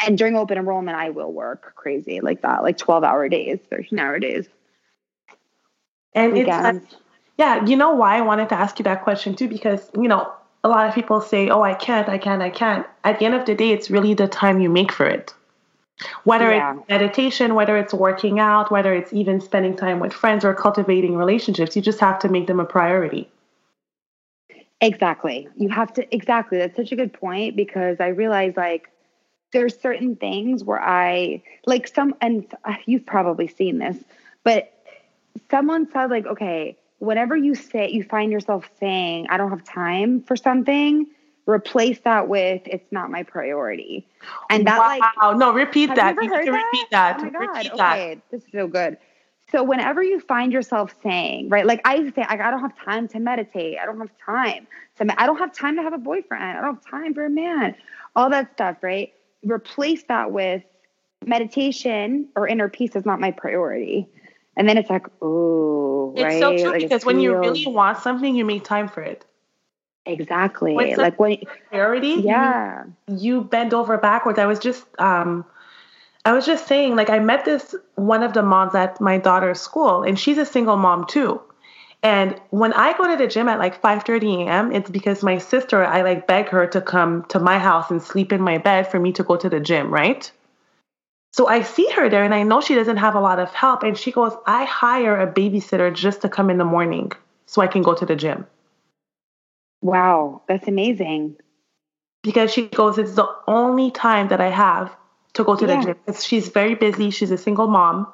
and 0.04 0.18
during 0.18 0.36
open 0.36 0.58
enrollment 0.58 0.96
i 0.96 1.10
will 1.10 1.32
work 1.32 1.72
crazy 1.76 2.20
like 2.20 2.42
that 2.42 2.62
like 2.62 2.76
12 2.76 3.04
hour 3.04 3.28
days 3.28 3.58
13 3.70 3.98
hour 3.98 4.18
days 4.18 4.46
and 6.14 6.32
Weekends. 6.32 6.84
it's 6.84 6.96
yeah 7.38 7.64
you 7.64 7.76
know 7.76 7.94
why 7.94 8.18
i 8.18 8.20
wanted 8.20 8.48
to 8.48 8.54
ask 8.54 8.78
you 8.78 8.84
that 8.84 9.02
question 9.02 9.34
too 9.34 9.48
because 9.48 9.90
you 9.94 10.08
know 10.08 10.32
a 10.66 10.68
lot 10.68 10.88
of 10.88 10.94
people 10.96 11.20
say, 11.20 11.48
oh, 11.48 11.62
I 11.62 11.74
can't, 11.74 12.08
I 12.08 12.18
can't, 12.18 12.42
I 12.42 12.50
can't. 12.50 12.84
At 13.04 13.20
the 13.20 13.24
end 13.24 13.36
of 13.36 13.46
the 13.46 13.54
day, 13.54 13.70
it's 13.70 13.88
really 13.88 14.14
the 14.14 14.26
time 14.26 14.60
you 14.60 14.68
make 14.68 14.90
for 14.90 15.06
it. 15.06 15.32
Whether 16.24 16.50
yeah. 16.50 16.76
it's 16.76 16.88
meditation, 16.88 17.54
whether 17.54 17.76
it's 17.76 17.94
working 17.94 18.40
out, 18.40 18.72
whether 18.72 18.92
it's 18.92 19.12
even 19.12 19.40
spending 19.40 19.76
time 19.76 20.00
with 20.00 20.12
friends 20.12 20.44
or 20.44 20.52
cultivating 20.54 21.16
relationships, 21.16 21.76
you 21.76 21.82
just 21.82 22.00
have 22.00 22.18
to 22.18 22.28
make 22.28 22.48
them 22.48 22.58
a 22.58 22.64
priority. 22.64 23.30
Exactly. 24.80 25.48
You 25.56 25.68
have 25.68 25.92
to, 25.94 26.14
exactly. 26.14 26.58
That's 26.58 26.74
such 26.74 26.90
a 26.90 26.96
good 26.96 27.12
point 27.12 27.54
because 27.54 27.98
I 28.00 28.08
realize 28.08 28.54
like 28.56 28.90
there's 29.52 29.78
certain 29.78 30.16
things 30.16 30.64
where 30.64 30.80
I, 30.80 31.42
like 31.66 31.88
some, 31.88 32.14
and 32.20 32.46
uh, 32.64 32.74
you've 32.86 33.06
probably 33.06 33.48
seen 33.48 33.78
this, 33.78 33.96
but 34.44 34.72
someone 35.50 35.90
said, 35.90 36.10
like, 36.10 36.26
okay, 36.26 36.76
whenever 36.98 37.36
you 37.36 37.54
say 37.54 37.90
you 37.90 38.02
find 38.02 38.32
yourself 38.32 38.70
saying 38.80 39.26
i 39.28 39.36
don't 39.36 39.50
have 39.50 39.62
time 39.62 40.22
for 40.22 40.34
something 40.34 41.06
replace 41.46 42.00
that 42.00 42.28
with 42.28 42.60
it's 42.66 42.90
not 42.90 43.10
my 43.10 43.22
priority. 43.22 44.06
And 44.50 44.66
that 44.66 44.78
wow. 44.78 44.98
like 45.28 45.38
no 45.38 45.52
repeat 45.52 45.94
that. 45.94 46.16
you, 46.16 46.24
you 46.24 46.28
heard 46.28 46.46
that? 46.46 46.52
repeat 46.52 46.86
that. 46.90 47.20
Oh 47.20 47.24
my 47.24 47.30
god. 47.30 47.40
Repeat 47.40 47.72
okay. 47.72 48.14
that. 48.14 48.18
this 48.30 48.42
is 48.42 48.48
so 48.52 48.66
good. 48.66 48.98
So 49.52 49.62
whenever 49.62 50.02
you 50.02 50.18
find 50.18 50.52
yourself 50.52 50.94
saying 51.02 51.48
right 51.48 51.64
like 51.64 51.80
i 51.84 52.10
say 52.10 52.22
i 52.28 52.36
don't 52.36 52.60
have 52.60 52.76
time 52.84 53.08
to 53.08 53.20
meditate. 53.20 53.78
I 53.80 53.86
don't 53.86 53.98
have 53.98 54.10
time 54.24 54.66
to 54.98 55.22
i 55.22 55.26
don't 55.26 55.38
have 55.38 55.54
time 55.54 55.76
to 55.76 55.82
have 55.82 55.92
a 55.92 55.98
boyfriend. 55.98 56.42
I 56.42 56.54
don't 56.54 56.74
have 56.74 56.84
time 56.84 57.14
for 57.14 57.24
a 57.24 57.30
man. 57.30 57.76
All 58.16 58.28
that 58.30 58.52
stuff 58.54 58.78
right 58.82 59.12
replace 59.50 60.02
that 60.04 60.32
with 60.32 60.62
meditation 61.24 62.28
or 62.36 62.46
inner 62.46 62.68
peace 62.68 62.94
is 62.94 63.04
not 63.06 63.20
my 63.20 63.30
priority 63.30 64.08
and 64.56 64.68
then 64.68 64.78
it's 64.78 64.88
like, 64.88 65.06
oh, 65.20 66.14
right? 66.16 66.32
It's 66.32 66.40
so 66.40 66.56
true 66.56 66.70
like 66.70 66.80
because 66.80 67.04
when 67.04 67.20
you 67.20 67.38
really 67.38 67.66
want 67.66 67.98
something, 67.98 68.34
you 68.34 68.44
make 68.44 68.64
time 68.64 68.88
for 68.88 69.02
it. 69.02 69.24
Exactly. 70.06 70.74
When 70.74 70.96
like 70.96 71.18
when 71.18 71.38
priority, 71.68 72.22
yeah, 72.24 72.84
you, 73.06 73.16
you 73.16 73.40
bend 73.42 73.74
over 73.74 73.98
backwards. 73.98 74.38
I 74.38 74.46
was 74.46 74.58
just, 74.58 74.86
um, 74.98 75.44
I 76.24 76.32
was 76.32 76.46
just 76.46 76.66
saying, 76.66 76.96
like 76.96 77.10
I 77.10 77.18
met 77.18 77.44
this 77.44 77.74
one 77.96 78.22
of 78.22 78.32
the 78.32 78.42
moms 78.42 78.74
at 78.74 79.00
my 79.00 79.18
daughter's 79.18 79.60
school, 79.60 80.02
and 80.02 80.18
she's 80.18 80.38
a 80.38 80.46
single 80.46 80.76
mom 80.76 81.06
too. 81.06 81.40
And 82.06 82.40
when 82.50 82.72
I 82.72 82.96
go 82.96 83.08
to 83.08 83.16
the 83.16 83.26
gym 83.26 83.48
at 83.48 83.58
like 83.58 83.82
5:30 83.82 84.46
a.m., 84.46 84.70
it's 84.70 84.88
because 84.88 85.24
my 85.24 85.38
sister, 85.38 85.84
I 85.84 86.02
like 86.02 86.28
beg 86.28 86.48
her 86.50 86.64
to 86.68 86.80
come 86.80 87.24
to 87.30 87.40
my 87.40 87.58
house 87.58 87.90
and 87.90 88.00
sleep 88.00 88.32
in 88.32 88.40
my 88.40 88.58
bed 88.58 88.88
for 88.88 89.00
me 89.00 89.10
to 89.14 89.24
go 89.24 89.34
to 89.34 89.48
the 89.48 89.58
gym, 89.58 89.92
right? 89.92 90.30
So 91.32 91.48
I 91.48 91.62
see 91.62 91.90
her 91.96 92.08
there 92.08 92.22
and 92.22 92.32
I 92.32 92.44
know 92.44 92.60
she 92.60 92.76
doesn't 92.76 92.98
have 92.98 93.16
a 93.16 93.20
lot 93.20 93.40
of 93.40 93.52
help. 93.52 93.82
And 93.82 93.98
she 93.98 94.12
goes, 94.12 94.32
I 94.46 94.66
hire 94.66 95.20
a 95.20 95.26
babysitter 95.26 95.92
just 95.92 96.20
to 96.22 96.28
come 96.28 96.48
in 96.48 96.58
the 96.58 96.64
morning 96.64 97.10
so 97.46 97.60
I 97.60 97.66
can 97.66 97.82
go 97.82 97.92
to 97.94 98.06
the 98.06 98.14
gym. 98.14 98.46
Wow, 99.82 100.42
that's 100.46 100.68
amazing. 100.68 101.34
Because 102.22 102.52
she 102.52 102.68
goes, 102.68 102.98
it's 102.98 103.16
the 103.16 103.28
only 103.48 103.90
time 103.90 104.28
that 104.28 104.40
I 104.40 104.50
have 104.50 104.94
to 105.32 105.42
go 105.42 105.56
to 105.56 105.66
yeah. 105.66 105.80
the 105.80 105.96
gym. 106.06 106.14
She's 106.14 106.50
very 106.50 106.76
busy. 106.76 107.10
She's 107.10 107.32
a 107.32 107.36
single 107.36 107.66
mom, 107.66 108.06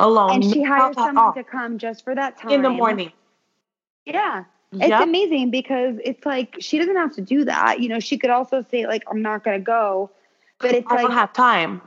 alone. 0.00 0.30
And 0.30 0.44
she 0.44 0.62
hires 0.62 0.94
someone 0.94 1.34
to 1.34 1.44
come 1.44 1.78
just 1.78 2.04
for 2.04 2.14
that 2.14 2.38
time. 2.38 2.52
In 2.52 2.62
the 2.62 2.70
morning. 2.70 3.12
Yeah. 4.04 4.44
It's 4.72 4.88
yep. 4.88 5.02
amazing 5.02 5.50
because 5.50 5.96
it's 6.04 6.26
like 6.26 6.56
she 6.60 6.78
doesn't 6.78 6.96
have 6.96 7.14
to 7.14 7.22
do 7.22 7.44
that. 7.46 7.80
You 7.80 7.88
know, 7.88 8.00
she 8.00 8.18
could 8.18 8.30
also 8.30 8.64
say, 8.70 8.86
like, 8.86 9.02
I'm 9.10 9.22
not 9.22 9.42
going 9.42 9.58
to 9.58 9.64
go. 9.64 10.10
But 10.58 10.72
it's 10.72 10.86
I 10.90 10.96
like, 10.96 11.02
don't 11.02 11.12
have 11.12 11.32
time 11.32 11.80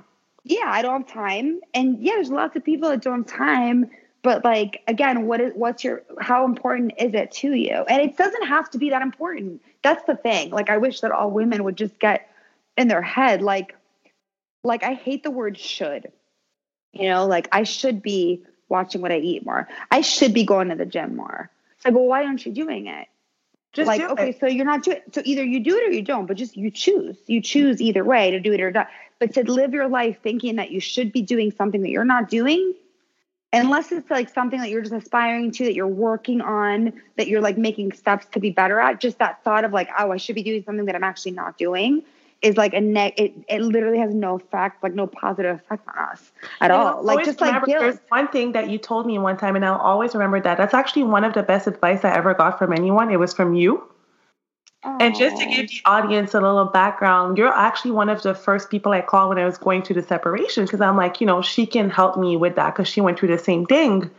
yeah, 0.43 0.65
I 0.67 0.81
don't 0.81 1.01
have 1.01 1.13
time. 1.13 1.61
And 1.73 2.01
yeah, 2.01 2.13
there's 2.13 2.31
lots 2.31 2.55
of 2.55 2.63
people 2.63 2.89
that 2.89 3.01
don't 3.01 3.29
have 3.29 3.37
time. 3.37 3.89
But 4.23 4.43
like 4.43 4.83
again, 4.87 5.25
what 5.25 5.41
is 5.41 5.53
what's 5.55 5.83
your 5.83 6.03
how 6.19 6.45
important 6.45 6.93
is 6.97 7.13
it 7.13 7.31
to 7.33 7.53
you? 7.53 7.85
And 7.87 8.01
it 8.01 8.17
doesn't 8.17 8.47
have 8.47 8.69
to 8.71 8.77
be 8.77 8.89
that 8.91 9.01
important. 9.01 9.61
That's 9.83 10.03
the 10.05 10.15
thing. 10.15 10.51
Like 10.51 10.69
I 10.69 10.77
wish 10.77 11.01
that 11.01 11.11
all 11.11 11.31
women 11.31 11.63
would 11.63 11.75
just 11.75 11.99
get 11.99 12.29
in 12.77 12.87
their 12.87 13.01
head 13.01 13.41
like 13.41 13.75
like 14.63 14.83
I 14.83 14.93
hate 14.93 15.23
the 15.23 15.31
word 15.31 15.57
should. 15.57 16.11
You 16.93 17.09
know, 17.09 17.25
like 17.25 17.47
I 17.51 17.63
should 17.63 18.01
be 18.01 18.43
watching 18.69 19.01
what 19.01 19.11
I 19.11 19.17
eat 19.17 19.45
more. 19.45 19.67
I 19.89 20.01
should 20.01 20.33
be 20.33 20.43
going 20.43 20.69
to 20.69 20.75
the 20.75 20.85
gym 20.85 21.15
more. 21.15 21.49
It's 21.75 21.85
like, 21.85 21.93
well, 21.93 22.05
why 22.05 22.25
aren't 22.25 22.45
you 22.45 22.51
doing 22.51 22.87
it? 22.87 23.07
Just 23.73 23.87
like, 23.87 24.01
okay, 24.01 24.29
it. 24.31 24.39
so 24.39 24.47
you're 24.47 24.65
not 24.65 24.83
doing 24.83 24.99
so 25.13 25.21
either 25.23 25.43
you 25.43 25.61
do 25.61 25.77
it 25.77 25.87
or 25.87 25.91
you 25.91 26.01
don't, 26.01 26.25
but 26.25 26.35
just 26.35 26.57
you 26.57 26.71
choose. 26.71 27.17
You 27.27 27.41
choose 27.41 27.81
either 27.81 28.03
way 28.03 28.31
to 28.31 28.39
do 28.39 28.51
it 28.53 28.59
or 28.59 28.71
not. 28.71 28.89
But 29.19 29.33
to 29.35 29.49
live 29.49 29.73
your 29.73 29.87
life 29.87 30.17
thinking 30.21 30.57
that 30.57 30.71
you 30.71 30.79
should 30.79 31.11
be 31.13 31.21
doing 31.21 31.51
something 31.51 31.81
that 31.81 31.89
you're 31.89 32.03
not 32.03 32.29
doing, 32.29 32.73
unless 33.53 33.91
it's 33.91 34.09
like 34.09 34.29
something 34.29 34.59
that 34.59 34.69
you're 34.69 34.81
just 34.81 34.93
aspiring 34.93 35.51
to, 35.51 35.65
that 35.65 35.73
you're 35.73 35.87
working 35.87 36.41
on, 36.41 36.93
that 37.17 37.27
you're 37.27 37.39
like 37.39 37.57
making 37.57 37.93
steps 37.93 38.25
to 38.33 38.39
be 38.39 38.49
better 38.49 38.79
at, 38.79 38.99
just 38.99 39.19
that 39.19 39.43
thought 39.43 39.63
of 39.63 39.71
like, 39.71 39.89
oh, 39.97 40.11
I 40.11 40.17
should 40.17 40.35
be 40.35 40.43
doing 40.43 40.63
something 40.63 40.85
that 40.85 40.95
I'm 40.95 41.03
actually 41.03 41.33
not 41.33 41.57
doing 41.57 42.03
is 42.41 42.57
like 42.57 42.73
a 42.73 42.81
net 42.81 43.13
it, 43.17 43.33
it 43.47 43.61
literally 43.61 43.99
has 43.99 44.13
no 44.13 44.35
effect 44.35 44.81
like 44.83 44.93
no 44.93 45.07
positive 45.07 45.55
effect 45.55 45.87
on 45.87 46.09
us 46.09 46.31
at 46.59 46.71
all 46.71 47.03
like 47.03 47.23
just 47.25 47.39
like 47.41 47.63
guilt. 47.65 47.79
there's 47.79 47.99
one 48.09 48.27
thing 48.27 48.51
that 48.51 48.69
you 48.69 48.77
told 48.77 49.05
me 49.05 49.17
one 49.19 49.37
time 49.37 49.55
and 49.55 49.65
i'll 49.65 49.77
always 49.77 50.13
remember 50.13 50.39
that 50.39 50.57
that's 50.57 50.73
actually 50.73 51.03
one 51.03 51.23
of 51.23 51.33
the 51.33 51.43
best 51.43 51.67
advice 51.67 52.03
i 52.03 52.11
ever 52.15 52.33
got 52.33 52.57
from 52.57 52.73
anyone 52.73 53.11
it 53.11 53.19
was 53.19 53.33
from 53.33 53.53
you 53.53 53.87
And 54.83 55.15
just 55.15 55.37
to 55.37 55.45
give 55.45 55.69
the 55.69 55.81
audience 55.85 56.33
a 56.33 56.41
little 56.41 56.65
background, 56.65 57.37
you're 57.37 57.53
actually 57.53 57.91
one 57.91 58.09
of 58.09 58.23
the 58.23 58.33
first 58.33 58.71
people 58.71 58.91
I 58.91 59.01
called 59.01 59.29
when 59.29 59.37
I 59.37 59.45
was 59.45 59.57
going 59.57 59.83
through 59.83 59.97
the 60.01 60.07
separation 60.07 60.65
because 60.65 60.81
I'm 60.81 60.97
like, 60.97 61.21
you 61.21 61.27
know, 61.27 61.41
she 61.43 61.67
can 61.67 61.89
help 61.89 62.17
me 62.17 62.35
with 62.35 62.55
that 62.55 62.73
because 62.75 62.87
she 62.87 62.99
went 62.99 63.19
through 63.19 63.29
the 63.29 63.37
same 63.37 63.67
thing. 63.67 64.09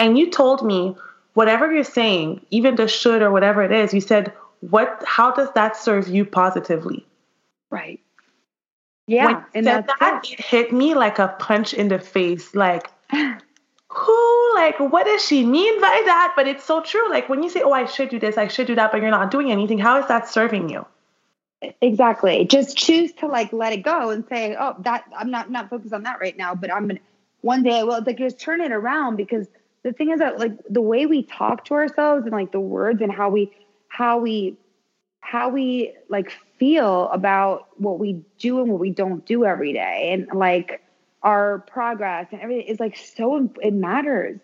And 0.00 0.18
you 0.18 0.28
told 0.30 0.66
me, 0.66 0.96
whatever 1.34 1.72
you're 1.72 1.84
saying, 1.84 2.44
even 2.50 2.74
the 2.74 2.88
should 2.88 3.22
or 3.22 3.30
whatever 3.30 3.62
it 3.62 3.70
is, 3.70 3.94
you 3.94 4.00
said, 4.00 4.32
what 4.60 5.02
how 5.06 5.30
does 5.32 5.50
that 5.54 5.76
serve 5.76 6.08
you 6.08 6.24
positively? 6.24 7.06
Right. 7.72 8.00
Yeah. 9.06 9.44
And 9.54 9.66
that, 9.66 9.88
it. 10.00 10.32
it 10.32 10.40
hit 10.40 10.72
me 10.72 10.94
like 10.94 11.18
a 11.18 11.34
punch 11.38 11.74
in 11.74 11.88
the 11.88 11.98
face. 11.98 12.54
Like 12.54 12.90
who 13.94 14.54
like 14.54 14.78
what 14.78 15.04
does 15.04 15.24
she 15.24 15.44
mean 15.44 15.80
by 15.80 16.02
that 16.06 16.32
but 16.34 16.48
it's 16.48 16.64
so 16.64 16.80
true 16.80 17.10
like 17.10 17.28
when 17.28 17.42
you 17.42 17.50
say 17.50 17.60
oh 17.60 17.72
i 17.72 17.84
should 17.84 18.08
do 18.08 18.18
this 18.18 18.38
i 18.38 18.48
should 18.48 18.66
do 18.66 18.74
that 18.74 18.90
but 18.90 19.02
you're 19.02 19.10
not 19.10 19.30
doing 19.30 19.52
anything 19.52 19.78
how 19.78 19.98
is 19.98 20.08
that 20.08 20.26
serving 20.26 20.70
you 20.70 20.84
exactly 21.82 22.46
just 22.46 22.74
choose 22.76 23.12
to 23.12 23.26
like 23.26 23.52
let 23.52 23.72
it 23.72 23.82
go 23.82 24.08
and 24.10 24.24
say 24.28 24.56
oh 24.58 24.74
that 24.78 25.04
i'm 25.16 25.30
not 25.30 25.50
not 25.50 25.68
focused 25.68 25.92
on 25.92 26.02
that 26.04 26.18
right 26.20 26.38
now 26.38 26.54
but 26.54 26.72
i'm 26.72 26.88
gonna 26.88 27.00
one 27.42 27.62
day 27.62 27.80
i 27.80 27.82
will 27.82 28.02
like 28.02 28.16
just 28.16 28.40
turn 28.40 28.62
it 28.62 28.72
around 28.72 29.16
because 29.16 29.46
the 29.82 29.92
thing 29.92 30.10
is 30.10 30.20
that 30.20 30.38
like 30.38 30.52
the 30.70 30.80
way 30.80 31.04
we 31.04 31.22
talk 31.22 31.64
to 31.66 31.74
ourselves 31.74 32.24
and 32.24 32.32
like 32.32 32.50
the 32.50 32.60
words 32.60 33.02
and 33.02 33.12
how 33.12 33.28
we 33.28 33.52
how 33.88 34.18
we 34.18 34.56
how 35.22 35.48
we 35.48 35.94
like 36.08 36.30
feel 36.58 37.08
about 37.08 37.68
what 37.80 37.98
we 37.98 38.22
do 38.38 38.60
and 38.60 38.70
what 38.70 38.78
we 38.78 38.90
don't 38.90 39.24
do 39.24 39.44
every 39.44 39.72
day. 39.72 40.10
And 40.12 40.28
like 40.38 40.82
our 41.22 41.60
progress 41.60 42.26
and 42.32 42.40
everything 42.42 42.66
is 42.66 42.78
like 42.78 42.96
so 42.96 43.50
it 43.62 43.72
matters. 43.72 44.38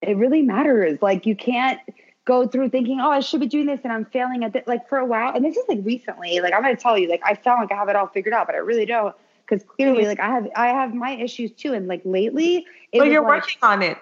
It 0.00 0.16
really 0.16 0.42
matters. 0.42 1.02
Like 1.02 1.26
you 1.26 1.34
can't 1.34 1.80
go 2.26 2.46
through 2.46 2.70
thinking 2.70 3.00
oh 3.00 3.10
i 3.10 3.20
should 3.20 3.40
be 3.40 3.46
doing 3.46 3.66
this 3.66 3.80
and 3.84 3.92
i'm 3.92 4.06
failing 4.06 4.44
at 4.44 4.56
it 4.56 4.66
like 4.66 4.88
for 4.88 4.96
a 4.96 5.04
while 5.04 5.34
and 5.34 5.44
this 5.44 5.58
is 5.58 5.64
like 5.68 5.80
recently 5.82 6.40
like 6.40 6.54
i'm 6.54 6.62
to 6.62 6.74
tell 6.74 6.96
you 6.96 7.06
like 7.06 7.20
i 7.22 7.38
sound 7.44 7.60
like 7.60 7.70
i 7.70 7.74
have 7.74 7.88
it 7.90 7.96
all 7.96 8.06
figured 8.06 8.32
out 8.32 8.46
but 8.46 8.54
i 8.54 8.58
really 8.58 8.86
don't 8.86 9.14
because 9.46 9.62
clearly 9.76 10.06
like 10.06 10.18
i 10.20 10.28
have 10.28 10.48
i 10.56 10.68
have 10.68 10.94
my 10.94 11.10
issues 11.10 11.52
too 11.52 11.74
and 11.74 11.86
like 11.86 12.00
lately 12.06 12.64
but 12.94 13.08
you're 13.08 13.20
like, 13.22 13.42
working 13.42 13.58
on 13.60 13.82
it. 13.82 13.98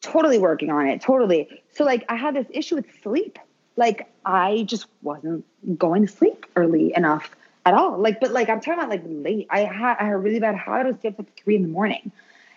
Totally 0.00 0.38
working 0.38 0.70
on 0.70 0.86
it 0.86 1.00
totally. 1.00 1.62
So 1.72 1.84
like 1.84 2.04
i 2.08 2.16
had 2.16 2.34
this 2.34 2.46
issue 2.50 2.76
with 2.76 2.86
sleep 3.02 3.38
like 3.76 4.08
i 4.24 4.62
just 4.66 4.86
wasn't 5.02 5.44
going 5.78 6.06
to 6.06 6.12
sleep 6.12 6.46
early 6.56 6.92
enough 6.96 7.34
at 7.66 7.74
all. 7.74 7.98
Like, 7.98 8.20
but 8.20 8.32
like 8.32 8.48
I'm 8.48 8.60
talking 8.60 8.74
about 8.74 8.90
like 8.90 9.02
late. 9.06 9.46
I 9.50 9.60
had 9.60 9.96
I 9.98 10.04
had 10.04 10.12
a 10.12 10.16
really 10.16 10.40
bad 10.40 10.54
habit 10.54 10.88
of 10.88 10.98
stay 10.98 11.08
up 11.08 11.20
at 11.20 11.26
three 11.36 11.56
in 11.56 11.62
the 11.62 11.68
morning, 11.68 12.12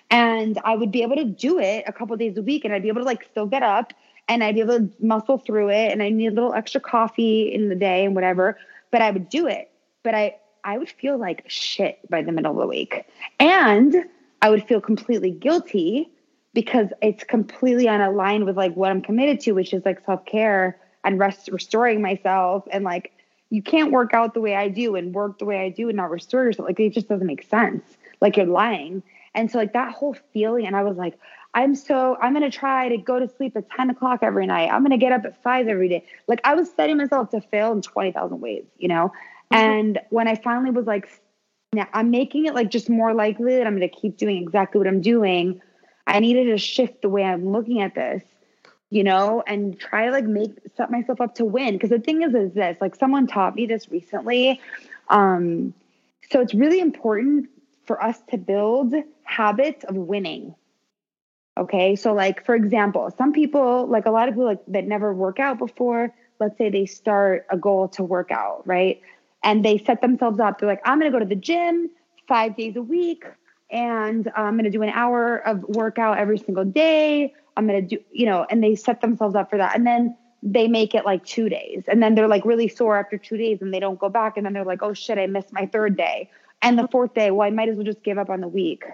and 0.09 0.59
I 0.63 0.75
would 0.75 0.91
be 0.91 1.01
able 1.03 1.15
to 1.15 1.25
do 1.25 1.59
it 1.59 1.83
a 1.87 1.93
couple 1.93 2.15
days 2.17 2.37
a 2.37 2.41
week, 2.41 2.65
and 2.65 2.73
I'd 2.73 2.81
be 2.81 2.89
able 2.89 3.01
to 3.01 3.05
like 3.05 3.23
still 3.31 3.45
get 3.45 3.63
up 3.63 3.93
and 4.29 4.43
I'd 4.43 4.55
be 4.55 4.61
able 4.61 4.79
to 4.79 4.89
muscle 4.99 5.37
through 5.37 5.69
it, 5.69 5.91
and 5.91 6.03
I 6.03 6.09
need 6.09 6.27
a 6.27 6.31
little 6.31 6.53
extra 6.53 6.81
coffee 6.81 7.53
in 7.53 7.69
the 7.69 7.75
day 7.75 8.03
and 8.03 8.13
whatever. 8.13 8.57
But 8.91 9.01
I 9.01 9.11
would 9.11 9.29
do 9.29 9.47
it. 9.47 9.71
But 10.03 10.15
I 10.15 10.35
I 10.63 10.77
would 10.77 10.89
feel 10.89 11.17
like 11.17 11.45
shit 11.47 11.99
by 12.09 12.21
the 12.21 12.31
middle 12.31 12.51
of 12.51 12.57
the 12.57 12.67
week, 12.67 13.05
and 13.39 14.05
I 14.41 14.49
would 14.49 14.67
feel 14.67 14.81
completely 14.81 15.31
guilty 15.31 16.09
because 16.53 16.87
it's 17.01 17.23
completely 17.23 17.85
unaligned 17.85 18.45
with 18.45 18.57
like 18.57 18.75
what 18.75 18.91
I'm 18.91 19.01
committed 19.01 19.39
to, 19.41 19.53
which 19.53 19.73
is 19.73 19.85
like 19.85 20.05
self 20.05 20.25
care 20.25 20.77
and 21.07 21.17
rest, 21.17 21.49
restoring 21.53 22.01
myself 22.01 22.67
and 22.69 22.83
like 22.83 23.13
you 23.49 23.63
can't 23.63 23.93
work 23.93 24.13
out 24.13 24.33
the 24.33 24.41
way 24.41 24.55
I 24.55 24.67
do 24.67 24.95
and 24.95 25.15
work 25.15 25.39
the 25.39 25.45
way 25.45 25.59
I 25.59 25.69
do 25.69 25.87
and 25.87 25.95
not 25.95 26.11
restore 26.11 26.43
yourself. 26.43 26.67
Like 26.67 26.79
it 26.81 26.89
just 26.89 27.07
doesn't 27.07 27.25
make 27.25 27.43
sense. 27.43 27.81
Like 28.19 28.35
you're 28.35 28.45
lying. 28.45 29.01
And 29.33 29.49
so 29.49 29.57
like 29.57 29.71
that 29.71 29.93
whole 29.93 30.17
feeling, 30.33 30.67
and 30.67 30.75
I 30.75 30.83
was 30.83 30.97
like, 30.97 31.17
I'm 31.53 31.75
so 31.75 32.17
I'm 32.21 32.33
gonna 32.33 32.51
try 32.51 32.89
to 32.89 32.97
go 32.97 33.19
to 33.19 33.29
sleep 33.37 33.55
at 33.55 33.69
10 33.71 33.89
o'clock 33.89 34.19
every 34.21 34.45
night. 34.47 34.69
I'm 34.69 34.83
gonna 34.83 34.97
get 34.97 35.13
up 35.13 35.23
at 35.23 35.41
five 35.41 35.69
every 35.69 35.87
day. 35.87 36.05
Like 36.27 36.41
I 36.43 36.55
was 36.55 36.69
setting 36.75 36.97
myself 36.97 37.29
to 37.29 37.39
fail 37.39 37.71
in 37.71 37.81
20,000 37.81 38.41
ways, 38.41 38.65
you 38.77 38.89
know? 38.89 39.13
Mm-hmm. 39.53 39.55
And 39.55 39.99
when 40.09 40.27
I 40.27 40.35
finally 40.35 40.71
was 40.71 40.85
like, 40.85 41.07
now 41.71 41.87
I'm 41.93 42.11
making 42.11 42.47
it 42.47 42.53
like 42.53 42.69
just 42.69 42.89
more 42.89 43.13
likely 43.13 43.55
that 43.55 43.65
I'm 43.65 43.75
gonna 43.75 43.87
keep 43.87 44.17
doing 44.17 44.41
exactly 44.43 44.79
what 44.79 44.87
I'm 44.87 45.01
doing. 45.01 45.61
I 46.05 46.19
needed 46.19 46.45
to 46.45 46.57
shift 46.57 47.01
the 47.01 47.09
way 47.09 47.23
I'm 47.23 47.49
looking 47.49 47.81
at 47.81 47.95
this 47.95 48.23
you 48.89 49.03
know, 49.03 49.43
and 49.45 49.79
try 49.79 50.09
like 50.09 50.25
make 50.25 50.51
set 50.75 50.91
myself 50.91 51.19
up 51.21 51.35
to 51.35 51.45
win. 51.45 51.73
Because 51.73 51.89
the 51.89 51.99
thing 51.99 52.21
is, 52.21 52.33
is 52.33 52.53
this 52.53 52.77
like 52.79 52.95
someone 52.95 53.27
taught 53.27 53.55
me 53.55 53.65
this 53.65 53.89
recently. 53.89 54.61
Um, 55.09 55.73
so 56.29 56.41
it's 56.41 56.53
really 56.53 56.79
important 56.79 57.49
for 57.85 58.01
us 58.03 58.19
to 58.29 58.37
build 58.37 58.93
habits 59.23 59.83
of 59.85 59.95
winning. 59.95 60.55
Okay. 61.57 61.95
So, 61.95 62.13
like, 62.13 62.45
for 62.45 62.55
example, 62.55 63.11
some 63.17 63.33
people, 63.33 63.87
like 63.87 64.05
a 64.05 64.11
lot 64.11 64.27
of 64.27 64.35
people 64.35 64.45
like 64.45 64.63
that 64.67 64.85
never 64.85 65.13
work 65.13 65.39
out 65.39 65.57
before, 65.57 66.13
let's 66.39 66.57
say 66.57 66.69
they 66.69 66.85
start 66.85 67.47
a 67.49 67.57
goal 67.57 67.87
to 67.89 68.03
work 68.03 68.31
out, 68.31 68.61
right? 68.65 69.01
And 69.43 69.65
they 69.65 69.77
set 69.79 70.01
themselves 70.01 70.39
up. 70.39 70.59
They're 70.59 70.69
like, 70.69 70.81
I'm 70.85 70.99
going 70.99 71.11
to 71.11 71.15
go 71.15 71.19
to 71.19 71.27
the 71.27 71.39
gym 71.39 71.89
five 72.27 72.55
days 72.55 72.75
a 72.75 72.81
week 72.81 73.23
and 73.71 74.31
I'm 74.35 74.53
going 74.53 74.65
to 74.65 74.69
do 74.69 74.81
an 74.83 74.89
hour 74.89 75.37
of 75.37 75.63
workout 75.63 76.17
every 76.17 76.37
single 76.37 76.65
day 76.65 77.33
I'm 77.57 77.67
going 77.67 77.87
to 77.87 77.95
do, 77.97 78.03
you 78.11 78.25
know, 78.25 78.45
and 78.49 78.63
they 78.63 78.75
set 78.75 79.01
themselves 79.01 79.35
up 79.35 79.49
for 79.49 79.57
that. 79.57 79.75
And 79.75 79.85
then 79.85 80.15
they 80.43 80.67
make 80.67 80.93
it 80.93 81.05
like 81.05 81.25
two 81.25 81.49
days. 81.49 81.83
And 81.87 82.01
then 82.01 82.15
they're 82.15 82.27
like 82.27 82.45
really 82.45 82.67
sore 82.67 82.97
after 82.97 83.17
two 83.17 83.37
days 83.37 83.61
and 83.61 83.73
they 83.73 83.79
don't 83.79 83.99
go 83.99 84.09
back. 84.09 84.37
And 84.37 84.45
then 84.45 84.53
they're 84.53 84.63
like, 84.63 84.83
oh 84.83 84.93
shit, 84.93 85.17
I 85.17 85.27
missed 85.27 85.51
my 85.51 85.65
third 85.65 85.97
day. 85.97 86.29
And 86.61 86.77
the 86.77 86.87
fourth 86.87 87.13
day, 87.13 87.31
well, 87.31 87.47
I 87.47 87.51
might 87.51 87.69
as 87.69 87.75
well 87.75 87.85
just 87.85 88.03
give 88.03 88.17
up 88.17 88.29
on 88.29 88.41
the 88.41 88.47
week. 88.47 88.85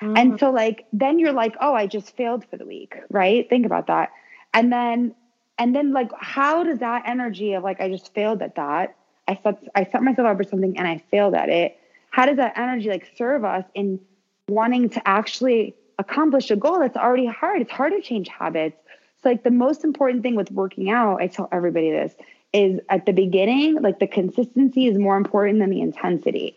Mm-hmm. 0.00 0.16
And 0.16 0.40
so, 0.40 0.50
like, 0.50 0.86
then 0.92 1.18
you're 1.18 1.32
like, 1.32 1.54
oh, 1.60 1.74
I 1.74 1.86
just 1.86 2.16
failed 2.16 2.44
for 2.50 2.56
the 2.56 2.66
week, 2.66 2.96
right? 3.10 3.48
Think 3.48 3.66
about 3.66 3.86
that. 3.86 4.10
And 4.52 4.72
then, 4.72 5.14
and 5.58 5.74
then, 5.74 5.92
like, 5.92 6.10
how 6.18 6.64
does 6.64 6.80
that 6.80 7.04
energy 7.06 7.52
of 7.52 7.62
like, 7.62 7.80
I 7.80 7.88
just 7.88 8.12
failed 8.14 8.42
at 8.42 8.56
that? 8.56 8.96
I 9.28 9.38
set, 9.42 9.62
I 9.74 9.84
set 9.84 10.02
myself 10.02 10.26
up 10.26 10.36
for 10.36 10.44
something 10.44 10.76
and 10.76 10.88
I 10.88 11.02
failed 11.10 11.34
at 11.34 11.48
it. 11.48 11.78
How 12.10 12.26
does 12.26 12.36
that 12.36 12.58
energy 12.58 12.88
like 12.88 13.10
serve 13.16 13.44
us 13.44 13.64
in 13.74 14.00
wanting 14.48 14.90
to 14.90 15.08
actually 15.08 15.76
accomplish 15.98 16.50
a 16.50 16.56
goal 16.56 16.78
that's 16.80 16.96
already 16.96 17.26
hard. 17.26 17.62
It's 17.62 17.70
hard 17.70 17.92
to 17.92 18.00
change 18.00 18.28
habits. 18.28 18.76
So 19.22 19.28
like 19.28 19.44
the 19.44 19.50
most 19.50 19.84
important 19.84 20.22
thing 20.22 20.34
with 20.34 20.50
working 20.50 20.90
out, 20.90 21.20
I 21.20 21.28
tell 21.28 21.48
everybody 21.52 21.90
this, 21.90 22.14
is 22.52 22.80
at 22.88 23.06
the 23.06 23.12
beginning, 23.12 23.80
like 23.80 23.98
the 23.98 24.06
consistency 24.06 24.86
is 24.86 24.98
more 24.98 25.16
important 25.16 25.60
than 25.60 25.70
the 25.70 25.80
intensity. 25.80 26.56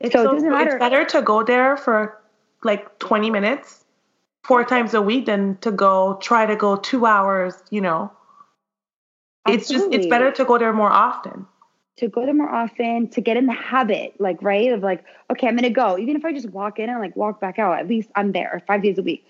It's 0.00 0.12
so, 0.12 0.24
so 0.24 0.30
it 0.30 0.34
doesn't 0.34 0.50
matter. 0.50 0.76
It's 0.76 0.78
better 0.78 1.04
to 1.04 1.22
go 1.22 1.42
there 1.42 1.76
for 1.76 2.20
like 2.62 2.98
20 2.98 3.30
minutes 3.30 3.84
four 4.44 4.64
times 4.64 4.94
a 4.94 5.02
week 5.02 5.26
than 5.26 5.56
to 5.58 5.70
go 5.70 6.18
try 6.22 6.46
to 6.46 6.56
go 6.56 6.76
two 6.76 7.06
hours, 7.06 7.54
you 7.70 7.80
know. 7.80 8.12
Absolutely. 9.46 9.60
It's 9.60 9.68
just 9.68 9.92
it's 9.92 10.06
better 10.06 10.32
to 10.32 10.44
go 10.44 10.58
there 10.58 10.72
more 10.72 10.90
often 10.90 11.46
to 11.96 12.08
go 12.08 12.24
there 12.24 12.34
more 12.34 12.48
often, 12.48 13.08
to 13.08 13.20
get 13.20 13.36
in 13.36 13.46
the 13.46 13.54
habit, 13.54 14.14
like, 14.20 14.42
right, 14.42 14.72
of 14.72 14.82
like, 14.82 15.04
okay, 15.30 15.48
I'm 15.48 15.56
going 15.56 15.62
to 15.64 15.70
go. 15.70 15.98
Even 15.98 16.16
if 16.16 16.24
I 16.24 16.32
just 16.32 16.50
walk 16.50 16.78
in 16.78 16.90
and 16.90 17.00
like 17.00 17.16
walk 17.16 17.40
back 17.40 17.58
out, 17.58 17.78
at 17.78 17.88
least 17.88 18.10
I'm 18.14 18.32
there 18.32 18.62
five 18.66 18.82
days 18.82 18.98
a 18.98 19.02
week. 19.02 19.26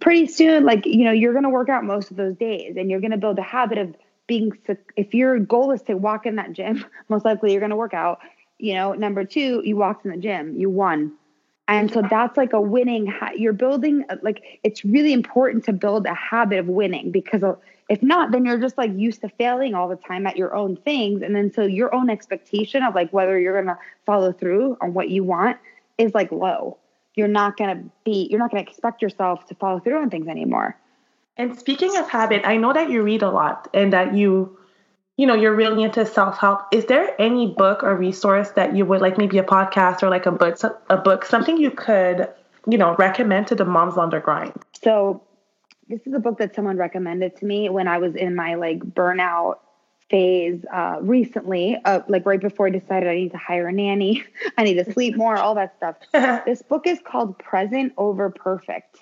Pretty 0.00 0.26
soon, 0.26 0.64
like, 0.64 0.86
you 0.86 1.04
know, 1.04 1.12
you're 1.12 1.32
going 1.32 1.44
to 1.44 1.50
work 1.50 1.68
out 1.68 1.84
most 1.84 2.10
of 2.10 2.16
those 2.16 2.36
days 2.36 2.76
and 2.76 2.90
you're 2.90 3.00
going 3.00 3.12
to 3.12 3.16
build 3.16 3.38
a 3.38 3.42
habit 3.42 3.78
of 3.78 3.94
being, 4.26 4.52
if 4.96 5.14
your 5.14 5.38
goal 5.38 5.70
is 5.70 5.82
to 5.82 5.94
walk 5.94 6.26
in 6.26 6.36
that 6.36 6.52
gym, 6.52 6.84
most 7.08 7.24
likely 7.24 7.52
you're 7.52 7.60
going 7.60 7.70
to 7.70 7.76
work 7.76 7.94
out. 7.94 8.18
You 8.58 8.74
know, 8.74 8.92
number 8.92 9.24
two, 9.24 9.62
you 9.64 9.76
walked 9.76 10.04
in 10.04 10.10
the 10.10 10.16
gym, 10.16 10.56
you 10.58 10.68
won. 10.68 11.12
And 11.68 11.92
so 11.92 12.02
that's 12.02 12.36
like 12.36 12.52
a 12.52 12.60
winning, 12.60 13.14
you're 13.36 13.52
building, 13.52 14.04
like, 14.22 14.42
it's 14.64 14.84
really 14.84 15.12
important 15.12 15.64
to 15.66 15.72
build 15.72 16.04
a 16.06 16.14
habit 16.14 16.58
of 16.58 16.66
winning 16.66 17.12
because 17.12 17.44
uh, 17.44 17.54
if 17.90 18.04
not, 18.04 18.30
then 18.30 18.44
you're 18.44 18.60
just 18.60 18.78
like 18.78 18.92
used 18.94 19.20
to 19.22 19.28
failing 19.28 19.74
all 19.74 19.88
the 19.88 19.96
time 19.96 20.24
at 20.24 20.36
your 20.36 20.54
own 20.54 20.76
things. 20.76 21.22
And 21.22 21.34
then 21.34 21.52
so 21.52 21.62
your 21.62 21.92
own 21.92 22.08
expectation 22.08 22.84
of 22.84 22.94
like 22.94 23.12
whether 23.12 23.36
you're 23.36 23.60
going 23.60 23.76
to 23.76 23.78
follow 24.06 24.32
through 24.32 24.78
on 24.80 24.94
what 24.94 25.10
you 25.10 25.24
want 25.24 25.58
is 25.98 26.14
like 26.14 26.30
low. 26.30 26.78
You're 27.16 27.26
not 27.26 27.56
going 27.56 27.76
to 27.76 27.90
be, 28.04 28.28
you're 28.30 28.38
not 28.38 28.52
going 28.52 28.64
to 28.64 28.70
expect 28.70 29.02
yourself 29.02 29.44
to 29.48 29.56
follow 29.56 29.80
through 29.80 30.00
on 30.00 30.08
things 30.08 30.28
anymore. 30.28 30.76
And 31.36 31.58
speaking 31.58 31.96
of 31.96 32.08
habit, 32.08 32.42
I 32.44 32.58
know 32.58 32.72
that 32.72 32.90
you 32.90 33.02
read 33.02 33.22
a 33.22 33.30
lot 33.30 33.66
and 33.74 33.92
that 33.92 34.14
you, 34.14 34.56
you 35.16 35.26
know, 35.26 35.34
you're 35.34 35.54
really 35.54 35.82
into 35.82 36.06
self 36.06 36.38
help. 36.38 36.62
Is 36.70 36.86
there 36.86 37.20
any 37.20 37.48
book 37.48 37.82
or 37.82 37.96
resource 37.96 38.52
that 38.52 38.76
you 38.76 38.86
would 38.86 39.00
like, 39.00 39.18
maybe 39.18 39.38
a 39.38 39.42
podcast 39.42 40.04
or 40.04 40.10
like 40.10 40.26
a 40.26 40.32
book, 40.32 40.60
a 40.88 40.96
book, 40.96 41.24
something 41.24 41.56
you 41.56 41.72
could, 41.72 42.28
you 42.68 42.78
know, 42.78 42.94
recommend 43.00 43.48
to 43.48 43.56
the 43.56 43.64
moms 43.64 43.96
on 43.96 44.10
the 44.10 44.20
grind? 44.20 44.52
So 44.80 45.22
this 45.90 46.06
is 46.06 46.14
a 46.14 46.20
book 46.20 46.38
that 46.38 46.54
someone 46.54 46.76
recommended 46.76 47.36
to 47.36 47.44
me 47.44 47.68
when 47.68 47.88
I 47.88 47.98
was 47.98 48.14
in 48.14 48.36
my 48.36 48.54
like 48.54 48.78
burnout 48.78 49.56
phase 50.08 50.64
uh, 50.72 50.98
recently, 51.00 51.76
uh, 51.84 52.00
like 52.08 52.24
right 52.24 52.40
before 52.40 52.68
I 52.68 52.70
decided 52.70 53.08
I 53.08 53.16
need 53.16 53.32
to 53.32 53.38
hire 53.38 53.68
a 53.68 53.72
nanny, 53.72 54.24
I 54.58 54.62
need 54.62 54.74
to 54.74 54.92
sleep 54.92 55.16
more, 55.16 55.36
all 55.36 55.56
that 55.56 55.76
stuff. 55.76 55.96
this 56.46 56.62
book 56.62 56.86
is 56.86 57.00
called 57.04 57.38
Present 57.38 57.92
Over 57.98 58.30
Perfect. 58.30 58.98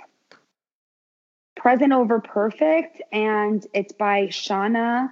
Present 1.56 1.92
Over 1.92 2.20
Perfect, 2.20 3.02
and 3.12 3.66
it's 3.74 3.92
by 3.92 4.28
Shauna 4.28 5.10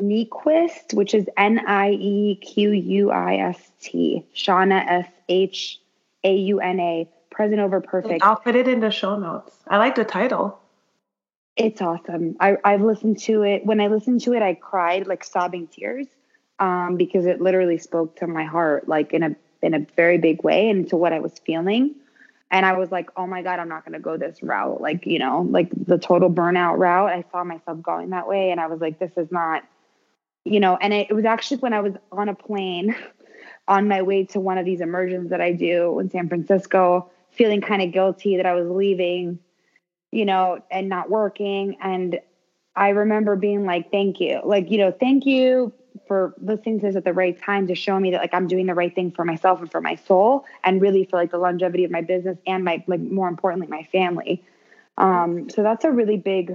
Niequist, 0.00 0.94
which 0.94 1.14
is 1.14 1.26
N 1.36 1.60
I 1.66 1.90
E 1.90 2.36
Q 2.36 2.70
U 2.70 3.10
I 3.10 3.36
S 3.36 3.72
T. 3.80 4.24
Shauna 4.34 4.84
S 4.86 5.08
H 5.28 5.80
A 6.22 6.34
U 6.34 6.60
N 6.60 6.78
A. 6.78 7.08
Present 7.30 7.60
Over 7.60 7.80
Perfect. 7.80 8.22
I'll 8.22 8.36
put 8.36 8.54
it 8.54 8.68
in 8.68 8.80
the 8.80 8.90
show 8.90 9.18
notes. 9.18 9.56
I 9.66 9.78
like 9.78 9.94
the 9.94 10.04
title. 10.04 10.59
It's 11.56 11.82
awesome. 11.82 12.36
I, 12.40 12.56
I've 12.64 12.82
listened 12.82 13.18
to 13.20 13.42
it. 13.42 13.66
When 13.66 13.80
I 13.80 13.88
listened 13.88 14.22
to 14.22 14.32
it, 14.34 14.42
I 14.42 14.54
cried 14.54 15.06
like 15.06 15.24
sobbing 15.24 15.66
tears 15.66 16.06
um, 16.58 16.96
because 16.96 17.26
it 17.26 17.40
literally 17.40 17.78
spoke 17.78 18.16
to 18.16 18.26
my 18.26 18.44
heart, 18.44 18.88
like 18.88 19.12
in 19.12 19.22
a 19.22 19.36
in 19.62 19.74
a 19.74 19.86
very 19.96 20.16
big 20.16 20.42
way, 20.42 20.70
and 20.70 20.88
to 20.88 20.96
what 20.96 21.12
I 21.12 21.20
was 21.20 21.38
feeling. 21.44 21.94
And 22.50 22.66
I 22.66 22.72
was 22.76 22.90
like, 22.90 23.10
oh 23.16 23.26
my 23.26 23.42
God, 23.42 23.60
I'm 23.60 23.68
not 23.68 23.84
going 23.84 23.92
to 23.92 24.00
go 24.00 24.16
this 24.16 24.42
route. 24.42 24.80
Like, 24.80 25.06
you 25.06 25.18
know, 25.18 25.46
like 25.48 25.70
the 25.72 25.98
total 25.98 26.30
burnout 26.30 26.78
route. 26.78 27.10
I 27.10 27.24
saw 27.30 27.44
myself 27.44 27.80
going 27.80 28.10
that 28.10 28.26
way. 28.26 28.50
And 28.50 28.60
I 28.60 28.66
was 28.66 28.80
like, 28.80 28.98
this 28.98 29.12
is 29.16 29.30
not, 29.30 29.62
you 30.44 30.58
know, 30.58 30.76
and 30.76 30.92
it, 30.92 31.08
it 31.10 31.14
was 31.14 31.24
actually 31.24 31.58
when 31.58 31.72
I 31.72 31.80
was 31.80 31.94
on 32.10 32.28
a 32.28 32.34
plane 32.34 32.96
on 33.68 33.86
my 33.86 34.02
way 34.02 34.24
to 34.26 34.40
one 34.40 34.58
of 34.58 34.64
these 34.64 34.80
immersions 34.80 35.30
that 35.30 35.40
I 35.40 35.52
do 35.52 36.00
in 36.00 36.10
San 36.10 36.28
Francisco, 36.28 37.10
feeling 37.30 37.60
kind 37.60 37.82
of 37.82 37.92
guilty 37.92 38.36
that 38.36 38.46
I 38.46 38.54
was 38.54 38.68
leaving, 38.68 39.38
you 40.12 40.24
know, 40.24 40.62
and 40.70 40.88
not 40.88 41.10
working. 41.10 41.76
And 41.80 42.20
I 42.76 42.90
remember 42.90 43.36
being 43.36 43.66
like, 43.66 43.90
thank 43.90 44.20
you. 44.20 44.40
Like, 44.44 44.70
you 44.70 44.78
know, 44.78 44.92
thank 44.92 45.26
you 45.26 45.72
for 46.06 46.34
listening 46.40 46.80
to 46.80 46.86
this 46.86 46.96
at 46.96 47.04
the 47.04 47.12
right 47.12 47.40
time 47.40 47.66
to 47.66 47.74
show 47.74 47.98
me 47.98 48.12
that 48.12 48.20
like 48.20 48.34
I'm 48.34 48.46
doing 48.46 48.66
the 48.66 48.74
right 48.74 48.94
thing 48.94 49.10
for 49.10 49.24
myself 49.24 49.60
and 49.60 49.70
for 49.70 49.80
my 49.80 49.96
soul 49.96 50.44
and 50.64 50.80
really 50.80 51.04
for 51.04 51.16
like 51.16 51.30
the 51.30 51.38
longevity 51.38 51.84
of 51.84 51.90
my 51.90 52.00
business 52.00 52.38
and 52.46 52.64
my 52.64 52.82
like 52.86 53.00
more 53.00 53.28
importantly 53.28 53.66
my 53.68 53.84
family. 53.90 54.44
Um, 54.98 55.48
so 55.50 55.62
that's 55.62 55.84
a 55.84 55.90
really 55.90 56.16
big 56.16 56.54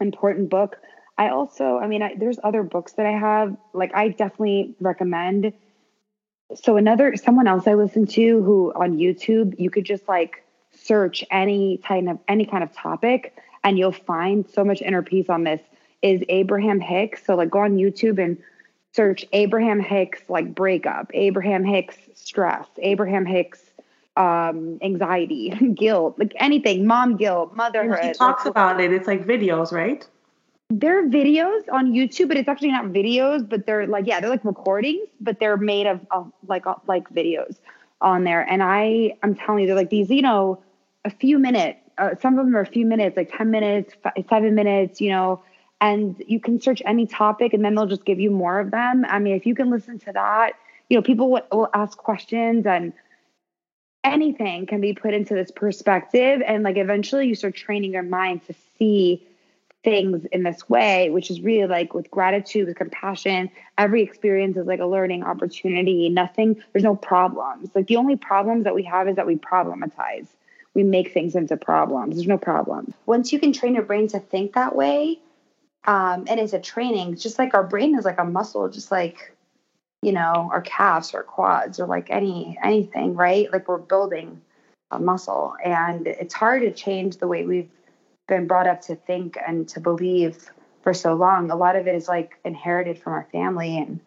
important 0.00 0.50
book. 0.50 0.76
I 1.18 1.28
also, 1.28 1.78
I 1.78 1.86
mean, 1.86 2.02
I, 2.02 2.14
there's 2.16 2.38
other 2.42 2.62
books 2.62 2.92
that 2.94 3.06
I 3.06 3.12
have. 3.12 3.56
Like, 3.72 3.94
I 3.94 4.08
definitely 4.08 4.74
recommend. 4.80 5.52
So 6.54 6.76
another 6.76 7.16
someone 7.16 7.48
else 7.48 7.66
I 7.66 7.74
listened 7.74 8.10
to 8.10 8.42
who 8.42 8.72
on 8.74 8.98
YouTube, 8.98 9.58
you 9.58 9.70
could 9.70 9.84
just 9.84 10.06
like 10.08 10.44
search 10.76 11.24
any 11.30 11.78
kind 11.78 12.08
of 12.08 12.18
any 12.28 12.46
kind 12.46 12.62
of 12.62 12.72
topic, 12.72 13.36
and 13.64 13.78
you'll 13.78 13.92
find 13.92 14.48
so 14.48 14.64
much 14.64 14.82
inner 14.82 15.02
peace 15.02 15.28
on 15.28 15.44
this. 15.44 15.60
Is 16.02 16.22
Abraham 16.28 16.80
Hicks? 16.80 17.24
So 17.24 17.34
like, 17.34 17.50
go 17.50 17.60
on 17.60 17.76
YouTube 17.76 18.22
and 18.22 18.38
search 18.92 19.24
Abraham 19.32 19.80
Hicks 19.80 20.22
like 20.28 20.54
breakup, 20.54 21.10
Abraham 21.14 21.64
Hicks 21.64 21.96
stress, 22.14 22.66
Abraham 22.78 23.26
Hicks 23.26 23.60
um, 24.16 24.78
anxiety, 24.82 25.50
guilt, 25.74 26.18
like 26.18 26.32
anything, 26.36 26.86
mom 26.86 27.16
guilt, 27.16 27.54
motherhood. 27.54 27.98
And 27.98 28.08
he 28.08 28.14
talks 28.14 28.44
like, 28.44 28.50
about 28.50 28.80
it. 28.80 28.92
It's 28.92 29.06
like 29.06 29.26
videos, 29.26 29.72
right? 29.72 30.06
They're 30.68 31.06
videos 31.06 31.62
on 31.70 31.92
YouTube, 31.92 32.28
but 32.28 32.36
it's 32.36 32.48
actually 32.48 32.72
not 32.72 32.86
videos, 32.86 33.48
but 33.48 33.66
they're 33.66 33.86
like 33.86 34.06
yeah, 34.06 34.20
they're 34.20 34.30
like 34.30 34.44
recordings, 34.44 35.08
but 35.20 35.38
they're 35.38 35.56
made 35.56 35.86
of, 35.86 36.00
of 36.10 36.32
like 36.48 36.64
like 36.86 37.08
videos 37.10 37.56
on 38.00 38.24
there. 38.24 38.42
And 38.42 38.62
I, 38.62 39.16
I'm 39.22 39.34
telling 39.34 39.60
you, 39.60 39.66
they're 39.66 39.76
like 39.76 39.90
these, 39.90 40.10
you 40.10 40.22
know, 40.22 40.62
a 41.06 41.10
few 41.10 41.38
minutes. 41.38 41.78
Uh, 41.96 42.10
some 42.20 42.38
of 42.38 42.44
them 42.44 42.54
are 42.54 42.60
a 42.60 42.66
few 42.66 42.84
minutes, 42.84 43.16
like 43.16 43.32
ten 43.34 43.50
minutes, 43.50 43.94
five, 44.02 44.24
seven 44.28 44.54
minutes, 44.54 45.00
you 45.00 45.10
know 45.10 45.42
and 45.80 46.22
you 46.26 46.40
can 46.40 46.60
search 46.60 46.82
any 46.84 47.06
topic 47.06 47.52
and 47.52 47.64
then 47.64 47.74
they'll 47.74 47.86
just 47.86 48.04
give 48.04 48.18
you 48.18 48.30
more 48.30 48.58
of 48.58 48.70
them. 48.70 49.04
I 49.08 49.18
mean, 49.18 49.36
if 49.36 49.46
you 49.46 49.54
can 49.54 49.70
listen 49.70 49.98
to 50.00 50.12
that, 50.12 50.52
you 50.88 50.96
know, 50.96 51.02
people 51.02 51.30
will, 51.30 51.42
will 51.52 51.68
ask 51.74 51.98
questions 51.98 52.66
and 52.66 52.92
anything 54.02 54.66
can 54.66 54.80
be 54.80 54.94
put 54.94 55.12
into 55.12 55.34
this 55.34 55.50
perspective. 55.50 56.40
And 56.46 56.62
like 56.62 56.76
eventually 56.76 57.26
you 57.26 57.34
start 57.34 57.54
training 57.54 57.92
your 57.92 58.02
mind 58.02 58.46
to 58.46 58.54
see 58.78 59.26
things 59.84 60.24
in 60.32 60.42
this 60.42 60.68
way, 60.68 61.10
which 61.10 61.30
is 61.30 61.40
really 61.40 61.68
like 61.68 61.92
with 61.92 62.10
gratitude, 62.10 62.68
with 62.68 62.76
compassion. 62.76 63.50
Every 63.76 64.02
experience 64.02 64.56
is 64.56 64.66
like 64.66 64.80
a 64.80 64.86
learning 64.86 65.24
opportunity. 65.24 66.08
Nothing, 66.08 66.62
there's 66.72 66.84
no 66.84 66.96
problems. 66.96 67.70
Like 67.74 67.86
the 67.86 67.96
only 67.96 68.16
problems 68.16 68.64
that 68.64 68.74
we 68.74 68.84
have 68.84 69.08
is 69.08 69.16
that 69.16 69.26
we 69.26 69.36
problematize. 69.36 70.28
We 70.76 70.84
make 70.84 71.14
things 71.14 71.34
into 71.34 71.56
problems. 71.56 72.16
There's 72.16 72.28
no 72.28 72.36
problem. 72.36 72.92
Once 73.06 73.32
you 73.32 73.40
can 73.40 73.54
train 73.54 73.74
your 73.74 73.82
brain 73.82 74.08
to 74.08 74.20
think 74.20 74.52
that 74.52 74.76
way, 74.76 75.18
um, 75.86 76.26
and 76.28 76.38
it's 76.38 76.52
a 76.52 76.60
training, 76.60 77.16
just 77.16 77.38
like 77.38 77.54
our 77.54 77.64
brain 77.64 77.98
is 77.98 78.04
like 78.04 78.20
a 78.20 78.24
muscle, 78.24 78.68
just 78.68 78.90
like, 78.90 79.34
you 80.02 80.12
know, 80.12 80.50
our 80.52 80.60
calves 80.60 81.14
or 81.14 81.22
quads 81.22 81.80
or 81.80 81.86
like 81.86 82.10
any 82.10 82.58
anything, 82.62 83.14
right? 83.14 83.50
Like 83.50 83.68
we're 83.68 83.78
building 83.78 84.42
a 84.90 84.98
muscle. 84.98 85.54
And 85.64 86.06
it's 86.06 86.34
hard 86.34 86.60
to 86.60 86.70
change 86.72 87.16
the 87.16 87.26
way 87.26 87.46
we've 87.46 87.70
been 88.28 88.46
brought 88.46 88.66
up 88.66 88.82
to 88.82 88.96
think 88.96 89.38
and 89.46 89.66
to 89.70 89.80
believe 89.80 90.50
for 90.82 90.92
so 90.92 91.14
long. 91.14 91.50
A 91.50 91.56
lot 91.56 91.76
of 91.76 91.86
it 91.86 91.94
is 91.94 92.06
like 92.06 92.38
inherited 92.44 92.98
from 92.98 93.14
our 93.14 93.26
family 93.32 93.78
and 93.78 94.00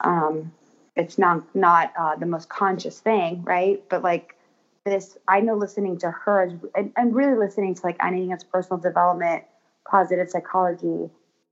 um, 0.00 0.50
it's 0.96 1.16
not 1.16 1.54
not 1.54 1.92
uh, 1.96 2.16
the 2.16 2.26
most 2.26 2.48
conscious 2.48 2.98
thing, 2.98 3.42
right? 3.44 3.82
But 3.88 4.02
like 4.02 4.36
this, 4.84 5.16
I 5.28 5.40
know 5.40 5.54
listening 5.54 5.98
to 5.98 6.10
her 6.10 6.58
and, 6.74 6.92
and 6.96 7.14
really 7.14 7.36
listening 7.36 7.74
to 7.74 7.80
like 7.84 7.96
anything 8.02 8.30
that's 8.30 8.44
personal 8.44 8.80
development 8.80 9.44
positive 9.88 10.28
psychology, 10.30 11.10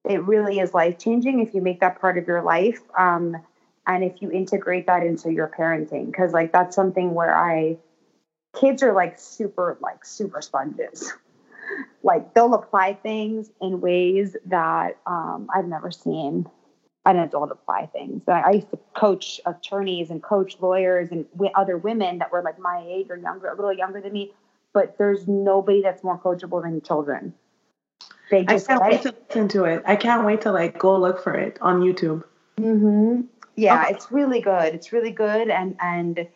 it 0.08 0.22
really 0.24 0.58
is 0.58 0.74
life 0.74 0.98
changing 0.98 1.40
if 1.40 1.54
you 1.54 1.60
make 1.60 1.80
that 1.80 2.00
part 2.00 2.18
of 2.18 2.26
your 2.26 2.42
life. 2.42 2.80
Um, 2.98 3.36
and 3.86 4.04
if 4.04 4.22
you 4.22 4.30
integrate 4.30 4.86
that 4.86 5.04
into 5.04 5.32
your 5.32 5.48
parenting, 5.48 6.06
because 6.06 6.32
like 6.32 6.52
that's 6.52 6.74
something 6.74 7.14
where 7.14 7.36
I, 7.36 7.76
kids 8.58 8.82
are 8.82 8.92
like 8.92 9.18
super, 9.18 9.78
like 9.80 10.04
super 10.04 10.42
sponges. 10.42 11.12
like 12.02 12.34
they'll 12.34 12.54
apply 12.54 12.94
things 12.94 13.50
in 13.60 13.80
ways 13.80 14.36
that 14.46 14.98
um, 15.06 15.48
I've 15.54 15.66
never 15.66 15.90
seen 15.90 16.46
an 17.06 17.18
adult 17.18 17.50
apply 17.50 17.86
things. 17.86 18.22
I, 18.28 18.40
I 18.40 18.50
used 18.50 18.70
to 18.70 18.78
coach 18.94 19.40
attorneys 19.46 20.10
and 20.10 20.22
coach 20.22 20.56
lawyers 20.60 21.10
and 21.10 21.24
w- 21.32 21.52
other 21.54 21.76
women 21.76 22.18
that 22.18 22.30
were 22.30 22.42
like 22.42 22.58
my 22.58 22.84
age 22.86 23.06
or 23.10 23.16
younger, 23.16 23.48
a 23.48 23.54
little 23.54 23.72
younger 23.72 24.00
than 24.00 24.12
me. 24.12 24.32
But 24.72 24.98
there's 24.98 25.26
nobody 25.26 25.82
that's 25.82 26.04
more 26.04 26.18
coachable 26.18 26.62
than 26.62 26.80
children. 26.82 27.34
They 28.30 28.44
just 28.44 28.70
I 28.70 28.74
can't 28.78 28.82
wait 28.92 29.02
to 29.02 29.14
listen 29.28 29.48
to 29.48 29.64
it. 29.64 29.82
I 29.86 29.96
can't 29.96 30.24
wait 30.24 30.42
to 30.42 30.52
like 30.52 30.78
go 30.78 30.96
look 30.96 31.22
for 31.22 31.34
it 31.34 31.58
on 31.60 31.80
YouTube. 31.80 32.22
Mm-hmm. 32.58 33.22
Yeah, 33.56 33.82
okay. 33.82 33.94
it's 33.94 34.12
really 34.12 34.40
good. 34.40 34.74
It's 34.74 34.92
really 34.92 35.10
good, 35.10 35.50
and 35.50 35.76
and 35.80 36.28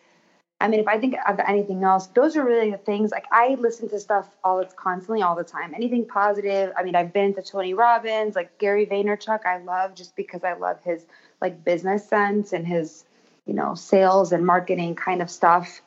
I 0.61 0.69
mean, 0.69 0.81
if 0.81 0.89
I 0.89 0.99
think 0.99 1.17
of 1.27 1.41
anything 1.47 1.83
else, 1.83 2.07
those 2.09 2.37
are 2.37 2.45
really 2.45 2.71
the 2.71 2.79
things. 2.79 3.11
Like 3.11 3.27
I 3.31 3.57
listen 3.59 3.89
to 3.91 3.99
stuff 3.99 4.29
all 4.43 4.61
it's 4.61 4.75
constantly, 4.75 5.23
all 5.23 5.35
the 5.35 5.45
time. 5.45 5.75
Anything 5.75 6.07
positive. 6.07 6.73
I 6.77 6.85
mean, 6.85 6.95
I've 6.95 7.13
been 7.13 7.35
to 7.35 7.43
Tony 7.43 7.75
Robbins, 7.75 8.35
like 8.35 8.57
Gary 8.59 8.87
Vaynerchuk. 8.87 9.45
I 9.45 9.59
love 9.59 9.95
just 9.95 10.17
because 10.17 10.45
I 10.45 10.55
love 10.55 10.81
his 10.83 11.05
like 11.41 11.65
business 11.65 12.09
sense 12.09 12.53
and 12.53 12.67
his 12.67 13.05
you 13.47 13.55
know 13.55 13.75
sales 13.75 14.33
and 14.33 14.47
marketing 14.47 14.95
kind 14.95 15.21
of 15.21 15.31
stuff. 15.31 15.83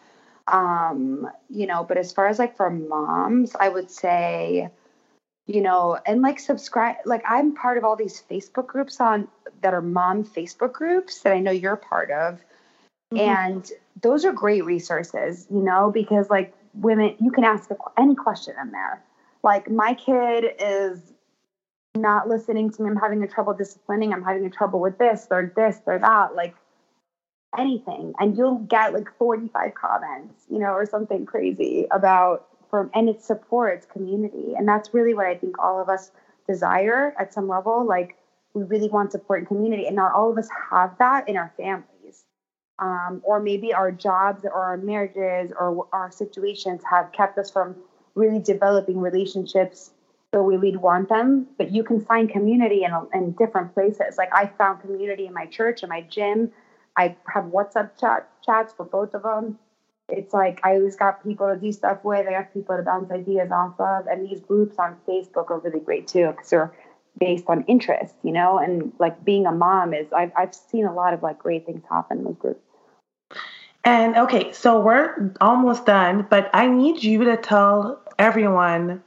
Um, 0.48 1.30
you 1.50 1.66
know, 1.66 1.84
but 1.84 1.98
as 1.98 2.12
far 2.12 2.28
as 2.28 2.38
like 2.38 2.56
for 2.56 2.70
moms, 2.70 3.56
I 3.60 3.70
would 3.70 3.90
say 3.90 4.70
you 5.48 5.62
know, 5.62 5.98
and 6.06 6.22
like 6.22 6.40
subscribe. 6.40 6.98
Like 7.06 7.24
I'm 7.28 7.56
part 7.56 7.78
of 7.78 7.86
all 7.86 7.96
these 7.96 8.22
Facebook 8.30 8.68
groups 8.68 9.00
on 9.00 9.30
that 9.62 9.74
are 9.74 9.82
mom 9.82 10.26
Facebook 10.26 10.74
groups 10.74 11.22
that 11.22 11.34
I 11.34 11.40
know 11.40 11.52
you're 11.52 11.78
part 11.78 12.12
of. 12.12 12.44
Mm-hmm. 13.14 13.18
And 13.18 13.72
those 14.02 14.26
are 14.26 14.32
great 14.32 14.66
resources, 14.66 15.48
you 15.50 15.62
know, 15.62 15.92
because 15.94 16.30
like 16.30 16.54
women, 16.74 17.16
you 17.20 17.32
can 17.32 17.44
ask 17.44 17.70
any 17.98 18.16
question 18.16 18.56
in 18.62 18.72
there. 18.72 19.02
Like 19.44 19.70
my 19.70 19.94
kid 19.94 20.46
is 20.60 21.14
not 21.96 22.28
listening 22.28 22.70
to 22.72 22.82
me. 22.82 22.90
I'm 22.90 22.96
having 22.96 23.24
a 23.24 23.28
trouble 23.28 23.54
disciplining. 23.54 24.14
I'm 24.14 24.24
having 24.24 24.46
a 24.46 24.50
trouble 24.50 24.80
with 24.80 24.98
this 24.98 25.28
or 25.32 25.52
this 25.56 25.80
or 25.86 26.00
that. 26.00 26.36
Like 26.36 26.56
anything. 27.58 28.14
And 28.20 28.38
you'll 28.38 28.60
get 28.60 28.94
like 28.94 29.08
45 29.18 29.74
comments, 29.74 30.46
you 30.50 30.60
know, 30.60 30.72
or 30.72 30.86
something 30.86 31.26
crazy 31.26 31.88
about 31.92 32.48
from 32.70 32.90
and 32.94 33.10
it 33.10 33.24
supports 33.24 33.86
community 33.86 34.54
and 34.58 34.68
that's 34.68 34.94
really 34.94 35.14
what 35.14 35.26
i 35.26 35.36
think 35.36 35.58
all 35.60 35.82
of 35.82 35.90
us 35.90 36.12
desire 36.48 37.16
at 37.20 37.34
some 37.34 37.48
level 37.48 37.86
like 37.86 38.18
we 38.54 38.64
really 38.64 38.90
want 38.90 39.12
support 39.12 39.40
and 39.40 39.48
community 39.48 39.86
and 39.86 39.96
not 39.96 40.14
all 40.14 40.32
of 40.32 40.38
us 40.38 40.50
have 40.72 40.98
that 40.98 41.28
in 41.30 41.38
our 41.38 41.54
families 41.58 41.97
um, 42.80 43.22
or 43.24 43.40
maybe 43.40 43.74
our 43.74 43.92
jobs 43.92 44.44
or 44.46 44.52
our 44.54 44.78
marriages 44.78 45.52
or 45.60 45.88
our 45.92 46.12
situations 46.12 46.82
have 46.90 47.12
kept 47.12 47.38
us 47.38 47.50
from 47.50 47.76
really 48.16 48.40
developing 48.40 49.00
relationships 49.00 49.92
the 50.32 50.44
way 50.44 50.58
we'd 50.58 50.78
want 50.78 51.08
them 51.08 51.48
but 51.58 51.72
you 51.72 51.84
can 51.84 52.02
find 52.02 52.30
community 52.30 52.84
in, 52.84 52.92
in 53.14 53.32
different 53.34 53.74
places 53.74 54.18
like 54.18 54.30
i 54.34 54.46
found 54.46 54.82
community 54.82 55.26
in 55.26 55.34
my 55.34 55.46
church 55.46 55.84
and 55.84 55.90
my 55.90 56.02
gym 56.02 56.52
i 56.98 57.16
have 57.34 57.46
whatsapp 57.46 57.92
chat 58.00 58.30
chats 58.46 58.74
for 58.74 58.86
both 58.86 59.14
of 59.14 59.24
them 59.24 59.58
it's 60.10 60.34
like 60.34 60.62
I 60.64 60.76
always 60.76 60.96
got 60.96 61.24
people 61.24 61.48
to 61.54 61.60
do 61.60 61.72
stuff 61.72 62.04
with. 62.04 62.28
I 62.28 62.32
got 62.32 62.54
people 62.54 62.78
to 62.78 62.84
bounce 62.84 63.12
ideas 63.12 63.52
off 63.52 63.80
of, 63.80 64.08
and 64.08 64.28
these 64.28 64.40
groups 64.40 64.78
on 64.80 64.96
Facebook 65.08 65.50
are 65.52 65.60
really 65.60 65.80
great 65.80 66.08
too 66.08 66.28
because 66.28 66.50
they're 66.50 66.74
based 67.20 67.46
on 67.48 67.64
interest, 67.64 68.16
you 68.24 68.32
know. 68.32 68.58
And 68.58 68.94
like 69.00 69.24
being 69.26 69.46
a 69.46 69.52
mom 69.52 69.94
is, 69.94 70.08
I've 70.14 70.32
I've 70.38 70.56
seen 70.56 70.86
a 70.86 70.94
lot 70.94 71.14
of 71.14 71.24
like 71.24 71.40
great 71.40 71.66
things 71.66 71.84
happen 71.90 72.20
in 72.20 72.24
those 72.24 72.38
groups. 72.38 72.64
And 73.88 74.18
okay, 74.18 74.52
so 74.52 74.82
we're 74.82 75.32
almost 75.40 75.86
done, 75.86 76.28
but 76.30 76.50
I 76.54 76.68
need 76.68 77.02
you 77.02 77.24
to 77.24 77.38
tell 77.38 78.02
everyone 78.20 79.02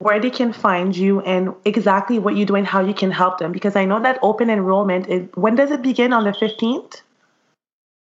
where 0.00 0.20
they 0.20 0.28
can 0.28 0.52
find 0.52 0.94
you 0.94 1.22
and 1.22 1.54
exactly 1.64 2.18
what 2.18 2.36
you 2.36 2.44
do 2.44 2.54
and 2.54 2.66
how 2.66 2.82
you 2.82 2.92
can 2.92 3.10
help 3.10 3.38
them 3.38 3.52
because 3.52 3.74
I 3.74 3.86
know 3.86 4.02
that 4.02 4.18
open 4.20 4.50
enrollment 4.50 5.08
is 5.08 5.26
when 5.34 5.54
does 5.54 5.70
it 5.70 5.80
begin 5.80 6.12
on 6.12 6.24
the 6.24 6.32
15th? 6.32 7.00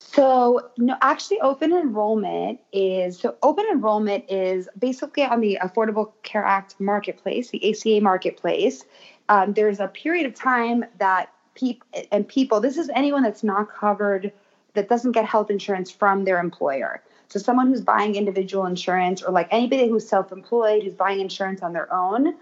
So, 0.02 0.70
no, 0.78 0.98
actually, 1.02 1.40
open 1.40 1.72
enrollment 1.72 2.60
is 2.74 3.18
so 3.18 3.38
open 3.42 3.66
enrollment 3.72 4.26
is 4.30 4.68
basically 4.78 5.24
on 5.24 5.40
the 5.40 5.60
Affordable 5.64 6.12
Care 6.24 6.44
Act 6.44 6.78
marketplace, 6.78 7.52
the 7.52 7.72
ACA 7.72 8.02
marketplace. 8.02 8.84
Um, 9.30 9.54
there's 9.54 9.80
a 9.80 9.88
period 9.88 10.26
of 10.26 10.36
time 10.36 10.84
that 11.00 11.32
people 11.56 11.88
and 12.12 12.28
people, 12.28 12.60
this 12.60 12.78
is 12.78 12.90
anyone 12.94 13.24
that's 13.24 13.44
not 13.44 13.74
covered, 13.74 14.34
that 14.74 14.90
doesn't 14.90 15.12
get 15.12 15.26
health 15.26 15.50
insurance 15.50 15.92
from 15.92 16.26
their 16.26 16.40
employer. 16.40 17.02
So, 17.30 17.40
someone 17.40 17.68
who's 17.68 17.82
buying 17.82 18.16
individual 18.16 18.66
insurance 18.66 19.22
or 19.22 19.32
like 19.32 19.48
anybody 19.52 19.88
who's 19.88 20.08
self 20.08 20.32
employed, 20.32 20.84
who's 20.84 20.94
buying 20.94 21.20
insurance 21.20 21.62
on 21.62 21.74
their 21.74 21.92
own, 21.94 22.36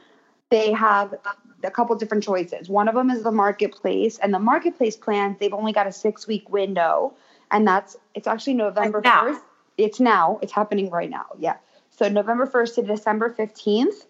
they 0.49 0.71
have 0.71 1.13
a 1.63 1.71
couple 1.71 1.95
different 1.95 2.23
choices. 2.23 2.69
One 2.69 2.87
of 2.87 2.95
them 2.95 3.09
is 3.09 3.23
the 3.23 3.31
marketplace, 3.31 4.17
and 4.17 4.33
the 4.33 4.39
marketplace 4.39 4.95
plans, 4.95 5.37
they've 5.39 5.53
only 5.53 5.73
got 5.73 5.87
a 5.87 5.91
six 5.91 6.27
week 6.27 6.49
window 6.49 7.13
and 7.51 7.67
that's 7.67 7.95
it's 8.13 8.27
actually 8.27 8.53
November 8.53 9.01
first. 9.01 9.41
It's 9.77 9.99
now. 9.99 10.39
It's 10.41 10.51
happening 10.51 10.89
right 10.89 11.09
now. 11.09 11.25
Yeah. 11.37 11.57
So 11.91 12.09
November 12.09 12.45
first 12.45 12.75
to 12.75 12.81
December 12.81 13.29
fifteenth, 13.29 14.05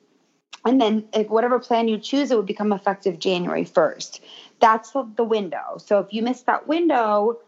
and 0.66 0.80
then 0.80 1.06
if 1.14 1.30
whatever 1.30 1.60
plan 1.60 1.88
you 1.88 1.98
choose, 1.98 2.32
it 2.32 2.38
would 2.38 2.46
become 2.46 2.74
effective 2.74 3.20
January 3.20 3.66
first. 3.66 4.22
That's 4.60 4.92
the 4.92 5.24
window. 5.24 5.78
So 5.78 6.00
if 6.00 6.14
you 6.14 6.22
miss 6.22 6.42
that 6.44 6.68
window, 6.68 7.40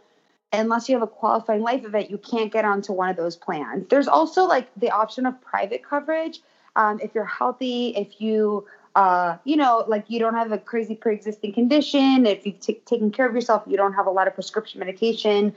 unless 0.54 0.90
you 0.90 0.96
have 0.96 1.04
a 1.04 1.08
qualifying 1.08 1.62
life 1.62 1.86
event, 1.86 2.10
you 2.10 2.18
can't 2.18 2.52
get 2.52 2.66
onto 2.66 2.94
one 2.94 3.10
of 3.10 3.16
those 3.16 3.36
plans. 3.36 3.88
There's 3.90 4.08
also 4.08 4.46
like 4.46 4.70
the 4.76 4.92
option 4.92 5.26
of 5.26 5.40
private 5.42 5.84
coverage. 5.84 6.42
Um, 6.76 7.00
if 7.02 7.14
you're 7.14 7.26
healthy, 7.26 7.90
if 7.96 8.20
you 8.22 8.66
uh, 8.96 9.38
you 9.46 9.56
know, 9.56 9.86
like 9.88 10.06
you 10.10 10.20
don't 10.20 10.34
have 10.34 10.52
a 10.52 10.58
crazy 10.58 10.96
pre-existing 10.96 11.54
condition, 11.54 12.26
if 12.26 12.46
you've 12.46 12.60
t- 12.60 12.82
taken 12.86 13.10
care 13.10 13.26
of 13.26 13.34
yourself, 13.34 13.64
you 13.66 13.78
don't 13.78 13.94
have 13.94 14.06
a 14.06 14.12
lot 14.12 14.28
of 14.28 14.34
prescription 14.34 14.80
medication, 14.80 15.54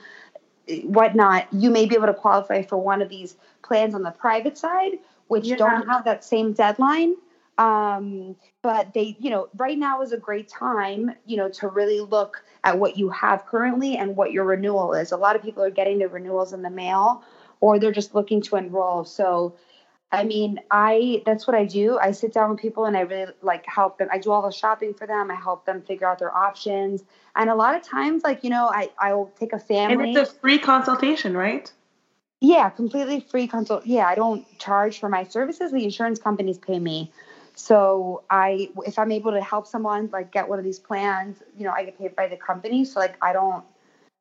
whatnot, 0.84 1.46
you 1.52 1.70
may 1.70 1.86
be 1.86 1.94
able 1.96 2.06
to 2.06 2.14
qualify 2.14 2.62
for 2.62 2.78
one 2.78 3.02
of 3.02 3.08
these 3.08 3.36
plans 3.62 3.94
on 3.94 4.02
the 4.02 4.12
private 4.12 4.56
side, 4.56 4.92
which 5.28 5.46
yeah. 5.46 5.56
don't 5.56 5.88
have 5.88 6.04
that 6.04 6.24
same 6.24 6.52
deadline. 6.52 7.16
Um, 7.56 8.36
but 8.62 8.94
they, 8.94 9.16
you 9.20 9.30
know, 9.30 9.48
right 9.56 9.78
now 9.78 10.02
is 10.02 10.12
a 10.12 10.16
great 10.16 10.48
time, 10.48 11.14
you 11.24 11.36
know, 11.36 11.48
to 11.50 11.68
really 11.68 12.00
look 12.00 12.42
at 12.64 12.78
what 12.78 12.98
you 12.98 13.10
have 13.10 13.46
currently 13.46 13.96
and 13.96 14.16
what 14.16 14.32
your 14.32 14.44
renewal 14.44 14.92
is. 14.94 15.12
A 15.12 15.16
lot 15.16 15.36
of 15.36 15.42
people 15.42 15.62
are 15.62 15.70
getting 15.70 15.98
their 15.98 16.08
renewals 16.08 16.52
in 16.52 16.62
the 16.62 16.70
mail 16.70 17.22
or 17.60 17.78
they're 17.78 17.92
just 17.92 18.14
looking 18.14 18.42
to 18.42 18.56
enroll. 18.56 19.04
So 19.04 19.54
I 20.14 20.22
mean, 20.22 20.60
I 20.70 21.22
that's 21.26 21.46
what 21.46 21.56
I 21.56 21.64
do. 21.64 21.98
I 21.98 22.12
sit 22.12 22.32
down 22.32 22.50
with 22.50 22.60
people 22.60 22.84
and 22.84 22.96
I 22.96 23.00
really 23.00 23.32
like 23.42 23.66
help 23.66 23.98
them. 23.98 24.08
I 24.12 24.18
do 24.18 24.30
all 24.30 24.42
the 24.42 24.52
shopping 24.52 24.94
for 24.94 25.06
them. 25.06 25.30
I 25.30 25.34
help 25.34 25.66
them 25.66 25.82
figure 25.82 26.06
out 26.06 26.20
their 26.20 26.34
options. 26.34 27.02
And 27.34 27.50
a 27.50 27.54
lot 27.54 27.74
of 27.74 27.82
times, 27.82 28.22
like 28.22 28.44
you 28.44 28.50
know, 28.50 28.70
I 28.72 28.90
I'll 28.98 29.32
take 29.38 29.52
a 29.52 29.58
family. 29.58 30.10
And 30.10 30.16
it's 30.16 30.30
a 30.30 30.34
free 30.40 30.58
consultation, 30.58 31.36
right? 31.36 31.70
Yeah, 32.40 32.68
completely 32.70 33.20
free 33.20 33.48
consult. 33.48 33.86
Yeah, 33.86 34.06
I 34.06 34.14
don't 34.14 34.46
charge 34.58 35.00
for 35.00 35.08
my 35.08 35.24
services. 35.24 35.72
The 35.72 35.82
insurance 35.82 36.18
companies 36.18 36.58
pay 36.58 36.78
me. 36.78 37.10
So 37.54 38.24
I, 38.30 38.68
if 38.86 38.98
I'm 38.98 39.12
able 39.12 39.32
to 39.32 39.40
help 39.40 39.66
someone 39.66 40.10
like 40.12 40.32
get 40.32 40.48
one 40.48 40.58
of 40.58 40.64
these 40.64 40.78
plans, 40.78 41.42
you 41.56 41.64
know, 41.64 41.72
I 41.72 41.84
get 41.84 41.98
paid 41.98 42.16
by 42.16 42.26
the 42.26 42.36
company. 42.36 42.84
So 42.84 43.00
like 43.00 43.16
I 43.22 43.32
don't, 43.32 43.64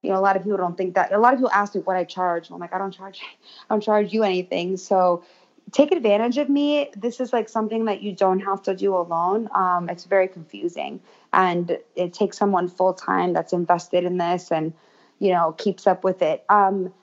you 0.01 0.11
know, 0.11 0.19
a 0.19 0.21
lot 0.21 0.35
of 0.35 0.43
people 0.43 0.57
don't 0.57 0.77
think 0.77 0.95
that. 0.95 1.11
A 1.11 1.17
lot 1.17 1.33
of 1.33 1.39
people 1.39 1.51
ask 1.51 1.73
me 1.75 1.81
what 1.81 1.95
I 1.95 2.03
charge. 2.03 2.49
I'm 2.49 2.59
like, 2.59 2.73
I 2.73 2.77
don't 2.77 2.91
charge, 2.91 3.21
I 3.69 3.73
don't 3.73 3.81
charge 3.81 4.13
you 4.13 4.23
anything. 4.23 4.77
So 4.77 5.23
take 5.71 5.91
advantage 5.91 6.37
of 6.37 6.49
me. 6.49 6.89
This 6.95 7.19
is 7.19 7.33
like 7.33 7.49
something 7.49 7.85
that 7.85 8.01
you 8.01 8.13
don't 8.13 8.39
have 8.41 8.61
to 8.63 8.75
do 8.75 8.95
alone. 8.95 9.49
Um, 9.55 9.89
it's 9.89 10.05
very 10.05 10.27
confusing, 10.27 10.99
and 11.31 11.77
it 11.95 12.13
takes 12.13 12.37
someone 12.37 12.67
full 12.67 12.93
time 12.93 13.33
that's 13.33 13.53
invested 13.53 14.03
in 14.03 14.17
this 14.17 14.51
and 14.51 14.73
you 15.19 15.31
know 15.31 15.53
keeps 15.57 15.87
up 15.87 16.03
with 16.03 16.21
it. 16.21 16.43
Um, 16.49 16.93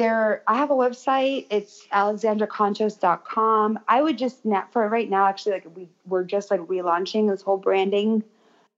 there, 0.00 0.42
I 0.46 0.56
have 0.56 0.70
a 0.70 0.74
website. 0.74 1.46
It's 1.50 1.86
alexandraconchos.com. 1.92 3.78
I 3.86 4.02
would 4.02 4.18
just 4.18 4.44
net 4.44 4.72
for 4.72 4.88
right 4.88 5.08
now. 5.08 5.26
Actually, 5.26 5.52
like 5.52 5.76
we 5.76 5.88
we're 6.06 6.24
just 6.24 6.50
like 6.50 6.60
relaunching 6.60 7.28
this 7.28 7.42
whole 7.42 7.58
branding 7.58 8.24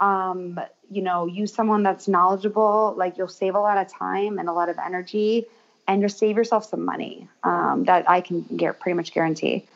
Um, 0.00 0.58
you 0.90 1.02
know, 1.02 1.26
use 1.26 1.52
someone 1.52 1.82
that's 1.82 2.08
knowledgeable. 2.08 2.94
Like, 2.96 3.16
you'll 3.16 3.28
save 3.28 3.54
a 3.54 3.60
lot 3.60 3.78
of 3.78 3.88
time 3.92 4.38
and 4.38 4.48
a 4.48 4.52
lot 4.52 4.68
of 4.68 4.78
energy 4.78 5.46
and 5.86 6.00
you'll 6.00 6.08
save 6.08 6.36
yourself 6.36 6.64
some 6.64 6.84
money. 6.84 7.28
Um, 7.42 7.84
that 7.84 8.08
I 8.08 8.20
can 8.20 8.42
get 8.42 8.80
pretty 8.80 8.96
much 8.96 9.12
guarantee. 9.12 9.66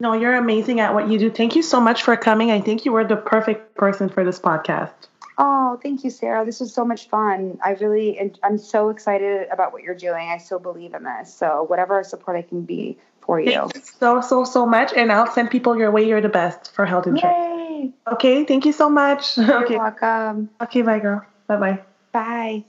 No, 0.00 0.12
you're 0.12 0.34
amazing 0.34 0.80
at 0.80 0.92
what 0.92 1.08
you 1.08 1.18
do. 1.18 1.30
Thank 1.30 1.54
you 1.54 1.62
so 1.62 1.80
much 1.80 2.02
for 2.02 2.16
coming. 2.16 2.50
I 2.50 2.60
think 2.60 2.84
you 2.84 2.92
were 2.92 3.04
the 3.04 3.16
perfect 3.16 3.76
person 3.76 4.08
for 4.08 4.24
this 4.24 4.40
podcast. 4.40 4.92
Oh, 5.36 5.80
thank 5.82 6.04
you, 6.04 6.10
Sarah. 6.10 6.44
This 6.44 6.60
was 6.60 6.72
so 6.72 6.84
much 6.84 7.08
fun. 7.08 7.58
I 7.64 7.72
really, 7.72 8.32
I'm 8.42 8.58
so 8.58 8.90
excited 8.90 9.48
about 9.50 9.72
what 9.72 9.82
you're 9.82 9.94
doing. 9.94 10.28
I 10.28 10.38
still 10.38 10.60
believe 10.60 10.94
in 10.94 11.02
this. 11.02 11.34
So, 11.34 11.64
whatever 11.64 12.02
support 12.04 12.36
I 12.36 12.42
can 12.42 12.62
be 12.62 12.98
for 13.20 13.40
you. 13.40 13.50
Thank 13.52 13.74
you 13.74 13.80
so, 13.98 14.20
so, 14.20 14.44
so 14.44 14.64
much. 14.66 14.92
And 14.92 15.10
I'll 15.10 15.30
send 15.30 15.50
people 15.50 15.76
your 15.76 15.90
way. 15.90 16.06
You're 16.06 16.20
the 16.20 16.28
best 16.28 16.72
for 16.72 16.86
health 16.86 17.06
insurance. 17.06 17.36
Yay. 17.36 17.92
Okay. 18.12 18.44
Thank 18.44 18.64
you 18.64 18.72
so 18.72 18.88
much. 18.88 19.36
You're 19.38 19.64
okay. 19.64 19.76
welcome. 19.76 20.50
Okay. 20.60 20.82
Bye, 20.82 21.00
girl. 21.00 21.26
Bye-bye. 21.48 21.80
Bye. 22.12 22.64